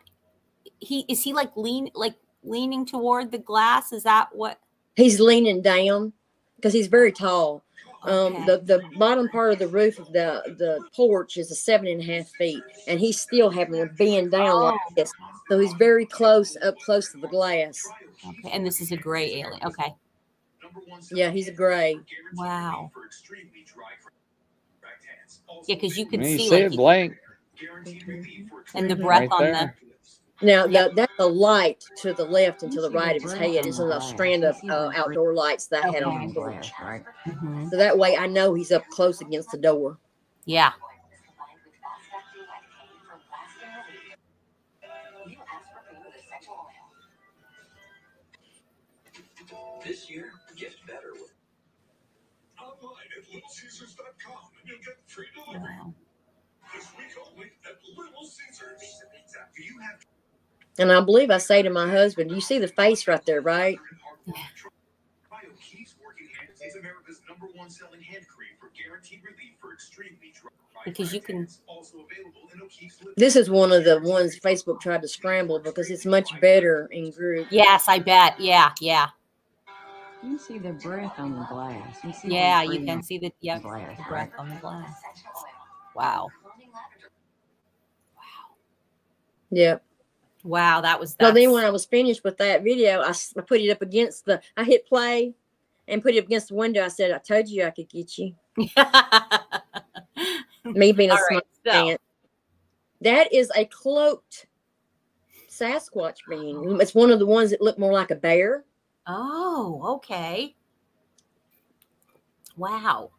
he 0.80 1.04
is 1.08 1.22
he 1.22 1.34
like 1.34 1.54
lean 1.56 1.90
like 1.94 2.14
leaning 2.42 2.86
toward 2.86 3.30
the 3.30 3.38
glass? 3.38 3.92
Is 3.92 4.04
that 4.04 4.34
what 4.34 4.58
He's 4.96 5.18
leaning 5.18 5.60
down 5.60 6.12
because 6.64 6.72
he's 6.72 6.86
very 6.86 7.12
tall. 7.12 7.62
Um, 8.04 8.32
Okay. 8.32 8.46
the, 8.46 8.58
the 8.64 8.82
bottom 8.98 9.28
part 9.28 9.52
of 9.52 9.58
the 9.58 9.68
roof 9.68 9.98
of 9.98 10.06
the, 10.14 10.42
the 10.56 10.82
porch 10.96 11.36
is 11.36 11.50
a 11.50 11.54
seven 11.54 11.86
and 11.88 12.00
a 12.00 12.04
half 12.04 12.26
feet, 12.38 12.62
and 12.88 12.98
he's 12.98 13.20
still 13.20 13.50
having 13.50 13.74
to 13.74 13.86
bend 13.98 14.30
down 14.30 14.62
like 14.62 14.74
Oh. 14.74 14.92
this. 14.96 15.12
So 15.50 15.58
he's 15.58 15.74
very 15.74 16.06
close, 16.06 16.56
up 16.62 16.78
close 16.80 17.12
to 17.12 17.18
the 17.18 17.28
glass. 17.28 17.86
okay. 18.26 18.50
And 18.50 18.66
this 18.66 18.80
is 18.80 18.92
a 18.92 18.96
gray 18.96 19.40
alien. 19.40 19.62
Okay. 19.62 19.92
Yeah, 21.10 21.28
he's 21.30 21.48
a 21.48 21.52
gray. 21.52 22.00
Wow. 22.34 22.90
Yeah, 25.66 25.74
because 25.74 25.98
you 25.98 26.06
I 26.06 26.08
could 26.08 26.24
see 26.24 26.38
see 26.38 26.50
like 26.50 26.72
it 26.72 26.76
blank 26.76 27.14
and 28.74 28.90
the 28.90 28.94
Mhm. 28.94 29.02
breath 29.02 29.20
right 29.20 29.32
on 29.32 29.52
there. 29.52 29.76
Now, 30.44 30.66
Yep. 30.66 30.90
the, 30.90 30.94
that's 30.96 31.12
a 31.18 31.26
light 31.26 31.82
to 32.02 32.12
the 32.12 32.24
left 32.24 32.62
and 32.62 32.70
to 32.72 32.80
the 32.82 32.90
right 32.90 33.16
of 33.16 33.22
his 33.22 33.32
head. 33.32 33.66
is 33.66 33.80
a 33.80 33.84
glass. 33.84 34.08
strand 34.10 34.44
of 34.44 34.56
uh, 34.68 34.90
outdoor 34.94 35.34
lights 35.34 35.66
that 35.68 35.84
I 35.86 35.90
had 35.90 36.02
on 36.02 36.12
on 36.16 36.20
the 36.28 36.34
the 36.34 36.40
porch. 36.40 36.70
glass, 36.78 36.82
right? 36.82 37.04
Mhm. 37.26 37.70
So 37.70 37.76
that 37.78 37.96
way 37.96 38.16
I 38.16 38.26
know 38.26 38.52
he's 38.54 38.70
up 38.70 38.86
close 38.88 39.20
against 39.22 39.50
the 39.52 39.58
door. 39.58 39.98
Yeah. 40.44 40.72
This 49.84 50.08
year, 50.10 50.32
gift 50.56 50.78
better 50.86 51.12
with 51.12 51.34
online 52.58 53.08
at 53.18 53.24
littlecaesars.com 53.28 54.42
and 54.60 54.64
you'll 54.68 54.78
get 54.78 54.96
free 55.06 55.26
delivery 55.34 55.76
Wow. 55.78 55.94
this 56.74 56.88
week 56.96 57.12
only 57.20 57.52
at 57.68 57.76
Little 57.96 58.24
Caesars. 58.24 58.80
Do 59.54 59.62
you 59.62 59.78
have 59.80 60.00
And 60.78 60.90
I 60.90 61.00
believe 61.00 61.30
I 61.30 61.38
say 61.38 61.62
to 61.62 61.70
my 61.70 61.88
husband, 61.88 62.30
You 62.30 62.40
see 62.40 62.58
the 62.58 62.68
face 62.68 63.06
right 63.06 63.24
there, 63.26 63.40
right? 63.40 63.78
Try 64.26 65.40
O'Keefe's 65.46 65.94
Working 66.04 66.28
Hands 66.38 66.60
is 66.66 66.74
America's 66.76 67.20
number 67.28 67.46
one 67.54 67.70
selling 67.70 68.02
hand 68.02 68.26
cream 68.28 68.50
for 68.58 68.70
guaranteed 68.76 69.20
relief 69.22 69.54
for 69.60 69.72
extremely. 69.72 70.18
Because 70.84 71.14
you 71.14 71.20
can- 71.20 71.48
Also 71.66 71.98
available 71.98 72.48
in 72.52 72.60
O'Keefe's 72.60 72.98
This 73.16 73.36
is 73.36 73.48
one 73.48 73.72
of 73.72 73.84
the 73.84 74.00
ones 74.00 74.38
Facebook 74.38 74.80
tried 74.80 75.02
to 75.02 75.08
scramble 75.08 75.58
because 75.58 75.90
it's 75.90 76.04
much 76.04 76.38
better 76.40 76.86
in 76.92 77.10
group. 77.10 77.46
Yes, 77.50 77.88
I 77.88 78.00
bet. 78.00 78.38
Yeah, 78.40 78.72
yeah. 78.80 79.08
You 80.22 80.38
see 80.38 80.58
the 80.58 80.72
breath 80.72 81.18
on 81.18 81.34
the 81.38 81.44
glass. 81.44 81.98
You 82.02 82.12
see 82.12 82.28
Yeah, 82.28 82.62
you're 82.62 82.74
you 82.74 82.86
can 82.86 83.02
see 83.02 83.18
the 83.18 83.28
the 83.28 83.34
yep, 83.40 83.62
glass, 83.62 83.96
the 83.96 84.04
breath 84.04 84.30
on 84.38 84.48
the 84.48 84.56
glass. 84.56 84.94
Wow. 85.94 86.28
Wow. 88.16 88.20
Yep. 89.50 89.84
Wow, 90.44 90.82
that 90.82 91.00
was 91.00 91.12
So 91.12 91.16
that. 91.18 91.34
then 91.34 91.50
when 91.52 91.64
I 91.64 91.70
was 91.70 91.86
finished 91.86 92.22
with 92.22 92.36
that 92.38 92.62
video, 92.62 93.00
I, 93.00 93.12
I 93.36 93.40
put 93.40 93.60
it 93.62 93.70
up 93.70 93.80
against 93.82 94.26
the, 94.26 94.40
I 94.56 94.64
hit 94.64 94.86
play 94.86 95.34
and 95.88 96.02
put 96.02 96.14
it 96.14 96.18
up 96.18 96.26
against 96.26 96.48
the 96.48 96.54
window. 96.54 96.84
I 96.84 96.88
said, 96.88 97.10
I 97.12 97.18
told 97.18 97.48
you 97.48 97.64
I 97.64 97.70
could 97.70 97.88
get 97.88 98.16
you. 98.18 98.34
Me 100.64 100.92
being 100.92 101.10
a 101.10 101.14
All 101.14 101.18
smart 101.28 101.44
right, 101.66 101.90
so. 101.90 101.96
That 103.00 103.32
is 103.32 103.50
a 103.56 103.64
cloaked 103.64 104.46
Sasquatch 105.50 106.18
being. 106.28 106.78
It's 106.80 106.94
one 106.94 107.10
of 107.10 107.18
the 107.18 107.26
ones 107.26 107.50
that 107.50 107.60
look 107.62 107.78
more 107.78 107.92
like 107.92 108.10
a 108.10 108.16
bear. 108.16 108.64
Oh, 109.06 109.96
okay. 109.96 110.54
Wow. 112.56 113.10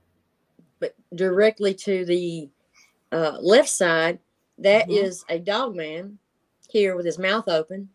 but 0.79 0.93
directly 1.15 1.73
to 1.73 2.03
the 2.05 2.49
uh, 3.11 3.37
left 3.41 3.69
side, 3.69 4.19
that 4.57 4.87
Mhm. 4.89 4.97
is 5.03 5.25
a 5.29 5.39
dog 5.39 5.75
man 5.75 6.19
here 6.75 6.97
with 6.97 7.05
his 7.05 7.17
mouth 7.17 7.47
open. 7.47 7.87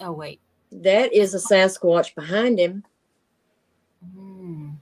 Oh 0.00 0.12
wait. 0.12 0.40
That 0.70 1.12
is 1.12 1.34
a 1.34 1.38
Sasquatch 1.38 2.14
behind 2.14 2.58
him. 2.58 2.82
Mm. 4.16 4.72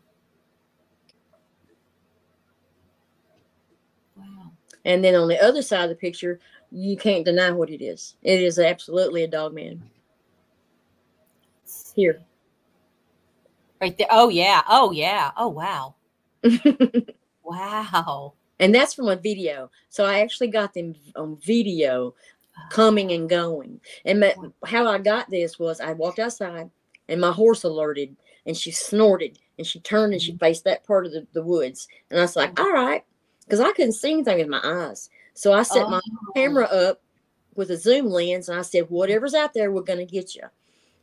Wow. 4.16 4.52
And 4.85 5.02
then 5.02 5.16
on 5.16 5.27
the 5.27 5.43
other 5.43 5.62
side 5.62 5.82
of 5.82 5.89
the 5.90 5.97
picture, 5.97 6.39
you 6.70 6.97
can't 6.97 7.24
deny 7.24 7.51
what 7.51 7.70
it 7.70 7.82
is. 7.82 8.14
It 8.22 8.40
is 8.40 8.60
absolutely 8.60 9.24
a 9.24 9.28
dog 9.28 9.52
man. 9.52 9.82
Here. 11.97 12.22
Right 13.81 13.98
there. 13.98 14.06
Oh 14.10 14.28
yeah. 14.28 14.62
Oh 14.68 14.93
yeah. 14.93 15.32
Oh 15.36 15.48
wow. 15.48 15.97
Wow. 17.43 18.35
and 18.60 18.72
that's 18.72 18.94
from 18.94 19.09
a 19.09 19.16
video. 19.16 19.72
So 19.89 20.05
I 20.05 20.20
actually 20.20 20.47
got 20.48 20.72
them 20.72 20.94
on 21.16 21.36
video 21.44 22.14
coming 22.70 23.12
and 23.12 23.28
going. 23.28 23.81
And 24.05 24.20
my, 24.20 24.35
how 24.65 24.87
I 24.87 24.99
got 24.99 25.31
this 25.31 25.59
was 25.59 25.81
I 25.81 25.93
walked 25.93 26.19
outside 26.19 26.70
and 27.09 27.20
my 27.20 27.32
horse 27.32 27.65
alerted 27.65 28.16
and 28.47 28.57
she 28.57 28.70
snorted 28.70 29.39
and 29.59 29.66
she 29.66 29.81
turned 29.81 30.12
and 30.12 30.23
she 30.23 30.32
mm-hmm. 30.32 30.39
faced 30.39 30.65
that 30.65 30.87
part 30.87 31.07
of 31.07 31.12
the, 31.12 31.27
the 31.32 31.43
woods. 31.43 31.89
And 32.11 32.19
I 32.19 32.23
was 32.23 32.37
like, 32.37 32.55
mm-hmm. 32.55 32.65
all 32.65 32.73
right, 32.73 33.05
because 33.45 33.61
I 33.61 33.73
couldn't 33.73 33.93
see 33.93 34.12
anything 34.12 34.39
with 34.39 34.49
my 34.49 34.61
eyes. 34.62 35.11
So 35.35 35.53
I 35.53 35.62
set 35.62 35.89
my 35.89 36.01
Oh. 36.01 36.32
camera 36.35 36.65
up 36.66 37.03
with 37.55 37.70
a 37.70 37.77
zoom 37.77 38.07
lens 38.07 38.49
and 38.49 38.59
I 38.59 38.62
said, 38.62 38.89
whatever's 38.89 39.35
out 39.35 39.55
there, 39.55 39.70
we're 39.70 39.82
going 39.82 39.99
to 39.99 40.07
get 40.07 40.35
you. 40.35 40.45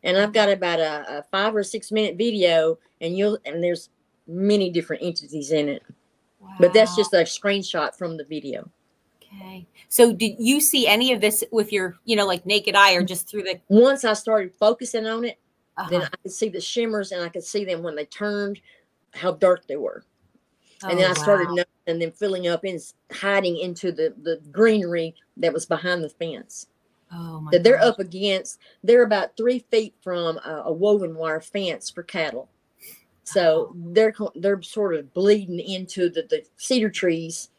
And 0.04 0.18
I've 0.18 0.26
mm-hmm. 0.26 0.34
got 0.34 0.50
about 0.50 0.80
a, 0.80 1.20
a 1.20 1.24
five 1.32 1.56
or 1.56 1.64
six 1.64 1.92
minute 1.92 2.18
video 2.18 2.78
and 3.02 3.18
you'll, 3.18 3.38
and 3.46 3.64
there's 3.64 3.90
many 4.28 4.70
different 4.70 5.04
entities 5.04 5.52
in 5.52 5.70
it, 5.70 5.84
but 6.60 6.74
that's 6.74 6.96
just 6.96 7.14
a 7.14 7.18
screenshot 7.18 7.96
from 7.96 8.18
the 8.18 8.24
video. 8.24 8.70
Okay. 9.36 9.68
So 9.90 10.14
did 10.14 10.36
you 10.40 10.60
see 10.62 10.88
any 10.88 11.12
of 11.12 11.22
this 11.22 11.44
with 11.52 11.72
your, 11.72 11.96
you 12.06 12.16
know, 12.16 12.26
like 12.26 12.46
naked 12.46 12.76
eye 12.76 12.94
or 12.94 13.04
just 13.04 13.30
through 13.30 13.44
the 13.44 13.60
Once 13.70 14.04
I 14.04 14.14
started 14.14 14.54
focusing 14.60 15.06
on 15.06 15.26
it, 15.26 15.40
then 15.90 16.02
uh-huh. 16.02 16.10
I 16.12 16.18
could 16.24 16.32
see 16.32 16.50
the 16.50 16.62
shimmers 16.62 17.12
and 17.12 17.24
I 17.24 17.30
could 17.30 17.44
see 17.44 17.66
them 17.66 17.84
when 17.84 17.96
they 17.96 18.06
turned, 18.06 18.60
how 19.14 19.34
dark 19.34 19.68
they 19.68 19.78
were. 19.78 20.04
Oh, 20.84 20.90
and 20.90 21.00
then 21.00 21.08
Oh, 21.08 21.12
I 21.12 21.14
started 21.14 21.66
and 21.88 22.02
then 22.02 22.12
filling 22.12 22.48
up 22.48 22.64
and 22.64 22.80
hiding 23.12 23.58
into 23.58 23.92
the, 23.92 24.14
the 24.22 24.42
greenery 24.52 25.16
that 25.38 25.54
was 25.54 25.66
behind 25.66 26.04
the 26.04 26.10
fence. 26.10 26.68
Oh 27.12 27.40
my 27.40 27.52
That 27.52 27.64
they're 27.64 27.78
gosh. 27.78 27.86
up 27.86 28.00
against, 28.00 28.60
they're 28.84 29.04
about 29.04 29.38
three 29.38 29.60
feet 29.72 29.96
from 30.02 30.38
a, 30.38 30.64
a 30.66 30.74
woven 30.74 31.16
wire 31.16 31.40
fence 31.40 31.90
for 31.90 32.04
cattle. 32.04 32.50
So 33.24 33.74
they're 33.76 34.12
co- 34.12 34.32
they're 34.36 34.62
sort 34.62 34.96
of 34.96 35.14
bleeding 35.14 35.60
into 35.60 36.10
the, 36.10 36.24
the 36.30 36.44
cedar 36.58 36.90
trees 36.90 37.50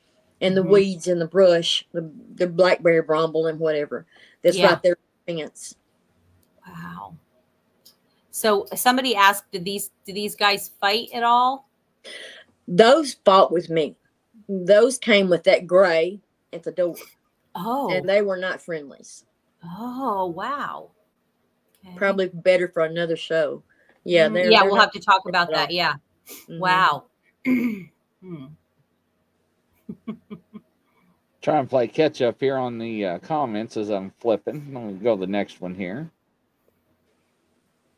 and 0.41 0.57
the 0.57 0.63
Mhm. 0.63 0.69
weeds 0.71 1.07
and 1.09 1.21
the 1.21 1.27
brush, 1.27 1.87
the, 1.93 2.11
the 2.35 2.47
blackberry 2.47 3.03
bramble 3.03 3.47
and 3.47 3.59
whatever 3.59 4.07
that's 4.43 4.57
Yeah. 4.57 4.69
right 4.73 4.83
there 4.83 4.97
fence. 5.27 5.75
Wow. 6.67 7.17
So 8.31 8.67
somebody 8.75 9.15
asked, 9.17 9.51
did 9.51 9.65
these 9.65 9.91
did 10.05 10.15
these 10.15 10.37
guys 10.37 10.71
fight 10.81 11.09
at 11.13 11.23
all? 11.23 11.69
Those 12.69 13.15
fought 13.25 13.51
with 13.51 13.69
me. 13.71 13.97
Those 14.49 14.99
came 14.99 15.29
with 15.29 15.45
that 15.45 15.67
gray 15.67 16.21
at 16.53 16.63
the 16.63 16.73
door, 16.73 16.95
Oh. 17.55 17.91
and 17.91 18.09
they 18.09 18.23
were 18.23 18.37
not 18.37 18.61
friendlies. 18.63 19.25
oh 19.65 20.27
wow. 20.27 20.91
Okay. 21.85 21.97
Probably 21.97 22.29
better 22.29 22.69
for 22.69 22.85
another 22.85 23.17
show. 23.17 23.63
Yeah, 24.05 24.29
Mm, 24.29 24.35
they're, 24.35 24.51
yeah, 24.51 24.61
they're 24.61 24.71
we'll 24.71 24.81
have 24.81 24.93
to 24.93 25.01
talk 25.01 25.29
about 25.29 25.51
that. 25.51 25.71
Yeah. 25.73 25.95
Mhm. 26.49 26.59
Wow. 26.61 27.05
Hmm. 28.21 28.47
Try 31.41 31.59
and 31.59 31.71
play 31.71 31.87
catch 31.87 32.21
up 32.21 32.41
here 32.41 32.57
on 32.57 32.79
the 32.79 33.05
uh, 33.05 33.19
comments 33.21 33.77
as 33.77 33.91
I'm 33.91 34.13
flipping. 34.19 34.73
Let 34.75 34.85
me 34.85 34.93
go 34.95 35.15
to 35.15 35.21
the 35.21 35.27
next 35.27 35.61
one 35.61 35.75
here. 35.75 36.11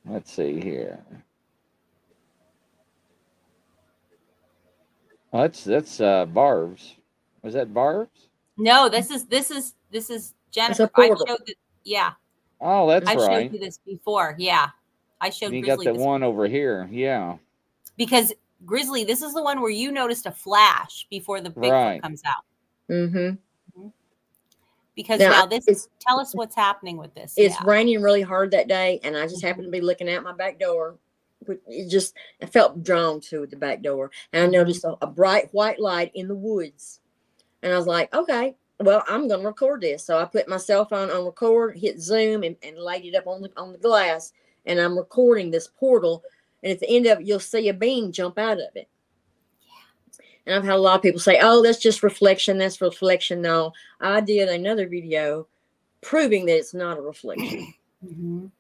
Let's 0.07 0.33
see 0.33 0.61
here. 0.61 0.99
Oh, 5.33 5.43
that's 5.43 5.65
that's 5.65 6.01
uh, 6.01 6.27
Barb's. 6.27 6.97
Was 7.43 7.55
that 7.55 7.73
Barb's? 7.73 8.29
No, 8.59 8.89
this 8.89 9.11
is 9.11 9.25
this 9.27 9.51
is 9.51 9.75
this 9.91 10.11
is 10.11 10.35
Jennifer. 10.51 10.91
I 10.97 11.07
showed 11.09 11.19
the, 11.47 11.55
yeah, 11.85 12.13
Oh, 12.61 12.87
that's 12.89 13.09
I 13.09 13.15
right. 13.15 13.45
showed 13.45 13.55
you 13.55 13.61
this 13.61 13.79
before. 13.79 14.35
Yeah. 14.39 14.69
I 15.23 15.31
showed 15.31 15.47
And 15.53 15.57
you 15.57 15.67
got 15.67 15.79
the 15.79 15.93
this 15.93 15.99
one 16.01 16.23
over 16.23 16.47
here. 16.47 16.89
Yeah. 16.91 17.37
because 17.97 18.33
Grizzly, 18.67 19.05
this 19.05 19.23
is 19.23 19.33
the 19.33 19.43
one 19.43 19.61
where 19.61 19.71
you 19.71 19.91
noticed 19.93 20.27
a 20.27 20.31
flash 20.33 21.07
before 21.11 21.41
the 21.41 21.51
big 21.51 21.71
Right. 21.71 22.03
comes 22.03 22.23
out. 22.27 22.43
Mhm. 22.91 23.39
Because 24.97 25.21
Now, 25.21 25.31
now 25.31 25.47
this 25.47 25.89
tell 26.01 26.21
us 26.21 26.35
what's 26.35 26.55
happening 26.57 26.97
with 26.99 27.15
this. 27.15 27.35
it's 27.37 27.63
raining 27.65 28.03
really 28.03 28.23
hard 28.23 28.51
that 28.51 28.69
day, 28.69 29.01
and 29.03 29.17
I 29.17 29.27
just 29.27 29.43
happened 29.43 29.65
to 29.65 29.71
be 29.71 29.81
looking 29.81 30.11
out 30.11 30.23
my 30.25 30.33
back 30.33 30.59
door. 30.59 30.99
but 31.47 31.59
It 31.69 31.89
just 31.89 32.15
I 32.43 32.47
felt 32.47 32.83
drawn 32.83 33.21
to 33.23 33.47
the 33.47 33.57
back 33.57 33.81
door, 33.83 34.11
and 34.33 34.43
I 34.43 34.47
noticed 34.47 34.85
a, 34.85 34.97
a 35.01 35.07
bright 35.07 35.49
white 35.55 35.81
light 35.81 36.11
in 36.15 36.29
the 36.29 36.35
woods, 36.35 37.01
and 37.63 37.73
I 37.73 37.77
was 37.79 37.87
like, 37.87 38.13
okay. 38.15 38.57
Well, 38.83 39.05
I'm 39.09 39.29
gonna 39.29 39.45
record 39.47 39.83
this. 39.83 40.03
So 40.05 40.19
I 40.19 40.25
put 40.25 40.49
my 40.49 40.57
cell 40.57 40.87
phone 40.87 41.11
on 41.11 41.25
record, 41.27 41.77
hit 41.79 42.01
zoom, 42.01 42.43
and, 42.43 42.57
and 42.63 42.79
laid 42.79 43.05
it 43.05 43.15
up 43.15 43.27
on 43.27 43.43
the 43.43 43.51
on 43.57 43.73
the 43.73 43.79
glass, 43.79 44.33
and 44.67 44.81
I'm 44.81 44.97
recording 44.99 45.51
this 45.51 45.69
portal. 45.69 46.25
And 46.63 46.73
at 46.73 46.81
the 46.81 46.89
end 46.91 47.07
of 47.07 47.21
it, 47.21 47.27
you'll 47.27 47.41
see 47.41 47.69
a 47.69 47.75
being 47.75 48.11
jump 48.11 48.39
out 48.39 48.59
of 48.59 48.75
it. 48.75 48.89
And 50.47 50.55
I've 50.57 50.65
had 50.65 50.75
a 50.75 50.79
lot 50.79 50.97
of 50.97 51.03
people 51.03 51.21
say, 51.21 51.39
"Oh, 51.43 51.63
that's 51.63 51.79
just 51.79 52.03
reflection. 52.03 52.59
That's 52.59 52.81
reflection." 52.81 53.41
No, 53.43 53.73
I 54.01 54.21
did 54.21 54.49
another 54.49 54.89
video 54.89 55.47
proving 56.01 56.47
that 56.47 56.57
it's 56.57 56.75
not 56.75 56.99
a 56.99 57.03
reflection, 57.03 57.75
Mhm. 58.05 58.51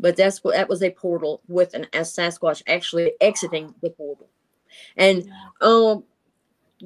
but 0.00 0.16
that's 0.16 0.42
what 0.42 0.54
that 0.54 0.68
was 0.68 0.82
a 0.82 0.90
portal 0.90 1.40
with 1.48 1.74
an 1.74 1.84
a 1.92 2.00
Sasquatch 2.00 2.62
actually 2.66 3.12
exiting 3.20 3.72
the 3.82 3.90
portal, 3.90 4.28
and 4.96 5.30
um, 5.60 6.04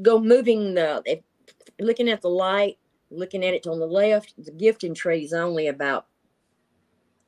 go 0.02 0.20
moving 0.20 0.74
the 0.74 1.02
if, 1.06 1.20
looking 1.80 2.08
at 2.10 2.20
the 2.20 2.28
light, 2.30 2.78
looking 3.10 3.44
at 3.44 3.54
it 3.54 3.66
on 3.66 3.78
the 3.78 3.86
left. 3.86 4.34
The 4.44 4.52
gifting 4.52 4.94
tree 4.94 5.24
is 5.24 5.32
only 5.32 5.68
about 5.68 6.06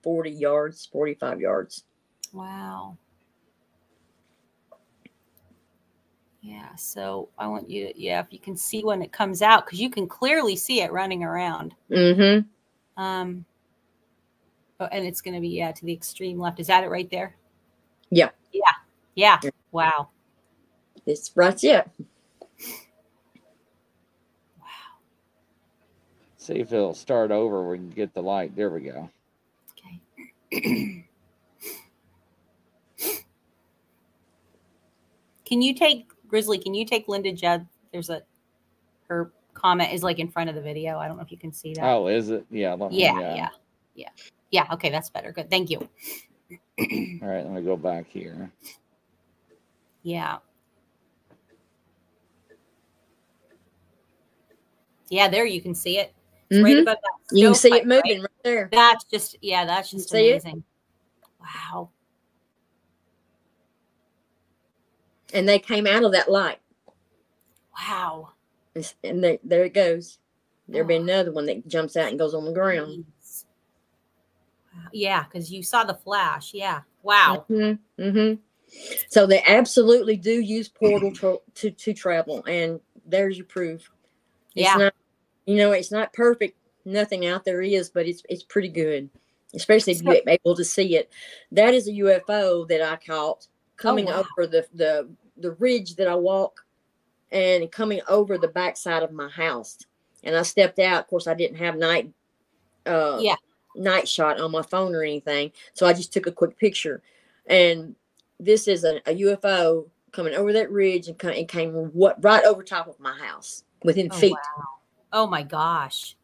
forty 0.02 0.30
yards, 0.30 0.86
forty-five 0.86 1.40
yards. 1.40 1.84
Wow. 2.32 2.96
Yeah, 6.42 6.74
so 6.74 7.28
I 7.38 7.46
want 7.48 7.68
you 7.68 7.88
to, 7.88 8.00
yeah, 8.00 8.20
if 8.20 8.28
you 8.30 8.38
can 8.38 8.56
see 8.56 8.82
when 8.82 9.02
it 9.02 9.12
comes 9.12 9.42
out, 9.42 9.66
because 9.66 9.78
you 9.78 9.90
can 9.90 10.08
clearly 10.08 10.56
see 10.56 10.80
it 10.80 10.90
running 10.90 11.22
around. 11.22 11.74
Mm-hmm. 11.90 13.02
Um, 13.02 13.44
oh, 14.78 14.88
and 14.90 15.06
it's 15.06 15.20
going 15.20 15.34
to 15.34 15.40
be, 15.40 15.50
yeah, 15.50 15.70
to 15.72 15.84
the 15.84 15.92
extreme 15.92 16.40
left. 16.40 16.58
Is 16.58 16.68
that 16.68 16.82
it 16.82 16.88
right 16.88 17.10
there? 17.10 17.36
Yeah. 18.10 18.30
Yeah. 18.52 18.62
Yeah. 19.14 19.38
Wow. 19.70 20.08
It's 21.04 21.30
right 21.34 21.58
there. 21.60 21.90
Wow. 24.58 24.66
See 26.38 26.54
if 26.54 26.72
it'll 26.72 26.94
start 26.94 27.30
over. 27.30 27.68
We 27.68 27.76
can 27.76 27.90
get 27.90 28.14
the 28.14 28.22
light. 28.22 28.56
There 28.56 28.70
we 28.70 28.80
go. 28.80 29.10
Okay. 29.72 30.00
can 35.44 35.62
you 35.62 35.74
take 35.74 36.06
Grizzly? 36.30 36.58
Can 36.58 36.72
you 36.74 36.84
take 36.86 37.08
Linda 37.08 37.32
Judd? 37.32 37.66
There's 37.92 38.08
a 38.08 38.22
her 39.08 39.32
comment 39.52 39.92
is 39.92 40.02
like 40.04 40.20
in 40.20 40.28
front 40.28 40.48
of 40.48 40.54
the 40.54 40.62
video. 40.62 40.96
I 40.98 41.08
don't 41.08 41.16
know 41.16 41.22
if 41.24 41.32
you 41.32 41.36
can 41.36 41.52
see 41.52 41.74
that. 41.74 41.84
Oh, 41.84 42.06
is 42.06 42.30
it? 42.30 42.46
Yeah. 42.50 42.74
Let 42.74 42.92
me, 42.92 42.98
yeah, 43.02 43.16
uh, 43.16 43.34
yeah, 43.34 43.48
yeah, 43.96 44.08
yeah. 44.50 44.66
Okay, 44.72 44.88
that's 44.90 45.10
better. 45.10 45.32
Good. 45.32 45.50
Thank 45.50 45.68
you. 45.70 45.78
All 45.80 47.28
right. 47.28 47.44
Let 47.44 47.50
me 47.50 47.62
go 47.62 47.76
back 47.76 48.06
here. 48.08 48.50
Yeah. 50.04 50.38
Yeah, 55.10 55.28
there 55.28 55.44
you 55.44 55.60
can 55.60 55.74
see 55.74 55.98
it. 55.98 56.14
It's 56.48 56.62
right 56.62 56.76
Mhm. 56.76 56.82
above 56.82 56.98
that. 57.02 57.36
You 57.36 57.48
can 57.48 57.54
see 57.56 57.68
stovepipe, 57.68 57.82
it 57.82 57.86
moving 57.88 58.20
right 58.22 58.30
there. 58.44 58.68
That's 58.70 59.04
just 59.04 59.36
yeah, 59.42 59.64
that's 59.64 59.92
You 59.92 59.98
just 59.98 60.10
see 60.10 60.28
it? 60.28 60.42
amazing. 60.44 60.62
Wow. 61.40 61.90
And 65.32 65.48
they 65.48 65.58
came 65.58 65.86
out 65.86 66.04
of 66.04 66.12
that 66.12 66.30
light. 66.30 66.58
Wow. 67.76 68.30
And 68.74 68.94
And 69.04 69.22
there, 69.24 69.38
there 69.44 69.64
it 69.64 69.74
goes. 69.74 70.18
There'll 70.68 70.86
be 70.86 70.96
another 70.96 71.32
one 71.32 71.46
that 71.46 71.66
jumps 71.66 71.96
out 71.96 72.08
and 72.08 72.18
goes 72.18 72.34
on 72.34 72.44
the 72.44 72.52
ground. 72.52 73.04
Wow. 74.74 74.82
Yeah, 74.92 75.24
because 75.24 75.50
you 75.52 75.62
saw 75.62 75.84
the 75.84 75.94
flash. 75.94 76.54
Yeah. 76.54 76.80
Wow. 77.02 77.44
Mm-hmm. 77.50 78.10
hmm 78.10 78.34
So 79.08 79.26
they 79.26 79.42
absolutely 79.44 80.16
do 80.16 80.40
use 80.40 80.68
portal 80.68 81.12
to, 81.14 81.40
to 81.56 81.70
to 81.72 81.92
travel, 81.92 82.44
and 82.46 82.78
there's 83.06 83.36
your 83.36 83.46
proof. 83.46 83.90
It's 84.54 84.66
Yeah. 84.68 84.76
not, 84.76 84.94
you 85.46 85.56
know, 85.56 85.72
it's 85.72 85.90
not 85.90 86.12
perfect. 86.12 86.56
Nothing 86.84 87.26
out 87.26 87.44
there 87.44 87.62
is, 87.62 87.90
but 87.90 88.06
it's 88.06 88.22
it's 88.28 88.44
pretty 88.44 88.68
good, 88.68 89.10
especially 89.54 89.94
if 89.94 90.02
you're 90.02 90.22
able 90.26 90.54
to 90.54 90.64
see 90.64 90.96
it. 90.96 91.10
That 91.50 91.74
is 91.74 91.88
a 91.88 91.92
UFO 91.92 92.66
that 92.68 92.80
I 92.80 92.96
caught 92.96 93.48
coming 93.80 94.04
wow. 94.06 94.24
over 94.38 94.46
the 94.46 94.66
the 94.74 95.08
the 95.36 95.52
ridge 95.52 95.96
that 95.96 96.06
I 96.06 96.14
walk, 96.14 96.64
and 97.32 97.70
coming 97.72 98.00
over 98.08 98.38
the 98.38 98.48
backside 98.48 99.02
of 99.02 99.12
my 99.12 99.28
house. 99.28 99.78
And 100.22 100.36
I 100.36 100.42
stepped 100.42 100.78
out. 100.78 101.00
Of 101.00 101.06
course, 101.08 101.26
I 101.26 101.34
didn't 101.34 101.56
have 101.56 101.76
night. 101.76 102.12
Uh, 102.86 103.18
Yeah. 103.20 103.36
night 103.74 104.06
shot 104.08 104.38
on 104.40 104.50
my 104.50 104.62
phone 104.62 104.94
or 104.94 105.02
anything, 105.02 105.52
so 105.74 105.86
I 105.86 105.92
just 105.92 106.12
took 106.12 106.26
a 106.26 106.32
quick 106.32 106.58
picture. 106.58 107.02
And 107.46 107.94
this 108.38 108.68
is 108.68 108.84
a, 108.84 108.96
a 109.06 109.14
UFO 109.22 109.86
coming 110.12 110.34
over 110.34 110.52
that 110.52 110.70
ridge 110.70 111.08
and, 111.08 111.18
come, 111.18 111.32
and 111.32 111.48
came 111.48 111.72
what 111.72 112.22
right 112.22 112.44
over 112.44 112.62
top 112.62 112.86
of 112.88 112.98
my 113.00 113.16
house 113.18 113.64
within 113.84 114.08
Oh, 114.12 114.16
feet. 114.16 114.32
wow. 114.32 114.64
Oh 115.12 115.26
my 115.26 115.42
gosh. 115.42 116.16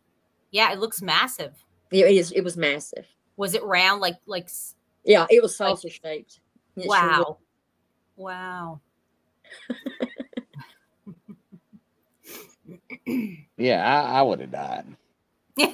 Yeah, 0.50 0.72
it 0.72 0.78
looks 0.78 1.00
massive. 1.02 1.52
Yeah, 1.90 2.06
it 2.06 2.16
is. 2.16 2.32
It 2.32 2.42
was 2.42 2.56
massive. 2.56 3.06
Was 3.36 3.54
it 3.54 3.62
round 3.64 4.00
like 4.00 4.16
like 4.26 4.48
Yeah, 5.04 5.26
it 5.30 5.42
was 5.42 5.58
Like- 5.58 5.70
saucer 5.70 5.88
shaped. 5.90 6.40
It 6.76 6.82
sure. 6.84 7.38
Wow. 8.16 8.80
Wow. 8.80 8.80
Yeah, 13.56 13.82
I, 13.86 14.18
I 14.18 14.22
would 14.22 14.40
have 14.40 14.50
died. 14.52 14.84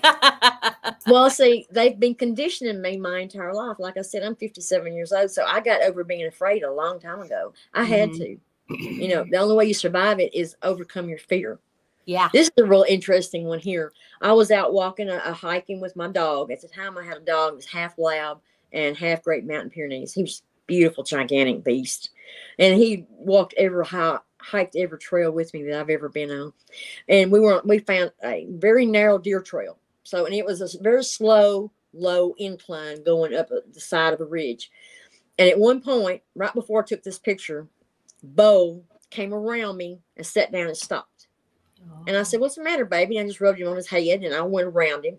Well, 1.06 1.30
see, 1.30 1.66
they've 1.70 1.98
been 1.98 2.14
conditioning 2.14 2.80
me 2.80 2.96
my 2.96 3.18
entire 3.18 3.52
life. 3.52 3.78
Like 3.80 3.96
I 3.96 4.02
said, 4.02 4.22
I'm 4.22 4.36
57 4.36 4.92
years 4.94 5.12
old, 5.12 5.30
so 5.32 5.44
I 5.44 5.60
got 5.60 5.82
over 5.82 6.04
being 6.04 6.26
afraid 6.26 6.62
a 6.62 6.72
long 6.72 7.00
time 7.00 7.20
ago. 7.20 7.52
I 7.74 7.82
had 7.84 8.10
Mhm. 8.10 8.16
to. 8.18 8.38
You 8.78 9.08
know, 9.08 9.24
the 9.28 9.38
only 9.38 9.54
way 9.56 9.64
you 9.64 9.74
survive 9.74 10.20
it 10.20 10.32
is 10.34 10.54
overcome 10.62 11.08
your 11.08 11.18
fear. 11.18 11.58
yeah. 12.06 12.28
This 12.32 12.46
is 12.48 12.64
a 12.64 12.68
real 12.68 12.84
interesting 12.88 13.44
one 13.46 13.58
here. 13.58 13.92
I 14.20 14.32
was 14.32 14.50
out 14.52 14.72
walking, 14.72 15.08
a, 15.08 15.16
a 15.24 15.32
hiking 15.32 15.80
with 15.80 15.96
my 15.96 16.08
dog. 16.08 16.50
At 16.52 16.60
the 16.60 16.68
time, 16.68 16.96
I 16.96 17.04
had 17.04 17.16
a 17.16 17.20
dog 17.20 17.50
that 17.50 17.56
was 17.56 17.66
half 17.66 17.98
lab 17.98 18.40
and 18.72 18.96
half 18.96 19.22
Great 19.24 19.44
Mountain 19.44 19.70
Pyrenees. 19.70 20.12
He 20.14 20.22
was 20.22 20.42
a 20.42 20.51
beautiful, 20.66 21.04
gigantic 21.04 21.64
beast, 21.64 22.10
and 22.58 22.78
he 22.78 23.06
walked 23.10 23.54
every 23.56 23.84
hi- 23.86 24.18
hiked 24.38 24.76
every 24.76 24.98
trail 24.98 25.30
with 25.30 25.52
me 25.54 25.62
that 25.64 25.80
I've 25.80 25.90
ever 25.90 26.08
been 26.08 26.30
on. 26.30 26.52
And 27.08 27.30
we 27.30 27.40
were 27.40 27.62
we 27.64 27.78
found 27.78 28.12
a 28.24 28.46
very 28.50 28.86
narrow 28.86 29.18
deer 29.18 29.40
trail. 29.40 29.78
So, 30.04 30.26
and 30.26 30.34
it 30.34 30.44
was 30.44 30.60
a 30.60 30.82
very 30.82 31.04
slow, 31.04 31.70
low 31.92 32.34
incline 32.38 33.04
going 33.04 33.34
up 33.34 33.50
uh, 33.50 33.60
the 33.72 33.80
side 33.80 34.12
of 34.12 34.20
a 34.20 34.24
ridge. 34.24 34.70
And 35.38 35.48
at 35.48 35.58
one 35.58 35.80
point, 35.80 36.22
right 36.34 36.52
before 36.52 36.82
I 36.82 36.86
took 36.86 37.02
this 37.02 37.18
picture, 37.18 37.68
Bo 38.22 38.82
came 39.10 39.32
around 39.32 39.76
me 39.76 40.00
and 40.16 40.26
sat 40.26 40.52
down 40.52 40.66
and 40.66 40.76
stopped. 40.76 41.28
And 42.06 42.16
I 42.16 42.22
said, 42.22 42.40
What's 42.40 42.56
the 42.56 42.64
matter, 42.64 42.84
baby? 42.84 43.16
And 43.16 43.26
I 43.26 43.28
just 43.28 43.40
rubbed 43.40 43.60
him 43.60 43.68
on 43.68 43.76
his 43.76 43.88
head 43.88 44.22
and 44.22 44.34
I 44.34 44.42
went 44.42 44.66
around 44.66 45.04
him, 45.04 45.18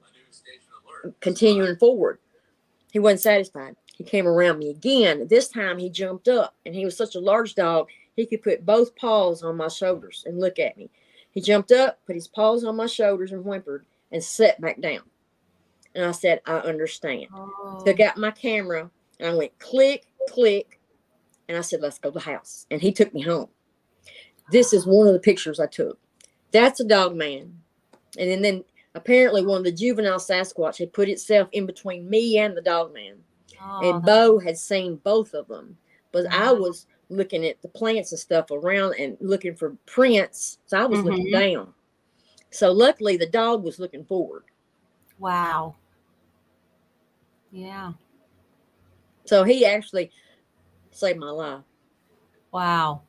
continuing 1.21 1.77
forward. 1.77 2.19
He 2.91 2.99
wasn't 2.99 3.21
satisfied. 3.21 3.75
He 3.93 4.03
came 4.03 4.27
around 4.27 4.59
me 4.59 4.69
again. 4.69 5.27
This 5.29 5.47
time 5.47 5.77
he 5.77 5.89
jumped 5.89 6.27
up 6.27 6.55
and 6.65 6.75
he 6.75 6.83
was 6.83 6.97
such 6.97 7.15
a 7.15 7.19
large 7.19 7.55
dog, 7.55 7.87
he 8.15 8.25
could 8.25 8.41
put 8.41 8.65
both 8.65 8.95
paws 8.95 9.43
on 9.43 9.55
my 9.55 9.67
shoulders 9.67 10.23
and 10.25 10.39
look 10.39 10.59
at 10.59 10.77
me. 10.77 10.89
He 11.31 11.41
jumped 11.41 11.71
up, 11.71 11.99
put 12.05 12.15
his 12.15 12.27
paws 12.27 12.63
on 12.63 12.75
my 12.75 12.87
shoulders 12.87 13.31
and 13.31 13.43
whimpered 13.43 13.85
and 14.11 14.23
sat 14.23 14.59
back 14.59 14.81
down. 14.81 15.01
And 15.95 16.05
I 16.05 16.11
said, 16.11 16.41
I 16.45 16.57
understand. 16.57 17.27
Oh. 17.33 17.81
Took 17.85 17.99
out 17.99 18.17
my 18.17 18.31
camera 18.31 18.89
and 19.19 19.29
I 19.29 19.35
went 19.35 19.57
click, 19.59 20.05
click. 20.29 20.79
And 21.47 21.57
I 21.57 21.61
said, 21.61 21.81
Let's 21.81 21.99
go 21.99 22.09
to 22.09 22.13
the 22.13 22.19
house. 22.25 22.65
And 22.71 22.81
he 22.81 22.91
took 22.91 23.13
me 23.13 23.21
home. 23.21 23.49
This 24.51 24.73
is 24.73 24.85
one 24.85 25.07
of 25.07 25.13
the 25.13 25.19
pictures 25.19 25.59
I 25.59 25.67
took. 25.67 25.99
That's 26.51 26.79
a 26.79 26.85
dog 26.85 27.15
man. 27.15 27.59
And 28.17 28.29
then, 28.29 28.41
then 28.41 28.63
apparently 28.95 29.45
one 29.45 29.59
of 29.59 29.63
the 29.63 29.71
juvenile 29.71 30.19
Sasquatch 30.19 30.77
had 30.77 30.93
put 30.93 31.09
itself 31.09 31.49
in 31.51 31.65
between 31.65 32.09
me 32.09 32.37
and 32.37 32.55
the 32.55 32.61
dog 32.61 32.93
man. 32.93 33.17
Oh, 33.63 33.79
and 33.79 33.97
uh-huh. 33.97 34.05
Bo 34.05 34.39
had 34.39 34.57
seen 34.57 34.97
both 34.97 35.33
of 35.33 35.47
them. 35.47 35.77
But 36.11 36.27
I 36.31 36.47
mm-hmm. 36.47 36.61
was 36.61 36.85
looking 37.09 37.45
at 37.45 37.61
the 37.61 37.67
plants 37.67 38.11
and 38.11 38.19
stuff 38.19 38.51
around 38.51 38.95
and 38.99 39.17
looking 39.19 39.55
for 39.55 39.75
prints. 39.85 40.59
So 40.65 40.79
I 40.79 40.85
was 40.85 41.01
looking 41.01 41.27
mm-hmm. 41.27 41.53
down. 41.55 41.73
So 42.51 42.71
luckily 42.71 43.17
the 43.17 43.29
dog 43.29 43.63
was 43.63 43.79
looking 43.79 44.05
forward. 44.05 44.43
wow. 45.19 45.75
Yeah. 47.51 47.93
So 49.25 49.43
he 49.43 49.65
actually 49.65 50.11
saved 50.91 51.19
my 51.19 51.29
life. 51.29 51.61
Wow. 52.51 53.03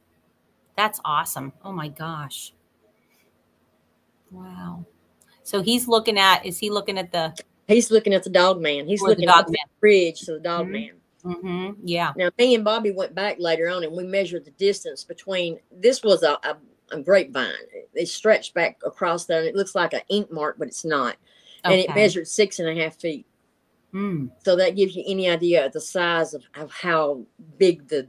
That's 0.77 1.01
awesome. 1.05 1.53
Oh 1.65 1.73
my 1.73 1.89
gosh. 1.89 2.53
Wow. 4.31 4.85
So 5.43 5.63
he's 5.63 5.89
looking 5.89 6.19
at, 6.19 6.45
is 6.45 6.59
he 6.59 6.71
looking 6.71 6.99
at 6.99 7.11
the, 7.13 7.35
He's 7.67 7.91
looking 7.91 8.13
at 8.15 8.23
the 8.23 8.31
dog 8.31 8.61
man. 8.61 8.87
He's 8.87 9.03
Or 9.03 9.09
looking 9.09 9.29
at 9.29 9.47
the 9.47 9.53
man. 9.53 9.67
bridge 9.81 10.21
to 10.21 10.33
the 10.33 10.41
dog 10.41 10.67
Mhm. 10.69 10.71
man. 10.73 10.91
hmm 11.25 11.71
yeah. 11.85 12.13
Now, 12.17 12.29
me 12.39 12.55
and 12.55 12.65
Bobby 12.65 12.91
went 12.91 13.15
back 13.15 13.39
later 13.39 13.69
on 13.69 13.83
and 13.83 13.93
we 13.97 14.05
measured 14.05 14.45
the 14.45 14.51
distance 14.53 15.05
between 15.05 15.59
this 15.73 16.03
was 16.03 16.23
a, 16.23 16.33
a, 16.43 16.57
a 16.91 17.01
grapevine. 17.01 17.55
It 17.95 18.09
stretched 18.09 18.53
back 18.53 18.79
across 18.85 19.25
there 19.25 19.39
and 19.39 19.49
it 19.49 19.55
looks 19.57 19.75
like 19.75 19.95
an 19.95 20.03
ink 20.11 20.31
mark, 20.31 20.57
but 20.59 20.69
it's 20.69 20.85
not. 20.85 21.17
And 21.65 21.73
it 21.75 21.95
measured 21.95 22.29
six 22.29 22.59
and 22.59 22.69
a 22.69 22.75
half 22.83 22.97
feet. 22.97 23.25
Mm, 23.95 24.31
So 24.45 24.55
that 24.57 24.77
gives 24.77 24.95
you 24.95 25.03
any 25.07 25.31
idea 25.31 25.65
of 25.65 25.73
the 25.73 25.81
size 25.81 26.35
of, 26.35 26.45
of 26.57 26.71
how 26.71 27.23
big 27.59 27.89
the 27.89 28.07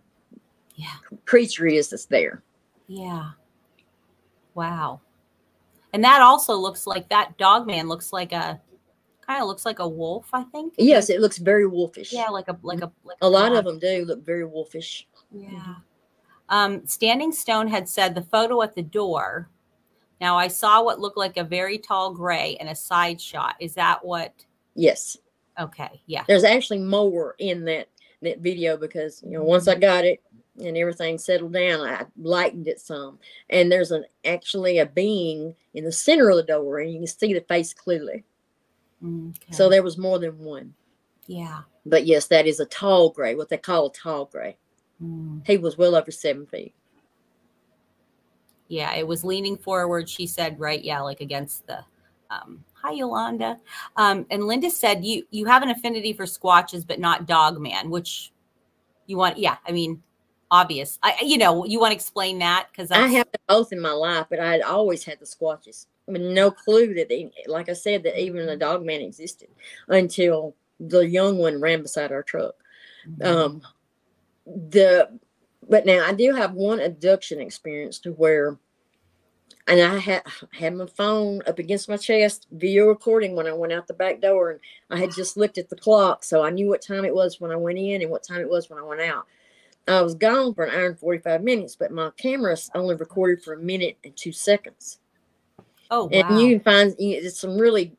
Yeah. 0.76 0.88
creature 1.26 1.68
is 1.68 1.88
that's 1.90 2.06
there. 2.06 2.44
yeah. 2.88 3.32
Wow. 4.56 5.00
And 5.94 6.04
that 6.04 6.22
also 6.22 6.56
looks 6.56 6.86
like 6.88 7.08
that 7.10 7.38
dog 7.38 7.66
man 7.68 7.88
looks 7.88 8.12
like 8.12 8.34
a, 8.34 8.60
kind 9.26 9.42
of 9.42 9.48
looks 9.48 9.66
like 9.66 9.80
a 9.80 9.88
wolf, 9.88 10.28
I 10.34 10.44
think. 10.44 10.74
Yes, 10.78 11.10
it 11.10 11.22
looks 11.22 11.38
very 11.38 11.68
wolfish. 11.68 12.14
Yeah, 12.14 12.30
like 12.30 12.48
a, 12.48 12.58
like 12.62 12.82
a, 12.82 12.92
like 13.04 13.18
A 13.22 13.30
lot 13.30 13.52
yeah. 13.52 13.60
of 13.60 13.66
them 13.66 13.80
do 13.80 14.06
look 14.06 14.26
very 14.26 14.46
wolfish. 14.46 15.08
Yeah. 15.32 15.76
Um, 16.50 16.86
Standing 16.86 17.32
Stone 17.32 17.68
had 17.68 17.90
said 17.90 18.14
the 18.14 18.22
photo 18.22 18.62
at 18.62 18.76
the 18.76 18.84
door. 18.84 19.50
Now 20.22 20.38
I 20.38 20.48
saw 20.48 20.84
what 20.84 21.00
looked 21.00 21.18
like 21.18 21.38
a 21.38 21.44
very 21.44 21.78
tall 21.78 22.14
gray 22.14 22.56
and 22.60 22.70
a 22.70 22.76
side 22.76 23.20
shot. 23.20 23.56
Is 23.60 23.74
that 23.74 24.04
what? 24.04 24.34
Yes. 24.76 25.18
Okay. 25.60 26.02
Yeah. 26.06 26.24
There's 26.28 26.44
actually 26.44 26.80
more 26.80 27.36
in 27.40 27.66
that 27.66 27.90
that 28.22 28.40
video 28.40 28.78
because 28.78 29.22
you 29.24 29.32
know 29.32 29.44
once 29.44 29.68
I 29.68 29.76
got 29.76 30.06
it 30.06 30.22
and 30.64 30.78
everything 30.78 31.18
settled 31.18 31.54
down, 31.54 31.82
I 31.82 32.06
lightened 32.18 32.68
it 32.68 32.80
some. 32.80 33.20
And 33.50 33.72
there's 33.72 33.92
an 33.92 34.06
actually 34.24 34.80
a 34.80 34.86
being 34.86 35.56
in 35.74 35.84
the 35.84 35.92
center 35.92 36.30
of 36.30 36.38
the 36.38 36.44
door, 36.44 36.80
and 36.80 36.92
you 36.92 37.00
can 37.00 37.08
see 37.08 37.34
the 37.34 37.42
face 37.42 37.74
clearly. 37.74 38.24
Okay. 39.04 39.52
So 39.52 39.70
there 39.70 39.84
was 39.84 39.98
more 39.98 40.20
than 40.20 40.38
one. 40.40 40.74
yeah. 41.28 41.62
But 41.88 42.06
yes, 42.08 42.26
that 42.28 42.48
is 42.48 42.60
a 42.60 42.66
tall 42.66 43.12
gray, 43.12 43.36
what 43.36 43.50
they 43.50 43.58
call 43.58 43.88
a 43.88 43.94
tall 43.94 44.26
gray. 44.26 44.58
Mm. 45.02 45.46
He 45.46 45.58
was 45.58 45.78
well 45.78 45.96
over 45.96 46.10
seven 46.10 46.48
feet. 46.48 46.74
Yeah. 48.68 48.96
It 48.96 49.08
was 49.08 49.24
leaning 49.24 49.56
forward. 49.58 50.10
She 50.10 50.26
said, 50.26 50.60
right. 50.60 50.84
Yeah. 50.84 51.02
Like 51.02 51.22
against 51.22 51.68
the, 51.68 51.86
um, 52.32 52.64
hi 52.74 52.94
Yolanda. 52.94 53.60
Um, 53.98 54.26
and 54.32 54.48
Linda 54.48 54.72
said, 54.72 55.06
you, 55.06 55.28
you 55.30 55.46
have 55.46 55.62
an 55.62 55.70
affinity 55.70 56.14
for 56.14 56.26
squatches, 56.26 56.88
but 56.88 57.00
not 57.00 57.28
dog 57.28 57.60
man, 57.60 57.92
which 57.92 58.32
you 59.06 59.18
want. 59.18 59.38
Yeah. 59.38 59.58
I 59.68 59.72
mean, 59.72 60.02
obvious. 60.50 60.98
I, 61.04 61.18
you 61.22 61.38
know, 61.38 61.66
you 61.66 61.80
want 61.80 61.92
to 61.92 61.96
explain 61.96 62.40
that? 62.40 62.68
Cause 62.76 62.90
I 62.90 63.08
have 63.10 63.28
both 63.48 63.72
in 63.72 63.80
my 63.80 63.92
life, 63.92 64.26
but 64.30 64.40
I 64.40 64.52
had 64.54 64.62
always 64.62 65.04
had 65.04 65.20
the 65.20 65.26
squatches. 65.26 65.86
I 66.08 66.12
mean, 66.12 66.34
no 66.34 66.52
clue 66.52 66.94
that, 66.96 67.10
they, 67.10 67.32
like 67.48 67.68
I 67.68 67.74
said, 67.74 68.04
that 68.04 68.22
even 68.22 68.48
a 68.48 68.58
dog 68.58 68.86
man 68.86 69.02
existed 69.02 69.50
until 69.88 70.56
the 70.80 71.08
young 71.08 71.38
one 71.38 71.60
ran 71.60 71.82
beside 71.82 72.12
our 72.12 72.24
truck. 72.24 72.56
Mm-hmm. 73.08 73.38
um 73.38 73.62
the 74.46 75.20
but 75.68 75.86
now 75.86 76.06
i 76.08 76.14
do 76.14 76.34
have 76.34 76.54
one 76.54 76.80
abduction 76.80 77.40
experience 77.40 78.00
to 78.00 78.14
where 78.14 78.58
and 79.68 79.80
i 79.80 79.98
had 80.00 80.24
had 80.54 80.76
my 80.76 80.88
phone 80.88 81.42
up 81.46 81.60
against 81.60 81.88
my 81.88 81.98
chest 81.98 82.48
video 82.52 82.88
recording 82.88 83.36
when 83.36 83.46
i 83.48 83.54
went 83.54 83.74
out 83.74 83.86
the 83.86 83.94
back 83.94 84.22
door 84.22 84.52
and 84.52 84.60
i 84.90 84.98
had 84.98 85.12
just 85.12 85.38
looked 85.38 85.60
at 85.60 85.70
the 85.70 85.76
clock 85.76 86.24
so 86.24 86.44
i 86.44 86.50
knew 86.50 86.68
what 86.68 86.82
time 86.82 87.06
it 87.06 87.14
was 87.14 87.40
when 87.40 87.52
i 87.52 87.56
went 87.56 87.78
in 87.78 88.02
and 88.02 88.10
what 88.10 88.24
time 88.24 88.42
it 88.42 88.50
was 88.50 88.70
when 88.72 88.80
i 88.80 88.84
went 88.84 89.02
out 89.02 89.26
i 89.88 90.02
was 90.02 90.16
gone 90.16 90.54
for 90.54 90.64
an 90.64 90.74
hour 90.74 90.88
and 90.88 91.00
45 91.00 91.44
minutes 91.44 91.76
but 91.76 91.92
my 91.92 92.10
camera 92.18 92.58
only 92.74 92.96
recorded 92.96 93.44
for 93.44 93.54
a 93.54 93.60
minute 93.60 93.98
and 94.04 94.16
two 94.16 94.32
seconds 94.32 95.00
oh, 95.92 96.06
wow. 96.06 96.10
and 96.12 96.40
you 96.42 96.56
can 96.56 96.64
find 96.64 96.96
you 97.00 97.24
know, 97.24 97.30
some 97.30 97.58
really 97.58 97.96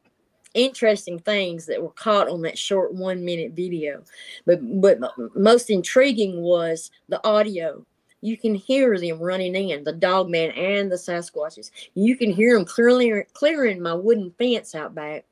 interesting 0.57 1.19
things 1.19 1.67
that 1.67 1.83
were 1.83 1.91
caught 1.91 2.29
on 2.29 2.43
that 2.43 2.59
short 2.59 2.95
one 2.95 3.25
minute 3.25 3.53
video. 3.53 4.03
But 4.47 4.61
but 4.81 4.99
most 5.37 5.71
intriguing 5.71 6.41
was 6.41 6.91
the 7.09 7.25
audio. 7.27 7.85
You 8.23 8.37
can 8.37 8.55
hear 8.55 8.99
them 8.99 9.21
running 9.21 9.55
in 9.55 9.85
the 9.85 9.93
dog 9.93 10.31
man 10.31 10.51
and 10.53 10.91
the 10.91 10.97
sasquatches. 10.97 11.71
You 11.95 12.17
can 12.17 12.33
hear 12.33 12.57
them 12.57 12.65
clearly 12.65 13.25
clearing 13.35 13.81
my 13.81 13.95
wooden 13.95 14.33
fence 14.39 14.75
out 14.75 14.95
back 14.95 15.25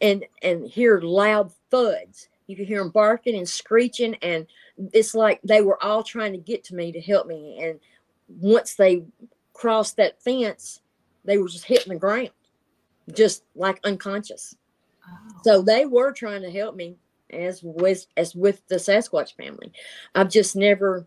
and 0.00 0.24
and 0.42 0.66
hear 0.66 1.00
loud 1.00 1.52
thuds. 1.70 2.28
You 2.46 2.56
can 2.56 2.66
hear 2.66 2.82
them 2.82 2.90
barking 2.90 3.36
and 3.36 3.48
screeching 3.48 4.16
and 4.16 4.46
it's 4.92 5.14
like 5.14 5.40
they 5.44 5.60
were 5.60 5.82
all 5.82 6.02
trying 6.02 6.32
to 6.32 6.38
get 6.38 6.64
to 6.64 6.74
me 6.74 6.90
to 6.92 7.00
help 7.00 7.26
me. 7.26 7.60
And 7.62 7.78
once 8.28 8.74
they 8.74 9.04
crossed 9.52 9.96
that 9.98 10.20
fence 10.22 10.81
they 11.24 11.38
were 11.38 11.48
just 11.48 11.64
hitting 11.64 11.92
the 11.92 11.98
ground 11.98 12.30
just 13.14 13.44
like 13.54 13.80
unconscious 13.84 14.56
Oh. 15.04 15.40
so 15.42 15.62
they 15.62 15.84
were 15.84 16.12
trying 16.12 16.42
to 16.42 16.50
help 16.50 16.76
me 16.76 16.96
as 17.30 17.60
with 17.62 18.06
as 18.16 18.34
with 18.36 18.66
the 18.68 18.76
sasquatch 18.76 19.34
family 19.36 19.72
i've 20.14 20.30
just 20.30 20.54
never 20.54 21.06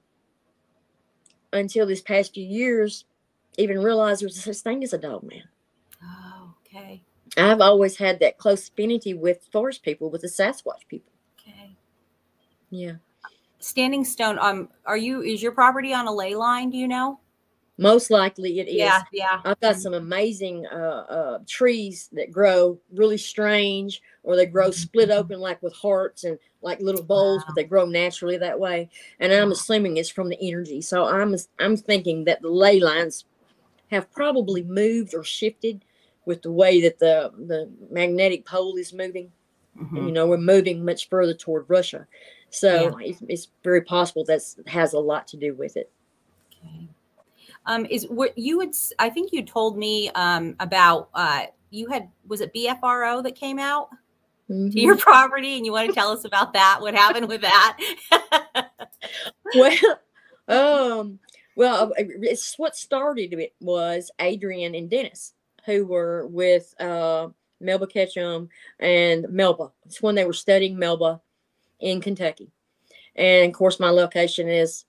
until 1.53 1.85
this 1.85 2.01
past 2.01 2.33
few 2.33 2.45
years 2.45 3.05
even 3.57 3.79
realized 3.79 4.21
there 4.21 4.27
was 4.27 4.41
such 4.43 4.57
thing 4.57 4.83
as 4.83 4.93
a 4.93 4.97
dog 4.97 5.23
man 5.23 5.43
Oh, 6.03 6.53
okay. 6.67 7.01
I've 7.37 7.61
always 7.61 7.97
had 7.97 8.19
that 8.19 8.37
close 8.37 8.67
affinity 8.67 9.13
with 9.13 9.47
forest 9.51 9.81
people, 9.81 10.09
with 10.09 10.21
the 10.21 10.27
Sasquatch 10.27 10.87
people. 10.89 11.11
Okay. 11.39 11.71
Yeah. 12.69 12.93
Standing 13.59 14.03
Stone. 14.05 14.37
Um, 14.39 14.69
are 14.85 14.97
you? 14.97 15.21
Is 15.21 15.41
your 15.41 15.51
property 15.53 15.93
on 15.93 16.05
a 16.05 16.13
ley 16.13 16.35
line? 16.35 16.69
Do 16.69 16.77
you 16.77 16.87
know? 16.87 17.19
Most 17.77 18.09
likely 18.09 18.59
it 18.59 18.67
is. 18.69 18.75
Yeah. 18.77 19.01
Yeah. 19.11 19.41
I've 19.43 19.59
got 19.59 19.75
some 19.75 19.93
amazing 19.93 20.65
uh, 20.67 21.05
uh, 21.09 21.39
trees 21.47 22.09
that 22.13 22.31
grow 22.31 22.79
really 22.93 23.17
strange, 23.17 24.01
or 24.23 24.35
they 24.37 24.45
grow 24.45 24.71
split 24.71 25.09
open 25.11 25.39
like 25.41 25.61
with 25.61 25.73
hearts 25.73 26.23
and 26.23 26.39
like 26.61 26.79
little 26.79 27.03
bowls, 27.03 27.43
but 27.45 27.55
they 27.55 27.65
grow 27.65 27.85
naturally 27.85 28.37
that 28.37 28.59
way. 28.59 28.89
And 29.19 29.33
I'm 29.33 29.51
assuming 29.51 29.97
it's 29.97 30.09
from 30.09 30.29
the 30.29 30.37
energy. 30.41 30.81
So 30.81 31.05
I'm 31.05 31.35
I'm 31.59 31.75
thinking 31.77 32.23
that 32.25 32.41
the 32.41 32.49
ley 32.49 32.79
lines 32.79 33.25
have 33.91 34.11
probably 34.11 34.63
moved 34.63 35.13
or 35.15 35.23
shifted 35.23 35.83
with 36.25 36.41
the 36.43 36.51
way 36.51 36.81
that 36.81 36.99
the 36.99 37.31
the 37.37 37.69
magnetic 37.91 38.45
pole 38.45 38.77
is 38.77 38.93
moving. 38.93 39.31
Mhm. 39.77 39.97
And, 39.97 40.07
you 40.07 40.13
know, 40.13 40.27
we're 40.27 40.37
moving 40.37 40.85
much 40.85 41.09
further 41.09 41.33
toward 41.33 41.65
Russia, 41.69 42.07
so 42.49 42.97
it's, 43.01 43.21
it's 43.27 43.49
very 43.63 43.81
possible 43.81 44.23
that 44.25 44.41
has 44.67 44.93
a 44.93 44.99
lot 44.99 45.27
to 45.29 45.37
do 45.37 45.53
with 45.53 45.77
it. 45.77 45.91
Okay. 46.63 46.94
Um, 47.67 47.85
is 47.87 48.05
what 48.09 48.37
you 48.37 48.57
would? 48.57 48.75
I 48.99 49.09
think 49.09 49.31
you 49.31 49.43
told 49.43 49.77
me 49.77 50.09
um 50.15 50.55
about 50.59 51.09
uh 51.13 51.45
you 51.71 51.87
had 51.87 52.09
was 52.27 52.41
it 52.41 52.53
BFRO 52.53 53.23
that 53.23 53.35
came 53.35 53.59
out 53.59 53.89
to 54.47 54.53
Mhm. 54.53 54.75
your 54.75 54.97
property 54.97 55.57
and 55.57 55.65
you 55.65 55.71
want 55.71 55.89
to 55.89 55.95
tell 55.95 56.09
us 56.11 56.25
about 56.25 56.53
that? 56.53 56.79
What 56.79 56.93
happened 56.93 57.27
with 57.27 57.41
that? 57.41 57.77
well, 59.55 59.99
um, 60.47 61.19
well, 61.55 61.85
uh, 61.85 61.93
it's 61.97 62.57
what 62.59 62.75
started 62.75 63.33
it 63.33 63.55
was 63.59 64.11
Adrian 64.19 64.75
and 64.75 64.89
Dennis, 64.89 65.33
who 65.65 65.85
were 65.85 66.27
with 66.27 66.73
uh, 66.79 67.29
Melba 67.59 67.87
Ketchum 67.87 68.49
and 68.79 69.27
Melba. 69.29 69.71
It's 69.85 70.01
when 70.01 70.15
they 70.15 70.25
were 70.25 70.33
studying 70.33 70.77
Melba 70.77 71.21
in 71.79 72.01
Kentucky, 72.01 72.51
and 73.15 73.49
of 73.49 73.57
course, 73.57 73.79
my 73.79 73.89
location 73.89 74.47
is 74.47 74.85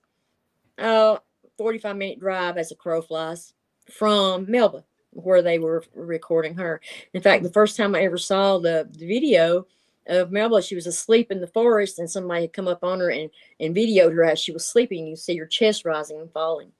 uh, 0.77 1.17
45 1.57 1.95
minute 1.95 2.19
drive 2.19 2.57
as 2.57 2.71
a 2.71 2.75
crow 2.75 3.01
flies 3.01 3.53
from 3.91 4.49
Melba, 4.49 4.83
where 5.11 5.41
they 5.41 5.59
were 5.59 5.83
recording 5.95 6.55
her. 6.55 6.81
In 7.13 7.21
fact, 7.21 7.43
the 7.43 7.51
first 7.51 7.77
time 7.77 7.95
I 7.95 8.03
ever 8.03 8.17
saw 8.17 8.59
the, 8.59 8.87
the 8.91 9.07
video 9.07 9.65
of 10.07 10.31
Melba, 10.31 10.61
she 10.61 10.75
was 10.75 10.87
asleep 10.87 11.31
in 11.31 11.41
the 11.41 11.47
forest, 11.47 11.99
and 11.99 12.09
somebody 12.09 12.41
had 12.41 12.53
come 12.53 12.67
up 12.67 12.83
on 12.83 12.99
her 12.99 13.09
and 13.09 13.29
and 13.59 13.75
videoed 13.75 14.13
her 14.13 14.23
as 14.23 14.39
she 14.39 14.51
was 14.51 14.65
sleeping. 14.65 15.07
You 15.07 15.15
see 15.15 15.37
her 15.37 15.45
chest 15.45 15.85
rising 15.85 16.19
and 16.19 16.31
falling. 16.31 16.71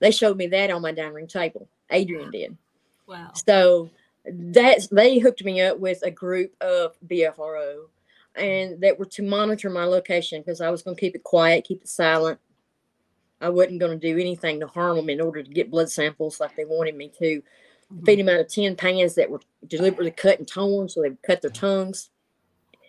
They 0.00 0.10
showed 0.10 0.36
me 0.36 0.46
that 0.48 0.70
on 0.70 0.82
my 0.82 0.92
dining 0.92 1.14
room 1.14 1.26
table. 1.26 1.68
Adrian 1.90 2.30
did. 2.30 2.56
wow. 3.06 3.32
So 3.46 3.90
that's 4.26 4.88
they 4.88 5.18
hooked 5.18 5.44
me 5.44 5.60
up 5.60 5.78
with 5.78 6.02
a 6.02 6.10
group 6.10 6.54
of 6.60 6.96
BFRO, 7.06 7.86
and 8.36 8.80
that 8.80 8.98
were 8.98 9.04
to 9.06 9.22
monitor 9.22 9.70
my 9.70 9.84
location 9.84 10.40
because 10.40 10.60
I 10.60 10.70
was 10.70 10.82
going 10.82 10.96
to 10.96 11.00
keep 11.00 11.14
it 11.14 11.24
quiet, 11.24 11.64
keep 11.64 11.82
it 11.82 11.88
silent. 11.88 12.38
I 13.44 13.50
wasn't 13.50 13.80
going 13.80 13.98
to 13.98 14.12
do 14.12 14.18
anything 14.18 14.60
to 14.60 14.66
harm 14.66 14.96
them 14.96 15.10
in 15.10 15.20
order 15.20 15.42
to 15.42 15.50
get 15.50 15.70
blood 15.70 15.90
samples 15.90 16.40
like 16.40 16.56
they 16.56 16.64
wanted 16.64 16.96
me 16.96 17.12
to. 17.18 17.42
Feed 18.04 18.18
them 18.18 18.30
out 18.30 18.40
of 18.40 18.48
tin 18.48 18.74
pans 18.74 19.14
that 19.14 19.30
were 19.30 19.42
deliberately 19.68 20.10
cut 20.10 20.38
and 20.38 20.48
torn, 20.48 20.88
so 20.88 21.02
they 21.02 21.10
would 21.10 21.22
cut 21.22 21.42
their 21.42 21.50
tongues 21.50 22.10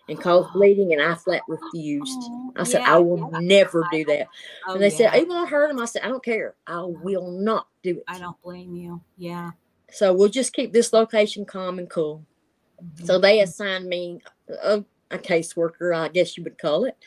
and 0.08 0.20
cause 0.20 0.50
bleeding. 0.54 0.94
And 0.94 1.02
I 1.02 1.16
flat 1.16 1.42
refused. 1.48 2.18
Oh, 2.18 2.54
I 2.56 2.64
said, 2.64 2.80
yeah, 2.80 2.96
I 2.96 2.98
will 3.00 3.30
yeah. 3.34 3.40
never 3.40 3.86
do 3.92 4.06
that. 4.06 4.28
Oh, 4.66 4.74
and 4.74 4.82
they 4.82 4.90
said, 4.90 5.14
yeah. 5.14 5.18
it 5.18 5.28
won't 5.28 5.50
hurt 5.50 5.70
him. 5.70 5.80
I 5.80 5.86
said, 5.86 6.04
I 6.04 6.08
don't 6.08 6.24
care. 6.24 6.56
I 6.66 6.82
will 6.82 7.30
not 7.30 7.68
do 7.84 7.98
it. 7.98 8.04
I 8.08 8.18
don't 8.18 8.42
blame 8.42 8.76
you. 8.76 9.02
Yeah. 9.18 9.52
So 9.92 10.14
we'll 10.14 10.30
just 10.30 10.54
keep 10.54 10.72
this 10.72 10.94
location 10.94 11.46
calm 11.46 11.78
and 11.78 11.90
cool. 11.90 12.26
Mm-hmm. 12.82 13.06
So 13.06 13.20
they 13.20 13.42
assigned 13.42 13.88
me 13.88 14.22
a, 14.64 14.84
a 15.12 15.18
caseworker, 15.18 15.96
I 15.96 16.08
guess 16.08 16.38
you 16.38 16.44
would 16.46 16.58
call 16.58 16.86
it. 16.86 16.98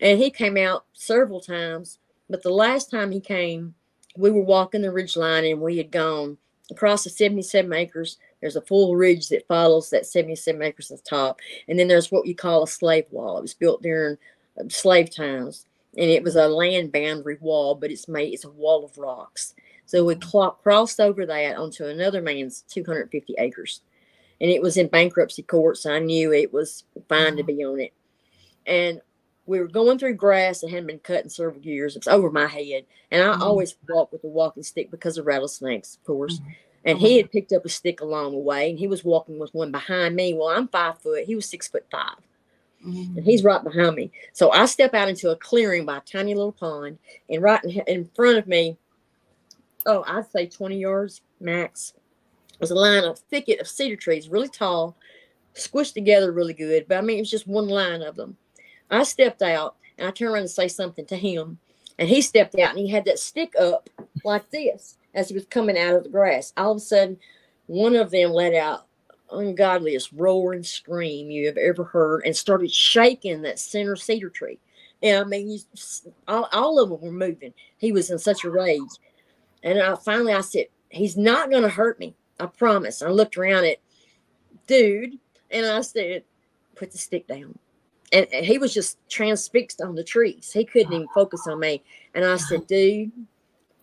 And 0.00 0.18
he 0.18 0.30
came 0.30 0.56
out 0.56 0.86
several 0.94 1.40
times. 1.40 1.98
But 2.28 2.42
the 2.42 2.50
last 2.50 2.90
time 2.90 3.10
he 3.10 3.20
came, 3.20 3.74
we 4.16 4.30
were 4.30 4.42
walking 4.42 4.82
the 4.82 4.92
ridge 4.92 5.16
line 5.16 5.44
and 5.44 5.60
we 5.60 5.76
had 5.76 5.90
gone 5.90 6.38
across 6.70 7.04
the 7.04 7.10
77 7.10 7.72
acres. 7.72 8.18
There's 8.40 8.56
a 8.56 8.62
full 8.62 8.96
ridge 8.96 9.28
that 9.28 9.46
follows 9.46 9.90
that 9.90 10.06
77 10.06 10.62
acres 10.62 10.90
at 10.90 10.98
the 10.98 11.10
top. 11.10 11.40
And 11.68 11.78
then 11.78 11.88
there's 11.88 12.10
what 12.10 12.26
you 12.26 12.34
call 12.34 12.62
a 12.62 12.68
slave 12.68 13.06
wall. 13.10 13.38
It 13.38 13.42
was 13.42 13.54
built 13.54 13.82
during 13.82 14.16
uh, 14.58 14.64
slave 14.68 15.14
times. 15.14 15.66
And 15.96 16.10
it 16.10 16.22
was 16.22 16.36
a 16.36 16.48
land 16.48 16.92
boundary 16.92 17.38
wall, 17.40 17.74
but 17.74 17.90
it's 17.90 18.08
made, 18.08 18.34
it's 18.34 18.44
a 18.44 18.50
wall 18.50 18.84
of 18.84 18.98
rocks. 18.98 19.54
So 19.86 20.04
we 20.04 20.16
crossed 20.16 20.98
over 20.98 21.26
that 21.26 21.56
onto 21.56 21.84
another 21.84 22.20
man's 22.20 22.62
250 22.68 23.34
acres. 23.38 23.82
And 24.40 24.50
it 24.50 24.60
was 24.60 24.76
in 24.76 24.88
bankruptcy 24.88 25.42
court, 25.42 25.78
so 25.78 25.92
I 25.92 26.00
knew 26.00 26.32
it 26.32 26.52
was 26.52 26.84
fine 27.08 27.36
to 27.36 27.44
be 27.44 27.64
on 27.64 27.80
it. 27.80 27.92
And 28.66 29.00
we 29.46 29.60
were 29.60 29.68
going 29.68 29.98
through 29.98 30.14
grass 30.14 30.60
that 30.60 30.70
hadn't 30.70 30.86
been 30.86 30.98
cut 31.00 31.24
in 31.24 31.30
several 31.30 31.60
years. 31.60 31.96
It 31.96 32.00
was 32.06 32.08
over 32.14 32.30
my 32.30 32.46
head. 32.46 32.84
And 33.10 33.22
I 33.22 33.34
Mhm. 33.36 33.40
always 33.40 33.76
walk 33.88 34.12
with 34.12 34.24
a 34.24 34.28
walking 34.28 34.62
stick 34.62 34.90
because 34.90 35.18
of 35.18 35.26
rattlesnakes, 35.26 35.96
of 35.96 36.04
course. 36.04 36.38
Mhm. 36.40 36.54
And 36.86 36.98
he 36.98 37.16
had 37.18 37.30
picked 37.30 37.52
up 37.52 37.64
a 37.64 37.68
stick 37.68 38.00
along 38.00 38.32
the 38.32 38.38
way 38.38 38.70
and 38.70 38.78
he 38.78 38.86
was 38.86 39.04
walking 39.04 39.38
with 39.38 39.54
one 39.54 39.70
behind 39.70 40.16
me. 40.16 40.34
Well, 40.34 40.48
I'm 40.48 40.68
five 40.68 40.98
foot, 40.98 41.24
he 41.24 41.34
was 41.34 41.46
six 41.46 41.68
foot 41.68 41.86
five 41.90 42.16
Mhm. 42.84 43.16
and 43.18 43.24
he's 43.26 43.42
right 43.44 43.62
behind 43.64 43.96
me. 43.96 44.10
So 44.32 44.50
I 44.50 44.66
step 44.66 44.94
out 44.94 45.08
into 45.08 45.30
a 45.30 45.36
clearing 45.36 45.84
by 45.86 45.98
a 45.98 46.00
tiny 46.02 46.34
little 46.34 46.52
pond, 46.52 46.98
and 47.28 47.42
right 47.42 47.62
in, 47.64 47.70
in 47.86 48.04
front 48.14 48.38
of 48.38 48.46
me, 48.46 48.76
oh, 49.86 50.04
I'd 50.06 50.30
say 50.30 50.46
20 50.46 50.78
yards 50.78 51.20
max, 51.40 51.92
was 52.60 52.70
a 52.70 52.74
line 52.74 53.04
of 53.04 53.18
thicket 53.18 53.60
of 53.60 53.68
cedar 53.68 53.96
trees, 53.96 54.28
really 54.28 54.48
tall, 54.48 54.96
squished 55.54 55.94
together 55.94 56.32
really 56.32 56.54
good. 56.54 56.86
But 56.88 56.98
I 56.98 57.00
mean, 57.02 57.18
it 57.18 57.22
was 57.22 57.30
just 57.30 57.46
one 57.46 57.68
line 57.68 58.02
of 58.02 58.16
them. 58.16 58.36
I 58.90 59.02
stepped 59.04 59.42
out 59.42 59.76
and 59.98 60.08
I 60.08 60.10
turned 60.10 60.32
around 60.32 60.42
to 60.42 60.48
say 60.48 60.68
something 60.68 61.06
to 61.06 61.16
him, 61.16 61.58
and 61.98 62.08
he 62.08 62.20
stepped 62.20 62.58
out 62.58 62.70
and 62.70 62.78
he 62.78 62.88
had 62.88 63.04
that 63.04 63.18
stick 63.18 63.54
up 63.58 63.88
like 64.24 64.50
this 64.50 64.98
as 65.14 65.28
he 65.28 65.34
was 65.34 65.46
coming 65.46 65.78
out 65.78 65.94
of 65.94 66.02
the 66.04 66.08
grass. 66.10 66.52
All 66.56 66.72
of 66.72 66.78
a 66.78 66.80
sudden, 66.80 67.18
one 67.66 67.94
of 67.94 68.10
them 68.10 68.30
let 68.30 68.54
out 68.54 68.86
ungodliest 69.30 70.10
roaring 70.12 70.62
scream 70.62 71.30
you 71.30 71.46
have 71.46 71.56
ever 71.56 71.84
heard 71.84 72.22
and 72.24 72.36
started 72.36 72.70
shaking 72.72 73.42
that 73.42 73.58
center 73.58 73.96
cedar 73.96 74.30
tree. 74.30 74.58
And 75.02 75.18
I 75.18 75.24
mean, 75.24 75.58
all, 76.28 76.48
all 76.52 76.78
of 76.78 76.90
them 76.90 77.00
were 77.00 77.12
moving. 77.12 77.52
He 77.78 77.92
was 77.92 78.10
in 78.10 78.18
such 78.18 78.44
a 78.44 78.50
rage. 78.50 78.80
And 79.62 79.80
I 79.80 79.94
finally 79.96 80.32
I 80.32 80.40
said, 80.40 80.66
He's 80.90 81.16
not 81.16 81.50
going 81.50 81.62
to 81.62 81.68
hurt 81.68 81.98
me. 81.98 82.14
I 82.38 82.46
promise. 82.46 83.02
I 83.02 83.08
looked 83.08 83.36
around 83.36 83.64
at 83.64 83.78
dude 84.66 85.18
and 85.50 85.66
I 85.66 85.80
said, 85.80 86.24
Put 86.76 86.92
the 86.92 86.98
stick 86.98 87.26
down. 87.26 87.58
And, 88.14 88.26
he 88.32 88.56
was 88.58 88.72
just 88.72 88.96
transfixed 89.10 89.82
on 89.82 89.94
the 89.96 90.04
trees. 90.04 90.50
He 90.52 90.64
couldn't 90.64 90.92
even 90.92 91.08
focus 91.08 91.46
on 91.48 91.58
me. 91.60 91.82
And 92.14 92.24
I 92.24 92.36
said, 92.36 92.66
Dude, 92.66 93.10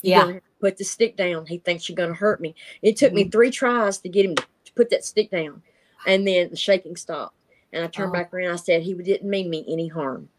you're 0.02 0.18
Yeah. 0.18 0.26
gonna 0.26 0.42
put 0.60 0.78
the 0.78 0.84
stick 0.86 1.18
down. 1.18 1.46
He 1.46 1.58
thinks 1.60 1.88
you're 1.90 1.96
going 1.98 2.10
to 2.10 2.16
hurt 2.16 2.40
me. 2.42 2.56
It 2.82 2.96
took 2.98 3.14
me 3.14 3.26
three 3.26 3.52
tries 3.52 3.98
to 4.00 4.10
get 4.10 4.26
him 4.26 4.36
to 4.36 4.74
put 4.76 4.90
that 4.92 5.04
stick 5.06 5.30
down. 5.32 5.62
And 6.08 6.26
then 6.28 6.50
the 6.50 6.56
shaking 6.56 6.96
stopped. 6.96 7.36
And 7.74 7.84
I 7.84 7.88
turned 7.88 8.10
Oh. 8.10 8.14
back 8.14 8.34
around. 8.34 8.54
I 8.54 8.56
said, 8.56 8.82
He 8.84 8.94
didn't 8.94 9.30
mean 9.30 9.50
me 9.50 9.66
any 9.68 9.88
harm. 9.90 10.30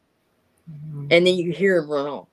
Mhm. 0.70 1.08
And 1.10 1.26
then 1.26 1.34
you 1.34 1.52
hear 1.52 1.76
him 1.78 1.90
run 1.90 2.06
off. 2.06 2.28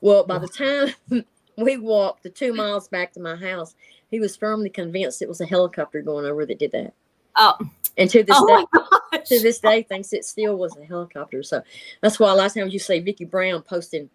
Well, 0.00 0.24
by 0.24 0.38
the 0.38 0.48
time 0.48 0.94
we 1.56 1.76
walked 1.76 2.24
the 2.24 2.30
two 2.30 2.52
miles 2.52 2.88
back 2.88 3.12
to 3.12 3.20
my 3.20 3.36
house, 3.36 3.74
he 4.10 4.18
was 4.20 4.36
firmly 4.36 4.68
convinced 4.70 5.22
it 5.22 5.28
was 5.28 5.40
a 5.40 5.46
helicopter 5.46 6.02
going 6.02 6.26
over 6.26 6.44
that 6.46 6.58
did 6.58 6.72
that. 6.72 6.92
Oh, 7.36 7.56
And 7.96 8.10
to 8.10 8.22
this 8.24 8.36
oh 8.38 8.66
day, 9.12 9.18
to 9.24 9.40
this 9.40 9.60
day, 9.60 9.82
thinks 9.82 10.12
it 10.12 10.24
still 10.24 10.56
was 10.56 10.76
a 10.76 10.84
helicopter. 10.84 11.42
So 11.42 11.62
that's 12.00 12.18
why 12.18 12.32
last 12.32 12.54
time 12.54 12.68
you 12.68 12.78
say 12.78 12.98
Vicky 13.00 13.24
Brown 13.24 13.62
posting 13.62 14.10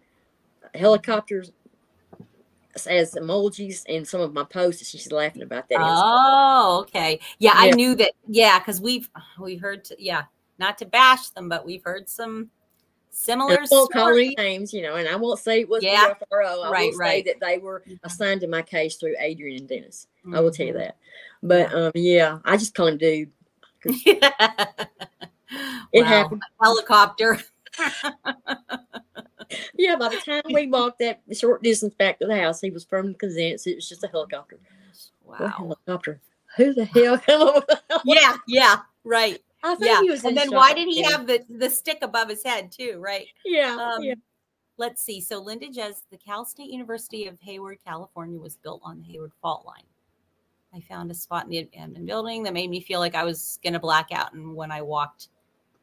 helicopters 0.74 1.52
as 2.86 3.14
emojis 3.14 3.84
in 3.86 4.04
some 4.04 4.20
of 4.20 4.32
my 4.32 4.44
posts. 4.44 4.88
She's 4.88 5.10
laughing 5.10 5.42
about 5.42 5.68
that. 5.70 5.78
Oh, 5.80 6.80
okay. 6.82 7.20
Yeah, 7.38 7.52
I 7.54 7.70
knew 7.70 7.94
that. 7.96 8.12
Yeah, 8.28 8.58
because 8.58 8.80
we've 8.80 9.08
we've 9.40 9.60
heard. 9.60 9.84
t- 9.84 9.96
yeah, 9.98 10.24
not 10.58 10.78
to 10.78 10.86
bash 10.86 11.30
them, 11.30 11.48
but 11.48 11.64
we've 11.64 11.82
heard 11.82 12.08
some 12.08 12.50
similar. 13.10 13.64
Stories. 13.66 14.34
names, 14.36 14.72
you 14.72 14.82
know, 14.82 14.96
and 14.96 15.08
I 15.08 15.16
won't 15.16 15.40
say 15.40 15.60
it 15.62 15.68
was 15.68 15.82
Yeah. 15.82 16.14
BFRO. 16.30 16.64
I 16.66 16.70
Right, 16.70 16.92
will 16.92 16.98
right. 16.98 17.24
say 17.26 17.32
that 17.32 17.40
they 17.44 17.58
were 17.58 17.82
Mhm. 17.88 17.98
assigned 18.04 18.40
to 18.42 18.46
my 18.46 18.62
case 18.62 18.96
through 18.96 19.16
Adrian 19.18 19.60
and 19.60 19.68
Dennis. 19.68 20.06
I 20.32 20.40
will 20.40 20.52
tell 20.52 20.66
you 20.66 20.74
Mhm. 20.74 20.78
that. 20.78 20.96
But 21.42 21.74
um, 21.74 21.92
yeah, 21.94 22.38
I 22.44 22.56
just 22.56 22.74
call 22.74 22.86
him 22.86 22.98
dude. 22.98 23.32
it 25.92 26.04
happened. 26.06 26.42
Helicopter. 26.60 27.38
Yeah, 29.76 29.96
by 29.96 30.10
the 30.10 30.18
time 30.18 30.42
we 30.52 30.68
walked 30.68 31.00
that 31.00 31.22
short 31.32 31.62
distance 31.62 31.94
back 31.94 32.18
to 32.20 32.26
the 32.26 32.36
house, 32.40 32.60
he 32.60 32.70
was 32.70 32.84
firmly 32.84 33.14
convinced 33.14 33.66
it 33.66 33.74
was 33.74 33.88
just 33.88 34.04
a 34.04 34.08
helicopter. 34.08 34.58
What 35.24 35.40
Wow. 35.40 35.48
helicopter? 35.48 36.20
Who 36.56 36.72
the 36.72 36.84
hell? 36.84 37.20
Yeah, 38.04 38.36
yeah, 38.46 38.76
right. 39.02 39.42
I 39.64 39.74
think 39.74 39.90
Yeah. 39.90 40.00
he 40.02 40.10
was 40.10 40.24
And 40.24 40.36
then 40.36 40.52
why 40.52 40.72
did 40.72 40.86
he 40.86 41.00
yeah. 41.00 41.10
have 41.10 41.26
the 41.26 41.44
the 41.48 41.68
stick 41.68 41.98
above 42.02 42.28
his 42.28 42.44
head 42.44 42.70
too? 42.70 42.98
Right. 43.00 43.26
Yeah, 43.44 43.76
Um, 43.76 44.02
yeah. 44.04 44.14
Let's 44.76 45.02
see. 45.02 45.20
So 45.20 45.38
Linda 45.40 45.66
Jez, 45.66 46.02
the 46.10 46.16
Cal 46.16 46.44
State 46.44 46.70
University 46.70 47.26
of 47.26 47.38
Hayward, 47.40 47.78
California, 47.84 48.38
was 48.38 48.56
built 48.56 48.80
on 48.84 48.98
the 48.98 49.04
Hayward 49.04 49.32
Fault 49.42 49.66
Line. 49.66 49.84
I 50.74 50.80
found 50.80 51.10
a 51.10 51.14
spot 51.14 51.50
in 51.50 51.92
the 51.92 52.00
building 52.00 52.42
that 52.44 52.54
made 52.54 52.70
me 52.70 52.80
feel 52.80 53.00
like 53.00 53.14
I 53.14 53.24
was 53.24 53.58
going 53.62 53.72
to 53.72 53.80
black 53.80 54.08
out. 54.12 54.32
And 54.32 54.54
when 54.54 54.70
I 54.70 54.82
walked, 54.82 55.28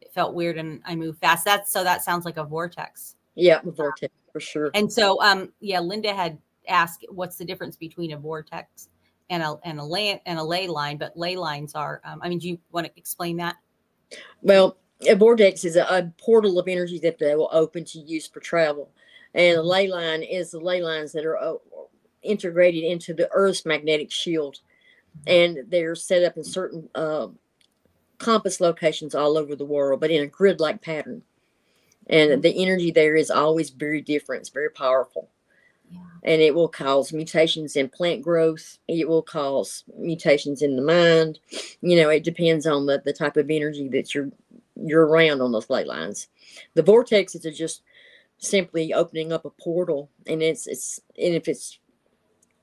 it 0.02 0.14
felt 0.14 0.34
weird 0.34 0.58
and 0.58 0.82
I 0.86 0.96
moved 0.96 1.20
fast. 1.20 1.44
That's 1.44 1.72
so 1.72 1.84
that 1.84 2.04
sounds 2.04 2.26
like 2.26 2.38
a 2.38 2.44
vortex. 2.44 3.16
Yeah, 3.36 3.60
a 3.66 3.72
vortex 3.72 4.14
for 4.32 4.40
sure. 4.40 4.72
And 4.74 4.92
so, 4.92 5.22
um, 5.22 5.52
yeah, 5.60 5.80
Linda 5.80 6.14
had 6.14 6.38
asked, 6.68 7.06
what's 7.10 7.38
the 7.38 7.46
difference 7.46 7.76
between 7.76 8.14
a 8.14 8.18
vortex 8.18 8.90
and 9.30 9.44
a 9.44 9.60
and 9.64 9.80
a 9.80 9.84
lay 9.84 10.22
and 10.26 10.40
a 10.40 10.44
ley 10.44 10.68
line? 10.68 10.98
But 10.98 11.18
ley 11.18 11.36
lines 11.36 11.76
are, 11.76 12.02
um, 12.06 12.20
I 12.24 12.30
mean, 12.30 12.40
do 12.40 12.48
you 12.48 12.58
want 12.72 12.88
to 12.88 12.94
explain 12.96 13.38
that? 13.38 13.58
Well, 14.42 14.78
a 15.08 15.16
vortex 15.16 15.66
is 15.66 15.76
a, 15.76 15.84
a 15.84 16.12
portal 16.18 16.58
of 16.60 16.68
energy 16.68 16.98
that 17.00 17.20
they 17.20 17.36
will 17.36 17.50
open 17.52 17.84
to 17.86 18.00
use 18.00 18.26
for 18.26 18.40
travel, 18.40 18.90
and 19.34 19.58
a 19.58 19.62
ley 19.62 19.88
line 19.88 20.24
is 20.24 20.52
the 20.52 20.60
ley 20.60 20.82
lines 20.82 21.12
that 21.12 21.26
are 21.26 21.38
uh, 21.38 21.56
integrated 22.24 22.84
into 22.84 23.14
the 23.14 23.30
Earth's 23.32 23.66
magnetic 23.66 24.12
shield, 24.12 24.62
and 25.26 25.60
they're 25.70 25.96
set 25.96 26.24
up 26.24 26.38
in 26.38 26.44
certain 26.44 26.90
uh, 26.96 27.28
compass 28.18 28.60
locations 28.62 29.16
all 29.16 29.38
over 29.38 29.56
the 29.56 29.66
world, 29.66 30.00
but 30.00 30.12
in 30.12 30.24
a 30.24 30.28
grid-like 30.28 30.82
pattern. 30.82 31.24
And 32.10 32.42
the 32.42 32.62
energy 32.64 32.92
there 32.92 33.16
is 33.16 33.30
always 33.30 33.70
very 33.70 34.02
different. 34.02 34.42
It's 34.42 34.50
very 34.50 34.70
powerful 34.72 35.30
Yeah. 35.92 36.00
and 36.24 36.42
it 36.42 36.56
will 36.56 36.70
cause 36.70 37.12
mutations 37.12 37.76
in 37.76 37.90
plant 37.90 38.22
growth. 38.22 38.78
It 38.88 39.08
will 39.10 39.22
cause 39.24 39.84
mutations 39.98 40.62
in 40.62 40.76
the 40.78 40.82
mind. 40.82 41.40
You 41.82 41.98
know, 42.02 42.10
it 42.10 42.24
depends 42.24 42.66
on 42.66 42.86
the, 42.86 43.02
the 43.04 43.14
type 43.14 43.36
of 43.38 43.50
energy 43.50 43.90
that 43.90 44.14
you're 44.16 44.32
you're 44.80 45.08
around 45.08 45.42
on 45.42 45.52
those 45.52 45.70
ley 45.70 45.84
lines. 45.84 46.28
The 46.76 46.84
vortexes 46.84 47.46
are 47.46 47.52
just 47.52 47.82
simply 48.38 48.94
opening 48.94 49.34
up 49.34 49.44
a 49.44 49.50
portal, 49.50 50.10
and 50.28 50.42
it's 50.42 50.68
it's 50.68 51.02
and 51.18 51.34
if 51.36 51.48
it's 51.48 51.80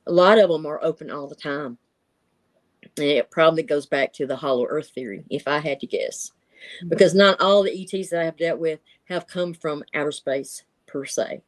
a 0.06 0.12
lot 0.12 0.38
of 0.38 0.48
them 0.48 0.64
are 0.64 0.82
open 0.82 1.10
all 1.10 1.26
the 1.28 1.34
time. 1.34 1.76
And 2.96 3.06
it 3.06 3.30
probably 3.30 3.62
goes 3.62 3.86
back 3.86 4.12
to 4.14 4.26
the 4.26 4.36
hollow 4.36 4.66
earth 4.66 4.90
theory, 4.94 5.24
if 5.30 5.46
I 5.48 5.58
had 5.58 5.80
to 5.80 5.86
guess. 5.86 6.32
Because 6.88 7.14
not 7.14 7.40
all 7.40 7.62
the 7.62 7.82
ETs 7.82 8.10
that 8.10 8.20
I 8.20 8.24
have 8.24 8.36
dealt 8.36 8.58
with 8.58 8.80
have 9.04 9.26
come 9.26 9.52
from 9.54 9.84
outer 9.94 10.12
space 10.12 10.62
per 10.86 11.04
se. 11.04 11.42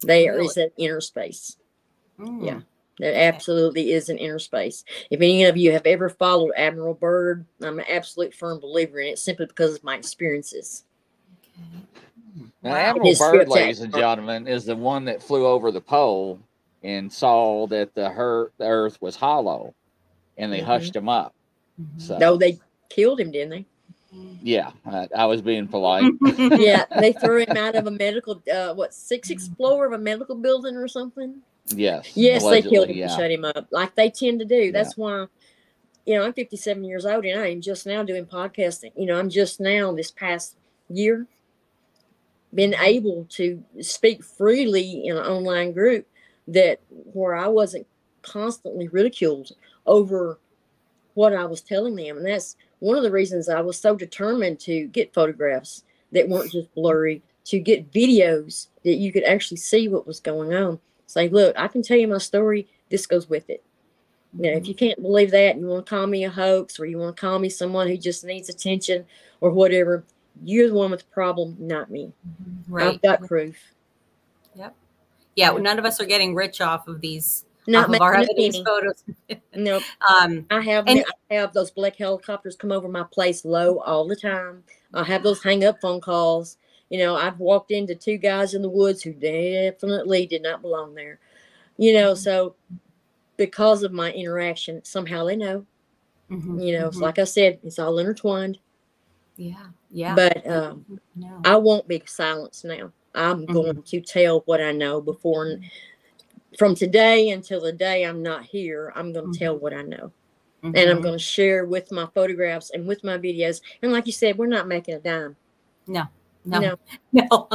There 0.00 0.40
is 0.40 0.56
an 0.56 0.70
inner 0.76 1.00
space. 1.00 1.56
Mm. 2.18 2.46
Yeah. 2.46 2.60
There 2.98 3.14
absolutely 3.14 3.92
is 3.92 4.08
an 4.08 4.18
inner 4.18 4.38
space. 4.38 4.84
If 5.10 5.20
any 5.20 5.44
of 5.44 5.56
you 5.56 5.72
have 5.72 5.86
ever 5.86 6.08
followed 6.08 6.52
Admiral 6.56 6.94
Byrd, 6.94 7.46
I'm 7.62 7.78
an 7.78 7.84
absolute 7.88 8.34
firm 8.34 8.60
believer 8.60 9.00
in 9.00 9.08
it 9.08 9.18
simply 9.18 9.46
because 9.46 9.74
of 9.74 9.84
my 9.84 9.96
experiences. 9.96 10.84
Now, 12.62 12.70
Wow. 12.70 12.76
Admiral 12.76 13.08
His 13.08 13.18
Byrd, 13.18 13.48
ladies 13.48 13.80
and 13.80 13.92
gentlemen, 13.92 14.46
is 14.46 14.64
the 14.64 14.76
one 14.76 15.04
that 15.06 15.22
flew 15.22 15.46
over 15.46 15.70
the 15.70 15.80
pole 15.80 16.38
and 16.82 17.12
saw 17.12 17.66
that 17.68 17.94
the, 17.94 18.08
her- 18.08 18.52
the 18.58 18.66
Earth 18.66 19.00
was 19.00 19.16
hollow, 19.16 19.74
and 20.42 20.52
they 20.52 20.60
Mhm. 20.60 20.64
hushed 20.64 20.94
him 20.96 21.08
up. 21.08 21.34
Mhm. 21.80 22.00
So, 22.00 22.18
No, 22.18 22.36
they 22.36 22.58
killed 22.88 23.20
him, 23.20 23.30
didn't 23.30 23.50
they? 23.50 23.66
yeah, 24.42 24.72
I, 24.84 25.08
I 25.16 25.26
was 25.26 25.40
being 25.40 25.66
polite. 25.68 26.12
yeah, 26.58 26.84
they 27.00 27.12
threw 27.12 27.44
him 27.44 27.56
out 27.56 27.74
of 27.76 27.86
a 27.86 27.90
medical, 27.90 28.42
uh, 28.52 28.74
what, 28.74 28.92
six 28.92 29.28
sixth 29.28 29.56
floor 29.56 29.86
of 29.86 29.92
a 29.92 29.98
medical 29.98 30.34
building 30.34 30.76
or 30.76 30.88
something? 30.88 31.40
yes. 31.68 32.10
Yes, 32.16 32.44
they 32.44 32.60
killed 32.60 32.88
him 32.90 32.96
Yeah. 32.96 33.04
and 33.06 33.12
shut 33.18 33.30
him 33.30 33.44
up, 33.44 33.68
like 33.70 33.94
they 33.94 34.10
tend 34.10 34.40
to 34.40 34.44
do. 34.44 34.72
That's 34.72 34.96
why, 34.96 35.26
you 36.04 36.16
know, 36.16 36.24
I'm 36.24 36.32
57 36.32 36.82
years 36.84 37.06
old 37.06 37.24
and 37.24 37.40
I 37.40 37.46
am 37.52 37.60
just 37.60 37.86
now 37.86 38.02
doing 38.02 38.26
podcasting. 38.26 38.90
You 38.96 39.06
know, 39.06 39.18
I'm 39.18 39.30
just 39.30 39.60
now 39.60 39.92
this 39.94 40.10
past 40.10 40.56
year 40.90 41.26
been 42.54 42.74
able 42.74 43.26
to 43.30 43.62
speak 43.80 44.22
freely 44.22 45.06
in 45.06 45.16
an 45.16 45.24
online 45.24 45.72
group 45.72 46.06
that 46.48 46.80
where 46.90 47.34
I 47.34 47.48
wasn't 47.48 47.86
constantly 48.20 48.88
ridiculed 48.88 49.52
over 49.86 50.38
what 51.14 51.34
I 51.34 51.44
was 51.44 51.60
telling 51.60 51.96
them. 51.96 52.16
And 52.16 52.26
that's 52.26 52.56
one 52.78 52.96
of 52.96 53.02
the 53.02 53.10
reasons 53.10 53.48
I 53.48 53.60
was 53.60 53.78
so 53.78 53.94
determined 53.94 54.58
to 54.60 54.86
get 54.88 55.14
photographs 55.14 55.84
that 56.12 56.28
weren't 56.28 56.52
just 56.52 56.74
blurry, 56.74 57.22
to 57.44 57.58
get 57.58 57.92
videos 57.92 58.68
that 58.84 58.94
you 58.94 59.12
could 59.12 59.24
actually 59.24 59.58
see 59.58 59.88
what 59.88 60.06
was 60.06 60.20
going 60.20 60.54
on. 60.54 60.78
Say, 61.06 61.28
look, 61.28 61.54
I 61.58 61.68
can 61.68 61.82
tell 61.82 61.98
you 61.98 62.08
my 62.08 62.18
story. 62.18 62.68
This 62.88 63.06
goes 63.06 63.28
with 63.28 63.50
it. 63.50 63.62
You 64.34 64.42
know, 64.42 64.48
if 64.50 64.56
mm-hmm. 64.58 64.66
you 64.66 64.74
can't 64.74 65.02
believe 65.02 65.30
that, 65.32 65.58
you 65.58 65.66
want 65.66 65.84
to 65.84 65.90
call 65.90 66.06
me 66.06 66.24
a 66.24 66.30
hoax, 66.30 66.80
or 66.80 66.86
you 66.86 66.98
want 66.98 67.16
to 67.16 67.20
call 67.20 67.38
me 67.38 67.50
someone 67.50 67.88
who 67.88 67.98
just 67.98 68.24
needs 68.24 68.48
attention, 68.48 69.04
or 69.40 69.50
whatever. 69.50 70.04
You're 70.42 70.68
the 70.68 70.74
one 70.74 70.90
with 70.90 71.00
the 71.00 71.06
problem, 71.06 71.56
not 71.58 71.90
me. 71.90 72.12
Mm-hmm. 72.26 72.72
Right. 72.72 72.94
I've 72.94 73.02
got 73.02 73.26
proof. 73.26 73.56
Yep. 74.54 74.74
Yeah. 75.36 75.50
None 75.50 75.78
of 75.78 75.84
us 75.84 76.00
are 76.00 76.06
getting 76.06 76.34
rich 76.34 76.62
off 76.62 76.88
of 76.88 77.02
these 77.02 77.44
Not 77.66 77.88
off 77.88 77.94
of 77.94 78.00
our 78.00 78.14
evidence 78.14 78.56
penny. 78.56 78.64
photos. 78.64 79.04
No, 79.54 79.80
Um, 80.20 80.46
I 80.50 80.60
have 80.62 80.84
And- 80.88 81.04
I 81.30 81.34
have 81.34 81.52
those 81.52 81.70
black 81.70 81.96
helicopters 81.96 82.56
come 82.56 82.72
over 82.72 82.88
my 82.88 83.04
place 83.04 83.44
low 83.44 83.78
all 83.78 84.06
the 84.06 84.16
time. 84.16 84.64
I 84.94 85.04
have 85.04 85.22
those 85.22 85.42
hang 85.42 85.64
up 85.64 85.80
phone 85.80 86.00
calls. 86.00 86.58
You 86.90 86.98
know, 86.98 87.16
I've 87.16 87.38
walked 87.38 87.70
into 87.70 87.94
two 87.94 88.18
guys 88.18 88.52
in 88.54 88.60
the 88.62 88.68
woods 88.68 89.02
who 89.02 89.12
definitely 89.12 90.26
did 90.26 90.42
not 90.42 90.60
belong 90.60 90.94
there. 90.94 91.20
You 91.78 91.94
know, 91.94 92.14
so 92.14 92.54
because 93.38 93.82
of 93.82 93.92
my 93.92 94.12
interaction, 94.12 94.84
somehow 94.84 95.24
they 95.24 95.36
know. 95.36 95.64
mhm, 96.30 96.62
You 96.62 96.78
know, 96.78 96.88
it's 96.88 96.98
mhm. 96.98 97.02
like 97.02 97.18
I 97.18 97.24
said, 97.24 97.60
it's 97.62 97.78
all 97.78 97.98
intertwined. 97.98 98.58
yeah, 99.36 99.66
yeah. 99.90 100.14
But 100.14 100.46
um, 100.46 100.84
no. 101.16 101.40
I 101.44 101.56
won't 101.56 101.88
be 101.88 102.02
silenced 102.06 102.64
now. 102.66 102.92
I'm 103.14 103.46
Mhm. 103.46 103.52
going 103.52 103.82
to 103.84 104.00
tell 104.02 104.40
what 104.46 104.60
I 104.60 104.72
know 104.72 105.00
before, 105.00 105.58
from 106.58 106.74
today 106.74 107.30
until 107.30 107.60
the 107.60 107.72
day 107.72 108.04
I'm 108.04 108.22
not 108.22 108.44
here. 108.44 108.92
I'm 108.94 109.12
going 109.12 109.32
to 109.32 109.38
tell 109.38 109.56
what 109.58 109.72
I 109.72 109.82
know. 109.82 110.12
and 110.64 110.76
I'm 110.78 110.98
Mhm. 110.98 111.02
going 111.02 111.18
to 111.18 111.24
share 111.24 111.64
with 111.64 111.90
my 111.90 112.06
photographs 112.14 112.70
and 112.70 112.86
with 112.86 113.02
my 113.02 113.18
videos. 113.18 113.60
And 113.82 113.90
like 113.90 114.06
you 114.06 114.12
said, 114.12 114.38
we're 114.38 114.46
not 114.46 114.68
making 114.68 114.94
a 114.94 115.00
dime. 115.00 115.34
no, 115.88 116.04
No, 116.44 116.60
no, 116.60 116.78
no. 117.12 117.48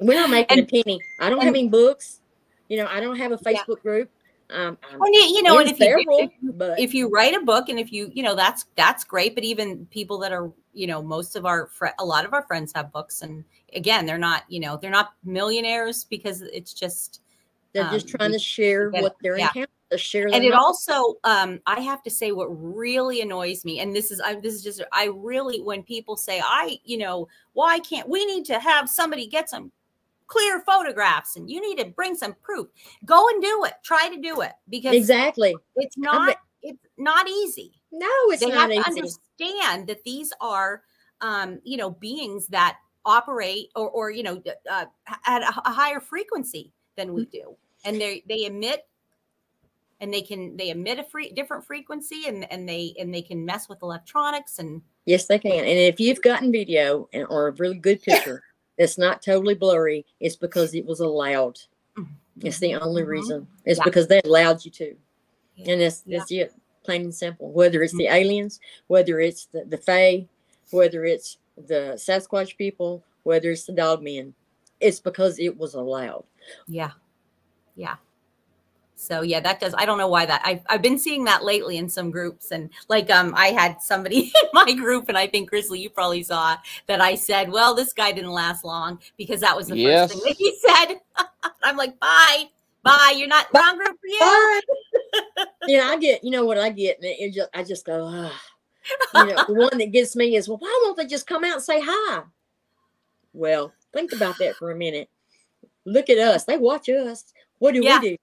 we're 0.00 0.14
not 0.14 0.30
making 0.30 0.58
And- 0.60 0.68
a 0.72 0.82
penny. 0.82 1.00
I 1.18 1.30
don't 1.30 1.40
have 1.42 1.48
any 1.54 1.66
books. 1.68 2.20
You 2.68 2.76
know, 2.76 2.86
I 2.86 3.00
don't 3.00 3.16
have 3.16 3.32
a 3.32 3.38
Yeah. 3.44 3.58
Facebook 3.64 3.82
group. 3.82 4.08
Um, 4.50 4.78
I'm 4.88 4.98
Well, 5.00 5.12
you, 5.12 5.42
know, 5.42 5.58
and 5.58 5.68
if 5.68 5.80
you, 5.80 5.96
if, 6.08 6.30
but 6.56 6.78
if 6.78 6.94
you 6.94 7.08
write 7.08 7.34
a 7.34 7.40
book 7.40 7.68
and 7.68 7.78
if 7.78 7.92
you, 7.92 8.10
you 8.14 8.22
know, 8.22 8.34
that's 8.36 8.66
that's 8.76 9.02
great. 9.04 9.34
But 9.34 9.42
even 9.44 9.84
people 9.86 10.16
that 10.18 10.30
are, 10.32 10.50
you 10.72 10.86
know, 10.86 11.02
most 11.02 11.34
of 11.34 11.44
our 11.44 11.66
fr- 11.66 11.88
a 11.98 12.04
lot 12.04 12.24
of 12.24 12.32
our 12.32 12.42
friends 12.42 12.72
have 12.76 12.92
books, 12.92 13.20
and 13.22 13.44
again, 13.74 14.06
they're 14.06 14.16
not, 14.16 14.44
you 14.48 14.60
know, 14.60 14.76
they're 14.80 14.90
not 14.92 15.10
millionaires 15.24 16.04
because 16.04 16.42
it's 16.42 16.72
just 16.72 17.20
they're 17.72 17.90
just 17.90 18.06
um, 18.06 18.18
trying 18.18 18.32
to 18.32 18.38
share 18.38 18.90
what 18.90 19.16
they're 19.22 19.38
Yeah. 19.38 19.46
encountering. 19.46 19.68
To 19.90 19.96
share 19.96 20.26
and 20.26 20.44
it 20.44 20.50
knowledge. 20.50 20.52
also 20.92 21.14
um 21.24 21.60
i 21.66 21.80
have 21.80 22.02
to 22.02 22.10
say 22.10 22.30
what 22.30 22.48
really 22.48 23.22
annoys 23.22 23.64
me 23.64 23.80
and 23.80 23.96
this 23.96 24.10
is 24.10 24.20
I, 24.20 24.34
this 24.34 24.52
is 24.52 24.62
just 24.62 24.82
i 24.92 25.06
really 25.06 25.62
when 25.62 25.82
people 25.82 26.14
say 26.14 26.42
i 26.44 26.78
you 26.84 26.98
know 26.98 27.26
why 27.54 27.78
can't 27.78 28.06
we 28.06 28.26
need 28.26 28.44
to 28.46 28.58
have 28.60 28.86
somebody 28.90 29.26
get 29.26 29.48
some 29.48 29.72
clear 30.26 30.60
photographs 30.60 31.36
and 31.36 31.50
you 31.50 31.58
need 31.62 31.78
to 31.82 31.86
bring 31.86 32.14
some 32.14 32.34
proof 32.42 32.66
go 33.06 33.28
and 33.30 33.42
do 33.42 33.64
it 33.64 33.72
try 33.82 34.10
to 34.14 34.20
do 34.20 34.42
it 34.42 34.52
because 34.68 34.94
exactly. 34.94 35.56
it's 35.76 35.96
not 35.96 36.36
it's 36.60 36.84
not 36.98 37.26
easy 37.26 37.72
No, 37.90 38.06
it's 38.28 38.42
they 38.42 38.50
not 38.50 38.70
have 38.70 38.84
to 38.84 38.90
easy. 38.90 39.00
understand 39.00 39.86
that 39.86 40.04
these 40.04 40.34
are 40.42 40.82
um 41.22 41.60
you 41.64 41.78
know 41.78 41.92
beings 41.92 42.46
that 42.48 42.76
operate 43.06 43.68
or 43.74 43.88
or 43.88 44.10
you 44.10 44.22
know 44.22 44.42
uh, 44.70 44.84
at 45.26 45.42
a, 45.42 45.62
a 45.64 45.72
higher 45.72 45.98
frequency 45.98 46.74
than 46.98 47.14
we 47.14 47.24
do 47.26 47.56
and 47.84 48.00
they 48.00 48.22
they 48.28 48.44
emit 48.44 48.86
and 50.00 50.12
they 50.12 50.20
can 50.20 50.56
they 50.56 50.70
emit 50.70 50.98
a 50.98 51.04
free 51.04 51.30
different 51.30 51.64
frequency 51.64 52.24
and 52.26 52.50
and 52.52 52.68
they 52.68 52.92
and 52.98 53.14
they 53.14 53.22
can 53.22 53.44
mess 53.44 53.68
with 53.68 53.80
electronics 53.82 54.58
and 54.58 54.82
Yes, 55.06 55.24
they 55.24 55.38
can. 55.38 55.52
And 55.52 55.66
if 55.66 55.98
you've 55.98 56.20
gotten 56.20 56.52
video 56.52 57.08
and, 57.14 57.26
or 57.30 57.48
a 57.48 57.52
really 57.52 57.78
good 57.78 58.02
picture 58.02 58.42
that's 58.78 58.98
not 58.98 59.22
totally 59.22 59.54
blurry, 59.54 60.04
it's 60.20 60.36
because 60.36 60.74
it 60.74 60.84
was 60.84 61.00
allowed. 61.00 61.58
It's 62.42 62.58
the 62.58 62.74
only 62.74 63.04
Mhm. 63.04 63.06
reason. 63.06 63.48
It's 63.64 63.78
Yeah. 63.78 63.84
because 63.84 64.06
they 64.08 64.20
allowed 64.26 64.66
you 64.66 64.70
to. 64.72 64.94
Yeah. 65.56 65.72
And 65.72 65.80
that's 65.80 66.02
Yeah. 66.04 66.18
that's 66.18 66.30
it, 66.32 66.54
plain 66.84 67.02
and 67.04 67.14
simple. 67.14 67.50
Whether 67.52 67.82
it's 67.82 67.96
the 67.96 68.04
Mm-hmm. 68.04 68.14
aliens, 68.16 68.60
whether 68.88 69.18
it's 69.18 69.46
the, 69.46 69.64
the 69.64 69.78
Fae, 69.78 70.28
whether 70.72 71.06
it's 71.06 71.38
the 71.56 71.94
Sasquatch 71.96 72.58
people, 72.58 73.02
whether 73.22 73.50
it's 73.50 73.64
the 73.64 73.72
dog 73.72 74.02
men, 74.02 74.34
it's 74.78 75.00
because 75.00 75.38
it 75.38 75.56
was 75.56 75.72
allowed. 75.72 76.24
Yeah 76.66 76.90
yeah 77.76 77.96
so 78.96 79.22
yeah 79.22 79.38
that 79.40 79.60
does 79.60 79.74
i 79.78 79.84
don't 79.86 79.98
know 79.98 80.08
why 80.08 80.26
that 80.26 80.42
I've, 80.44 80.60
I've 80.68 80.82
been 80.82 80.98
seeing 80.98 81.24
that 81.24 81.44
lately 81.44 81.76
in 81.76 81.88
some 81.88 82.10
groups 82.10 82.50
and 82.50 82.70
like 82.88 83.10
um 83.10 83.32
i 83.36 83.48
had 83.48 83.80
somebody 83.80 84.18
in 84.42 84.48
my 84.52 84.72
group 84.72 85.08
and 85.08 85.16
i 85.16 85.26
think 85.26 85.48
grizzly 85.50 85.78
you 85.80 85.88
probably 85.90 86.22
saw 86.24 86.56
that 86.86 87.00
i 87.00 87.14
said 87.14 87.50
well 87.50 87.74
this 87.74 87.92
guy 87.92 88.10
didn't 88.12 88.32
last 88.32 88.64
long 88.64 88.98
because 89.16 89.40
that 89.40 89.56
was 89.56 89.68
the 89.68 89.76
Yes. 89.76 90.12
first 90.12 90.22
thing 90.24 90.32
that 90.32 90.36
he 90.36 90.56
said 90.66 91.00
i'm 91.62 91.76
like 91.76 91.98
bye 92.00 92.44
bye 92.82 93.14
you're 93.16 93.28
not 93.28 93.46
wrong 93.54 93.76
group 93.76 93.96
for 94.00 94.06
you 94.06 94.18
But 94.18 94.62
you 95.66 95.76
know, 95.78 95.86
I 95.88 95.96
get 95.98 96.24
you 96.24 96.30
know 96.30 96.44
what 96.44 96.58
I 96.58 96.70
get, 96.70 96.96
and 96.96 97.04
it, 97.04 97.16
it 97.20 97.34
just 97.34 97.50
I 97.54 97.62
just 97.62 97.84
go, 97.84 98.06
ah. 98.10 98.40
you 99.14 99.26
know, 99.26 99.44
the 99.46 99.54
one 99.54 99.76
that 99.78 99.92
gets 99.92 100.16
me 100.16 100.34
is, 100.36 100.48
well, 100.48 100.58
why 100.58 100.80
won't 100.82 100.96
they 100.96 101.06
just 101.06 101.26
come 101.26 101.44
out 101.44 101.54
and 101.54 101.62
say 101.62 101.80
hi? 101.84 102.22
Well, 103.34 103.72
think 103.92 104.12
about 104.12 104.38
that 104.38 104.56
for 104.56 104.70
a 104.70 104.76
minute. 104.76 105.08
Look 105.88 106.10
at 106.10 106.18
us. 106.18 106.44
They 106.44 106.58
watch 106.58 106.88
us. 106.88 107.32
What 107.58 107.74
do 107.74 107.80
Yeah. 107.82 108.00
we 108.00 108.10
do? 108.10 108.16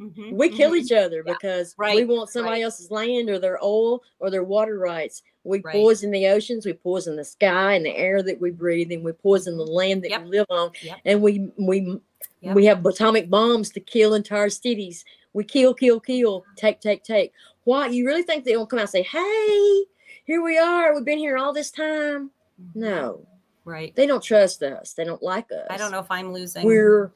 Mhm, 0.00 0.32
We 0.32 0.48
kill 0.48 0.72
mhm. 0.72 0.78
each 0.78 0.92
other 0.92 1.24
Yeah, 1.26 1.32
because 1.32 1.74
we 1.78 2.04
want 2.04 2.30
somebody 2.30 2.56
right. 2.58 2.64
else's 2.64 2.90
land 2.90 3.28
or 3.30 3.38
their 3.40 3.58
oil 3.62 4.02
or 4.20 4.30
their 4.30 4.44
water 4.44 4.78
rights. 4.78 5.22
We 5.42 5.60
Right. 5.60 5.72
poison 5.74 6.12
the 6.12 6.28
oceans, 6.28 6.64
we 6.64 6.72
poison 6.72 7.16
the 7.16 7.24
sky 7.24 7.74
and 7.74 7.84
the 7.84 7.96
air 7.96 8.22
that 8.22 8.40
we 8.40 8.50
breathe, 8.50 8.92
and 8.92 9.02
we 9.02 9.10
poison 9.12 9.56
the 9.56 9.66
land 9.66 10.02
that 10.04 10.10
Yep. 10.10 10.22
we 10.24 10.28
live 10.30 10.46
on. 10.50 10.70
Yep. 10.82 10.96
And 11.04 11.22
we 11.22 11.50
we 11.58 12.00
Yep. 12.42 12.54
we 12.54 12.64
have 12.66 12.86
atomic 12.86 13.28
bombs 13.28 13.70
to 13.70 13.80
kill 13.80 14.14
entire 14.14 14.50
cities. 14.50 15.04
We 15.32 15.42
kill, 15.44 15.74
kill, 15.74 15.98
kill, 16.00 16.44
take, 16.56 16.80
take, 16.80 17.02
take. 17.02 17.32
Why? 17.64 17.88
You 17.88 18.06
really 18.06 18.22
think 18.22 18.44
they 18.44 18.52
don't 18.52 18.68
come 18.70 18.78
out 18.78 18.82
and 18.82 18.90
say, 18.90 19.02
"Hey, 19.02 19.84
here 20.24 20.42
we 20.42 20.58
are. 20.58 20.94
We've 20.94 21.04
been 21.04 21.18
here 21.18 21.36
all 21.36 21.52
this 21.52 21.70
time"? 21.72 22.30
Mhm. 22.60 22.76
No, 22.76 23.26
Right. 23.68 23.94
they 23.94 24.06
don't 24.06 24.22
trust 24.22 24.62
us. 24.62 24.94
They 24.94 25.04
don't 25.04 25.22
like 25.22 25.52
us. 25.52 25.66
I 25.68 25.76
don't 25.76 25.92
know 25.92 25.98
if 25.98 26.10
I'm 26.10 26.32
losing. 26.32 26.64
We're, 26.64 27.12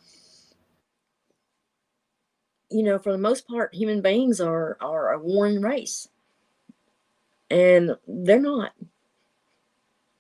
you 2.71 2.83
know, 2.83 2.99
for 2.99 3.11
the 3.11 3.19
most 3.19 3.49
part, 3.49 3.75
human 3.75 4.03
beings 4.03 4.39
are 4.39 4.77
are 4.81 5.13
a 5.13 5.19
warring 5.19 5.63
race, 5.63 6.09
and 7.51 7.97
they're 8.07 8.39
not. 8.39 8.73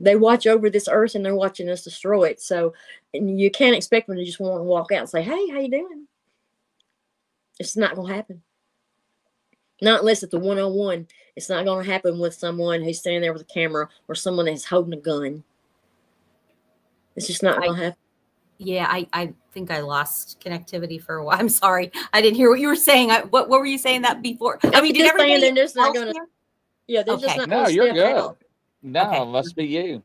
They 0.00 0.16
watch 0.16 0.46
over 0.46 0.70
this 0.70 0.88
earth, 0.90 1.14
and 1.14 1.24
they're 1.24 1.36
watching 1.36 1.68
us 1.68 1.84
destroy 1.84 2.24
it. 2.30 2.40
So, 2.40 2.72
and 3.12 3.38
you 3.38 3.50
can't 3.50 3.76
expect 3.76 4.06
them 4.06 4.16
to 4.16 4.24
just 4.24 4.40
want 4.40 4.58
to 4.58 4.64
walk 4.64 4.90
out 4.90 5.00
and 5.00 5.08
say, 5.10 5.22
"Hey, 5.22 5.48
how 5.50 5.60
you 5.60 5.70
doing?" 5.70 6.08
It's 7.60 7.76
not 7.76 7.94
going 7.94 8.08
to 8.08 8.14
happen. 8.14 8.42
Not 9.82 10.00
unless 10.00 10.22
it's 10.22 10.32
a 10.32 10.38
one 10.38 10.58
on 10.58 10.72
one. 10.72 11.08
It's 11.36 11.50
not 11.50 11.66
going 11.66 11.84
to 11.84 11.92
happen 11.92 12.18
with 12.18 12.32
someone 12.32 12.82
who's 12.82 13.00
standing 13.00 13.20
there 13.20 13.34
with 13.34 13.42
a 13.42 13.52
camera 13.52 13.88
or 14.08 14.14
someone 14.14 14.46
that's 14.46 14.64
holding 14.64 14.94
a 14.94 15.02
gun. 15.02 15.44
It's 17.16 17.26
just 17.26 17.42
not 17.42 17.58
I- 17.58 17.66
going 17.66 17.76
to 17.78 17.84
happen. 17.84 17.98
Yeah, 18.58 18.86
I, 18.88 19.08
I 19.12 19.34
think 19.52 19.72
I 19.72 19.80
lost 19.80 20.40
connectivity 20.44 21.02
for 21.02 21.16
a 21.16 21.24
while. 21.24 21.36
I'm 21.40 21.48
sorry. 21.48 21.90
I 22.12 22.22
didn't 22.22 22.36
hear 22.36 22.48
what 22.48 22.60
you 22.60 22.68
were 22.68 22.76
saying. 22.76 23.10
I, 23.10 23.22
what 23.22 23.48
what 23.48 23.58
were 23.58 23.66
you 23.66 23.78
saying 23.78 24.02
that 24.02 24.22
before? 24.22 24.60
I 24.62 24.80
mean, 24.80 24.92
did 24.92 25.00
just 25.04 25.16
saying 25.16 25.32
everybody 25.32 25.40
they're 25.54 25.64
just 25.64 25.74
not 25.74 25.88
else 25.88 25.98
gonna- 25.98 26.12
hear? 26.12 26.26
Yeah, 26.86 27.02
they're 27.02 27.16
just 27.16 27.38
Okay. 27.38 27.38
not. 27.38 27.48
No, 27.48 27.68
you're 27.68 27.86
step 27.86 27.94
good. 27.96 28.16
out. 28.16 28.38
No, 28.82 29.02
Okay. 29.08 29.22
it 29.22 29.26
must 29.26 29.56
be 29.56 29.64
you. 29.64 30.02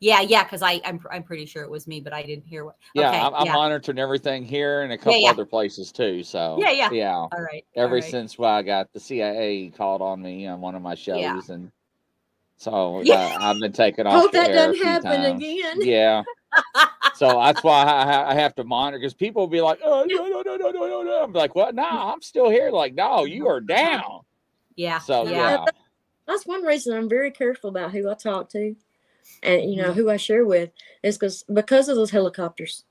Yeah, 0.00 0.20
yeah, 0.20 0.42
because 0.42 0.62
I 0.62 0.80
I'm 0.84 1.00
I'm 1.10 1.22
pretty 1.22 1.44
sure 1.46 1.62
it 1.62 1.70
was 1.70 1.86
me, 1.86 2.00
but 2.00 2.12
I 2.12 2.22
didn't 2.22 2.44
hear 2.46 2.64
what. 2.64 2.76
Yeah, 2.94 3.10
okay, 3.10 3.18
I'm, 3.20 3.34
I'm 3.34 3.46
yeah. 3.46 3.52
monitoring 3.52 3.98
everything 3.98 4.44
here 4.44 4.82
and 4.82 4.92
a 4.92 4.98
couple 4.98 5.20
yeah. 5.20 5.30
other 5.30 5.44
places 5.46 5.92
too. 5.92 6.22
So 6.24 6.56
Yeah, 6.58 6.70
yeah. 6.70 6.90
yeah. 6.90 7.14
All 7.14 7.30
right. 7.32 7.64
Ever 7.76 7.88
all 7.88 7.94
right. 8.00 8.04
since 8.10 8.38
well, 8.38 8.52
I 8.54 8.62
got 8.62 8.92
the 8.92 9.00
CIA 9.00 9.70
called 9.76 10.02
on 10.02 10.20
me 10.22 10.46
on 10.46 10.60
one 10.60 10.74
of 10.74 10.82
my 10.82 10.94
shows, 10.94 11.20
Yeah. 11.20 11.40
and 11.48 11.70
so 12.62 13.00
Yeah. 13.04 13.36
uh, 13.40 13.50
I've 13.50 13.60
been 13.60 13.72
taken 13.72 14.06
off. 14.06 14.14
Hope 14.14 14.32
the 14.32 14.38
that 14.38 14.50
air 14.50 14.54
doesn't 14.56 14.74
few 14.76 14.84
happen 14.84 15.22
times. 15.22 15.42
again. 15.42 15.76
Yeah. 15.80 16.22
so 17.14 17.40
that's 17.42 17.62
why 17.64 17.82
I, 17.84 18.02
I- 18.04 18.30
I 18.30 18.34
have 18.34 18.54
to 18.56 18.64
monitor 18.64 18.98
because 18.98 19.14
people 19.14 19.42
will 19.42 19.46
be 19.48 19.60
like, 19.60 19.80
"Oh 19.82 20.04
no 20.06 20.26
no 20.28 20.42
no 20.42 20.56
no 20.56 20.70
no 20.70 20.86
no 20.86 21.02
no!" 21.02 21.24
I'm 21.24 21.32
like, 21.32 21.54
"What? 21.54 21.74
No, 21.74 21.84
I'm 21.88 22.20
still 22.22 22.50
here." 22.50 22.70
Like, 22.70 22.94
no, 22.94 23.24
you 23.24 23.48
are 23.48 23.60
down. 23.60 24.20
yeah. 24.76 24.98
So 24.98 25.24
yeah. 25.24 25.30
yeah, 25.52 25.64
That's 26.26 26.46
one 26.46 26.62
reason 26.62 26.96
I'm 26.96 27.08
very 27.08 27.30
careful 27.30 27.70
about 27.70 27.92
who 27.92 28.10
I 28.10 28.14
talk 28.14 28.48
to, 28.50 28.76
and 29.42 29.70
you 29.70 29.76
know 29.80 29.90
Mm-hmm. 29.90 30.00
who 30.00 30.10
I 30.10 30.16
share 30.18 30.44
with 30.44 30.70
is 31.02 31.16
because 31.16 31.42
because 31.52 31.88
of 31.88 31.96
those 31.96 32.10
helicopters. 32.10 32.84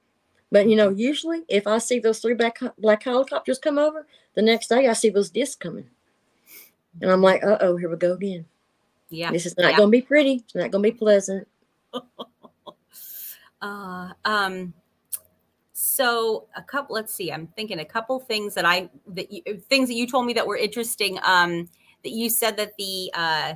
But 0.51 0.67
you 0.67 0.75
know, 0.75 0.89
usually 0.89 1.43
if 1.47 1.67
I 1.67 1.77
see 1.77 1.99
those 1.99 2.19
three 2.19 2.33
black 2.33 2.59
black 2.79 3.03
helicopters 3.03 3.59
come 3.59 3.77
over, 3.77 4.07
the 4.33 4.41
next 4.41 4.67
day 4.69 4.87
I 4.87 4.93
see 4.93 5.09
those 5.09 5.29
discs 5.29 5.55
coming, 5.55 5.87
and 6.99 7.11
I'm 7.11 7.21
like, 7.21 7.43
"Uh 7.43 7.57
oh, 7.61 7.77
here 7.77 7.89
we 7.89 7.95
go 7.97 8.13
again. 8.13 8.45
Yeah. 9.11 9.31
This 9.31 9.45
is 9.45 9.57
not 9.57 9.71
yeah. 9.71 9.77
going 9.77 9.87
to 9.87 9.91
be 9.91 10.01
pretty. 10.01 10.33
It's 10.43 10.55
not 10.55 10.71
going 10.71 10.83
to 10.83 10.91
be 10.91 10.97
pleasant." 10.97 11.47
Uh, 13.61 14.09
um, 14.25 14.73
so 15.71 16.47
a 16.55 16.63
couple. 16.63 16.95
Let's 16.95 17.13
see. 17.13 17.31
I'm 17.31 17.45
thinking 17.45 17.79
a 17.79 17.85
couple 17.85 18.19
things 18.19 18.55
that 18.55 18.65
I 18.65 18.89
that 19.09 19.31
you 19.31 19.43
things 19.69 19.87
that 19.89 19.93
you 19.93 20.07
told 20.07 20.25
me 20.25 20.33
that 20.33 20.47
were 20.47 20.57
interesting. 20.57 21.19
Um, 21.23 21.69
that 22.03 22.11
you 22.11 22.29
said 22.29 22.57
that 22.57 22.73
the 22.77 23.11
uh 23.13 23.53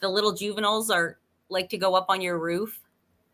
the 0.00 0.08
little 0.08 0.32
juveniles 0.32 0.90
are 0.90 1.18
like 1.48 1.68
to 1.70 1.78
go 1.78 1.94
up 1.94 2.06
on 2.08 2.20
your 2.20 2.38
roof 2.38 2.80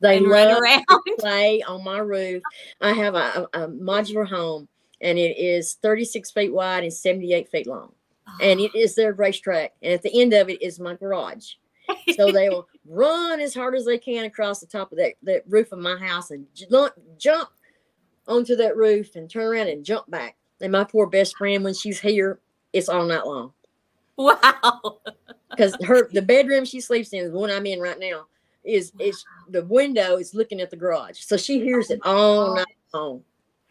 They 0.01 0.17
and 0.17 0.27
love 0.27 0.49
run 0.49 0.63
around. 0.63 0.85
to 0.89 1.17
play 1.19 1.63
on 1.63 1.85
my 1.85 1.99
roof. 1.99 2.43
I 2.81 2.93
have 2.93 3.15
a, 3.15 3.49
a, 3.55 3.65
a 3.65 3.69
modular 3.69 4.29
home, 4.29 4.69
and 5.01 5.19
it 5.19 5.39
is 5.39 5.75
36 5.83 6.31
feet 6.33 6.53
wide 6.53 6.83
and 6.85 6.93
78 6.93 7.49
feet 7.49 7.67
long. 7.67 7.93
And 8.41 8.61
it 8.61 8.75
is 8.75 8.95
their 8.95 9.13
racetrack. 9.13 9.73
And 9.83 9.93
at 9.93 10.03
the 10.03 10.21
end 10.21 10.33
of 10.33 10.49
it 10.49 10.63
is 10.63 10.81
my 10.81 10.95
garage. 10.95 11.53
So 12.17 12.31
they 12.31 12.49
will 12.49 12.69
run 12.87 13.41
as 13.41 13.55
hard 13.55 13.75
as 13.75 13.85
they 13.85 13.99
can 13.99 14.25
across 14.25 14.61
the 14.61 14.67
top 14.67 14.93
of 14.93 14.99
that, 14.99 15.15
that 15.23 15.43
roof 15.49 15.73
of 15.73 15.79
my 15.79 15.97
house 15.97 16.31
and 16.31 16.47
jump, 16.55 16.95
jump 17.19 17.49
onto 18.27 18.57
that 18.57 18.77
roof 18.77 19.17
and 19.17 19.29
turn 19.29 19.47
around 19.47 19.69
and 19.69 19.85
jump 19.85 20.11
back. 20.11 20.37
And 20.61 20.73
my 20.73 20.85
poor 20.85 21.07
best 21.07 21.37
friend, 21.37 21.65
when 21.65 21.75
she's 21.75 22.01
here, 22.01 22.41
it's 22.73 22.89
all 22.89 23.05
night 23.05 23.27
long 23.27 23.53
wow. 24.17 24.99
because 25.51 25.77
her 25.85 26.09
the 26.13 26.23
bedroom 26.35 26.65
she 26.65 26.81
sleeps 26.81 27.13
in, 27.13 27.33
the 27.33 27.39
one 27.39 27.51
I'm 27.51 27.67
in 27.67 27.81
right 27.81 27.99
now, 27.99 28.27
is 28.65 28.93
is 28.99 29.25
the 29.49 29.65
window 29.65 30.17
is 30.17 30.35
looking 30.35 30.61
at 30.61 30.71
the 30.71 30.77
garage, 30.77 31.21
so 31.21 31.37
she 31.37 31.61
hears 31.61 31.91
it 31.91 32.01
all 32.05 32.55
night 32.55 32.67
long. 32.95 33.23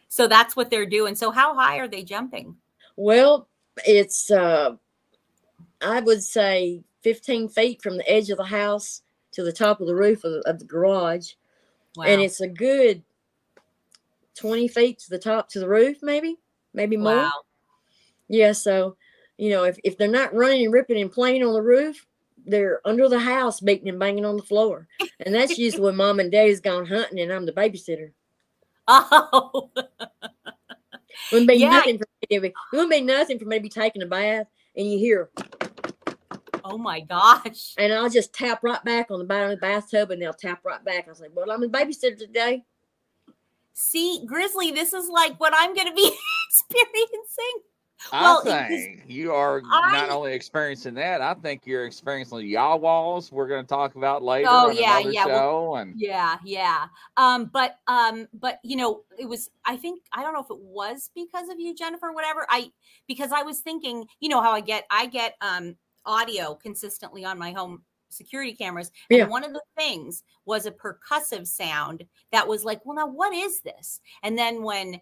So 0.10 0.28
that's 0.28 0.56
what 0.56 0.70
they're 0.70 0.86
doing. 0.86 1.16
So 1.16 1.32
how 1.32 1.56
high 1.56 1.78
are 1.78 1.88
they 1.88 2.04
jumping? 2.04 2.58
Well, 2.98 3.48
it's 3.86 4.32
uh 4.32 4.76
I 5.82 6.00
would 6.00 6.24
say 6.24 6.84
15 7.02 7.50
feet 7.50 7.82
from 7.82 7.98
the 7.98 8.10
edge 8.10 8.30
of 8.30 8.38
the 8.38 8.44
house 8.44 9.02
to 9.32 9.44
the 9.44 9.52
top 9.52 9.82
of 9.82 9.88
the 9.88 9.96
roof 9.96 10.24
of, 10.24 10.42
of 10.46 10.60
the 10.60 10.66
garage. 10.66 11.34
Wow. 11.96 12.06
And 12.06 12.22
it's 12.22 12.42
a 12.42 12.48
good 12.48 13.02
20 14.36 14.68
feet 14.68 15.00
to 15.00 15.10
the 15.10 15.20
top 15.20 15.50
to 15.50 15.60
the 15.60 15.68
roof, 15.68 15.98
maybe, 16.02 16.38
maybe 16.74 16.98
more. 16.98 17.16
wow. 17.16 17.42
Yeah. 18.28 18.52
So, 18.54 18.96
you 19.38 19.50
know, 19.50 19.64
if, 19.64 19.78
if 19.84 19.98
they're 19.98 20.08
not 20.08 20.34
running 20.34 20.66
and 20.66 20.74
ripping 20.74 21.02
and 21.02 21.12
playing 21.12 21.44
on 21.44 21.54
the 21.54 21.62
roof, 21.62 22.06
they're 22.46 22.82
under 22.86 23.10
the 23.10 23.20
house 23.20 23.60
beating 23.60 23.90
and 23.90 24.00
banging 24.00 24.26
on 24.26 24.38
the 24.38 24.44
floor. 24.44 24.88
And 25.20 25.34
that's 25.34 25.58
usually 25.58 25.84
when 25.84 25.96
mom 25.96 26.20
and 26.20 26.32
daddy's 26.32 26.62
gone 26.62 26.86
hunting 26.86 27.20
and 27.20 27.32
I'm 27.32 27.46
the 27.46 27.52
babysitter. 27.52 28.12
Oh, 28.88 29.70
Wouldn't 31.32 31.50
be 31.50 31.56
Yeah. 31.56 31.70
nothing 31.70 31.98
for 31.98 32.06
me 32.22 32.36
to 32.38 32.42
be, 32.42 32.48
it 32.48 32.54
wouldn't 32.72 32.92
be 32.92 33.02
nothing 33.02 33.40
for 33.40 33.46
me 33.46 33.58
to 33.58 33.64
be 33.64 33.70
taking 33.70 34.02
a 34.02 34.06
bath 34.06 34.48
and 34.76 34.92
you 34.92 34.98
hear 34.98 35.30
oh 36.64 36.78
my 36.78 37.00
gosh. 37.02 37.74
and 37.78 37.92
I'll 37.94 38.10
just 38.10 38.34
tap 38.34 38.64
right 38.64 38.84
back 38.84 39.12
on 39.12 39.20
the 39.20 39.26
bottom 39.26 39.46
of 39.52 39.52
the 39.52 39.58
bathtub 39.62 40.12
and 40.12 40.22
they'll 40.22 40.34
tap 40.34 40.62
right 40.64 40.84
back. 40.84 41.08
I 41.08 41.10
was 41.10 41.20
like, 41.22 41.32
Well, 41.34 41.52
I'm 41.52 41.64
a 41.64 41.68
babysitter 41.70 42.18
today. 42.18 42.64
See, 43.74 44.24
Grizzly, 44.26 44.72
this 44.72 44.94
is 44.94 45.10
like 45.10 45.40
what 45.40 45.54
I'm 45.56 45.74
going 45.74 45.88
to 45.88 45.94
be 45.94 46.12
experiencing. 46.50 47.62
I 48.12 48.22
Well, 48.22 48.40
it 48.42 48.46
was- 48.46 48.68
think 48.70 49.04
you 49.08 49.34
are 49.34 49.62
I- 49.72 49.92
not 49.92 50.10
only 50.10 50.34
experiencing 50.34 50.94
that. 50.96 51.22
I 51.22 51.34
think 51.36 51.66
you're 51.66 51.86
experiencing 51.86 52.40
the 52.40 52.54
Jawas. 52.54 53.32
We're 53.32 53.48
going 53.48 53.64
to 53.64 53.68
talk 53.70 53.96
about 53.96 54.24
later 54.24 54.48
Oh, 54.50 54.70
on 54.70 54.76
yeah, 54.76 55.00
another 55.00 55.12
yeah, 55.14 55.26
we'll- 55.26 55.36
show. 55.38 55.76
and 55.76 56.00
Yeah, 56.00 56.38
yeah. 56.44 56.88
Um, 57.18 57.46
but 57.46 57.80
um, 57.88 58.28
but 58.34 58.60
you 58.64 58.76
know, 58.76 59.04
it 59.18 59.26
was 59.26 59.50
I 59.66 59.78
think 59.78 60.02
I 60.14 60.22
don't 60.24 60.34
know 60.34 60.42
if 60.42 60.50
it 60.50 60.60
was 60.60 61.10
because 61.16 61.50
of 61.50 61.60
you, 61.60 61.76
Jennifer, 61.76 62.12
whatever. 62.12 62.46
I 62.50 62.72
because 63.08 63.32
I 63.32 63.44
was 63.44 63.60
thinking, 63.60 64.08
you 64.20 64.30
know 64.30 64.42
how 64.42 64.52
I 64.52 64.62
get 64.62 64.86
I 64.90 65.06
get 65.06 65.36
um 65.42 65.76
audio 66.06 66.56
consistently 66.56 67.24
on 67.26 67.38
my 67.38 67.52
home 67.52 67.84
security 68.10 68.54
cameras. 68.54 68.92
And 69.10 69.20
Yeah. 69.20 69.26
one 69.28 69.44
of 69.46 69.54
the 69.54 69.62
things 69.78 70.24
was 70.46 70.66
a 70.66 70.72
percussive 70.72 71.48
sound 71.48 72.06
that 72.34 72.46
was 72.46 72.66
like, 72.66 72.86
well, 72.86 72.96
now 72.96 73.08
what 73.08 73.34
is 73.34 73.62
this? 73.62 74.02
And 74.24 74.38
then 74.38 74.64
when 74.64 75.00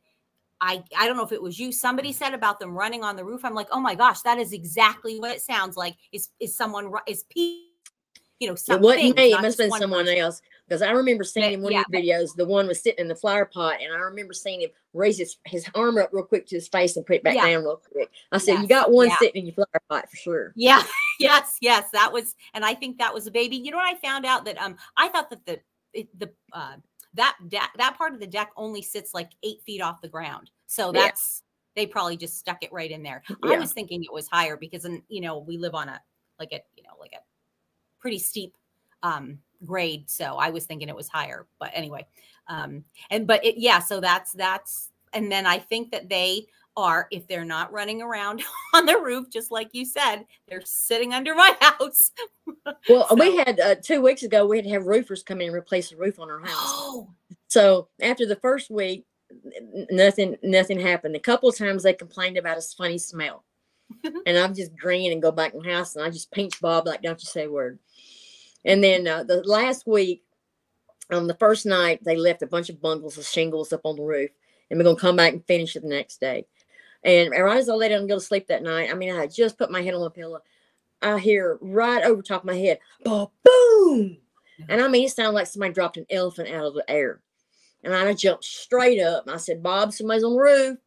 I 0.61 0.83
I 0.97 1.07
don't 1.07 1.17
know 1.17 1.23
if 1.23 1.31
it 1.31 1.41
was 1.41 1.59
you, 1.59 1.71
somebody 1.71 2.11
said 2.11 2.33
about 2.33 2.59
them 2.59 2.77
running 2.77 3.03
on 3.03 3.15
the 3.15 3.23
roof. 3.23 3.45
I'm 3.45 3.53
like, 3.53 3.67
oh 3.71 3.79
my 3.79 3.95
gosh, 3.95 4.21
that 4.21 4.37
is 4.37 4.53
exactly 4.53 5.19
what 5.19 5.31
it 5.31 5.41
sounds 5.41 5.77
like. 5.77 5.95
Is 6.11 6.29
is 6.39 6.55
someone 6.55 6.91
is 7.07 7.23
pe 7.23 7.63
you 8.39 8.47
know, 8.47 8.55
something. 8.55 8.83
wasn't 8.83 9.17
me, 9.17 9.33
it 9.33 9.41
must 9.41 9.59
have 9.59 9.69
been 9.69 9.79
someone 9.79 10.07
else. 10.07 10.41
Because 10.67 10.81
I 10.81 10.91
remember 10.91 11.23
seeing 11.23 11.53
in 11.53 11.61
one 11.61 11.73
yeah, 11.73 11.81
of 11.81 11.85
your 11.91 12.01
videos, 12.01 12.35
the 12.35 12.45
one 12.45 12.67
was 12.67 12.81
sitting 12.81 12.99
in 13.01 13.07
the 13.07 13.15
flower 13.15 13.45
pot, 13.45 13.79
and 13.81 13.91
I 13.93 13.97
remember 13.97 14.33
seeing 14.33 14.61
him 14.61 14.69
raise 14.93 15.17
his, 15.17 15.37
his 15.45 15.65
arm 15.75 15.97
up 15.97 16.09
real 16.13 16.23
quick 16.23 16.47
to 16.47 16.55
his 16.55 16.67
face 16.67 16.95
and 16.95 17.05
put 17.05 17.17
it 17.17 17.23
back 17.23 17.35
Yeah. 17.35 17.47
down 17.47 17.63
real 17.63 17.81
quick. 17.91 18.09
I 18.31 18.37
said, 18.37 18.61
You 18.61 18.67
got 18.67 18.91
one 18.91 19.09
yeah. 19.09 19.17
sitting 19.17 19.41
in 19.41 19.45
your 19.47 19.55
flower 19.55 19.81
pot 19.89 20.09
for 20.09 20.15
sure. 20.15 20.53
Yeah, 20.55 20.83
yes, 21.19 21.57
yes, 21.59 21.89
that 21.91 22.13
was, 22.13 22.35
and 22.53 22.63
I 22.63 22.75
think 22.75 22.99
that 22.99 23.13
was 23.13 23.27
a 23.27 23.31
baby. 23.31 23.57
You 23.57 23.71
know 23.71 23.77
what 23.77 23.93
I 23.93 23.97
found 23.99 24.25
out 24.25 24.45
that 24.45 24.57
um 24.57 24.77
I 24.95 25.09
thought 25.09 25.29
that 25.31 25.45
the 25.45 25.59
the 26.17 26.31
uh 26.53 26.75
that 27.19 27.37
deck 27.49 27.71
that 27.77 27.97
part 27.97 28.13
of 28.13 28.19
the 28.19 28.27
deck 28.27 28.49
only 28.55 28.81
sits 28.81 29.13
like 29.13 29.31
eight 29.43 29.61
feet 29.61 29.81
off 29.81 30.01
the 30.01 30.07
ground, 30.07 30.51
so 30.67 30.91
Yeah. 30.93 31.01
that's 31.01 31.43
they 31.75 31.85
probably 31.85 32.17
just 32.17 32.37
stuck 32.37 32.63
it 32.63 32.71
right 32.73 32.89
in 32.91 33.03
there. 33.03 33.21
I 33.43 33.57
was 33.57 33.71
thinking 33.73 34.03
it 34.03 34.11
was 34.11 34.27
higher 34.27 34.57
because, 34.57 34.85
and 34.85 35.01
you 35.07 35.21
know, 35.21 35.37
we 35.37 35.57
live 35.57 35.75
on 35.75 35.87
a 35.89 36.01
like 36.39 36.51
a 36.51 36.61
you 36.75 36.83
know 36.83 36.95
like 36.99 37.13
a 37.13 37.21
pretty 37.99 38.19
steep 38.19 38.55
um 39.03 39.39
grade, 39.65 40.09
so 40.09 40.35
I 40.37 40.49
was 40.49 40.65
thinking 40.65 40.89
it 40.89 40.95
was 40.95 41.07
higher. 41.09 41.45
But 41.59 41.71
anyway, 41.73 42.07
um 42.47 42.83
and 43.11 43.27
but 43.27 43.43
it 43.45 43.55
yeah, 43.57 43.79
so 43.79 43.99
that's 43.99 44.31
that's 44.33 44.91
and 45.13 45.31
then 45.31 45.45
I 45.45 45.59
think 45.59 45.91
that 45.91 46.07
they 46.09 46.47
are 46.79 47.07
if 47.11 47.27
they're 47.27 47.45
not 47.45 47.71
running 47.71 48.01
around 48.01 48.41
on 48.73 48.85
the 48.85 48.97
roof, 48.97 49.29
just 49.29 49.51
like 49.51 49.69
you 49.73 49.85
said, 49.85 50.25
they're 50.47 50.61
sitting 50.63 51.13
under 51.13 51.35
my 51.35 51.55
house. 51.61 52.11
Well, 52.89 53.07
we 53.17 53.37
had 53.37 53.59
uh, 53.59 53.75
two 53.75 54.01
weeks 54.01 54.23
ago, 54.23 54.45
we 54.45 54.57
had 54.57 54.65
to 54.65 54.71
have 54.71 54.85
roofers 54.85 55.23
come 55.23 55.41
in 55.41 55.47
and 55.47 55.55
replace 55.55 55.89
the 55.89 55.97
roof 55.97 56.19
on 56.19 56.29
our 56.29 56.39
house. 56.39 56.49
Oh, 56.51 57.09
So 57.47 57.89
after 58.01 58.25
the 58.25 58.37
first 58.37 58.69
week, 58.69 59.05
nothing 59.91 60.35
nothing 60.41 60.79
happened. 60.79 61.15
A 61.15 61.19
couple 61.19 61.49
of 61.49 61.57
times 61.57 61.83
they 61.83 61.93
complained 61.93 62.37
about 62.37 62.57
a 62.57 62.61
funny 62.61 62.97
smell. 62.97 63.43
and 64.03 64.37
I'm 64.37 64.53
just 64.53 64.75
grin 64.77 65.11
and 65.11 65.21
go 65.21 65.31
back 65.31 65.53
in 65.53 65.63
the 65.63 65.71
house 65.71 65.95
and 65.95 66.05
I 66.05 66.11
just 66.11 66.31
pinch 66.31 66.61
Bob 66.61 66.85
like 66.85 67.01
don't 67.01 67.21
you 67.21 67.25
say 67.25 67.45
a 67.45 67.51
word. 67.51 67.79
And 68.65 68.83
then 68.83 69.07
uh, 69.07 69.23
the 69.23 69.41
last 69.43 69.87
week, 69.87 70.23
on 71.11 71.27
the 71.27 71.35
first 71.35 71.65
night, 71.65 72.03
they 72.03 72.15
left 72.15 72.41
a 72.41 72.47
bunch 72.47 72.69
of 72.69 72.81
bundles 72.81 73.17
of 73.17 73.25
shingles 73.25 73.73
up 73.73 73.81
on 73.83 73.95
the 73.95 74.03
roof, 74.03 74.29
and 74.69 74.77
we're 74.77 74.83
gonna 74.83 74.95
come 74.95 75.15
back 75.15 75.33
and 75.33 75.45
finish 75.45 75.75
it 75.75 75.81
the 75.81 75.89
next 75.89 76.19
day. 76.19 76.45
And 77.03 77.31
right 77.31 77.57
as 77.57 77.69
I 77.69 77.73
lay 77.73 77.89
down 77.89 77.99
and 77.99 78.09
go 78.09 78.15
to 78.15 78.21
sleep 78.21 78.47
that 78.47 78.63
night, 78.63 78.89
I 78.91 78.93
mean, 78.93 79.11
I 79.13 79.21
had 79.21 79.33
just 79.33 79.57
put 79.57 79.71
my 79.71 79.81
head 79.81 79.93
on 79.93 80.01
the 80.01 80.09
pillow. 80.09 80.41
I 81.01 81.17
hear 81.17 81.57
right 81.61 82.03
over 82.03 82.21
top 82.21 82.41
of 82.41 82.47
my 82.47 82.57
head, 82.57 82.79
boom, 83.03 83.27
boom. 83.43 84.17
And 84.67 84.81
I 84.81 84.87
mean, 84.89 85.05
it 85.05 85.11
sounded 85.11 85.33
like 85.33 85.47
somebody 85.47 85.73
dropped 85.73 85.97
an 85.97 86.05
elephant 86.09 86.49
out 86.49 86.65
of 86.65 86.73
the 86.73 86.89
air. 86.89 87.21
And 87.83 87.93
I 87.93 88.13
jumped 88.13 88.43
straight 88.43 89.01
up 89.01 89.25
and 89.25 89.33
I 89.33 89.37
said, 89.37 89.63
Bob, 89.63 89.93
somebody's 89.93 90.23
on 90.23 90.33
the 90.33 90.39
roof. 90.39 90.77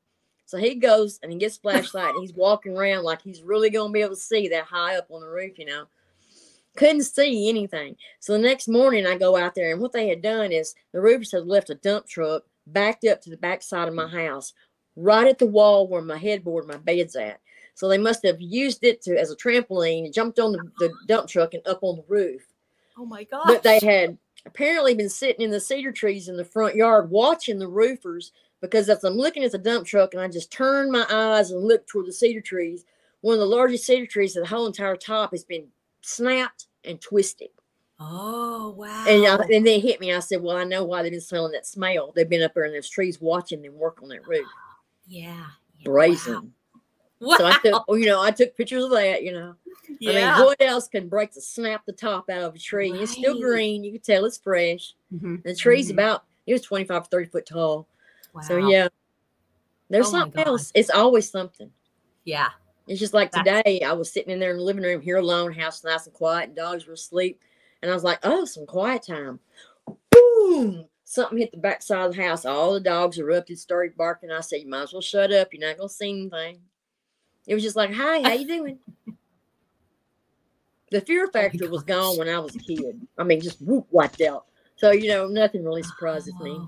So 0.44 0.59
he 0.59 0.74
goes 0.74 1.18
and 1.22 1.32
he 1.32 1.39
gets 1.39 1.56
flashlight 1.62 2.10
and 2.10 2.20
he's 2.20 2.34
walking 2.34 2.76
around 2.76 3.05
like 3.05 3.22
he's 3.22 3.43
really 3.43 3.70
going 3.70 3.89
to 3.89 3.93
be 3.93 4.02
able 4.02 4.14
to 4.14 4.20
see 4.20 4.48
that 4.48 4.64
high 4.64 4.97
up 4.97 5.06
on 5.10 5.22
the 5.22 5.28
roof, 5.28 5.59
you 5.59 5.64
know. 5.64 5.86
Couldn't 6.76 7.02
see 7.02 7.48
anything. 7.48 7.97
So 8.20 8.32
the 8.32 8.39
next 8.39 8.68
morning 8.68 9.06
I 9.06 9.16
go 9.16 9.36
out 9.36 9.55
there 9.55 9.72
and 9.72 9.80
what 9.80 9.93
they 9.93 10.09
had 10.09 10.22
done 10.22 10.52
is 10.52 10.74
the 10.93 11.01
roofers 11.01 11.32
had 11.32 11.47
left 11.47 11.70
a 11.70 11.74
dump 11.74 12.06
truck 12.06 12.44
backed 12.66 13.05
up 13.05 13.20
to 13.22 13.30
the 13.30 13.36
back 13.36 13.62
side 13.62 13.89
of 13.89 13.94
my 13.94 14.05
mm. 14.05 14.26
house, 14.26 14.52
right 14.97 15.27
at 15.27 15.39
the 15.39 15.47
wall 15.47 15.89
where 15.89 16.02
my 16.02 16.19
headboard, 16.19 16.66
my 16.66 16.77
bed's 16.77 17.16
at. 17.16 17.40
So 17.74 17.89
they 17.89 17.98
must 17.98 18.24
have 18.24 18.40
used 18.40 18.85
it 18.85 19.01
to 19.02 19.19
as 19.19 19.31
a 19.31 19.36
trampoline, 19.36 20.05
and 20.05 20.14
jumped 20.14 20.39
on 20.39 20.52
the, 20.52 20.70
the 20.78 20.93
dump 21.09 21.28
truck 21.28 21.55
and 21.55 21.66
up 21.66 21.78
on 21.82 21.97
the 21.97 22.05
roof. 22.06 22.43
Oh 22.98 23.06
my 23.06 23.24
god. 23.24 23.44
But 23.47 23.62
they 23.62 23.81
had 23.82 24.19
apparently 24.44 24.94
been 24.94 25.09
sitting 25.09 25.43
in 25.43 25.51
the 25.51 25.60
cedar 25.60 25.93
trees 25.93 26.28
in 26.28 26.36
the 26.36 26.44
front 26.44 26.74
yard 26.74 27.10
watching 27.10 27.59
the 27.59 27.69
roofers 27.69 28.32
because 28.60 28.89
as 28.89 29.05
I'm 29.05 29.14
looking 29.14 29.44
at 29.44 29.52
the 29.52 29.59
dump 29.59 29.86
truck 29.86 30.14
and 30.14 30.23
I 30.23 30.28
just 30.28 30.52
turn 30.52 30.90
my 30.90 31.06
eyes 31.10 31.51
and 31.51 31.64
look 31.64 31.86
toward 31.86 32.06
the 32.06 32.12
cedar 32.12 32.40
trees, 32.40 32.85
one 33.23 33.35
of 33.35 33.40
the 33.40 33.47
largest 33.47 33.85
cedar 33.85 34.06
trees, 34.06 34.35
the 34.35 34.47
whole 34.47 34.66
entire 34.66 34.97
top 34.97 35.31
has 35.32 35.44
been 35.44 35.66
snapped 36.02 36.66
and 36.85 37.01
twisted. 37.01 37.48
Oh 37.98 38.74
wow. 38.77 39.05
And, 39.09 39.27
I, 39.27 39.35
and 39.55 39.66
then 39.66 39.78
it 39.78 39.82
hit 39.82 40.01
me. 40.01 40.12
I 40.12 40.19
said, 40.19 40.43
Well, 40.43 40.56
I 40.56 40.64
know 40.64 40.85
why 40.85 41.02
they've 41.02 41.12
been 41.12 41.20
smelling 41.20 41.52
that 41.52 41.66
smell. 41.66 42.12
They've 42.14 42.28
been 42.28 42.43
up 42.43 42.55
there 42.55 42.64
in 42.64 42.73
those 42.73 42.89
trees 42.89 43.20
watching 43.20 43.62
them 43.62 43.74
work 43.74 44.02
on 44.02 44.09
that 44.09 44.27
roof. 44.27 44.47
Yeah. 45.12 45.47
yeah, 45.78 45.84
Brazen. 45.84 46.52
Wow. 47.20 47.36
So 47.36 47.47
I 47.47 47.59
took, 47.64 47.84
you 47.90 48.06
know, 48.06 48.20
I 48.20 48.30
took 48.30 48.56
pictures 48.56 48.84
of 48.84 48.90
that, 48.90 49.22
you 49.22 49.32
know. 49.32 49.55
yeah. 50.01 50.34
I 50.34 50.39
mean, 50.39 50.47
what 50.47 50.60
else 50.60 50.89
can 50.89 51.09
break 51.09 51.32
the 51.32 51.40
snap 51.40 51.84
the 51.86 51.93
top 51.93 52.28
out 52.30 52.43
of 52.43 52.55
a 52.55 52.59
tree? 52.59 52.90
It's 52.93 53.12
still 53.12 53.40
green. 53.40 53.84
You 53.84 53.93
can 53.93 54.01
tell 54.01 54.24
it's 54.24 54.39
fresh. 54.39 54.94
Mhm, 55.14 55.43
The 55.44 55.55
tree's 55.55 55.89
mhm. 55.89 55.93
about 55.93 56.24
it 56.47 56.52
was 56.52 56.62
25 56.62 57.06
30 57.06 57.28
foot 57.30 57.47
tall. 57.47 57.86
So 58.43 58.56
yeah. 58.56 58.89
There's 59.89 60.09
Oh 60.09 60.10
something 60.10 60.43
else. 60.44 60.72
It's 60.74 60.90
always 60.90 61.30
something. 61.30 61.70
Yeah. 62.24 62.48
It's 62.89 62.98
just 62.98 63.14
like 63.14 63.30
That's- 63.30 63.62
today, 63.62 63.82
I 63.82 63.93
was 63.93 64.10
sitting 64.10 64.32
in 64.32 64.40
there 64.40 64.51
in 64.52 64.56
the 64.56 64.62
living 64.64 64.82
room 64.82 65.01
here 65.01 65.18
alone, 65.18 65.52
house 65.52 65.84
nice 65.84 66.06
and 66.06 66.14
quiet, 66.14 66.48
and 66.48 66.56
dogs 66.56 66.86
were 66.86 66.94
asleep. 66.94 67.40
And 67.82 67.90
I 67.90 67.94
was 67.94 68.02
like, 68.05 68.18
oh, 68.22 68.44
some 68.44 68.66
quiet 68.66 69.02
time. 69.05 69.39
Boom! 70.10 70.86
Something 71.12 71.36
hit 71.36 71.51
the 71.51 71.59
back 71.59 71.82
side 71.82 72.06
of 72.06 72.16
the 72.16 72.22
house. 72.22 72.47
All 72.47 72.72
the 72.72 72.80
dogs 72.80 73.18
erupted, 73.18 73.59
started 73.59 73.94
barking. 73.98 74.30
I 74.30 74.40
said, 74.40 74.60
You 74.62 74.68
might 74.70 74.84
as 74.84 74.94
well 74.94 75.02
shut 75.02 75.30
up. 75.30 75.52
You're 75.52 75.68
not 75.68 75.76
gonna 75.76 75.90
see 75.90 76.09
anything. 76.09 76.60
It 77.47 77.52
was 77.52 77.62
just 77.62 77.76
like, 77.76 77.93
Hi, 77.93 78.22
how 78.22 78.32
you 78.32 78.48
doing? 78.48 78.78
the 80.90 81.02
fear 81.02 81.28
factor 81.28 81.68
was 81.68 81.82
gone 81.82 82.16
when 82.16 82.30
I 82.30 82.39
was 82.39 82.56
a 82.56 82.60
kid. 82.60 82.98
I 83.18 83.24
mean, 83.24 83.43
just 83.43 83.60
whoop 83.60 83.86
wiped 83.90 84.22
out. 84.22 84.47
So, 84.76 84.93
you 84.93 85.09
know, 85.09 85.26
nothing 85.26 85.62
really 85.62 85.82
surprises 85.82 86.32
me. 86.40 86.56
Oh. 86.59 86.66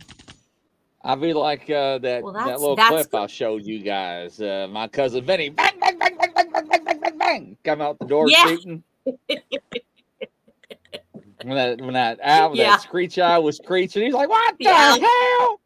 I'll 1.05 1.17
be 1.17 1.33
like 1.33 1.71
uh, 1.71 1.97
that 2.01 2.23
Well, 2.23 2.35
that 2.35 2.61
little 2.61 2.77
clip 2.77 3.11
good. 3.13 3.23
I 3.23 3.27
showed 3.27 3.65
you 3.65 3.83
guys. 3.83 4.43
Uh, 4.43 4.69
my 4.71 4.89
cousin 4.89 5.25
Vinny, 5.25 5.49
bang, 5.49 5.73
bang, 5.81 5.99
bang, 5.99 6.19
bang, 6.19 6.33
bang, 6.35 6.51
bang, 6.53 6.69
bang, 6.69 6.85
bang, 6.85 7.01
bang, 7.01 7.19
bang, 7.19 7.57
come 7.65 7.81
out 7.81 7.99
the 7.99 8.05
door 8.05 8.29
Yeah. 8.29 8.45
shooting. 8.45 8.85
when 11.45 11.57
that 11.57 11.81
when 11.81 11.95
that 11.95 12.19
owl, 12.23 12.57
Yeah. 12.57 12.71
that 12.73 12.81
screech 12.83 13.19
owl 13.19 13.43
was 13.43 13.57
screeching, 13.57 14.03
he's 14.03 14.15
like, 14.15 14.29
"What 14.29 14.57
the 14.59 14.65
Yeah. 14.65 14.97
hell?" 14.99 15.61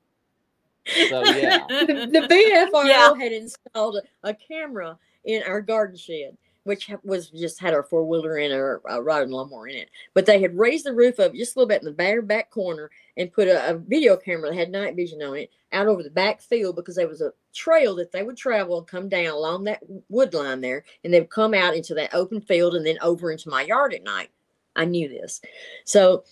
So 1.08 1.22
yeah, 1.36 1.66
the, 1.68 2.08
the 2.10 2.26
BFRO 2.28 2.86
Yeah. 2.86 3.14
had 3.14 3.32
installed 3.32 3.96
a, 3.96 4.28
a 4.28 4.34
camera 4.34 4.98
in 5.24 5.42
our 5.42 5.60
garden 5.60 5.96
shed, 5.96 6.36
which 6.64 6.90
was 7.04 7.28
just 7.30 7.60
had 7.60 7.74
our 7.74 7.82
four 7.82 8.04
wheeler 8.04 8.38
in 8.38 8.52
our 8.52 8.80
uh, 8.90 9.02
riding 9.02 9.30
lawnmower 9.30 9.68
in 9.68 9.76
it. 9.76 9.90
But 10.14 10.24
they 10.26 10.40
had 10.40 10.56
raised 10.58 10.86
the 10.86 10.94
roof 10.94 11.20
up 11.20 11.34
just 11.34 11.56
a 11.56 11.58
little 11.58 11.68
bit 11.68 11.82
in 11.82 11.86
the 11.86 11.92
bare 11.92 12.22
back 12.22 12.50
corner 12.50 12.90
and 13.18 13.32
put 13.32 13.48
a, 13.48 13.70
a 13.70 13.74
video 13.74 14.16
camera 14.16 14.48
that 14.48 14.56
had 14.56 14.70
night 14.70 14.96
vision 14.96 15.22
on 15.22 15.36
it 15.36 15.50
out 15.72 15.86
over 15.88 16.02
the 16.02 16.10
back 16.10 16.40
field 16.40 16.76
because 16.76 16.96
there 16.96 17.08
was 17.08 17.20
a 17.20 17.32
trail 17.52 17.94
that 17.96 18.10
they 18.10 18.22
would 18.22 18.36
travel 18.38 18.78
and 18.78 18.86
come 18.86 19.08
down 19.10 19.26
along 19.26 19.64
that 19.64 19.82
wood 20.08 20.32
line 20.32 20.62
there, 20.62 20.84
and 21.04 21.12
they 21.12 21.20
would 21.20 21.28
come 21.30 21.52
out 21.52 21.74
into 21.76 21.92
that 21.94 22.14
open 22.14 22.40
field 22.40 22.74
and 22.74 22.86
then 22.86 22.96
over 23.02 23.30
into 23.30 23.50
my 23.50 23.62
yard 23.62 23.92
at 23.92 24.02
night. 24.04 24.30
I 24.78 24.84
knew 24.86 25.08
this, 25.08 25.40
so 25.84 26.24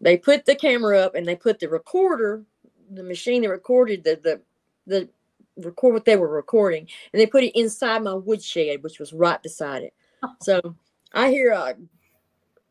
they 0.00 0.16
put 0.16 0.44
the 0.44 0.54
camera 0.54 0.98
up 0.98 1.14
and 1.14 1.26
they 1.26 1.36
put 1.36 1.60
the 1.60 1.68
recorder, 1.68 2.44
the 2.90 3.02
machine 3.02 3.42
that 3.42 3.50
recorded 3.50 4.04
the 4.04 4.20
the 4.22 4.40
the 4.86 5.08
record 5.56 5.92
what 5.92 6.04
they 6.04 6.16
were 6.16 6.28
recording, 6.28 6.88
and 7.12 7.20
they 7.20 7.26
put 7.26 7.44
it 7.44 7.58
inside 7.58 8.02
my 8.02 8.14
woodshed, 8.14 8.82
which 8.82 8.98
was 8.98 9.12
right 9.12 9.42
beside 9.42 9.82
it. 9.82 9.94
So 10.40 10.74
I 11.12 11.30
hear 11.30 11.52
a 11.52 11.74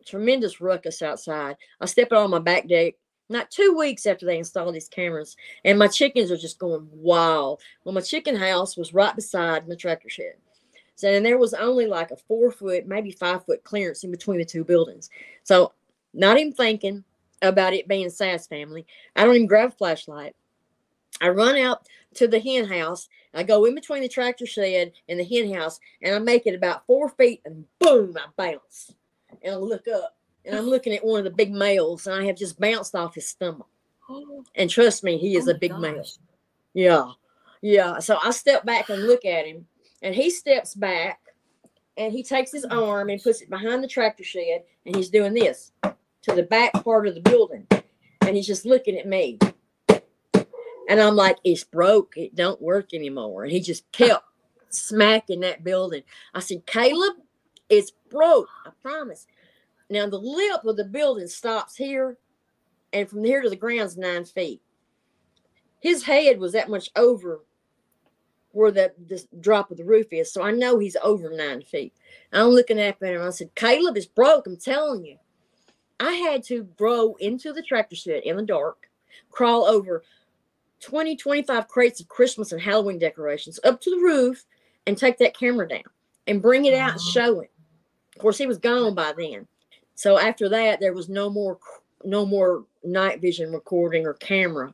tremendous 0.06 0.60
ruckus 0.60 1.02
outside. 1.02 1.56
I 1.80 1.85
step 1.85 2.11
out 2.11 2.23
on 2.23 2.31
my 2.31 2.40
back 2.40 2.68
deck. 2.68 2.95
Not 3.30 3.52
two 3.52 3.76
weeks 3.77 4.06
after 4.06 4.26
they 4.26 4.38
installed 4.38 4.76
these 4.76 4.90
cameras, 4.90 5.38
and 5.64 5.80
my 5.80 5.88
chickens 5.88 6.30
are 6.30 6.38
just 6.38 6.60
going 6.60 6.88
wild. 6.91 7.61
Well, 7.84 7.95
my 7.95 8.02
chicken 8.02 8.35
house 8.35 8.76
was 8.76 8.94
right 8.94 9.15
beside 9.15 9.68
my 9.68 9.76
tractor 9.76 10.10
shed. 10.10 10.34
So, 10.95 11.10
and 11.10 11.26
there 11.26 11.38
was 11.38 11.53
only 11.53 11.88
like 11.88 12.11
a 12.11 12.18
four 12.18 12.52
foot, 12.52 12.88
maybe 12.88 13.11
five 13.11 13.45
foot 13.45 13.64
clearance 13.64 14.03
in 14.03 14.11
between 14.11 14.40
the 14.40 14.45
two 14.45 14.64
buildings. 14.64 15.10
So, 15.44 15.74
not 16.14 16.38
even 16.38 16.53
thinking 16.53 17.03
about 17.41 17.74
it 17.74 17.88
being 17.88 18.10
Sass 18.10 18.48
family, 18.48 18.86
I 19.15 19.24
don't 19.24 19.36
even 19.36 19.48
grab 19.48 19.70
a 19.70 19.72
flashlight. 19.72 20.36
I 21.22 21.30
run 21.30 21.57
out 21.57 21.88
to 22.15 22.28
the 22.28 22.40
hen 22.40 22.65
house. 22.65 23.10
I 23.34 23.44
go 23.44 23.65
in 23.65 23.76
between 23.76 24.02
the 24.02 24.10
tractor 24.10 24.45
shed 24.45 24.91
and 25.10 25.20
the 25.20 25.24
hen 25.24 25.53
house, 25.53 25.80
and 26.02 26.14
I 26.14 26.20
make 26.20 26.45
it 26.45 26.56
about 26.56 26.86
four 26.86 27.10
feet, 27.10 27.41
and 27.45 27.65
boom, 27.80 28.15
I 28.18 28.28
bounce. 28.36 28.94
And 29.41 29.56
I 29.56 29.57
look 29.57 29.88
up, 29.88 30.15
and 30.45 30.56
I'm 30.56 30.65
looking 30.65 30.94
at 30.94 31.03
one 31.03 31.20
of 31.20 31.24
the 31.24 31.32
big 31.32 31.52
males, 31.52 32.06
and 32.06 32.15
I 32.15 32.26
have 32.26 32.38
just 32.38 32.60
bounced 32.60 32.95
off 32.95 33.15
his 33.15 33.28
stomach. 33.28 33.68
And 34.56 34.70
trust 34.70 35.03
me, 35.03 35.18
he 35.18 35.36
is 35.38 35.48
Oh 35.48 35.52
a 35.52 35.57
big 35.57 35.76
male. 35.80 36.06
Yeah. 36.74 37.11
Yeah. 37.61 37.99
So 37.99 38.20
I 38.22 38.32
step 38.32 38.65
back 38.65 38.90
and 38.90 39.07
look 39.07 39.26
at 39.26 39.45
him, 39.45 39.65
and 40.04 40.14
he 40.14 40.30
steps 40.30 40.76
back 40.76 41.20
and 41.98 42.14
he 42.14 42.22
takes 42.22 42.52
his 42.52 42.66
arm 42.66 43.10
and 43.10 43.24
puts 43.24 43.42
it 43.42 43.50
behind 43.50 43.84
the 43.84 43.88
tractor 43.88 44.24
shed, 44.24 44.64
and 44.86 44.96
he's 44.96 45.10
doing 45.10 45.34
this 45.34 45.72
to 45.84 46.36
the 46.36 46.44
back 46.44 46.72
part 46.84 47.08
of 47.08 47.16
the 47.16 47.22
building. 47.22 47.68
And 48.22 48.36
he's 48.36 48.48
just 48.48 48.66
looking 48.66 48.98
at 48.98 49.08
me. 49.08 49.40
And 50.90 51.00
I'm 51.00 51.16
like, 51.16 51.38
it's 51.44 51.64
broke. 51.64 52.14
It 52.18 52.36
don't 52.36 52.62
work 52.62 52.94
anymore. 52.94 53.44
And 53.44 53.52
he 53.52 53.60
just 53.60 53.90
kept 53.92 54.26
smacking 54.70 55.42
that 55.42 55.64
building. 55.64 56.04
I 56.34 56.40
said, 56.40 56.66
Caleb, 56.66 57.16
it's 57.70 57.92
broke. 58.10 58.50
I 58.66 58.72
promise. 58.82 59.28
Now 59.90 60.08
the 60.08 60.18
lip 60.18 60.66
of 60.66 60.78
the 60.78 60.86
building 60.86 61.28
stops 61.28 61.76
here, 61.76 62.18
and 62.92 63.08
from 63.10 63.24
here 63.24 63.42
to 63.42 63.50
the 63.50 63.56
ground's 63.56 63.98
nine 63.98 64.26
feet. 64.26 64.62
His 65.80 66.04
head 66.04 66.40
was 66.40 66.54
that 66.54 66.70
much 66.70 66.90
over 66.96 67.42
where 68.54 68.72
the 68.72 68.94
this 68.98 69.28
drop 69.42 69.70
of 69.72 69.78
the 69.78 69.84
roof 69.84 70.08
is. 70.12 70.32
So 70.32 70.42
I 70.42 70.52
know 70.52 70.80
he's 70.80 70.96
over 71.04 71.30
nine 71.30 71.62
feet. 71.64 71.94
I'm 72.32 72.48
looking 72.48 72.80
up 72.80 73.02
at 73.02 73.14
him. 73.14 73.22
I 73.22 73.30
said, 73.32 73.54
Caleb 73.56 73.98
is 73.98 74.06
broke. 74.06 74.48
I'm 74.48 74.58
telling 74.58 75.04
you. 75.04 75.18
I 76.00 76.14
had 76.14 76.44
to 76.46 76.64
grow 76.64 77.16
into 77.20 77.54
the 77.54 77.62
tractor 77.62 77.96
shed 77.96 78.24
in 78.24 78.36
the 78.36 78.44
dark, 78.44 78.90
crawl 79.32 79.66
over 79.66 80.04
20, 80.82 81.16
25 81.16 81.68
crates 81.68 82.02
of 82.02 82.08
Christmas 82.08 82.52
and 82.52 82.62
Halloween 82.62 83.00
decorations 83.00 83.60
up 83.64 83.80
to 83.82 83.90
the 83.90 84.02
roof 84.02 84.44
and 84.86 84.98
take 84.98 85.18
that 85.20 85.38
camera 85.38 85.68
down 85.68 85.84
and 86.28 86.42
bring 86.42 86.66
it 86.66 86.74
out 86.74 86.94
and 86.94 87.02
show 87.02 87.40
it. 87.40 87.52
Of 88.16 88.22
course, 88.22 88.38
he 88.38 88.48
was 88.48 88.58
gone 88.58 88.96
by 88.96 89.14
then. 89.18 89.48
So 89.96 90.18
after 90.18 90.50
that, 90.50 90.80
there 90.80 90.94
was 90.94 91.10
no 91.10 91.30
more 91.30 91.60
no 92.04 92.26
more 92.26 92.66
night 92.84 93.22
vision 93.22 93.54
recording 93.54 94.06
or 94.06 94.14
camera. 94.16 94.74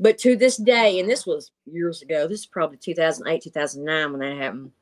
But 0.00 0.18
to 0.18 0.36
this 0.36 0.56
day, 0.56 1.00
and 1.00 1.08
this 1.08 1.26
was 1.26 1.50
years 1.66 2.02
ago, 2.02 2.28
this 2.28 2.40
is 2.40 2.46
probably 2.46 2.76
2008, 2.76 3.42
2009 3.42 4.12
when 4.12 4.20
that 4.20 4.42
happened. 4.42 4.72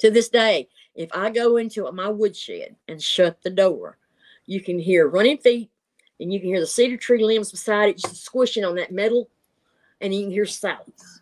To 0.00 0.10
this 0.10 0.28
day, 0.28 0.68
if 0.94 1.10
I 1.14 1.30
go 1.30 1.56
into 1.56 1.90
my 1.92 2.08
woodshed 2.08 2.76
and 2.88 3.02
shut 3.02 3.42
the 3.42 3.50
door, 3.50 3.98
you 4.46 4.60
can 4.60 4.78
hear 4.78 5.08
running 5.08 5.38
feet 5.38 5.70
and 6.20 6.32
you 6.32 6.40
can 6.40 6.48
hear 6.48 6.60
the 6.60 6.66
cedar 6.66 6.96
tree 6.96 7.22
limbs 7.22 7.50
beside 7.50 7.90
it 7.90 7.98
just 7.98 8.24
squishing 8.24 8.64
on 8.64 8.76
that 8.76 8.92
metal, 8.92 9.28
and 10.00 10.14
you 10.14 10.22
can 10.22 10.30
hear 10.30 10.46
sounds. 10.46 11.20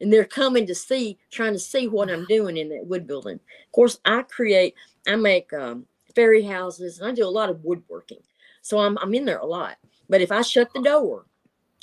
And 0.00 0.12
they're 0.12 0.24
coming 0.24 0.66
to 0.66 0.74
see, 0.74 1.18
trying 1.30 1.54
to 1.54 1.58
see 1.58 1.88
what 1.88 2.10
I'm 2.10 2.26
doing 2.26 2.56
in 2.56 2.68
that 2.70 2.86
wood 2.86 3.06
building. 3.06 3.36
Of 3.36 3.72
course, 3.72 4.00
I 4.04 4.22
create, 4.22 4.74
I 5.06 5.16
make 5.16 5.52
um, 5.52 5.86
fairy 6.14 6.42
houses, 6.42 6.98
and 6.98 7.08
I 7.08 7.14
do 7.14 7.26
a 7.26 7.28
lot 7.28 7.48
of 7.48 7.64
woodworking. 7.64 8.20
So 8.60 8.80
I'm, 8.80 8.98
I'm 8.98 9.14
in 9.14 9.24
there 9.24 9.38
a 9.38 9.46
lot. 9.46 9.76
But 10.10 10.20
if 10.20 10.30
I 10.30 10.42
shut 10.42 10.72
the 10.74 10.82
door, 10.82 11.24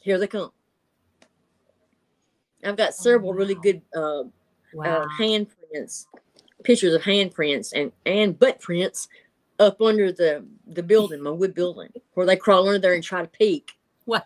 here 0.01 0.17
they 0.17 0.27
come. 0.27 0.51
I've 2.63 2.77
got 2.77 2.93
several 2.93 3.33
really 3.33 3.55
wow. 3.55 3.61
good 3.61 3.81
uh, 3.95 4.23
Wow. 4.73 5.01
uh, 5.03 5.07
hand 5.09 5.47
prints, 5.69 6.07
pictures 6.63 6.93
of 6.93 7.01
hand 7.03 7.33
prints 7.33 7.73
and 7.73 7.91
and 8.05 8.37
butt 8.37 8.59
prints 8.61 9.09
up 9.59 9.81
under 9.81 10.11
the 10.11 10.45
the 10.67 10.83
building, 10.83 11.21
my 11.21 11.31
wood 11.31 11.53
building, 11.53 11.89
where 12.13 12.25
they 12.25 12.35
crawl 12.37 12.67
under 12.67 12.79
there 12.79 12.93
and 12.93 13.03
try 13.03 13.21
to 13.21 13.27
peek. 13.27 13.73
wow. 14.05 14.21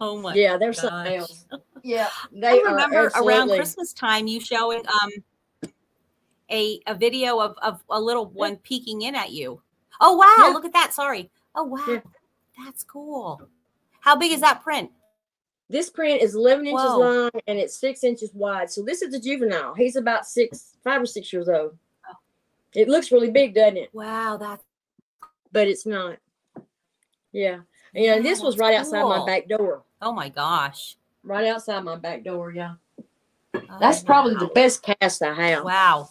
Oh 0.00 0.20
my 0.20 0.34
yeah, 0.34 0.56
there's 0.56 0.80
something 0.80 1.14
else. 1.14 1.46
Yeah, 1.84 2.08
I 2.08 2.28
they 2.32 2.62
are 2.62 2.70
remember 2.70 3.10
around 3.16 3.48
Christmas 3.48 3.92
time 3.92 4.28
you 4.28 4.38
showing 4.38 4.86
um 4.86 5.10
a 6.48 6.80
a 6.86 6.94
video 6.94 7.40
of 7.40 7.56
of 7.60 7.82
a 7.90 8.00
little 8.00 8.26
one 8.26 8.56
peeking 8.56 9.02
in 9.02 9.16
at 9.16 9.32
you. 9.32 9.60
Oh 10.00 10.14
wow, 10.16 10.46
Yeah. 10.46 10.52
look 10.52 10.64
at 10.64 10.72
that. 10.74 10.92
Sorry. 10.92 11.28
Oh 11.56 11.64
wow. 11.64 11.84
Yeah. 11.88 12.00
That's 12.64 12.84
cool. 12.84 13.48
How 14.02 14.16
big 14.16 14.32
is 14.32 14.40
that 14.40 14.62
print? 14.62 14.90
This 15.70 15.88
print 15.88 16.20
is 16.20 16.34
11 16.34 16.66
inches 16.66 16.82
Whoa. 16.82 16.98
long 16.98 17.30
and 17.46 17.58
it's 17.58 17.78
six 17.78 18.02
inches 18.02 18.34
wide. 18.34 18.68
So 18.70 18.82
this 18.82 19.00
is 19.00 19.14
a 19.14 19.20
juvenile. 19.20 19.74
He's 19.74 19.94
about 19.94 20.26
six, 20.26 20.76
five 20.82 21.00
or 21.00 21.06
six 21.06 21.32
years 21.32 21.48
old. 21.48 21.78
Oh. 22.10 22.16
It 22.74 22.88
looks 22.88 23.12
really 23.12 23.30
big, 23.30 23.54
doesn't 23.54 23.76
it? 23.76 23.90
Wow, 23.94 24.36
that's 24.38 24.64
But 25.52 25.68
it's 25.68 25.86
not. 25.86 26.16
Yeah. 27.30 27.60
Yeah, 27.94 28.16
and 28.16 28.26
this 28.26 28.42
was 28.42 28.58
right 28.58 28.74
outside 28.74 29.04
my 29.04 29.24
back 29.24 29.48
door. 29.48 29.84
oh 30.02 30.12
my 30.12 30.28
gosh. 30.28 30.96
Right 31.22 31.46
outside 31.46 31.84
my 31.84 31.96
back 31.96 32.24
door, 32.24 32.50
yeah. 32.50 32.74
Oh, 33.54 33.60
That's 33.78 34.02
probably 34.02 34.34
the 34.34 34.48
best 34.48 34.82
cast 34.82 35.22
I 35.22 35.32
have. 35.32 35.64
Wow. 35.64 36.10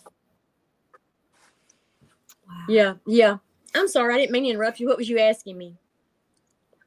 Wow. 2.48 2.66
Yeah, 2.70 2.94
yeah. 3.06 3.38
I'm 3.76 3.90
sorry, 3.90 4.14
I 4.14 4.18
didn't 4.18 4.32
mean 4.32 4.44
to 4.44 4.50
interrupt 4.52 4.80
you. 4.80 4.88
What 4.88 4.98
was 4.98 5.10
you 5.10 5.20
asking 5.20 5.58
me? 5.58 5.76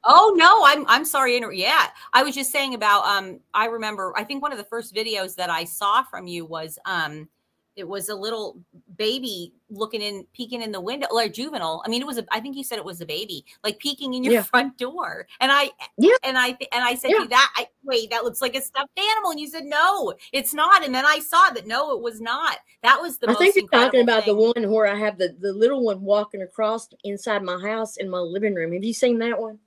Oh 0.06 0.34
no, 0.36 0.62
I'm 0.64 0.84
I'm 0.88 1.04
sorry. 1.04 1.40
Yeah, 1.52 1.86
I 2.12 2.22
was 2.22 2.34
just 2.34 2.52
saying 2.52 2.74
about 2.74 3.04
um. 3.06 3.40
I 3.54 3.66
remember. 3.66 4.12
I 4.16 4.24
think 4.24 4.42
one 4.42 4.52
of 4.52 4.58
the 4.58 4.64
first 4.64 4.94
videos 4.94 5.34
that 5.36 5.50
I 5.50 5.64
saw 5.64 6.02
from 6.02 6.26
you 6.26 6.44
was 6.44 6.78
um. 6.86 7.28
It 7.76 7.88
was 7.88 8.08
a 8.08 8.14
little 8.14 8.60
baby 8.96 9.52
looking 9.68 10.00
in, 10.00 10.24
peeking 10.32 10.62
in 10.62 10.70
the 10.70 10.80
window, 10.80 11.08
like 11.10 11.32
juvenile. 11.32 11.82
I 11.84 11.88
mean, 11.88 12.02
it 12.02 12.06
was 12.06 12.18
a. 12.18 12.24
I 12.30 12.38
think 12.38 12.56
you 12.56 12.62
said 12.62 12.78
it 12.78 12.84
was 12.84 13.00
a 13.00 13.06
baby, 13.06 13.44
like 13.64 13.80
peeking 13.80 14.14
in 14.14 14.22
your 14.22 14.34
Yeah. 14.34 14.42
front 14.42 14.78
door. 14.78 15.26
And 15.40 15.50
I, 15.50 15.72
Yeah. 15.98 16.14
and 16.22 16.38
I, 16.38 16.52
th- 16.52 16.70
and 16.72 16.84
I 16.84 16.94
said 16.94 17.10
Yeah. 17.10 17.24
that. 17.28 17.52
I 17.56 17.66
wait, 17.82 18.10
that 18.10 18.22
looks 18.22 18.40
like 18.40 18.54
a 18.54 18.62
stuffed 18.62 18.96
animal, 18.96 19.32
and 19.32 19.40
you 19.40 19.48
said 19.48 19.64
no, 19.64 20.14
it's 20.32 20.54
not. 20.54 20.84
And 20.84 20.94
then 20.94 21.04
I 21.04 21.18
saw 21.18 21.50
that 21.50 21.66
no, 21.66 21.96
it 21.96 22.00
was 22.00 22.20
not. 22.20 22.58
That 22.84 23.00
was 23.02 23.18
the. 23.18 23.28
I 23.28 23.34
think 23.34 23.56
you're 23.56 23.66
talking 23.66 24.02
about 24.02 24.24
the 24.24 24.36
one 24.36 24.70
where 24.70 24.86
I 24.86 24.94
have 24.94 25.18
the, 25.18 25.34
the 25.40 25.52
little 25.52 25.84
one 25.84 26.00
walking 26.00 26.42
across 26.42 26.88
inside 27.02 27.42
my 27.42 27.60
house 27.60 27.96
in 27.96 28.08
my 28.08 28.20
living 28.20 28.54
room. 28.54 28.72
Have 28.72 28.84
you 28.84 28.94
seen 28.94 29.18
that 29.18 29.40
one? 29.40 29.58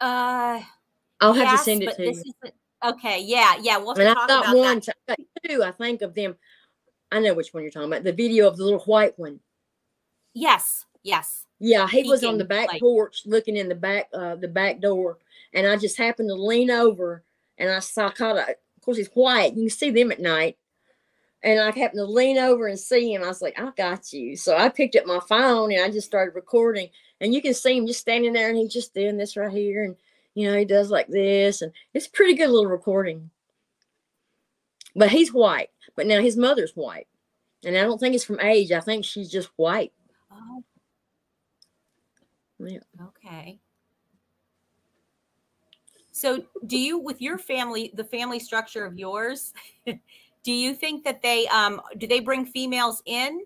Uh, 0.00 0.60
I'll 1.20 1.32
have 1.32 1.44
yes, 1.44 1.60
to 1.60 1.64
send 1.64 1.82
it 1.82 1.96
to 1.96 2.12
you. 2.12 2.22
Okay, 2.84 3.22
yeah, 3.22 3.54
yeah. 3.60 3.78
We'll 3.78 3.92
And 3.92 4.08
I 4.08 4.24
about 4.24 4.54
one, 4.54 4.80
that. 4.80 4.96
I 5.08 5.14
got 5.16 5.18
two, 5.48 5.62
I 5.64 5.70
think, 5.72 6.02
of 6.02 6.14
them. 6.14 6.36
I 7.10 7.20
know 7.20 7.34
which 7.34 7.54
one 7.54 7.62
you're 7.62 7.72
talking 7.72 7.88
about. 7.88 8.04
The 8.04 8.12
video 8.12 8.46
of 8.46 8.56
the 8.56 8.64
little 8.64 8.80
white 8.80 9.18
one. 9.18 9.40
Yes, 10.34 10.84
yes. 11.02 11.46
Yeah, 11.58 11.88
he 11.88 12.02
was 12.02 12.22
on 12.22 12.36
the 12.36 12.44
back 12.44 12.68
like- 12.68 12.80
porch 12.80 13.22
looking 13.24 13.56
in 13.56 13.68
the 13.68 13.74
back 13.74 14.08
uh 14.12 14.36
the 14.36 14.48
back 14.48 14.80
door. 14.80 15.18
And 15.54 15.66
I 15.66 15.76
just 15.76 15.96
happened 15.96 16.28
to 16.28 16.34
lean 16.34 16.70
over 16.70 17.24
and 17.56 17.70
I 17.70 17.78
saw 17.78 18.10
caught 18.10 18.36
a 18.36 18.50
of 18.50 18.82
course 18.82 18.98
he's 18.98 19.08
white. 19.08 19.54
You 19.54 19.62
can 19.62 19.70
see 19.70 19.90
them 19.90 20.12
at 20.12 20.20
night. 20.20 20.58
And 21.42 21.58
I 21.60 21.66
happened 21.66 22.00
to 22.00 22.04
lean 22.04 22.38
over 22.38 22.66
and 22.66 22.78
see 22.78 23.12
him. 23.14 23.22
I 23.22 23.28
was 23.28 23.40
like, 23.40 23.58
I 23.58 23.70
got 23.76 24.12
you. 24.12 24.36
So 24.36 24.56
I 24.56 24.68
picked 24.68 24.96
up 24.96 25.06
my 25.06 25.20
phone 25.20 25.72
and 25.72 25.82
I 25.82 25.90
just 25.90 26.06
started 26.06 26.34
recording. 26.34 26.88
And 27.20 27.32
you 27.32 27.40
can 27.40 27.54
see 27.54 27.76
him 27.76 27.86
just 27.86 28.00
standing 28.00 28.32
there 28.32 28.48
and 28.48 28.58
he's 28.58 28.72
just 28.72 28.94
doing 28.94 29.16
this 29.16 29.36
right 29.36 29.50
here. 29.50 29.84
And 29.84 29.96
you 30.34 30.50
know, 30.50 30.56
he 30.58 30.64
does 30.64 30.90
like 30.90 31.08
this. 31.08 31.62
And 31.62 31.72
it's 31.94 32.06
a 32.06 32.10
pretty 32.10 32.34
good 32.34 32.50
little 32.50 32.66
recording. 32.66 33.30
But 34.94 35.10
he's 35.10 35.32
white. 35.32 35.70
But 35.96 36.06
now 36.06 36.20
his 36.20 36.36
mother's 36.36 36.72
white. 36.72 37.06
And 37.64 37.76
I 37.76 37.82
don't 37.82 37.98
think 37.98 38.14
it's 38.14 38.24
from 38.24 38.40
age. 38.40 38.70
I 38.70 38.80
think 38.80 39.04
she's 39.04 39.30
just 39.30 39.50
white. 39.56 39.92
Oh, 40.30 40.62
Yeah. 42.58 42.78
okay. 43.02 43.58
So, 46.12 46.44
do 46.66 46.78
you, 46.78 46.98
with 46.98 47.20
your 47.20 47.36
family, 47.36 47.92
the 47.94 48.04
family 48.04 48.38
structure 48.38 48.86
of 48.86 48.98
yours, 48.98 49.52
do 49.86 50.52
you 50.52 50.74
think 50.74 51.04
that 51.04 51.20
they, 51.20 51.46
um, 51.48 51.80
do 51.98 52.06
they 52.06 52.20
bring 52.20 52.46
females 52.46 53.02
in, 53.04 53.42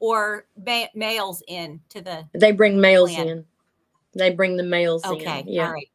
or 0.00 0.46
ma- 0.66 0.86
males 0.94 1.42
in 1.48 1.80
to 1.90 2.00
the? 2.00 2.26
They 2.34 2.52
bring 2.52 2.80
males 2.80 3.14
Plan. 3.14 3.28
in. 3.28 3.44
They 4.14 4.30
bring 4.30 4.56
the 4.56 4.62
males 4.62 5.04
Okay, 5.04 5.40
in. 5.40 5.48
Yeah. 5.48 5.66
all 5.66 5.72
right. 5.72 5.88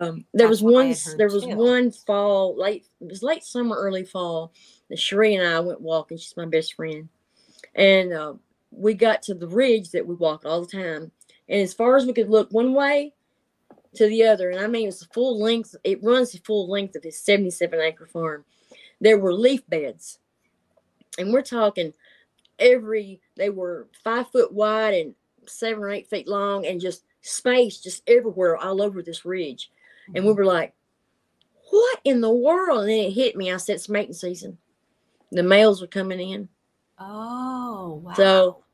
Um, 0.00 0.24
there 0.32 0.48
was 0.48 0.60
That's 0.60 0.64
what 0.64 0.70
I 0.70 0.74
one. 0.74 0.86
had 0.86 0.92
s- 0.92 1.06
heard 1.06 1.18
There 1.18 1.28
was 1.28 1.44
too. 1.44 1.56
one 1.56 1.90
fall 1.90 2.56
late. 2.56 2.86
It 3.00 3.08
was 3.08 3.22
late 3.22 3.42
summer, 3.44 3.76
early 3.76 4.04
fall. 4.04 4.52
That 4.88 4.98
Sheree 4.98 5.38
and 5.38 5.46
I 5.46 5.58
went 5.60 5.80
walking. 5.80 6.18
She's 6.18 6.36
my 6.36 6.46
best 6.46 6.74
friend, 6.74 7.08
and 7.74 8.12
uh, 8.12 8.34
we 8.70 8.94
got 8.94 9.22
to 9.22 9.34
the 9.34 9.48
ridge 9.48 9.90
that 9.90 10.06
we 10.06 10.14
walk 10.14 10.44
all 10.46 10.60
the 10.64 10.70
time. 10.70 11.10
And 11.48 11.60
as 11.60 11.74
far 11.74 11.96
as 11.96 12.06
we 12.06 12.12
could 12.12 12.30
look 12.30 12.50
one 12.52 12.74
way 12.74 13.12
to 13.94 14.06
the 14.06 14.22
other, 14.24 14.50
and 14.50 14.60
I 14.60 14.66
mean 14.68 14.88
it's 14.88 15.00
the 15.00 15.08
full 15.12 15.38
length. 15.40 15.74
It 15.84 16.02
runs 16.02 16.32
the 16.32 16.38
full 16.38 16.68
length 16.70 16.94
of 16.96 17.02
this 17.02 17.18
seventy-seven 17.20 17.80
acre 17.80 18.06
farm. 18.06 18.44
There 19.00 19.18
were 19.18 19.34
leaf 19.34 19.68
beds, 19.68 20.18
and 21.18 21.32
we're 21.32 21.42
talking 21.42 21.92
every. 22.58 23.20
They 23.38 23.50
were 23.50 23.86
five 24.04 24.30
foot 24.30 24.52
wide 24.52 24.94
and 24.94 25.14
seven 25.46 25.82
or 25.82 25.90
eight 25.90 26.10
feet 26.10 26.28
long, 26.28 26.66
and 26.66 26.80
just 26.80 27.04
space 27.22 27.78
just 27.80 28.02
everywhere 28.06 28.56
all 28.56 28.82
over 28.82 29.02
this 29.02 29.24
ridge. 29.24 29.70
And 30.14 30.24
we 30.24 30.30
mm-hmm. 30.30 30.38
were 30.38 30.44
like, 30.44 30.74
what 31.70 32.00
in 32.04 32.20
the 32.20 32.30
world? 32.30 32.80
And 32.80 32.88
then 32.88 33.04
it 33.06 33.12
hit 33.12 33.36
me. 33.36 33.52
I 33.52 33.56
said, 33.58 33.76
it's 33.76 33.88
mating 33.88 34.14
season. 34.14 34.58
The 35.30 35.42
males 35.42 35.82
are 35.82 35.86
coming 35.86 36.20
in. 36.20 36.48
Oh, 36.98 38.02
wow. 38.02 38.14
So 38.14 38.64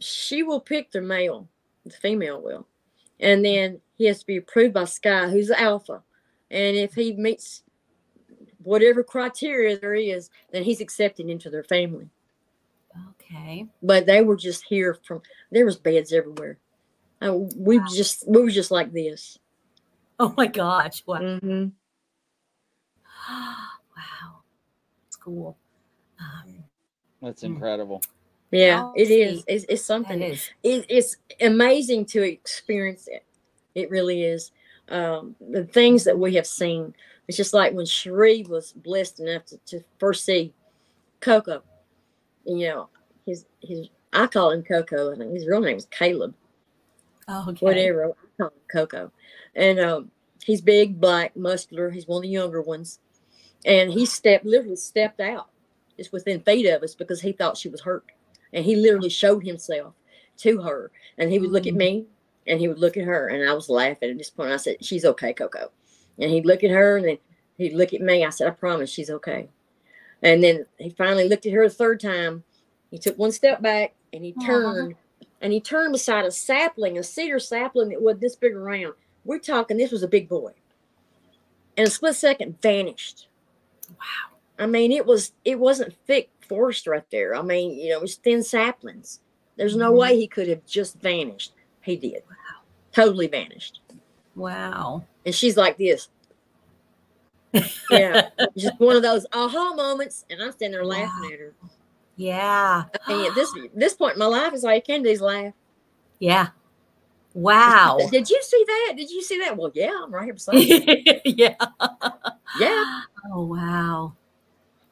she 0.00 0.42
will 0.42 0.60
pick 0.60 0.90
the 0.90 1.00
male, 1.00 1.48
the 1.84 1.92
female 1.92 2.42
will. 2.42 2.66
And 3.20 3.44
then 3.44 3.80
he 3.96 4.06
has 4.06 4.20
to 4.20 4.26
be 4.26 4.36
approved 4.36 4.74
by 4.74 4.84
Sky, 4.84 5.28
who's 5.28 5.48
the 5.48 5.60
alpha. 5.60 6.02
And 6.50 6.76
if 6.76 6.94
he 6.94 7.12
meets 7.12 7.62
whatever 8.62 9.02
criteria 9.02 9.78
there 9.78 9.94
is, 9.94 10.30
then 10.50 10.64
he's 10.64 10.80
accepted 10.80 11.28
into 11.28 11.50
their 11.50 11.62
family. 11.62 12.08
Okay. 13.10 13.66
But 13.82 14.06
they 14.06 14.22
were 14.22 14.36
just 14.36 14.64
here 14.64 14.94
from 15.06 15.22
there 15.50 15.64
was 15.64 15.76
beds 15.76 16.12
everywhere. 16.12 16.58
Uh, 17.22 17.34
we 17.56 17.78
Wow. 17.78 17.86
just 17.94 18.28
we 18.28 18.40
were 18.42 18.50
just 18.50 18.70
like 18.70 18.92
this. 18.92 19.38
Oh 20.18 20.34
my 20.36 20.46
gosh. 20.46 21.02
Wow. 21.06 21.18
hmm 21.18 21.66
wow. 23.96 24.42
It's 25.06 25.16
cool. 25.16 25.56
Um, 26.18 26.64
That's 27.22 27.42
Mm. 27.42 27.54
incredible. 27.56 28.02
Yeah, 28.50 28.82
Oh, 28.84 28.92
it 28.96 29.10
is. 29.10 29.40
see. 29.40 29.44
It's, 29.46 29.64
it's 29.68 29.84
something. 29.84 30.18
that 30.20 30.32
is. 30.32 30.50
it, 30.62 30.86
it's 30.88 31.16
amazing 31.40 32.06
to 32.06 32.22
experience 32.22 33.06
it. 33.08 33.24
It 33.74 33.90
really 33.90 34.24
is. 34.24 34.50
Um, 34.88 35.36
the 35.50 35.64
things 35.64 36.04
that 36.04 36.18
we 36.18 36.34
have 36.34 36.46
seen. 36.46 36.94
It's 37.28 37.36
just 37.36 37.54
like 37.54 37.72
when 37.72 37.86
Cherie 37.86 38.44
was 38.48 38.72
blessed 38.72 39.20
enough 39.20 39.44
to, 39.46 39.58
to 39.66 39.84
first 39.98 40.24
see 40.24 40.52
Coco. 41.20 41.62
You 42.50 42.68
know, 42.68 42.88
his 43.26 43.46
his 43.62 43.88
I 44.12 44.26
call 44.26 44.50
him 44.50 44.64
Coco. 44.64 45.12
I 45.12 45.16
think 45.16 45.32
his 45.32 45.46
real 45.46 45.60
name 45.60 45.76
is 45.76 45.86
Caleb. 45.86 46.34
Oh, 47.28 47.46
okay. 47.50 47.64
Whatever. 47.64 48.06
I 48.06 48.12
call 48.36 48.48
him 48.48 48.52
Coco. 48.70 49.12
And 49.54 49.78
um, 49.78 50.10
he's 50.44 50.60
big, 50.60 51.00
black, 51.00 51.36
muscular. 51.36 51.90
He's 51.90 52.08
one 52.08 52.18
of 52.18 52.22
the 52.22 52.28
younger 52.28 52.60
ones. 52.60 52.98
And 53.64 53.92
he 53.92 54.04
stepped 54.04 54.44
literally 54.44 54.74
stepped 54.74 55.20
out 55.20 55.48
just 55.96 56.12
within 56.12 56.40
feet 56.40 56.66
of 56.66 56.82
us 56.82 56.96
because 56.96 57.20
he 57.20 57.30
thought 57.30 57.56
she 57.56 57.68
was 57.68 57.82
hurt. 57.82 58.04
And 58.52 58.64
he 58.64 58.74
literally 58.74 59.10
showed 59.10 59.44
himself 59.44 59.94
to 60.38 60.60
her. 60.62 60.90
And 61.18 61.30
he 61.30 61.38
would 61.38 61.52
look 61.52 61.68
at 61.68 61.74
Mm. 61.74 61.78
me 61.78 62.06
and 62.48 62.58
he 62.58 62.66
would 62.66 62.80
look 62.80 62.96
at 62.96 63.04
her. 63.04 63.28
And 63.28 63.48
I 63.48 63.52
was 63.52 63.68
laughing 63.68 64.10
at 64.10 64.18
this 64.18 64.30
point. 64.30 64.50
I 64.50 64.56
said, 64.56 64.84
She's 64.84 65.04
okay, 65.04 65.32
Coco. 65.32 65.70
And 66.18 66.32
he'd 66.32 66.46
look 66.46 66.64
at 66.64 66.70
her 66.72 66.96
and 66.96 67.06
then 67.06 67.18
he'd 67.58 67.74
look 67.74 67.94
at 67.94 68.00
me. 68.00 68.24
I 68.24 68.30
said, 68.30 68.48
I 68.48 68.50
promise 68.50 68.90
she's 68.90 69.10
okay. 69.10 69.50
And 70.22 70.42
then 70.44 70.66
he 70.78 70.90
finally 70.90 71.28
looked 71.28 71.46
at 71.46 71.52
her 71.52 71.62
a 71.64 71.70
third 71.70 72.00
time. 72.00 72.44
He 72.90 72.98
took 72.98 73.18
one 73.18 73.32
step 73.32 73.62
back 73.62 73.94
and 74.12 74.24
he 74.24 74.32
turned 74.32 74.94
and 75.40 75.52
he 75.52 75.60
turned 75.60 75.92
beside 75.92 76.24
a 76.26 76.30
sapling, 76.30 76.98
a 76.98 77.02
cedar 77.02 77.38
sapling 77.38 77.88
that 77.90 78.02
was 78.02 78.18
this 78.18 78.36
big 78.36 78.54
around. 78.54 78.94
We're 79.24 79.38
talking, 79.38 79.76
this 79.78 79.92
was 79.92 80.02
a 80.02 80.08
big 80.08 80.28
boy. 80.28 80.52
In 81.76 81.86
a 81.86 81.90
split 81.90 82.16
second, 82.16 82.60
vanished. 82.60 83.28
Wow. 83.90 84.36
I 84.58 84.66
mean, 84.66 84.92
it 84.92 85.06
was 85.06 85.32
it 85.44 85.58
wasn't 85.58 85.94
thick 86.06 86.30
forest 86.46 86.86
right 86.86 87.08
there. 87.10 87.34
I 87.34 87.42
mean, 87.42 87.78
you 87.78 87.90
know, 87.90 87.96
it 87.98 88.02
was 88.02 88.16
thin 88.16 88.42
saplings. 88.42 89.20
There's 89.56 89.76
no 89.76 89.92
Mhm. 89.92 89.96
way 89.96 90.16
he 90.16 90.26
could 90.26 90.48
have 90.48 90.66
just 90.66 90.96
vanished. 90.98 91.52
He 91.82 91.96
did. 91.96 92.22
Wow. 92.28 92.60
Totally 92.92 93.28
vanished. 93.28 93.80
Wow. 94.36 95.04
And 95.24 95.34
she's 95.34 95.56
like 95.56 95.78
this. 95.78 96.08
Yeah. 97.90 98.28
just 98.56 98.78
one 98.78 98.96
of 98.96 99.02
those 99.02 99.26
aha 99.32 99.74
moments. 99.74 100.24
And 100.30 100.40
I'm 100.42 100.52
standing 100.52 100.72
there 100.72 100.84
laughing 100.84 101.22
Wow. 101.22 101.30
at 101.32 101.38
her. 101.40 101.54
Yeah. 102.16 102.84
I 103.06 103.16
mean, 103.16 103.26
at 103.26 103.34
this 103.34 103.52
this 103.74 103.94
point 103.94 104.14
in 104.14 104.18
my 104.18 104.26
life 104.26 104.52
is 104.52 104.64
all 104.64 104.74
you 104.74 104.82
can 104.82 105.02
do 105.02 105.08
is 105.08 105.20
laugh. 105.20 105.54
Yeah. 106.18 106.48
Wow. 107.32 107.98
Did 108.10 108.28
you 108.28 108.40
see 108.42 108.64
that? 108.66 108.94
Did 108.96 109.10
you 109.10 109.22
see 109.22 109.38
that? 109.38 109.56
Well, 109.56 109.70
yeah, 109.74 110.00
I'm 110.02 110.12
right 110.12 110.24
here 110.24 110.34
beside 110.34 110.56
you. 110.58 110.82
yeah. 111.24 111.54
Yeah. 112.58 113.00
Oh 113.32 113.44
wow. 113.46 114.12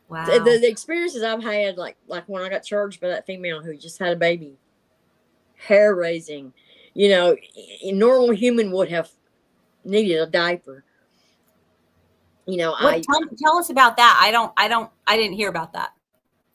Wow. 0.09 0.25
The, 0.25 0.39
the, 0.39 0.59
the 0.61 0.69
experiences 0.69 1.23
I've 1.23 1.43
had, 1.43 1.77
like 1.77 1.97
like 2.07 2.25
when 2.29 2.43
I 2.43 2.49
got 2.49 2.65
charged 2.65 3.01
by 3.01 3.09
that 3.09 3.27
female 3.27 3.63
who 3.63 3.77
just 3.77 3.99
had 3.99 4.13
a 4.13 4.17
baby, 4.17 4.57
hair 5.57 5.95
raising. 5.95 6.53
You 6.95 7.11
know, 7.11 7.37
a 7.83 7.93
normal 7.93 8.31
human 8.31 8.73
would 8.73 8.89
have 8.89 9.11
needed 9.85 10.19
a 10.21 10.27
diaper. 10.27 10.85
You 12.49 12.57
know, 12.57 12.71
What- 12.71 12.95
I 12.95 13.01
tell, 13.01 13.21
tell 13.39 13.59
us 13.59 13.69
about 13.69 13.99
that. 13.99 14.19
I 14.21 14.31
don't 14.31 14.53
I 14.57 14.69
don't 14.69 14.91
I 15.07 15.17
didn't 15.19 15.37
hear 15.37 15.51
about 15.51 15.75
that. 15.75 15.93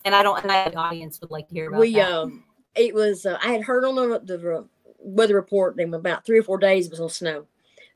And 0.05 0.15
I 0.15 0.23
don't 0.23 0.41
and 0.41 0.51
I, 0.51 0.67
the 0.69 0.75
audience 0.75 1.21
would 1.21 1.29
like 1.29 1.47
to 1.49 1.53
hear 1.53 1.69
about 1.69 1.79
we 1.79 1.93
that. 1.93 2.11
um 2.11 2.43
it 2.75 2.95
was 2.95 3.27
uh, 3.27 3.37
I 3.43 3.51
had 3.51 3.61
heard 3.61 3.85
on 3.85 3.95
the, 3.95 4.19
the 4.25 4.65
weather 4.97 5.35
report 5.35 5.79
in 5.79 5.93
about 5.93 6.25
three 6.25 6.39
or 6.39 6.43
four 6.43 6.57
days 6.57 6.87
it 6.87 6.89
was 6.91 6.99
gonna 6.99 7.11
snow. 7.11 7.45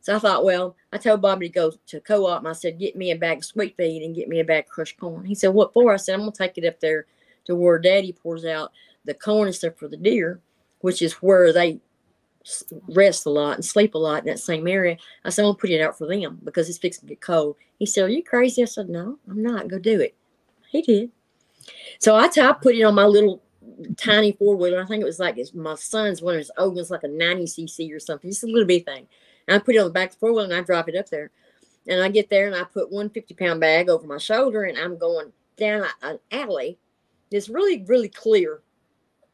So 0.02 0.16
I 0.16 0.20
thought, 0.20 0.46
well, 0.46 0.76
I 0.94 1.00
told 1.00 1.22
Bobby 1.24 1.50
to 1.50 1.54
go 1.54 1.72
to 1.88 2.00
co-op 2.00 2.40
and 2.40 2.48
I 2.48 2.54
said, 2.54 2.80
get 2.80 2.96
me 2.96 3.12
a 3.12 3.16
bag 3.18 3.40
of 3.40 3.46
sweet 3.46 3.76
feed 3.76 4.04
and 4.04 4.16
get 4.16 4.30
me 4.30 4.40
a 4.40 4.46
bag 4.46 4.66
of 4.66 4.70
crushed 4.70 4.98
corn. 5.00 5.26
He 5.26 5.34
said, 5.36 5.50
what 5.50 5.74
for? 5.74 5.92
I 5.92 5.98
said, 5.98 6.14
I'm 6.14 6.20
gonna 6.22 6.32
take 6.32 6.58
it 6.60 6.68
up 6.68 6.80
there 6.80 7.08
to 7.46 7.56
where 7.56 7.80
Daddy 7.80 8.14
pours 8.14 8.46
out 8.46 8.72
the 9.06 9.16
corn 9.16 9.48
and 9.48 9.56
stuff 9.56 9.76
for 9.76 9.88
the 9.88 9.98
deer, 9.98 10.40
which 10.82 11.02
is 11.02 11.14
where 11.14 11.52
they 11.52 11.80
rest 12.90 13.26
a 13.26 13.30
lot 13.30 13.56
and 13.56 13.66
sleep 13.66 13.96
a 13.96 13.98
lot 13.98 14.20
in 14.20 14.26
that 14.26 14.40
same 14.40 14.68
area. 14.68 14.98
I 15.26 15.30
said, 15.30 15.44
I'm 15.44 15.50
gonna 15.50 15.58
put 15.58 15.70
it 15.70 15.82
out 15.82 15.98
for 15.98 16.08
them 16.08 16.40
because 16.44 16.70
it's 16.70 16.78
fixing 16.78 17.02
to 17.02 17.14
get 17.14 17.22
cold. 17.22 17.56
He 17.80 17.86
said, 17.86 18.06
Are 18.06 18.10
you 18.10 18.24
crazy? 18.24 18.62
I 18.62 18.66
said, 18.66 18.90
No, 18.90 19.18
I'm 19.30 19.42
not. 19.42 19.68
Go 19.68 19.80
do 19.80 20.00
it. 20.00 20.16
He 20.70 20.82
did. 20.82 21.12
So 22.00 22.16
I, 22.16 22.28
t- 22.28 22.42
I 22.42 22.54
put 22.54 22.76
it 22.76 22.84
on 22.84 22.96
my 22.96 23.06
little 23.06 23.42
tiny 23.98 24.32
four 24.34 24.56
wheeler. 24.56 24.82
I 24.82 24.86
think 24.86 25.02
it 25.02 25.06
was 25.06 25.20
like 25.20 25.38
it's 25.38 25.54
my 25.54 25.76
son's 25.76 26.22
one 26.22 26.36
of 26.36 26.40
his 26.40 26.52
old 26.58 26.76
ones, 26.76 26.92
like 26.92 27.04
a 27.04 27.08
90 27.08 27.46
cc 27.46 27.94
or 27.94 28.00
something, 28.00 28.30
just 28.30 28.44
a 28.44 28.48
little 28.48 28.66
bitty 28.66 28.84
thing. 28.84 29.08
And 29.48 29.56
I 29.56 29.60
put 29.60 29.76
it 29.76 29.80
on 29.80 29.86
the 29.86 29.94
back 29.94 30.10
of 30.10 30.16
the 30.16 30.20
four 30.20 30.32
wheeler 30.32 30.46
and 30.46 30.54
I 30.54 30.62
drop 30.62 30.90
it 30.90 30.96
up 30.96 31.10
there. 31.10 31.32
And 31.88 32.02
I 32.02 32.10
get 32.10 32.30
there 32.30 32.48
and 32.48 32.56
I 32.56 32.64
put 32.64 32.92
one 32.92 33.10
50 33.10 33.34
pound 33.36 33.62
bag 33.62 33.90
over 33.90 34.06
my 34.06 34.18
shoulder 34.18 34.64
and 34.64 34.78
I'm 34.78 34.98
going 34.98 35.32
down 35.58 35.86
an 36.02 36.20
alley 36.32 36.78
that's 37.32 37.50
really, 37.50 37.84
really 37.88 38.10
clear. 38.10 38.62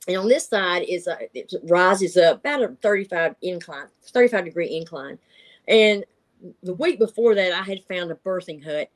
And 0.07 0.17
on 0.17 0.27
this 0.27 0.47
side 0.47 0.83
is 0.87 1.07
a, 1.07 1.17
it 1.33 1.53
rises 1.63 2.17
up 2.17 2.39
about 2.39 2.61
a 2.61 2.69
35 2.81 3.35
incline, 3.41 3.87
35 4.05 4.45
degree 4.45 4.75
incline. 4.75 5.17
And 5.67 6.03
the 6.61 6.73
week 6.73 6.99
before 6.99 7.35
that, 7.35 7.53
I 7.53 7.63
had 7.63 7.83
found 7.85 8.11
a 8.11 8.15
birthing 8.15 8.63
hut. 8.63 8.89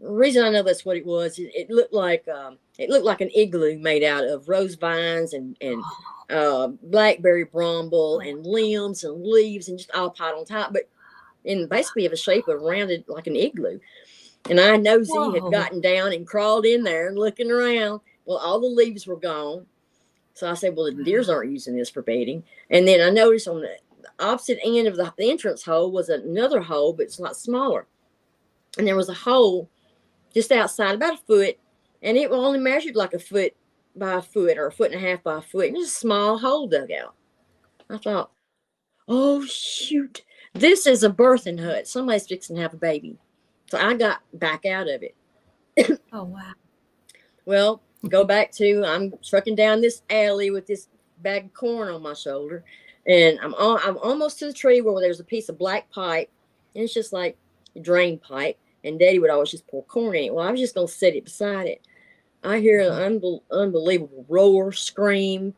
The 0.00 0.10
reason 0.10 0.44
I 0.44 0.50
know 0.50 0.62
that's 0.62 0.84
what 0.84 0.96
it 0.96 1.06
was, 1.06 1.38
it, 1.38 1.52
it 1.54 1.70
looked 1.70 1.92
like 1.92 2.26
um, 2.26 2.58
it 2.78 2.88
looked 2.88 3.04
like 3.04 3.20
an 3.20 3.30
igloo 3.34 3.78
made 3.78 4.02
out 4.02 4.24
of 4.24 4.48
rose 4.48 4.74
vines 4.74 5.34
and 5.34 5.56
and 5.60 5.82
uh, 6.30 6.68
blackberry 6.82 7.44
bramble 7.44 8.20
and 8.20 8.44
limbs 8.44 9.04
and 9.04 9.24
leaves 9.24 9.68
and 9.68 9.78
just 9.78 9.90
all 9.92 10.10
piled 10.10 10.38
on 10.38 10.44
top, 10.44 10.72
but 10.72 10.88
in 11.44 11.66
basically 11.68 12.06
of 12.06 12.12
a 12.12 12.16
shape 12.16 12.48
of 12.48 12.60
rounded 12.60 13.04
like 13.08 13.26
an 13.26 13.36
igloo. 13.36 13.78
And 14.48 14.58
I 14.58 14.76
nosy 14.76 15.12
Whoa. 15.12 15.32
had 15.32 15.52
gotten 15.52 15.80
down 15.80 16.12
and 16.12 16.26
crawled 16.26 16.64
in 16.64 16.82
there 16.82 17.08
and 17.08 17.18
looking 17.18 17.50
around. 17.50 18.00
Well, 18.24 18.38
all 18.38 18.60
the 18.60 18.66
leaves 18.66 19.06
were 19.06 19.16
gone. 19.16 19.66
So 20.40 20.50
I 20.50 20.54
said, 20.54 20.74
well, 20.74 20.86
the 20.86 21.04
deers 21.04 21.26
mm-hmm. 21.26 21.36
aren't 21.36 21.52
using 21.52 21.76
this 21.76 21.90
for 21.90 22.00
bedding. 22.00 22.42
And 22.70 22.88
then 22.88 23.02
I 23.02 23.10
noticed 23.10 23.46
on 23.46 23.60
the 23.60 23.76
opposite 24.18 24.58
end 24.64 24.88
of 24.88 24.96
the, 24.96 25.12
the 25.18 25.30
entrance 25.30 25.62
hole 25.62 25.92
was 25.92 26.08
another 26.08 26.62
hole, 26.62 26.94
but 26.94 27.02
it's 27.02 27.18
a 27.18 27.22
lot 27.22 27.36
smaller. 27.36 27.86
And 28.78 28.86
there 28.86 28.96
was 28.96 29.10
a 29.10 29.14
hole 29.14 29.68
just 30.32 30.50
outside, 30.50 30.94
about 30.94 31.20
a 31.20 31.22
foot, 31.26 31.58
and 32.00 32.16
it 32.16 32.30
only 32.30 32.58
measured 32.58 32.96
like 32.96 33.12
a 33.12 33.18
foot 33.18 33.54
by 33.94 34.14
a 34.14 34.22
foot 34.22 34.56
or 34.56 34.68
a 34.68 34.72
foot 34.72 34.92
and 34.92 35.04
a 35.04 35.06
half 35.06 35.22
by 35.22 35.36
a 35.36 35.42
foot. 35.42 35.66
And 35.66 35.76
it 35.76 35.80
was 35.80 35.88
a 35.88 35.90
small 35.90 36.38
hole 36.38 36.66
dug 36.66 36.90
out. 36.90 37.14
I 37.90 37.98
thought, 37.98 38.30
oh 39.08 39.44
shoot, 39.44 40.22
this 40.54 40.86
is 40.86 41.02
a 41.02 41.10
birthing 41.10 41.62
hut. 41.62 41.86
Somebody's 41.86 42.26
fixing 42.26 42.56
to 42.56 42.62
have 42.62 42.72
a 42.72 42.78
baby. 42.78 43.18
So 43.66 43.76
I 43.76 43.92
got 43.92 44.22
back 44.32 44.64
out 44.64 44.88
of 44.88 45.02
it. 45.02 46.00
oh 46.14 46.24
wow. 46.24 46.52
Well, 47.44 47.82
go 48.08 48.24
back 48.24 48.50
to 48.52 48.84
I'm 48.84 49.12
trucking 49.22 49.56
down 49.56 49.80
this 49.80 50.02
alley 50.10 50.50
with 50.50 50.66
this 50.66 50.88
bag 51.18 51.46
of 51.46 51.54
corn 51.54 51.88
on 51.88 52.02
my 52.02 52.14
shoulder, 52.14 52.64
and 53.06 53.38
I'm 53.40 53.54
on, 53.54 53.80
I'm 53.84 53.98
almost 53.98 54.38
to 54.38 54.46
the 54.46 54.52
tree 54.52 54.80
where 54.80 55.00
there's 55.00 55.20
a 55.20 55.24
piece 55.24 55.48
of 55.48 55.58
black 55.58 55.90
pipe, 55.90 56.30
and 56.74 56.84
it's 56.84 56.94
just 56.94 57.12
like 57.12 57.36
a 57.76 57.80
drain 57.80 58.18
pipe. 58.18 58.58
And 58.82 58.98
Daddy 58.98 59.18
would 59.18 59.30
always 59.30 59.50
just 59.50 59.66
pour 59.66 59.82
corn 59.84 60.16
in 60.16 60.24
it. 60.24 60.34
Well, 60.34 60.46
I 60.46 60.50
was 60.50 60.60
just 60.60 60.74
gonna 60.74 60.88
set 60.88 61.14
it 61.14 61.24
beside 61.24 61.66
it. 61.66 61.82
I 62.42 62.58
hear 62.58 62.80
an 62.80 63.20
unbel- 63.20 63.42
unbelievable 63.50 64.24
roar, 64.28 64.72
scream, 64.72 65.54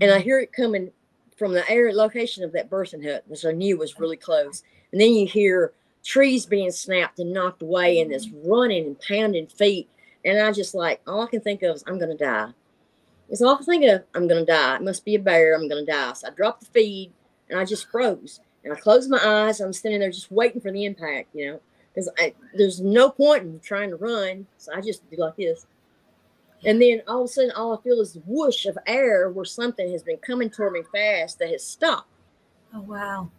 and 0.00 0.10
I 0.10 0.20
hear 0.20 0.40
it 0.40 0.52
coming 0.52 0.90
from 1.36 1.52
the 1.52 1.68
area 1.70 1.94
location 1.94 2.44
of 2.44 2.52
that 2.52 2.70
birthing 2.70 3.04
hut, 3.04 3.24
which 3.26 3.44
I 3.44 3.52
knew 3.52 3.76
was 3.76 3.98
really 3.98 4.16
close. 4.16 4.62
And 4.92 5.00
then 5.00 5.12
you 5.12 5.26
hear 5.26 5.72
trees 6.02 6.46
being 6.46 6.70
snapped 6.70 7.18
and 7.18 7.32
knocked 7.32 7.60
away, 7.60 8.00
and 8.00 8.10
this 8.10 8.28
running 8.44 8.86
and 8.86 9.00
pounding 9.00 9.48
feet. 9.48 9.88
And 10.24 10.40
I 10.40 10.52
just 10.52 10.74
like 10.74 11.00
all 11.06 11.22
I 11.22 11.26
can 11.26 11.40
think 11.40 11.62
of 11.62 11.76
is 11.76 11.84
I'm 11.86 11.98
gonna 11.98 12.16
die. 12.16 12.50
It's 13.28 13.42
all 13.42 13.54
I 13.54 13.56
can 13.56 13.66
think 13.66 13.84
of. 13.84 14.04
I'm 14.14 14.28
gonna 14.28 14.44
die. 14.44 14.76
It 14.76 14.82
must 14.82 15.04
be 15.04 15.14
a 15.14 15.18
bear. 15.18 15.54
I'm 15.54 15.68
gonna 15.68 15.84
die. 15.84 16.12
So 16.14 16.28
I 16.28 16.30
dropped 16.30 16.60
the 16.60 16.66
feed 16.66 17.12
and 17.48 17.58
I 17.58 17.64
just 17.64 17.90
froze. 17.90 18.40
And 18.64 18.72
I 18.72 18.76
closed 18.76 19.10
my 19.10 19.20
eyes. 19.22 19.60
I'm 19.60 19.72
standing 19.72 20.00
there 20.00 20.10
just 20.10 20.32
waiting 20.32 20.60
for 20.60 20.72
the 20.72 20.84
impact, 20.84 21.28
you 21.34 21.46
know, 21.46 21.60
because 21.94 22.08
there's 22.54 22.80
no 22.80 23.10
point 23.10 23.42
in 23.42 23.60
trying 23.60 23.90
to 23.90 23.96
run. 23.96 24.46
So 24.56 24.72
I 24.74 24.80
just 24.80 25.08
do 25.10 25.16
like 25.18 25.36
this. 25.36 25.66
And 26.64 26.80
then 26.80 27.02
all 27.06 27.24
of 27.24 27.24
a 27.26 27.28
sudden, 27.32 27.50
all 27.50 27.76
I 27.76 27.82
feel 27.82 28.00
is 28.00 28.14
the 28.14 28.22
whoosh 28.26 28.64
of 28.64 28.78
air 28.86 29.28
where 29.28 29.44
something 29.44 29.90
has 29.92 30.02
been 30.02 30.16
coming 30.18 30.48
toward 30.48 30.72
me 30.72 30.82
fast 30.92 31.38
that 31.38 31.50
has 31.50 31.62
stopped. 31.62 32.08
Oh 32.72 32.80
wow. 32.80 33.30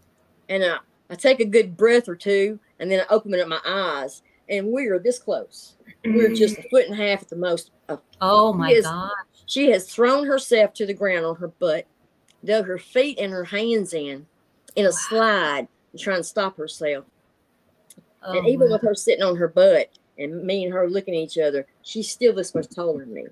And 0.48 0.64
I, 0.64 0.78
I 1.10 1.16
take 1.16 1.40
a 1.40 1.46
good 1.46 1.76
breath 1.76 2.08
or 2.08 2.16
two, 2.16 2.60
and 2.80 2.90
then 2.90 3.00
I 3.00 3.14
open 3.14 3.34
up 3.40 3.48
my 3.48 3.62
eyes, 3.66 4.22
and 4.50 4.72
we 4.72 4.88
are 4.88 5.00
this 5.00 5.20
close. 5.20 5.76
We're 6.04 6.30
mm. 6.30 6.38
just 6.38 6.58
a 6.58 6.64
foot 6.70 6.86
and 6.86 6.94
a 7.00 7.04
half 7.04 7.24
at 7.24 7.30
the 7.30 7.36
most. 7.36 7.72
Of, 7.90 8.02
Oh 8.22 8.54
my 8.54 8.72
Yes. 8.72 8.84
god. 8.84 9.12
she 9.46 9.72
has 9.72 9.92
thrown 9.92 10.26
herself 10.26 10.74
to 10.76 10.86
the 10.86 10.94
ground 10.94 11.26
on 11.26 11.36
her 11.38 11.48
butt, 11.48 11.86
dug 12.44 12.66
her 12.66 12.78
feet 12.78 13.20
and 13.20 13.32
her 13.32 13.46
hands 13.46 13.94
in, 13.94 14.26
in 14.76 14.86
a 14.86 14.92
slide, 14.92 15.68
and 15.92 16.02
trying 16.02 16.18
to 16.18 16.24
stop 16.24 16.58
herself. 16.58 17.06
Oh, 18.24 18.38
and 18.38 18.48
even 18.48 18.68
wow. 18.68 18.74
with 18.74 18.82
her 18.84 18.96
sitting 18.96 19.24
on 19.24 19.36
her 19.36 19.48
butt 19.48 19.90
and 20.18 20.44
me 20.44 20.64
and 20.64 20.74
her 20.74 20.90
looking 20.90 21.14
at 21.16 21.20
each 21.20 21.38
other, 21.38 21.68
she's 21.84 22.10
still 22.10 22.34
this 22.34 22.56
much 22.56 22.70
taller 22.70 23.00
than 23.00 23.14
me. 23.14 23.26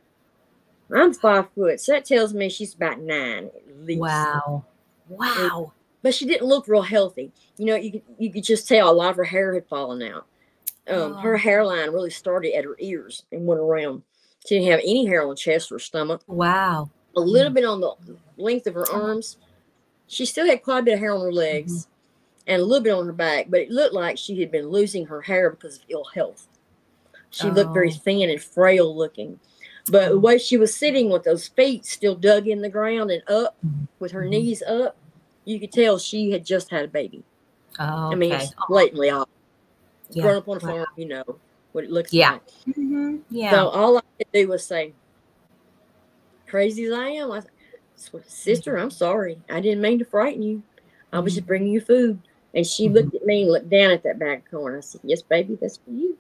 I'm 0.94 1.14
five 1.14 1.50
foot, 1.56 1.80
so 1.80 1.94
that 1.94 2.06
tells 2.06 2.34
me 2.34 2.50
she's 2.50 2.76
about 2.76 3.00
nine 3.00 3.50
at 3.68 3.86
least. 3.86 4.02
wow. 4.02 4.66
Wow. 5.10 5.74
But 6.02 6.14
she 6.14 6.26
didn't 6.26 6.48
look 6.48 6.68
real 6.68 6.82
healthy. 6.82 7.32
You 7.58 7.66
know, 7.66 7.76
you 7.76 7.92
could 7.94 8.02
you 8.18 8.32
could 8.32 8.44
just 8.44 8.68
tell 8.68 8.90
a 8.90 8.94
lot 8.94 9.12
of 9.12 9.16
her 9.18 9.24
hair 9.24 9.54
had 9.54 9.68
fallen 9.68 10.02
out. 10.04 10.26
Um, 10.88 10.98
oh. 10.98 11.14
her 11.16 11.36
Oh. 11.36 11.38
hairline 11.38 11.92
really 11.92 12.10
started 12.10 12.56
at 12.56 12.66
her 12.66 12.76
ears 12.80 13.24
and 13.32 13.46
went 13.46 13.62
around. 13.62 14.04
She 14.46 14.56
didn't 14.56 14.72
have 14.72 14.82
any 14.82 15.06
hair 15.06 15.24
on 15.24 15.30
the 15.30 15.36
chest 15.36 15.72
or 15.72 15.80
stomach. 15.80 16.22
Wow. 16.28 16.90
A 17.16 17.22
hmm. 17.22 17.28
little 17.28 17.52
bit 17.52 17.66
on 17.66 17.82
the 17.82 17.96
length 18.38 18.68
of 18.68 18.74
her 18.74 18.84
uh-huh. 18.84 19.02
arms. 19.02 19.38
She 20.08 20.26
still 20.26 20.46
had 20.46 20.64
quite 20.64 20.80
a 20.80 20.84
bit 20.84 20.94
of 20.96 21.00
hair 21.00 21.14
on 21.14 21.22
her 21.22 21.28
mm-hmm. 21.28 21.38
legs 21.38 21.88
and 22.48 22.62
a 22.62 22.66
little 22.66 22.84
bit 22.84 22.94
on 22.94 23.06
her 23.06 23.14
back, 23.14 23.48
but 23.50 23.62
it 23.62 23.70
looked 23.70 23.94
like 23.94 24.18
she 24.18 24.40
had 24.40 24.52
been 24.52 24.68
losing 24.68 25.06
her 25.06 25.22
hair 25.22 25.50
because 25.50 25.78
of 25.78 25.84
ill 25.88 26.06
health. 26.14 26.48
She 27.30 27.50
looked 27.50 27.74
very 27.74 27.90
Oh. 27.90 28.00
thin 28.04 28.30
and 28.30 28.42
frail 28.42 28.96
looking. 28.96 29.40
But 29.90 30.10
the 30.10 30.16
Oh. 30.16 30.20
way 30.20 30.38
she 30.38 30.58
was 30.58 30.76
sitting 30.76 31.10
with 31.10 31.24
those 31.24 31.48
feet 31.48 31.86
still 31.86 32.16
dug 32.16 32.48
in 32.48 32.62
the 32.62 32.70
ground 32.70 33.12
and 33.12 33.24
up 33.28 33.56
mm-hmm. 33.66 33.86
with 34.00 34.12
her 34.12 34.24
Mhm. 34.24 34.30
knees 34.30 34.64
up, 34.64 34.98
you 35.46 35.60
could 35.60 35.72
tell 35.72 35.98
she 35.98 36.32
had 36.32 36.46
just 36.46 36.70
had 36.70 36.86
a 36.86 36.88
baby. 36.88 37.24
Oh, 37.80 38.12
I 38.12 38.16
mean, 38.16 38.34
oh, 38.34 38.36
it's 38.36 38.54
blatantly 38.68 39.10
off. 39.10 39.28
Yeah. 40.16 40.24
Grown 40.24 40.38
up 40.38 40.48
on 40.48 40.58
a 40.58 40.60
Wow. 40.60 40.74
farm, 40.74 40.88
you 40.96 41.06
know 41.08 41.24
what 41.72 41.84
it 41.84 41.92
looks 41.92 42.14
Yeah. 42.14 42.34
like. 42.34 42.48
Mhm. 42.78 43.22
Yeah. 43.30 43.52
So 43.52 43.68
all 43.70 43.98
I 43.98 44.02
could 44.18 44.28
do 44.34 44.48
was 44.48 44.66
say, 44.66 44.94
crazy 46.48 46.86
as 46.86 46.94
I 46.94 47.08
am, 47.10 47.32
I 47.32 47.42
said, 47.96 48.24
sister, 48.28 48.78
I'm 48.78 48.92
sorry. 48.92 49.40
I 49.50 49.60
didn't 49.60 49.82
mean 49.82 50.00
to 50.00 50.06
frighten 50.06 50.44
you. 50.44 50.64
I 51.12 51.20
was 51.20 51.36
just 51.36 51.48
bringing 51.48 51.72
you 51.72 51.82
food. 51.82 52.20
And 52.54 52.66
she 52.66 52.88
Mhm. 52.88 52.94
looked 52.94 53.16
at 53.16 53.26
me 53.26 53.44
and 53.44 53.52
looked 53.52 53.70
down 53.70 53.92
at 53.92 54.04
that 54.04 54.20
bag 54.20 54.40
of 54.40 54.52
corn. 54.52 54.76
I 54.76 54.82
said, 54.82 55.02
yes, 55.04 55.24
baby, 55.24 55.56
that's 55.60 55.78
for 55.78 55.90
you. 55.92 56.18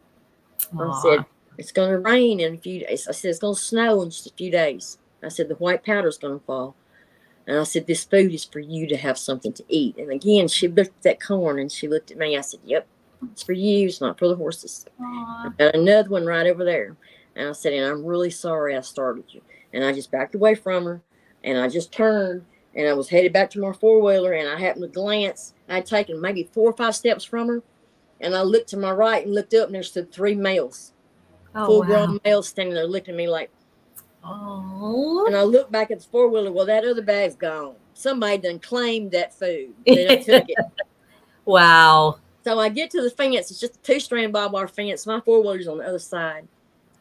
I 0.80 1.00
said, 1.02 1.26
it's 1.60 1.72
going 1.72 1.92
to 1.92 2.00
rain 2.00 2.40
in 2.40 2.56
a 2.56 2.58
few 2.58 2.80
days. 2.80 3.08
I 3.08 3.12
said, 3.12 3.30
it's 3.30 3.40
going 3.40 3.56
to 3.56 3.62
snow 3.62 4.02
in 4.02 4.10
just 4.10 4.26
a 4.26 4.34
few 4.34 4.50
days. 4.50 4.98
I 5.22 5.28
said, 5.30 5.48
the 5.48 5.56
white 5.56 5.86
powder's 5.86 6.18
going 6.18 6.40
to 6.40 6.46
fall. 6.46 6.76
And 7.46 7.60
I 7.60 7.64
said, 7.64 7.86
this 7.86 8.04
food 8.04 8.34
is 8.34 8.46
for 8.46 8.60
you 8.60 8.88
to 8.88 8.98
have 8.98 9.18
something 9.18 9.54
to 9.54 9.64
eat. 9.68 9.98
And 9.98 10.12
again, 10.12 10.48
she 10.48 10.68
looked 10.68 10.90
at 10.90 11.04
that 11.04 11.22
corn 11.22 11.60
and 11.60 11.72
she 11.72 11.88
looked 11.88 12.10
at 12.10 12.18
me. 12.18 12.38
I 12.38 12.42
said, 12.42 12.62
yep, 12.66 12.88
it's 13.32 13.44
for 13.44 13.54
you. 13.54 13.88
It's 13.88 14.02
not 14.02 14.20
for 14.20 14.28
the 14.28 14.36
horses. 14.36 14.86
Aw. 15.00 15.46
I've 15.46 15.58
got 15.58 15.76
another 15.76 16.10
one 16.10 16.26
right 16.26 16.48
over 16.48 16.64
there. 16.66 16.96
And 17.36 17.50
I 17.50 17.52
said, 17.54 17.74
and 17.74 17.86
I'm 17.86 18.06
really 18.06 18.30
sorry 18.30 18.76
I 18.76 18.82
startled 18.82 19.26
you. 19.30 19.42
And 19.74 19.84
I 19.84 19.92
just 19.94 20.12
backed 20.12 20.36
away 20.36 20.54
from 20.56 20.86
her 20.86 21.02
and 21.44 21.58
I 21.58 21.68
just 21.68 21.92
turned 21.92 22.46
and 22.76 22.88
I 22.88 22.94
was 22.94 23.10
headed 23.10 23.34
back 23.34 23.50
to 23.52 23.60
my 23.60 23.72
four 23.74 24.02
wheeler 24.02 24.34
and 24.34 24.48
I 24.48 24.60
happened 24.60 24.84
to 24.84 24.88
glance. 24.90 25.54
I'd 25.70 25.86
taken 25.86 26.20
maybe 26.22 26.50
four 26.54 26.70
or 26.70 26.78
five 26.78 26.96
steps 26.96 27.24
from 27.24 27.48
her. 27.48 27.64
And 28.22 28.36
I 28.36 28.42
looked 28.44 28.70
to 28.70 28.78
my 28.78 28.92
right 28.92 29.26
and 29.26 29.34
looked 29.34 29.54
up 29.54 29.66
and 29.68 29.76
there 29.76 29.84
stood 29.84 30.12
three 30.12 30.36
males, 30.36 30.94
Oh, 31.56 31.66
full 31.66 31.80
wow. 31.82 31.86
grown 31.88 32.20
males 32.24 32.48
standing 32.48 32.74
there 32.76 32.86
looking 32.86 33.16
at 33.16 33.18
me 33.18 33.28
like, 33.28 33.50
Oh. 34.24 35.26
and 35.28 35.36
I 35.36 35.44
looked 35.44 35.72
back 35.72 35.92
at 35.92 36.00
the 36.00 36.06
four 36.06 36.30
wheeler. 36.30 36.52
Well, 36.52 36.66
that 36.68 36.86
other 36.86 37.02
bag's 37.02 37.36
gone. 37.36 37.76
Somebody 37.94 38.38
done 38.38 38.60
claimed 38.60 39.12
that 39.12 39.34
food. 39.38 39.74
They 39.86 40.06
done 40.06 40.24
took 40.24 40.50
it. 40.50 40.58
Wow. 41.46 42.20
So 42.44 42.60
I 42.60 42.70
get 42.70 42.92
to 42.92 43.02
the 43.02 43.10
fence. 43.10 43.52
It's 43.52 43.60
just 43.60 43.76
a 43.76 43.80
two 43.80 44.00
strand 44.00 44.34
barbed 44.34 44.54
wire 44.54 44.68
fence. 44.68 45.06
My 45.08 45.20
four 45.22 45.42
wheeler's 45.42 45.68
on 45.68 45.78
the 45.78 45.88
other 45.88 46.00
side. 46.00 46.48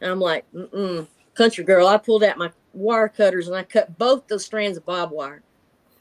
And 0.00 0.10
I'm 0.10 0.20
like, 0.20 0.44
mm 0.52 1.06
country 1.34 1.64
girl. 1.64 1.86
I 1.86 1.96
pulled 1.96 2.24
out 2.24 2.36
my 2.36 2.50
wire 2.74 3.08
cutters 3.08 3.48
and 3.48 3.56
I 3.56 3.62
cut 3.62 3.96
both 3.98 4.26
those 4.28 4.44
strands 4.44 4.76
of 4.76 4.84
barbed 4.84 5.12
wire. 5.12 5.42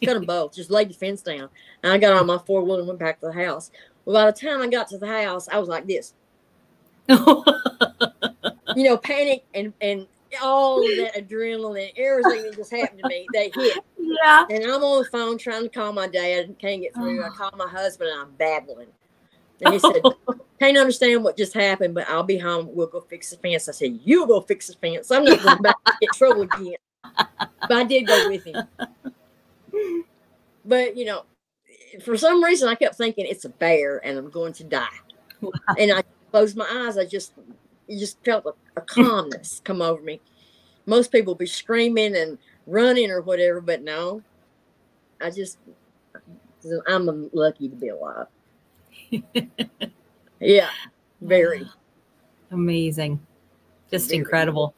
Cut 0.04 0.16
them 0.16 0.26
both. 0.26 0.56
Just 0.56 0.72
laid 0.72 0.90
the 0.90 0.94
fence 0.94 1.22
down. 1.22 1.50
And 1.84 1.94
I 1.94 1.98
got 1.98 2.14
on 2.14 2.28
my 2.28 2.38
four 2.40 2.64
wheeler 2.64 2.80
and 2.80 2.88
went 2.88 3.00
back 3.00 3.20
to 3.20 3.28
the 3.28 3.34
house. 3.34 3.72
Well, 4.06 4.26
by 4.26 4.32
the 4.32 4.38
time 4.38 4.62
I 4.62 4.68
got 4.68 4.88
to 4.90 4.98
the 4.98 5.08
house, 5.08 5.48
I 5.48 5.60
was 5.60 5.70
like 5.70 5.86
this, 5.88 6.14
you 7.08 8.84
know, 8.84 8.98
panic 8.98 9.44
and 9.54 9.74
and 9.80 10.08
all 10.42 10.82
of 10.82 10.98
that 10.98 11.16
adrenaline 11.16 11.90
and 11.90 11.98
everything 11.98 12.44
that 12.44 12.56
just 12.56 12.72
happened 12.72 13.02
to 13.04 13.08
me. 13.08 13.28
They 13.34 13.52
hit. 13.54 13.78
yeah. 13.98 14.46
And 14.50 14.64
I'm 14.64 14.84
on 14.84 15.04
the 15.04 15.10
phone 15.10 15.38
trying 15.38 15.64
to 15.64 15.70
call 15.70 15.94
my 15.94 16.08
dad 16.08 16.46
and 16.46 16.58
can't 16.58 16.82
get 16.82 16.96
through. 16.96 17.24
I 17.24 17.30
call 17.38 17.52
my 17.58 17.68
husband 17.68 18.10
and 18.10 18.22
I'm 18.22 18.32
babbling. 18.32 18.88
And 19.62 19.74
he 19.74 19.80
said, 19.80 20.02
Can't 20.60 20.78
understand 20.78 21.24
what 21.24 21.38
just 21.38 21.54
happened, 21.54 21.96
but 21.96 22.08
I'll 22.08 22.24
be 22.24 22.38
home. 22.38 22.70
We'll 22.72 22.88
go 22.88 23.02
fix 23.02 23.32
the 23.32 23.38
fence. 23.38 23.68
I 23.68 23.72
said, 23.72 24.00
You 24.04 24.28
go 24.28 24.42
fix 24.42 24.68
the 24.68 24.74
fence. 24.76 25.10
I'm 25.10 25.24
not 25.24 25.42
going 25.42 25.62
back 25.62 25.84
to 25.86 25.94
get 26.00 26.12
trouble 26.14 26.44
again. 26.44 26.76
But 27.62 27.72
I 27.72 27.84
did 27.84 28.08
go 28.08 28.30
with 28.30 28.46
him. 28.46 28.68
But, 30.64 30.96
you 30.96 31.06
know, 31.06 31.24
for 32.04 32.16
some 32.18 32.44
reason, 32.44 32.70
I 32.70 32.76
kept 32.76 32.96
thinking 32.96 33.26
it's 33.26 33.46
a 33.46 33.50
bear 33.50 34.06
and 34.06 34.18
I'm 34.18 34.30
going 34.30 34.54
to 34.54 34.64
die. 34.64 34.88
And 35.78 35.92
I 35.92 36.04
closed 36.30 36.56
my 36.56 36.68
eyes. 36.70 36.98
I 36.98 37.06
just, 37.06 37.34
just 37.90 38.24
felt 38.24 38.46
a, 38.46 38.54
a 38.80 38.82
calmness 38.82 39.62
come 39.64 39.82
over 39.82 40.02
me. 40.02 40.22
Most 40.86 41.12
people 41.12 41.36
be 41.36 41.48
screaming 41.48 42.16
and 42.16 42.38
running 42.68 43.10
or 43.10 43.22
whatever, 43.22 43.62
but 43.62 43.82
no, 43.82 44.22
I 45.20 45.32
just, 45.32 45.58
I'm 46.88 47.30
lucky 47.34 47.70
to 47.70 47.76
be 47.76 47.90
alive. 47.90 48.28
yeah, 50.40 50.70
very. 51.22 51.68
Amazing. 52.52 53.20
Just 53.90 54.10
Very. 54.10 54.20
incredible. 54.20 54.74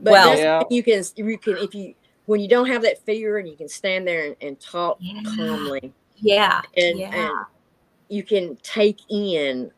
But 0.00 0.12
Well- 0.12 0.36
Yeah. 0.38 0.62
you 0.70 0.82
can 0.82 1.02
you 1.16 1.38
can 1.38 1.56
if 1.58 1.74
you 1.74 1.94
when 2.26 2.40
you 2.40 2.48
don't 2.48 2.66
have 2.66 2.82
that 2.82 2.98
fear 3.04 3.38
and 3.38 3.48
you 3.48 3.56
can 3.56 3.68
stand 3.68 4.06
there 4.06 4.26
and, 4.26 4.36
and 4.40 4.60
talk 4.60 4.98
Yeah. 5.00 5.22
calmly 5.36 5.92
Yeah. 6.16 6.60
and 6.76 6.98
yeah. 6.98 7.10
and 7.28 7.46
you 8.08 8.22
can 8.22 8.56
take 8.62 8.98
in 9.08 9.70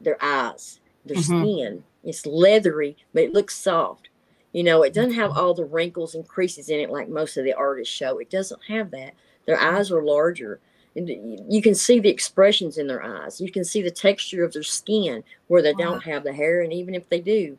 their 0.00 0.22
eyes, 0.22 0.80
their 1.04 1.16
Mhm. 1.18 1.22
skin. 1.42 1.84
It's 2.02 2.26
leathery, 2.26 2.96
but 3.14 3.22
it 3.22 3.32
looks 3.32 3.56
soft. 3.56 4.08
You 4.52 4.62
know, 4.62 4.82
it 4.82 4.92
doesn't 4.92 5.14
have 5.14 5.36
all 5.36 5.54
the 5.54 5.64
wrinkles 5.64 6.14
and 6.14 6.26
creases 6.28 6.68
in 6.68 6.80
it 6.80 6.90
like 6.90 7.08
most 7.08 7.36
of 7.36 7.44
the 7.44 7.54
artists 7.54 7.94
show. 7.94 8.18
It 8.18 8.28
doesn't 8.30 8.62
have 8.68 8.90
that. 8.90 9.14
Their 9.46 9.58
eyes 9.60 9.90
are 9.90 10.02
larger. 10.04 10.60
And 10.96 11.08
you- 11.52 11.60
can 11.62 11.74
see 11.74 11.98
the 11.98 12.08
expressions 12.08 12.78
in 12.78 12.86
their 12.86 13.02
eyes. 13.02 13.40
You 13.40 13.50
can 13.50 13.64
see 13.64 13.82
the 13.82 13.90
texture 13.90 14.44
of 14.44 14.52
their 14.52 14.62
skin 14.62 15.24
where 15.48 15.60
they 15.60 15.72
Wow. 15.72 15.78
don't 15.90 16.02
have 16.04 16.22
the 16.22 16.32
hair. 16.32 16.60
And 16.62 16.72
even 16.72 16.94
if 16.94 17.08
they 17.08 17.20
do, 17.20 17.58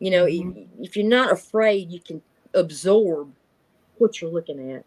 you 0.00 0.10
know, 0.10 0.24
i- 0.26 0.66
if 0.80 0.96
you're 0.96 1.06
not 1.06 1.30
afraid, 1.32 1.90
you 1.92 2.00
can 2.00 2.20
absorb 2.54 3.32
what 3.98 4.20
you're 4.20 4.30
looking 4.32 4.72
at. 4.72 4.84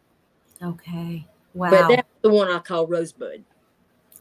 okay. 0.61 1.25
Wow. 1.53 1.69
But 1.69 1.87
that's 1.87 2.07
the 2.21 2.29
one 2.31 2.49
I 2.49 2.59
call 2.59 2.85
Rosebud. 2.85 3.43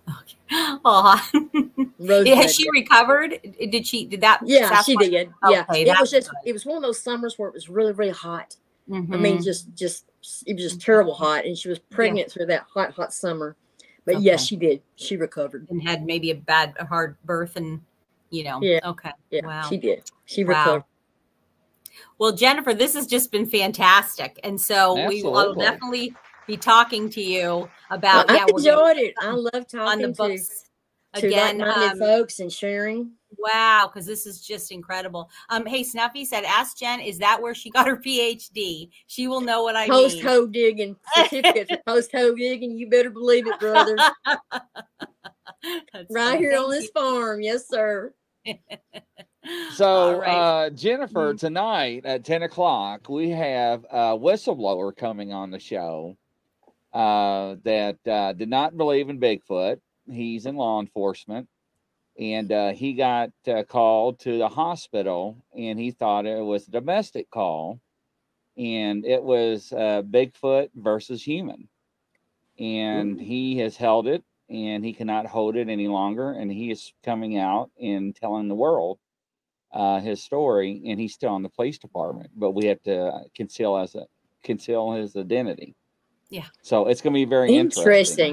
okay. 0.08 0.36
Aw. 0.84 1.30
Rosebud. 1.98 2.36
Has 2.38 2.54
she 2.54 2.70
recovered? 2.70 3.40
Did 3.70 3.86
she? 3.86 4.04
Did 4.06 4.20
that? 4.20 4.40
Yeah, 4.44 4.82
she 4.82 4.96
did. 4.96 5.10
Yeah, 5.50 5.64
Okay, 5.68 5.82
it 5.82 5.96
was 6.00 6.10
just 6.12 6.28
good. 6.30 6.36
it 6.44 6.52
was 6.52 6.64
one 6.64 6.76
of 6.76 6.82
those 6.82 7.00
summers 7.00 7.38
where 7.38 7.48
it 7.48 7.54
was 7.54 7.68
really 7.68 7.92
really 7.92 8.12
hot. 8.12 8.56
I 8.88 8.96
Mhm. 8.96 9.20
mean, 9.20 9.42
just 9.42 9.74
just 9.74 10.04
it 10.46 10.54
was 10.54 10.62
just 10.62 10.80
terrible 10.80 11.14
hot, 11.14 11.44
and 11.44 11.56
she 11.58 11.68
was 11.68 11.78
pregnant 11.80 12.30
through 12.30 12.46
that 12.46 12.66
hot 12.72 12.92
hot 12.92 13.12
summer. 13.12 13.56
But 14.04 14.20
yes, 14.20 14.44
she 14.44 14.56
did. 14.56 14.82
She 14.96 15.16
recovered. 15.16 15.66
and 15.70 15.82
had 15.82 16.04
maybe 16.04 16.30
a 16.30 16.34
bad, 16.34 16.74
a 16.78 16.84
hard 16.84 17.16
birth, 17.24 17.56
and 17.56 17.80
you 18.30 18.44
know. 18.44 18.60
Yeah. 18.62 18.80
Okay. 18.84 19.12
Yeah, 19.30 19.46
Wow. 19.46 19.68
she 19.68 19.78
did. 19.78 20.10
She 20.26 20.44
Wow. 20.44 20.50
recovered. 20.50 20.84
Well, 22.18 22.32
Jennifer, 22.32 22.74
this 22.74 22.94
has 22.94 23.06
just 23.06 23.30
been 23.30 23.46
fantastic, 23.46 24.38
and 24.44 24.60
so 24.60 25.06
we 25.08 25.22
will 25.22 25.54
definitely 25.54 26.14
be 26.46 26.56
talking 26.56 27.08
to 27.10 27.22
you 27.22 27.68
about. 27.90 28.28
I 28.30 28.34
yeah, 28.36 28.46
we're 28.46 28.58
enjoyed 28.58 28.96
it. 28.98 29.14
I 29.18 29.30
love 29.30 29.54
on 29.54 29.60
the 29.62 29.64
talking 29.64 30.00
to 30.00 30.08
books 30.12 30.70
to 31.14 31.26
again. 31.28 31.58
like-minded 31.58 31.92
Um, 31.92 31.98
folks 31.98 32.40
and 32.40 32.52
sharing. 32.52 33.12
Wow, 33.44 33.90
because 33.92 34.06
this 34.06 34.26
is 34.26 34.40
just 34.40 34.72
incredible. 34.72 35.30
Um, 35.50 35.66
hey, 35.66 35.82
Snuffy 35.82 36.24
said, 36.24 36.44
"Ask 36.44 36.78
Jen, 36.78 37.00
is 37.00 37.18
that 37.18 37.40
where 37.40 37.54
she 37.54 37.70
got 37.70 37.86
her 37.86 37.96
PhD? 37.96 38.90
She 39.06 39.28
will 39.28 39.40
know 39.40 39.62
what 39.62 39.76
I 39.76 39.86
Post 39.88 40.16
mean." 40.16 40.24
hole 40.26 40.46
digging 40.46 40.96
certificate 41.14 41.80
post 41.86 42.10
hole 42.12 42.34
digging. 42.34 42.76
You 42.76 42.88
better 42.88 43.10
believe 43.10 43.46
it, 43.46 43.58
brother. 43.60 43.96
That's 45.92 46.10
right 46.10 46.32
funny. 46.32 46.38
here 46.38 46.58
on 46.58 46.70
this 46.70 46.90
farm, 46.90 47.40
yes, 47.40 47.68
sir. 47.68 48.14
So, 49.72 49.84
All 49.86 50.20
right. 50.20 50.28
uh, 50.66 50.70
Jennifer, 50.70 51.34
tonight 51.34 52.06
at 52.06 52.24
10 52.24 52.44
o'clock, 52.44 53.10
we 53.10 53.28
have 53.28 53.84
a 53.90 54.16
whistleblower 54.16 54.96
coming 54.96 55.34
on 55.34 55.50
the 55.50 55.58
show 55.58 56.16
uh, 56.94 57.56
that 57.64 57.98
uh, 58.08 58.32
did 58.32 58.48
not 58.48 58.74
believe 58.76 59.10
in 59.10 59.20
Bigfoot. 59.20 59.80
He's 60.10 60.46
in 60.46 60.56
law 60.56 60.80
enforcement. 60.80 61.46
And 62.18 62.52
uh, 62.52 62.72
he 62.72 62.92
got 62.94 63.30
uh, 63.48 63.64
called 63.64 64.20
to 64.20 64.38
the 64.38 64.48
hospital 64.48 65.36
and 65.56 65.78
he 65.78 65.90
thought 65.90 66.26
it 66.26 66.44
was 66.44 66.68
a 66.68 66.70
domestic 66.70 67.30
call. 67.30 67.80
And 68.56 69.04
it 69.04 69.22
was 69.22 69.72
uh, 69.72 70.02
Bigfoot 70.02 70.70
versus 70.76 71.22
human. 71.22 71.68
And 72.58 73.20
he 73.20 73.58
has 73.58 73.76
held 73.76 74.06
it 74.06 74.22
and 74.48 74.84
he 74.84 74.92
cannot 74.92 75.26
hold 75.26 75.56
it 75.56 75.68
any 75.68 75.88
longer. 75.88 76.30
And 76.30 76.50
he 76.52 76.70
is 76.70 76.92
coming 77.02 77.36
out 77.36 77.70
and 77.80 78.14
telling 78.14 78.48
the 78.48 78.54
world 78.54 78.98
uh, 79.74 80.00
his 80.00 80.22
story, 80.22 80.80
and 80.86 81.00
he's 81.00 81.14
still 81.14 81.34
in 81.36 81.42
the 81.42 81.48
police 81.48 81.78
department, 81.78 82.30
but 82.36 82.52
we 82.52 82.66
have 82.66 82.80
to 82.84 83.06
uh, 83.06 83.22
conceal 83.34 83.76
as 83.76 83.94
a 83.96 84.06
conceal 84.44 84.92
his 84.92 85.16
identity. 85.16 85.74
Yeah. 86.34 86.46
So 86.62 86.88
it's 86.88 87.00
going 87.00 87.12
to 87.12 87.14
be 87.16 87.24
very 87.24 87.54
Interesting. 87.54 87.82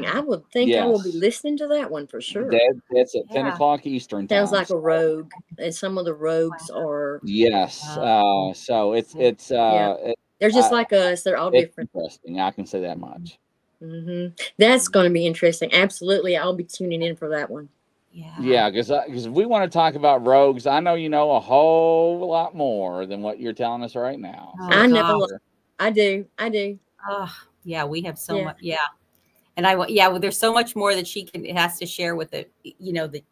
interesting. 0.03 0.05
I 0.07 0.21
would 0.21 0.43
think 0.51 0.73
I 0.73 0.83
will 0.87 1.03
be 1.03 1.11
listening 1.11 1.55
to 1.57 1.67
that 1.67 1.91
one 1.91 2.07
for 2.07 2.19
sure. 2.19 2.49
That, 2.49 2.81
that's 2.89 3.15
at 3.15 3.29
10 3.29 3.45
o'clock 3.45 3.85
Eastern 3.85 4.27
time. 4.27 4.39
Sounds 4.39 4.51
like 4.51 4.71
a 4.71 4.75
rogue, 4.75 5.29
and 5.59 5.71
some 5.71 5.99
of 5.99 6.05
the 6.05 6.15
rogues 6.15 6.71
are 6.71 7.21
Yes. 7.23 7.83
Wow. 7.95 8.49
Uh, 8.49 8.53
so 8.55 8.93
it's 8.93 9.13
it's 9.13 9.51
uh, 9.51 9.97
it- 10.01 10.17
they're 10.39 10.49
just 10.49 10.71
I- 10.71 10.77
like 10.77 10.93
us. 10.93 11.21
They're 11.21 11.37
all 11.37 11.51
different. 11.51 11.91
interesting. 11.93 12.39
I 12.39 12.49
can 12.49 12.65
say 12.65 12.81
that 12.81 12.97
much. 12.97 13.37
Mm-hmm. 13.83 14.33
That's 14.57 14.87
going 14.87 15.05
to 15.07 15.13
be 15.13 15.27
interesting. 15.27 15.71
Absolutely, 15.71 16.35
I'll 16.37 16.55
be 16.55 16.63
tuning 16.63 17.03
in 17.03 17.15
for 17.15 17.29
that 17.29 17.51
one. 17.51 17.69
Yeah. 18.11 18.33
Yeah, 18.39 18.69
because 18.71 18.91
because 19.05 19.29
we 19.29 19.45
want 19.45 19.71
to 19.71 19.77
talk 19.77 19.93
about 19.93 20.25
rogues. 20.25 20.65
I 20.65 20.79
know 20.79 20.95
you 20.95 21.09
know 21.09 21.33
a 21.33 21.39
whole 21.39 22.27
lot 22.27 22.55
more 22.55 23.05
than 23.05 23.21
what 23.21 23.39
you're 23.39 23.53
telling 23.53 23.83
us 23.83 23.95
right 23.95 24.19
now. 24.19 24.55
Oh, 24.59 24.69
I 24.71 24.87
never. 24.87 25.39
I 25.79 25.91
do. 25.91 26.25
I 26.39 26.49
do. 26.49 26.79
Oh, 27.07 27.31
yeah, 27.63 27.85
we 27.85 28.01
have 28.01 28.17
so 28.17 28.37
Yeah. 28.37 28.43
much. 28.45 28.57
Yeah. 28.61 28.77
And 29.57 29.67
I, 29.67 29.75
wa- 29.75 29.87
yeah, 29.89 30.07
well, 30.07 30.19
there's 30.19 30.37
so 30.37 30.53
much 30.53 30.75
more 30.75 30.95
that 30.95 31.07
she 31.07 31.25
can 31.25 31.43
has 31.55 31.77
to 31.79 31.85
share 31.85 32.15
with 32.15 32.31
the 32.31 32.47
You 32.63 32.93
know, 32.93 33.07
the 33.07 33.23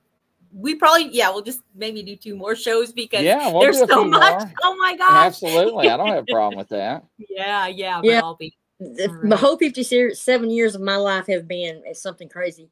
we 0.52 0.76
probably, 0.76 1.10
yeah, 1.12 1.30
we'll 1.30 1.44
just 1.44 1.62
maybe 1.76 2.02
do 2.02 2.16
two 2.16 2.36
more 2.36 2.56
shows 2.56 2.92
because 2.92 3.24
Yeah, 3.24 3.48
we'll 3.50 3.62
there's 3.62 3.88
so 3.88 4.04
much. 4.04 4.34
more. 4.34 4.52
Oh 4.64 4.76
my 4.78 4.96
god! 4.98 5.28
Absolutely, 5.28 5.90
I 5.90 5.98
don't 5.98 6.10
have 6.10 6.24
a 6.24 6.28
problem 6.34 6.58
with 6.58 6.70
that. 6.70 7.04
Yeah, 7.30 7.68
yeah, 7.68 8.00
but 8.02 8.08
Yeah. 8.10 8.22
I'll 8.22 8.36
be. 8.36 8.54
The, 8.80 9.10
All 9.10 9.14
the 9.16 9.30
right. 9.30 9.40
whole 9.40 9.58
fifty-seven 9.58 10.50
years 10.50 10.74
of 10.74 10.82
my 10.82 10.96
life 10.96 11.28
have 11.28 11.48
been 11.48 11.84
something 11.94 12.30
crazy. 12.30 12.70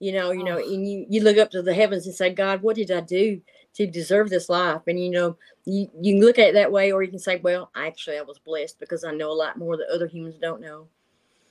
You 0.00 0.12
know, 0.12 0.32
you 0.32 0.42
know, 0.44 0.58
and 0.58 0.88
you 0.88 1.06
you 1.08 1.22
look 1.22 1.38
up 1.38 1.50
to 1.52 1.62
the 1.62 1.74
heavens 1.74 2.06
and 2.06 2.14
say, 2.14 2.32
God, 2.32 2.60
what 2.62 2.76
did 2.76 2.90
I 2.90 3.00
do 3.00 3.40
to 3.74 3.86
deserve 3.86 4.30
this 4.30 4.48
life? 4.48 4.82
And 4.86 5.02
you 5.02 5.10
know, 5.10 5.36
you 5.64 5.90
you 6.00 6.14
can 6.14 6.20
look 6.24 6.38
at 6.38 6.48
it 6.48 6.54
that 6.54 6.72
way, 6.72 6.92
or 6.92 7.02
you 7.02 7.10
can 7.10 7.18
say, 7.18 7.36
well, 7.36 7.70
actually, 7.74 8.18
I 8.18 8.22
was 8.22 8.38
blessed 8.38 8.78
because 8.78 9.04
I 9.04 9.12
know 9.12 9.30
a 9.30 9.32
lot 9.32 9.58
more 9.58 9.76
that 9.76 9.88
other 9.92 10.06
humans 10.06 10.36
don't 10.40 10.60
know. 10.60 10.88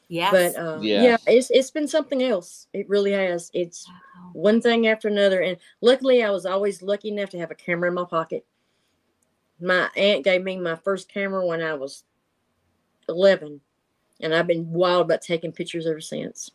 Yes. 0.10 0.32
But 0.32 0.62
uh, 0.62 0.80
yeah, 0.82 1.18
it's 1.26 1.50
it's 1.52 1.72
been 1.72 1.88
something 1.88 2.24
else. 2.24 2.68
It 2.74 2.88
really 2.90 3.12
has. 3.12 3.52
It's 3.54 3.88
Wow. 3.88 4.30
one 4.34 4.62
thing 4.62 4.88
after 4.88 5.08
another. 5.08 5.42
And 5.42 5.58
luckily, 5.82 6.24
I 6.24 6.30
was 6.32 6.46
always 6.46 6.82
lucky 6.82 7.10
enough 7.10 7.30
to 7.32 7.40
have 7.40 7.52
a 7.52 7.56
camera 7.56 7.90
in 7.90 7.96
my 7.96 8.06
pocket. 8.06 8.46
My 9.60 9.90
aunt 9.96 10.24
gave 10.24 10.44
me 10.44 10.58
my 10.58 10.76
first 10.76 11.12
camera 11.12 11.46
when 11.46 11.62
I 11.62 11.74
was 11.74 12.04
11, 13.10 13.60
and 14.22 14.34
I've 14.36 14.48
been 14.48 14.72
wild 14.72 15.06
about 15.06 15.22
taking 15.22 15.52
pictures 15.52 15.88
ever 15.88 16.02
since. 16.02 16.52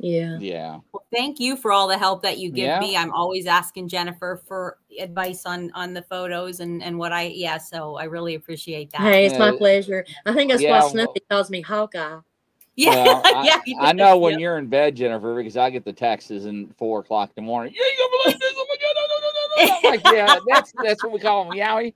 Wow. 0.00 0.08
Yeah. 0.08 0.38
Yeah. 0.40 0.78
Well, 0.92 1.04
thank 1.14 1.38
you 1.40 1.56
for 1.56 1.72
all 1.72 1.86
the 1.88 1.98
help 1.98 2.22
that 2.22 2.38
you 2.38 2.50
give 2.50 2.64
Yeah. 2.66 2.80
me. 2.80 2.96
I'm 2.96 3.12
always 3.12 3.46
asking 3.46 3.88
Jennifer 3.88 4.40
for 4.46 4.78
advice 4.98 5.46
on 5.46 5.70
on 5.74 5.94
the 5.94 6.02
photos 6.02 6.60
and 6.60 6.82
and 6.82 6.98
what 6.98 7.12
I 7.12 7.22
yeah. 7.24 7.58
So 7.58 7.96
I 7.96 8.04
really 8.04 8.34
appreciate 8.34 8.90
that. 8.92 9.00
Hey, 9.00 9.26
it's 9.26 9.38
my 9.38 9.56
pleasure. 9.56 10.04
I 10.26 10.32
think 10.32 10.50
that's 10.50 10.62
Yeah, 10.62 10.80
why 10.82 10.88
Snuffy 10.90 11.20
well- 11.30 11.38
calls 11.38 11.50
me 11.50 11.60
Hawkeye. 11.60 12.18
Yeah, 12.76 13.04
Well, 13.04 13.22
I, 13.24 13.60
yeah. 13.66 13.76
I 13.78 13.92
know 13.92 14.18
when 14.18 14.40
you're 14.40 14.58
in 14.58 14.66
bed, 14.66 14.96
Jennifer, 14.96 15.36
because 15.36 15.56
I 15.56 15.70
get 15.70 15.84
the 15.84 15.92
texts 15.92 16.32
in 16.32 16.74
four 16.76 16.98
o'clock 17.00 17.30
in 17.36 17.44
the 17.44 17.46
morning. 17.46 17.72
Yeah, 17.72 17.84
you 17.84 17.98
gonna 17.98 18.22
believe 18.24 18.40
this? 18.40 18.54
Oh 18.56 18.66
my 18.68 18.76
god! 18.80 18.94
No, 18.96 19.02
no, 19.06 19.16
no, 19.20 19.28
no, 19.30 19.66
no. 19.66 19.74
I'm 19.76 19.94
like, 19.94 20.12
yeah, 20.12 20.38
that's 20.52 20.72
that's 20.82 21.04
what 21.04 21.12
we 21.12 21.20
call 21.20 21.44
them, 21.44 21.56
yowie. 21.56 21.94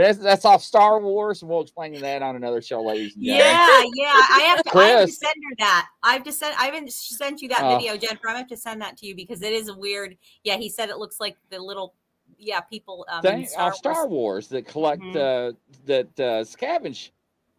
That's, 0.00 0.18
that's 0.18 0.44
off 0.44 0.62
Star 0.62 1.00
Wars, 1.00 1.42
and 1.42 1.50
we'll 1.50 1.60
explain 1.60 1.98
that 2.00 2.22
on 2.22 2.36
another 2.36 2.62
show, 2.62 2.82
ladies 2.82 3.14
and 3.16 3.24
gentlemen. 3.24 3.92
Yeah, 3.94 4.04
yeah. 4.04 4.12
I 4.12 4.40
have 4.56 4.62
to, 4.64 4.78
I 4.78 4.84
have 4.88 5.06
to 5.06 5.12
send 5.12 5.34
her 5.50 5.56
that. 5.58 5.88
I 6.02 6.12
have 6.14 6.24
just 6.24 6.38
sent. 6.38 6.58
I 6.60 6.64
haven't 6.66 6.90
sent 6.92 7.42
you 7.42 7.48
that 7.48 7.60
Oh. 7.62 7.76
video, 7.76 7.96
Jennifer. 7.96 8.28
I 8.28 8.38
have 8.38 8.48
to 8.48 8.56
send 8.56 8.80
that 8.82 8.96
to 8.98 9.06
you 9.06 9.14
because 9.14 9.42
it 9.42 9.52
is 9.52 9.68
a 9.68 9.74
weird. 9.74 10.16
Yeah, 10.44 10.56
he 10.56 10.68
said 10.68 10.88
it 10.88 10.98
looks 10.98 11.20
like 11.20 11.36
the 11.50 11.58
little. 11.58 11.94
Yeah, 12.38 12.60
people. 12.60 13.04
Um, 13.10 13.22
thing 13.22 13.46
Star 13.46 13.68
off 13.68 13.74
Star 13.74 14.06
Wars. 14.06 14.10
Wars 14.10 14.48
that 14.48 14.66
collect 14.66 15.02
Mhm. 15.02 15.16
uh, 15.16 15.52
that 15.86 16.06
uh, 16.20 16.44
scavenge, 16.44 17.10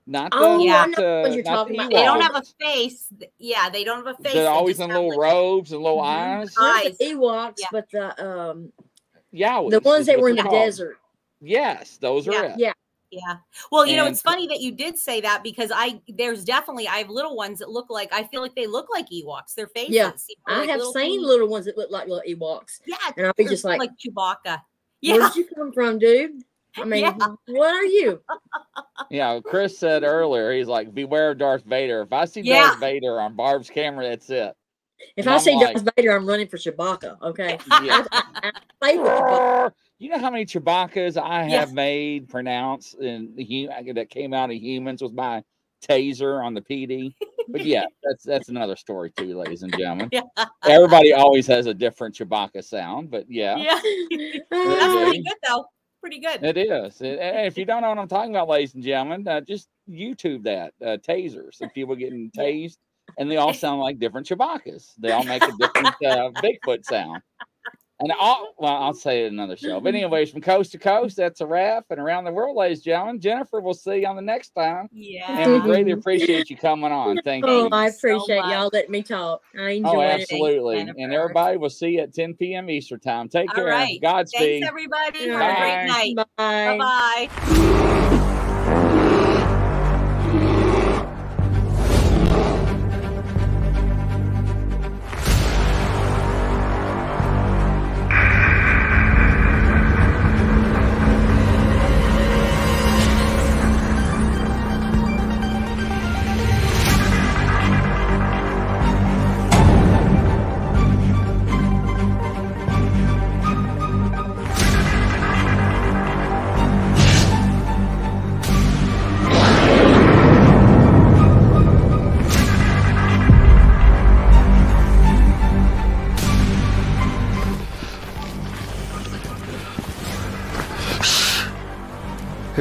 not 0.07 0.31
the 0.31 0.37
Oh, 0.39 0.61
I 0.61 0.65
not, 0.65 0.89
know 0.97 1.21
what 1.21 1.31
uh, 1.31 1.33
you're 1.35 1.43
talking 1.43 1.77
the 1.77 1.83
about. 1.83 1.91
They 1.91 2.03
don't 2.03 2.21
have 2.21 2.35
a 2.35 2.43
face. 2.59 3.07
Yeah, 3.37 3.69
they 3.69 3.83
don't 3.83 3.97
have 4.05 4.15
a 4.19 4.23
face. 4.23 4.33
They're 4.33 4.43
they 4.43 4.47
always 4.47 4.79
in 4.79 4.87
little 4.89 5.09
like- 5.09 5.19
robes 5.19 5.71
and 5.73 5.83
little 5.83 5.99
Mhm. 6.01 6.39
eyes. 6.39 6.55
Not 6.57 6.85
Eyes. 6.85 6.97
the 6.97 7.05
Ewoks, 7.05 7.55
Yeah. 7.59 7.67
but 7.71 7.85
the 7.91 8.25
um 8.27 8.71
Yeah, 9.31 9.61
the 9.69 9.79
ones 9.81 10.07
that 10.07 10.19
were 10.19 10.29
in 10.29 10.37
the 10.37 10.43
desert. 10.43 10.97
Yes, 11.41 11.97
those 11.97 12.27
are 12.27 12.33
Yeah, 12.33 12.43
it. 12.53 12.59
yeah. 12.59 12.73
Yeah. 13.13 13.35
Well, 13.73 13.85
you 13.85 13.97
know, 13.97 14.05
it's 14.05 14.21
funny 14.21 14.47
that 14.47 14.61
you 14.61 14.71
did 14.71 14.97
say 14.97 15.19
that 15.19 15.43
because 15.43 15.69
I 15.75 16.01
there's 16.07 16.45
definitely 16.45 16.87
I 16.87 16.99
have 16.99 17.09
little 17.09 17.35
ones 17.35 17.59
that 17.59 17.69
look 17.69 17.89
like 17.89 18.13
I 18.13 18.23
feel 18.23 18.41
like 18.41 18.55
they 18.55 18.67
look 18.67 18.87
like 18.89 19.07
Ewoks. 19.09 19.53
Their 19.53 19.67
faces. 19.67 19.93
Yeah, 19.93 20.11
you 20.29 20.35
I 20.47 20.59
like 20.59 20.69
have 20.69 20.77
little 20.77 20.93
seen 20.93 21.19
things. 21.19 21.23
little 21.27 21.49
ones 21.49 21.65
that 21.65 21.77
look 21.77 21.91
like 21.91 22.07
little 22.07 22.23
Ewoks. 22.25 22.79
Yeah, 22.85 22.95
And 23.17 23.27
I'll 23.27 23.33
be 23.35 23.43
just 23.43 23.65
like, 23.65 23.79
like 23.79 23.91
Chewbacca. 23.97 24.61
Yeah. 25.01 25.17
Where'd 25.17 25.35
you 25.35 25.45
come 25.55 25.73
from, 25.73 25.97
dude? 25.99 26.43
I 26.77 26.85
mean, 26.85 27.01
Yeah. 27.01 27.17
what 27.47 27.73
are 27.75 27.83
you? 27.83 28.21
Yeah, 29.09 29.39
Chris 29.43 29.77
said 29.77 30.03
earlier, 30.03 30.53
he's 30.53 30.67
like, 30.67 30.93
beware 30.93 31.31
of 31.31 31.39
Darth 31.39 31.65
Vader. 31.65 32.03
If 32.03 32.13
I 32.13 32.23
see 32.25 32.41
Yeah. 32.41 32.67
Darth 32.67 32.79
Vader 32.79 33.19
on 33.19 33.35
Barb's 33.35 33.69
camera, 33.69 34.07
that's 34.07 34.29
it. 34.29 34.53
If 35.17 35.25
And 35.25 35.29
I 35.29 35.33
I'm 35.33 35.39
see 35.41 35.55
like- 35.55 35.73
Darth 35.75 35.89
Vader, 35.97 36.15
I'm 36.15 36.25
running 36.25 36.47
for 36.47 36.57
Chewbacca. 36.57 37.19
Okay. 37.23 37.57
Yeah. 37.83 38.05
Play 38.79 38.97
with 38.99 39.07
Chewbacca. 39.07 39.71
You 40.01 40.09
know 40.09 40.19
how 40.19 40.29
many 40.29 40.45
Chewbacca's 40.45 41.17
I 41.17 41.47
Yeah. 41.47 41.59
have 41.59 41.73
made 41.73 42.27
pronounced, 42.29 42.95
in 42.95 43.33
the 43.35 43.69
that 43.95 44.09
came 44.09 44.33
out 44.33 44.49
of 44.49 44.55
humans 44.57 45.01
with 45.01 45.13
my 45.13 45.43
taser 45.87 46.43
on 46.43 46.53
the 46.53 46.61
PD? 46.61 47.13
But 47.49 47.65
yeah, 47.65 47.85
that's 48.03 48.23
that's 48.23 48.49
another 48.49 48.75
story 48.75 49.11
too, 49.11 49.37
ladies 49.37 49.63
and 49.63 49.71
gentlemen. 49.77 50.09
Yeah. 50.11 50.21
Everybody 50.65 51.13
always 51.13 51.47
has 51.47 51.65
a 51.65 51.73
different 51.73 52.15
Chewbacca 52.15 52.63
sound, 52.63 53.11
but 53.11 53.25
yeah, 53.29 53.57
Yeah. 53.57 53.79
That's 54.51 54.95
pretty 54.95 55.23
good 55.23 55.37
though. 55.47 55.65
Pretty 56.01 56.19
good. 56.19 56.43
it 56.43 56.57
is. 56.57 56.99
And- 57.01 57.19
and 57.19 57.45
if 57.47 57.57
you 57.57 57.65
don't 57.65 57.81
know 57.83 57.89
what 57.89 57.99
I'm 57.99 58.07
talking 58.07 58.31
about, 58.31 58.47
ladies 58.49 58.73
and 58.73 58.83
gentlemen, 58.83 59.27
uh, 59.27 59.41
just 59.41 59.69
YouTube 59.87 60.41
that 60.43 60.73
uh, 60.83 60.97
tasers 60.97 61.61
and 61.61 61.71
people 61.73 61.95
getting 61.95 62.31
tased, 62.35 62.77
and 63.19 63.29
they 63.29 63.37
all 63.37 63.53
sound 63.53 63.81
like 63.81 63.99
different 63.99 64.25
Chewbacca's. 64.27 64.93
They 64.97 65.11
all 65.11 65.23
make 65.23 65.43
a 65.43 65.51
different 65.59 65.87
uh, 66.03 66.31
Bigfoot 66.41 66.85
sound. 66.85 67.21
And 68.01 68.11
all, 68.19 68.53
well, 68.57 68.73
I'll 68.77 68.93
say 68.93 69.25
it 69.25 69.31
another 69.31 69.55
show. 69.55 69.79
But 69.79 69.93
anyways, 69.93 70.31
from 70.31 70.41
coast 70.41 70.71
to 70.71 70.79
coast, 70.79 71.17
that's 71.17 71.39
a 71.41 71.45
wrap. 71.45 71.85
And 71.91 71.99
around 71.99 72.23
the 72.23 72.31
world, 72.31 72.57
ladies 72.57 72.79
and 72.79 72.85
gentlemen, 72.85 73.19
Jennifer, 73.21 73.59
we'll 73.61 73.75
see 73.75 73.97
you 73.97 74.07
on 74.07 74.15
the 74.15 74.21
next 74.23 74.49
time. 74.55 74.89
Yeah. 74.91 75.29
And 75.37 75.53
we 75.53 75.59
greatly 75.59 75.91
appreciate 75.91 76.49
you 76.49 76.57
coming 76.57 76.91
on. 76.91 77.19
Thank 77.23 77.45
Oh, 77.47 77.63
you. 77.65 77.69
I 77.71 77.87
appreciate 77.87 78.39
much. 78.39 78.51
y'all 78.51 78.69
letting 78.73 78.91
me 78.91 79.03
talk. 79.03 79.43
I 79.57 79.69
enjoy 79.71 79.89
it. 79.91 79.95
Oh, 79.95 80.01
it. 80.01 80.21
absolutely. 80.21 80.79
And 80.79 81.13
everybody, 81.13 81.57
we'll 81.57 81.69
see 81.69 81.89
you 81.91 81.99
at 82.01 82.13
10 82.13 82.33
p.m. 82.35 82.69
Eastern 82.69 82.99
time. 82.99 83.29
Take 83.29 83.49
All 83.49 83.55
care. 83.55 83.65
right. 83.65 84.01
Godspeed. 84.01 84.63
Thanks 84.63 84.67
everybody. 84.67 85.29
All 85.31 85.37
Have 85.37 85.57
a 85.57 85.61
great 85.61 86.15
night. 86.17 86.27
Bye. 86.37 86.77
Bye 86.77 88.17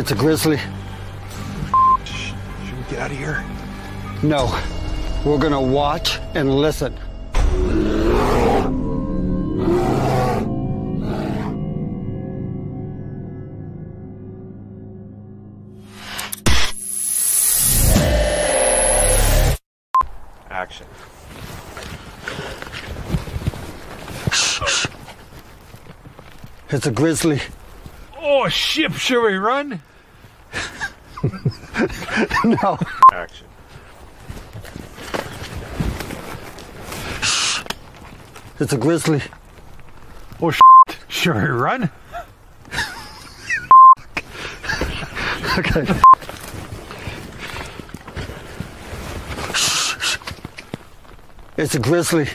It's 0.00 0.12
a 0.12 0.14
grizzly. 0.14 0.56
Should 2.06 2.34
we 2.74 2.82
get 2.88 3.00
out 3.00 3.10
of 3.10 3.18
here? 3.18 3.44
No. 4.22 4.46
We're 5.26 5.36
gonna 5.36 5.60
watch 5.60 6.18
and 6.34 6.54
listen. 6.54 6.96
Action. 20.48 20.86
It's 26.70 26.86
a 26.86 26.90
grizzly. 26.90 27.42
Oh, 28.32 28.48
ship, 28.48 28.92
should 28.92 29.22
we 29.24 29.36
run? 29.36 29.82
No. 32.44 32.78
Action. 33.12 33.46
It's 38.60 38.72
a 38.72 38.78
grizzly. 38.78 39.20
Oh, 40.40 40.50
shit. 40.52 40.62
should 41.08 41.34
we 41.34 41.42
run? 41.42 41.90
Okay. 45.58 45.86
It's 51.56 51.74
a 51.74 51.80
grizzly. 51.80 52.28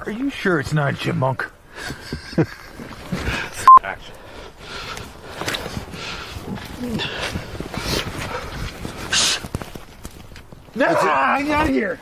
Are 0.00 0.10
you 0.10 0.28
sure 0.28 0.60
it's 0.60 0.72
not 0.74 0.92
a 0.94 0.96
chipmunk? 0.96 1.50
Action. 3.82 4.14
No, 6.78 6.88
I'm 10.84 11.50
out 11.50 11.68
of 11.68 11.74
here. 11.74 11.98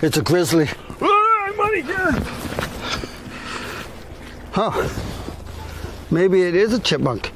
It's 0.00 0.16
a 0.16 0.22
grizzly. 0.22 0.68
Ah, 1.00 1.44
I'm 1.44 1.60
out 1.60 1.78
of 1.78 1.84
here. 1.84 2.12
Huh. 4.50 4.88
Maybe 6.10 6.42
it 6.42 6.56
is 6.56 6.72
a 6.72 6.80
chipmunk. 6.80 7.30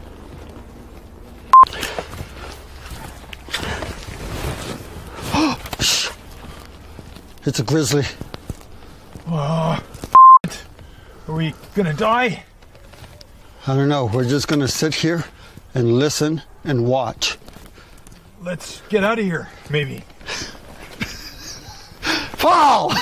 It's 7.44 7.60
a 7.60 7.62
grizzly. 7.62 8.02
Oh, 9.28 9.82
are 11.28 11.34
we 11.34 11.54
gonna 11.74 11.94
die? 11.94 12.44
I 13.66 13.74
don't 13.74 13.88
know. 13.88 14.04
We're 14.06 14.28
just 14.28 14.46
to 14.60 14.68
sit 14.68 14.94
here 14.94 15.24
and 15.74 15.98
listen 15.98 16.42
and 16.64 16.86
watch. 16.86 17.36
Let's 18.40 18.82
get 18.88 19.02
out 19.02 19.18
of 19.18 19.24
here, 19.24 19.48
maybe. 19.68 20.04
Fall! 22.36 22.92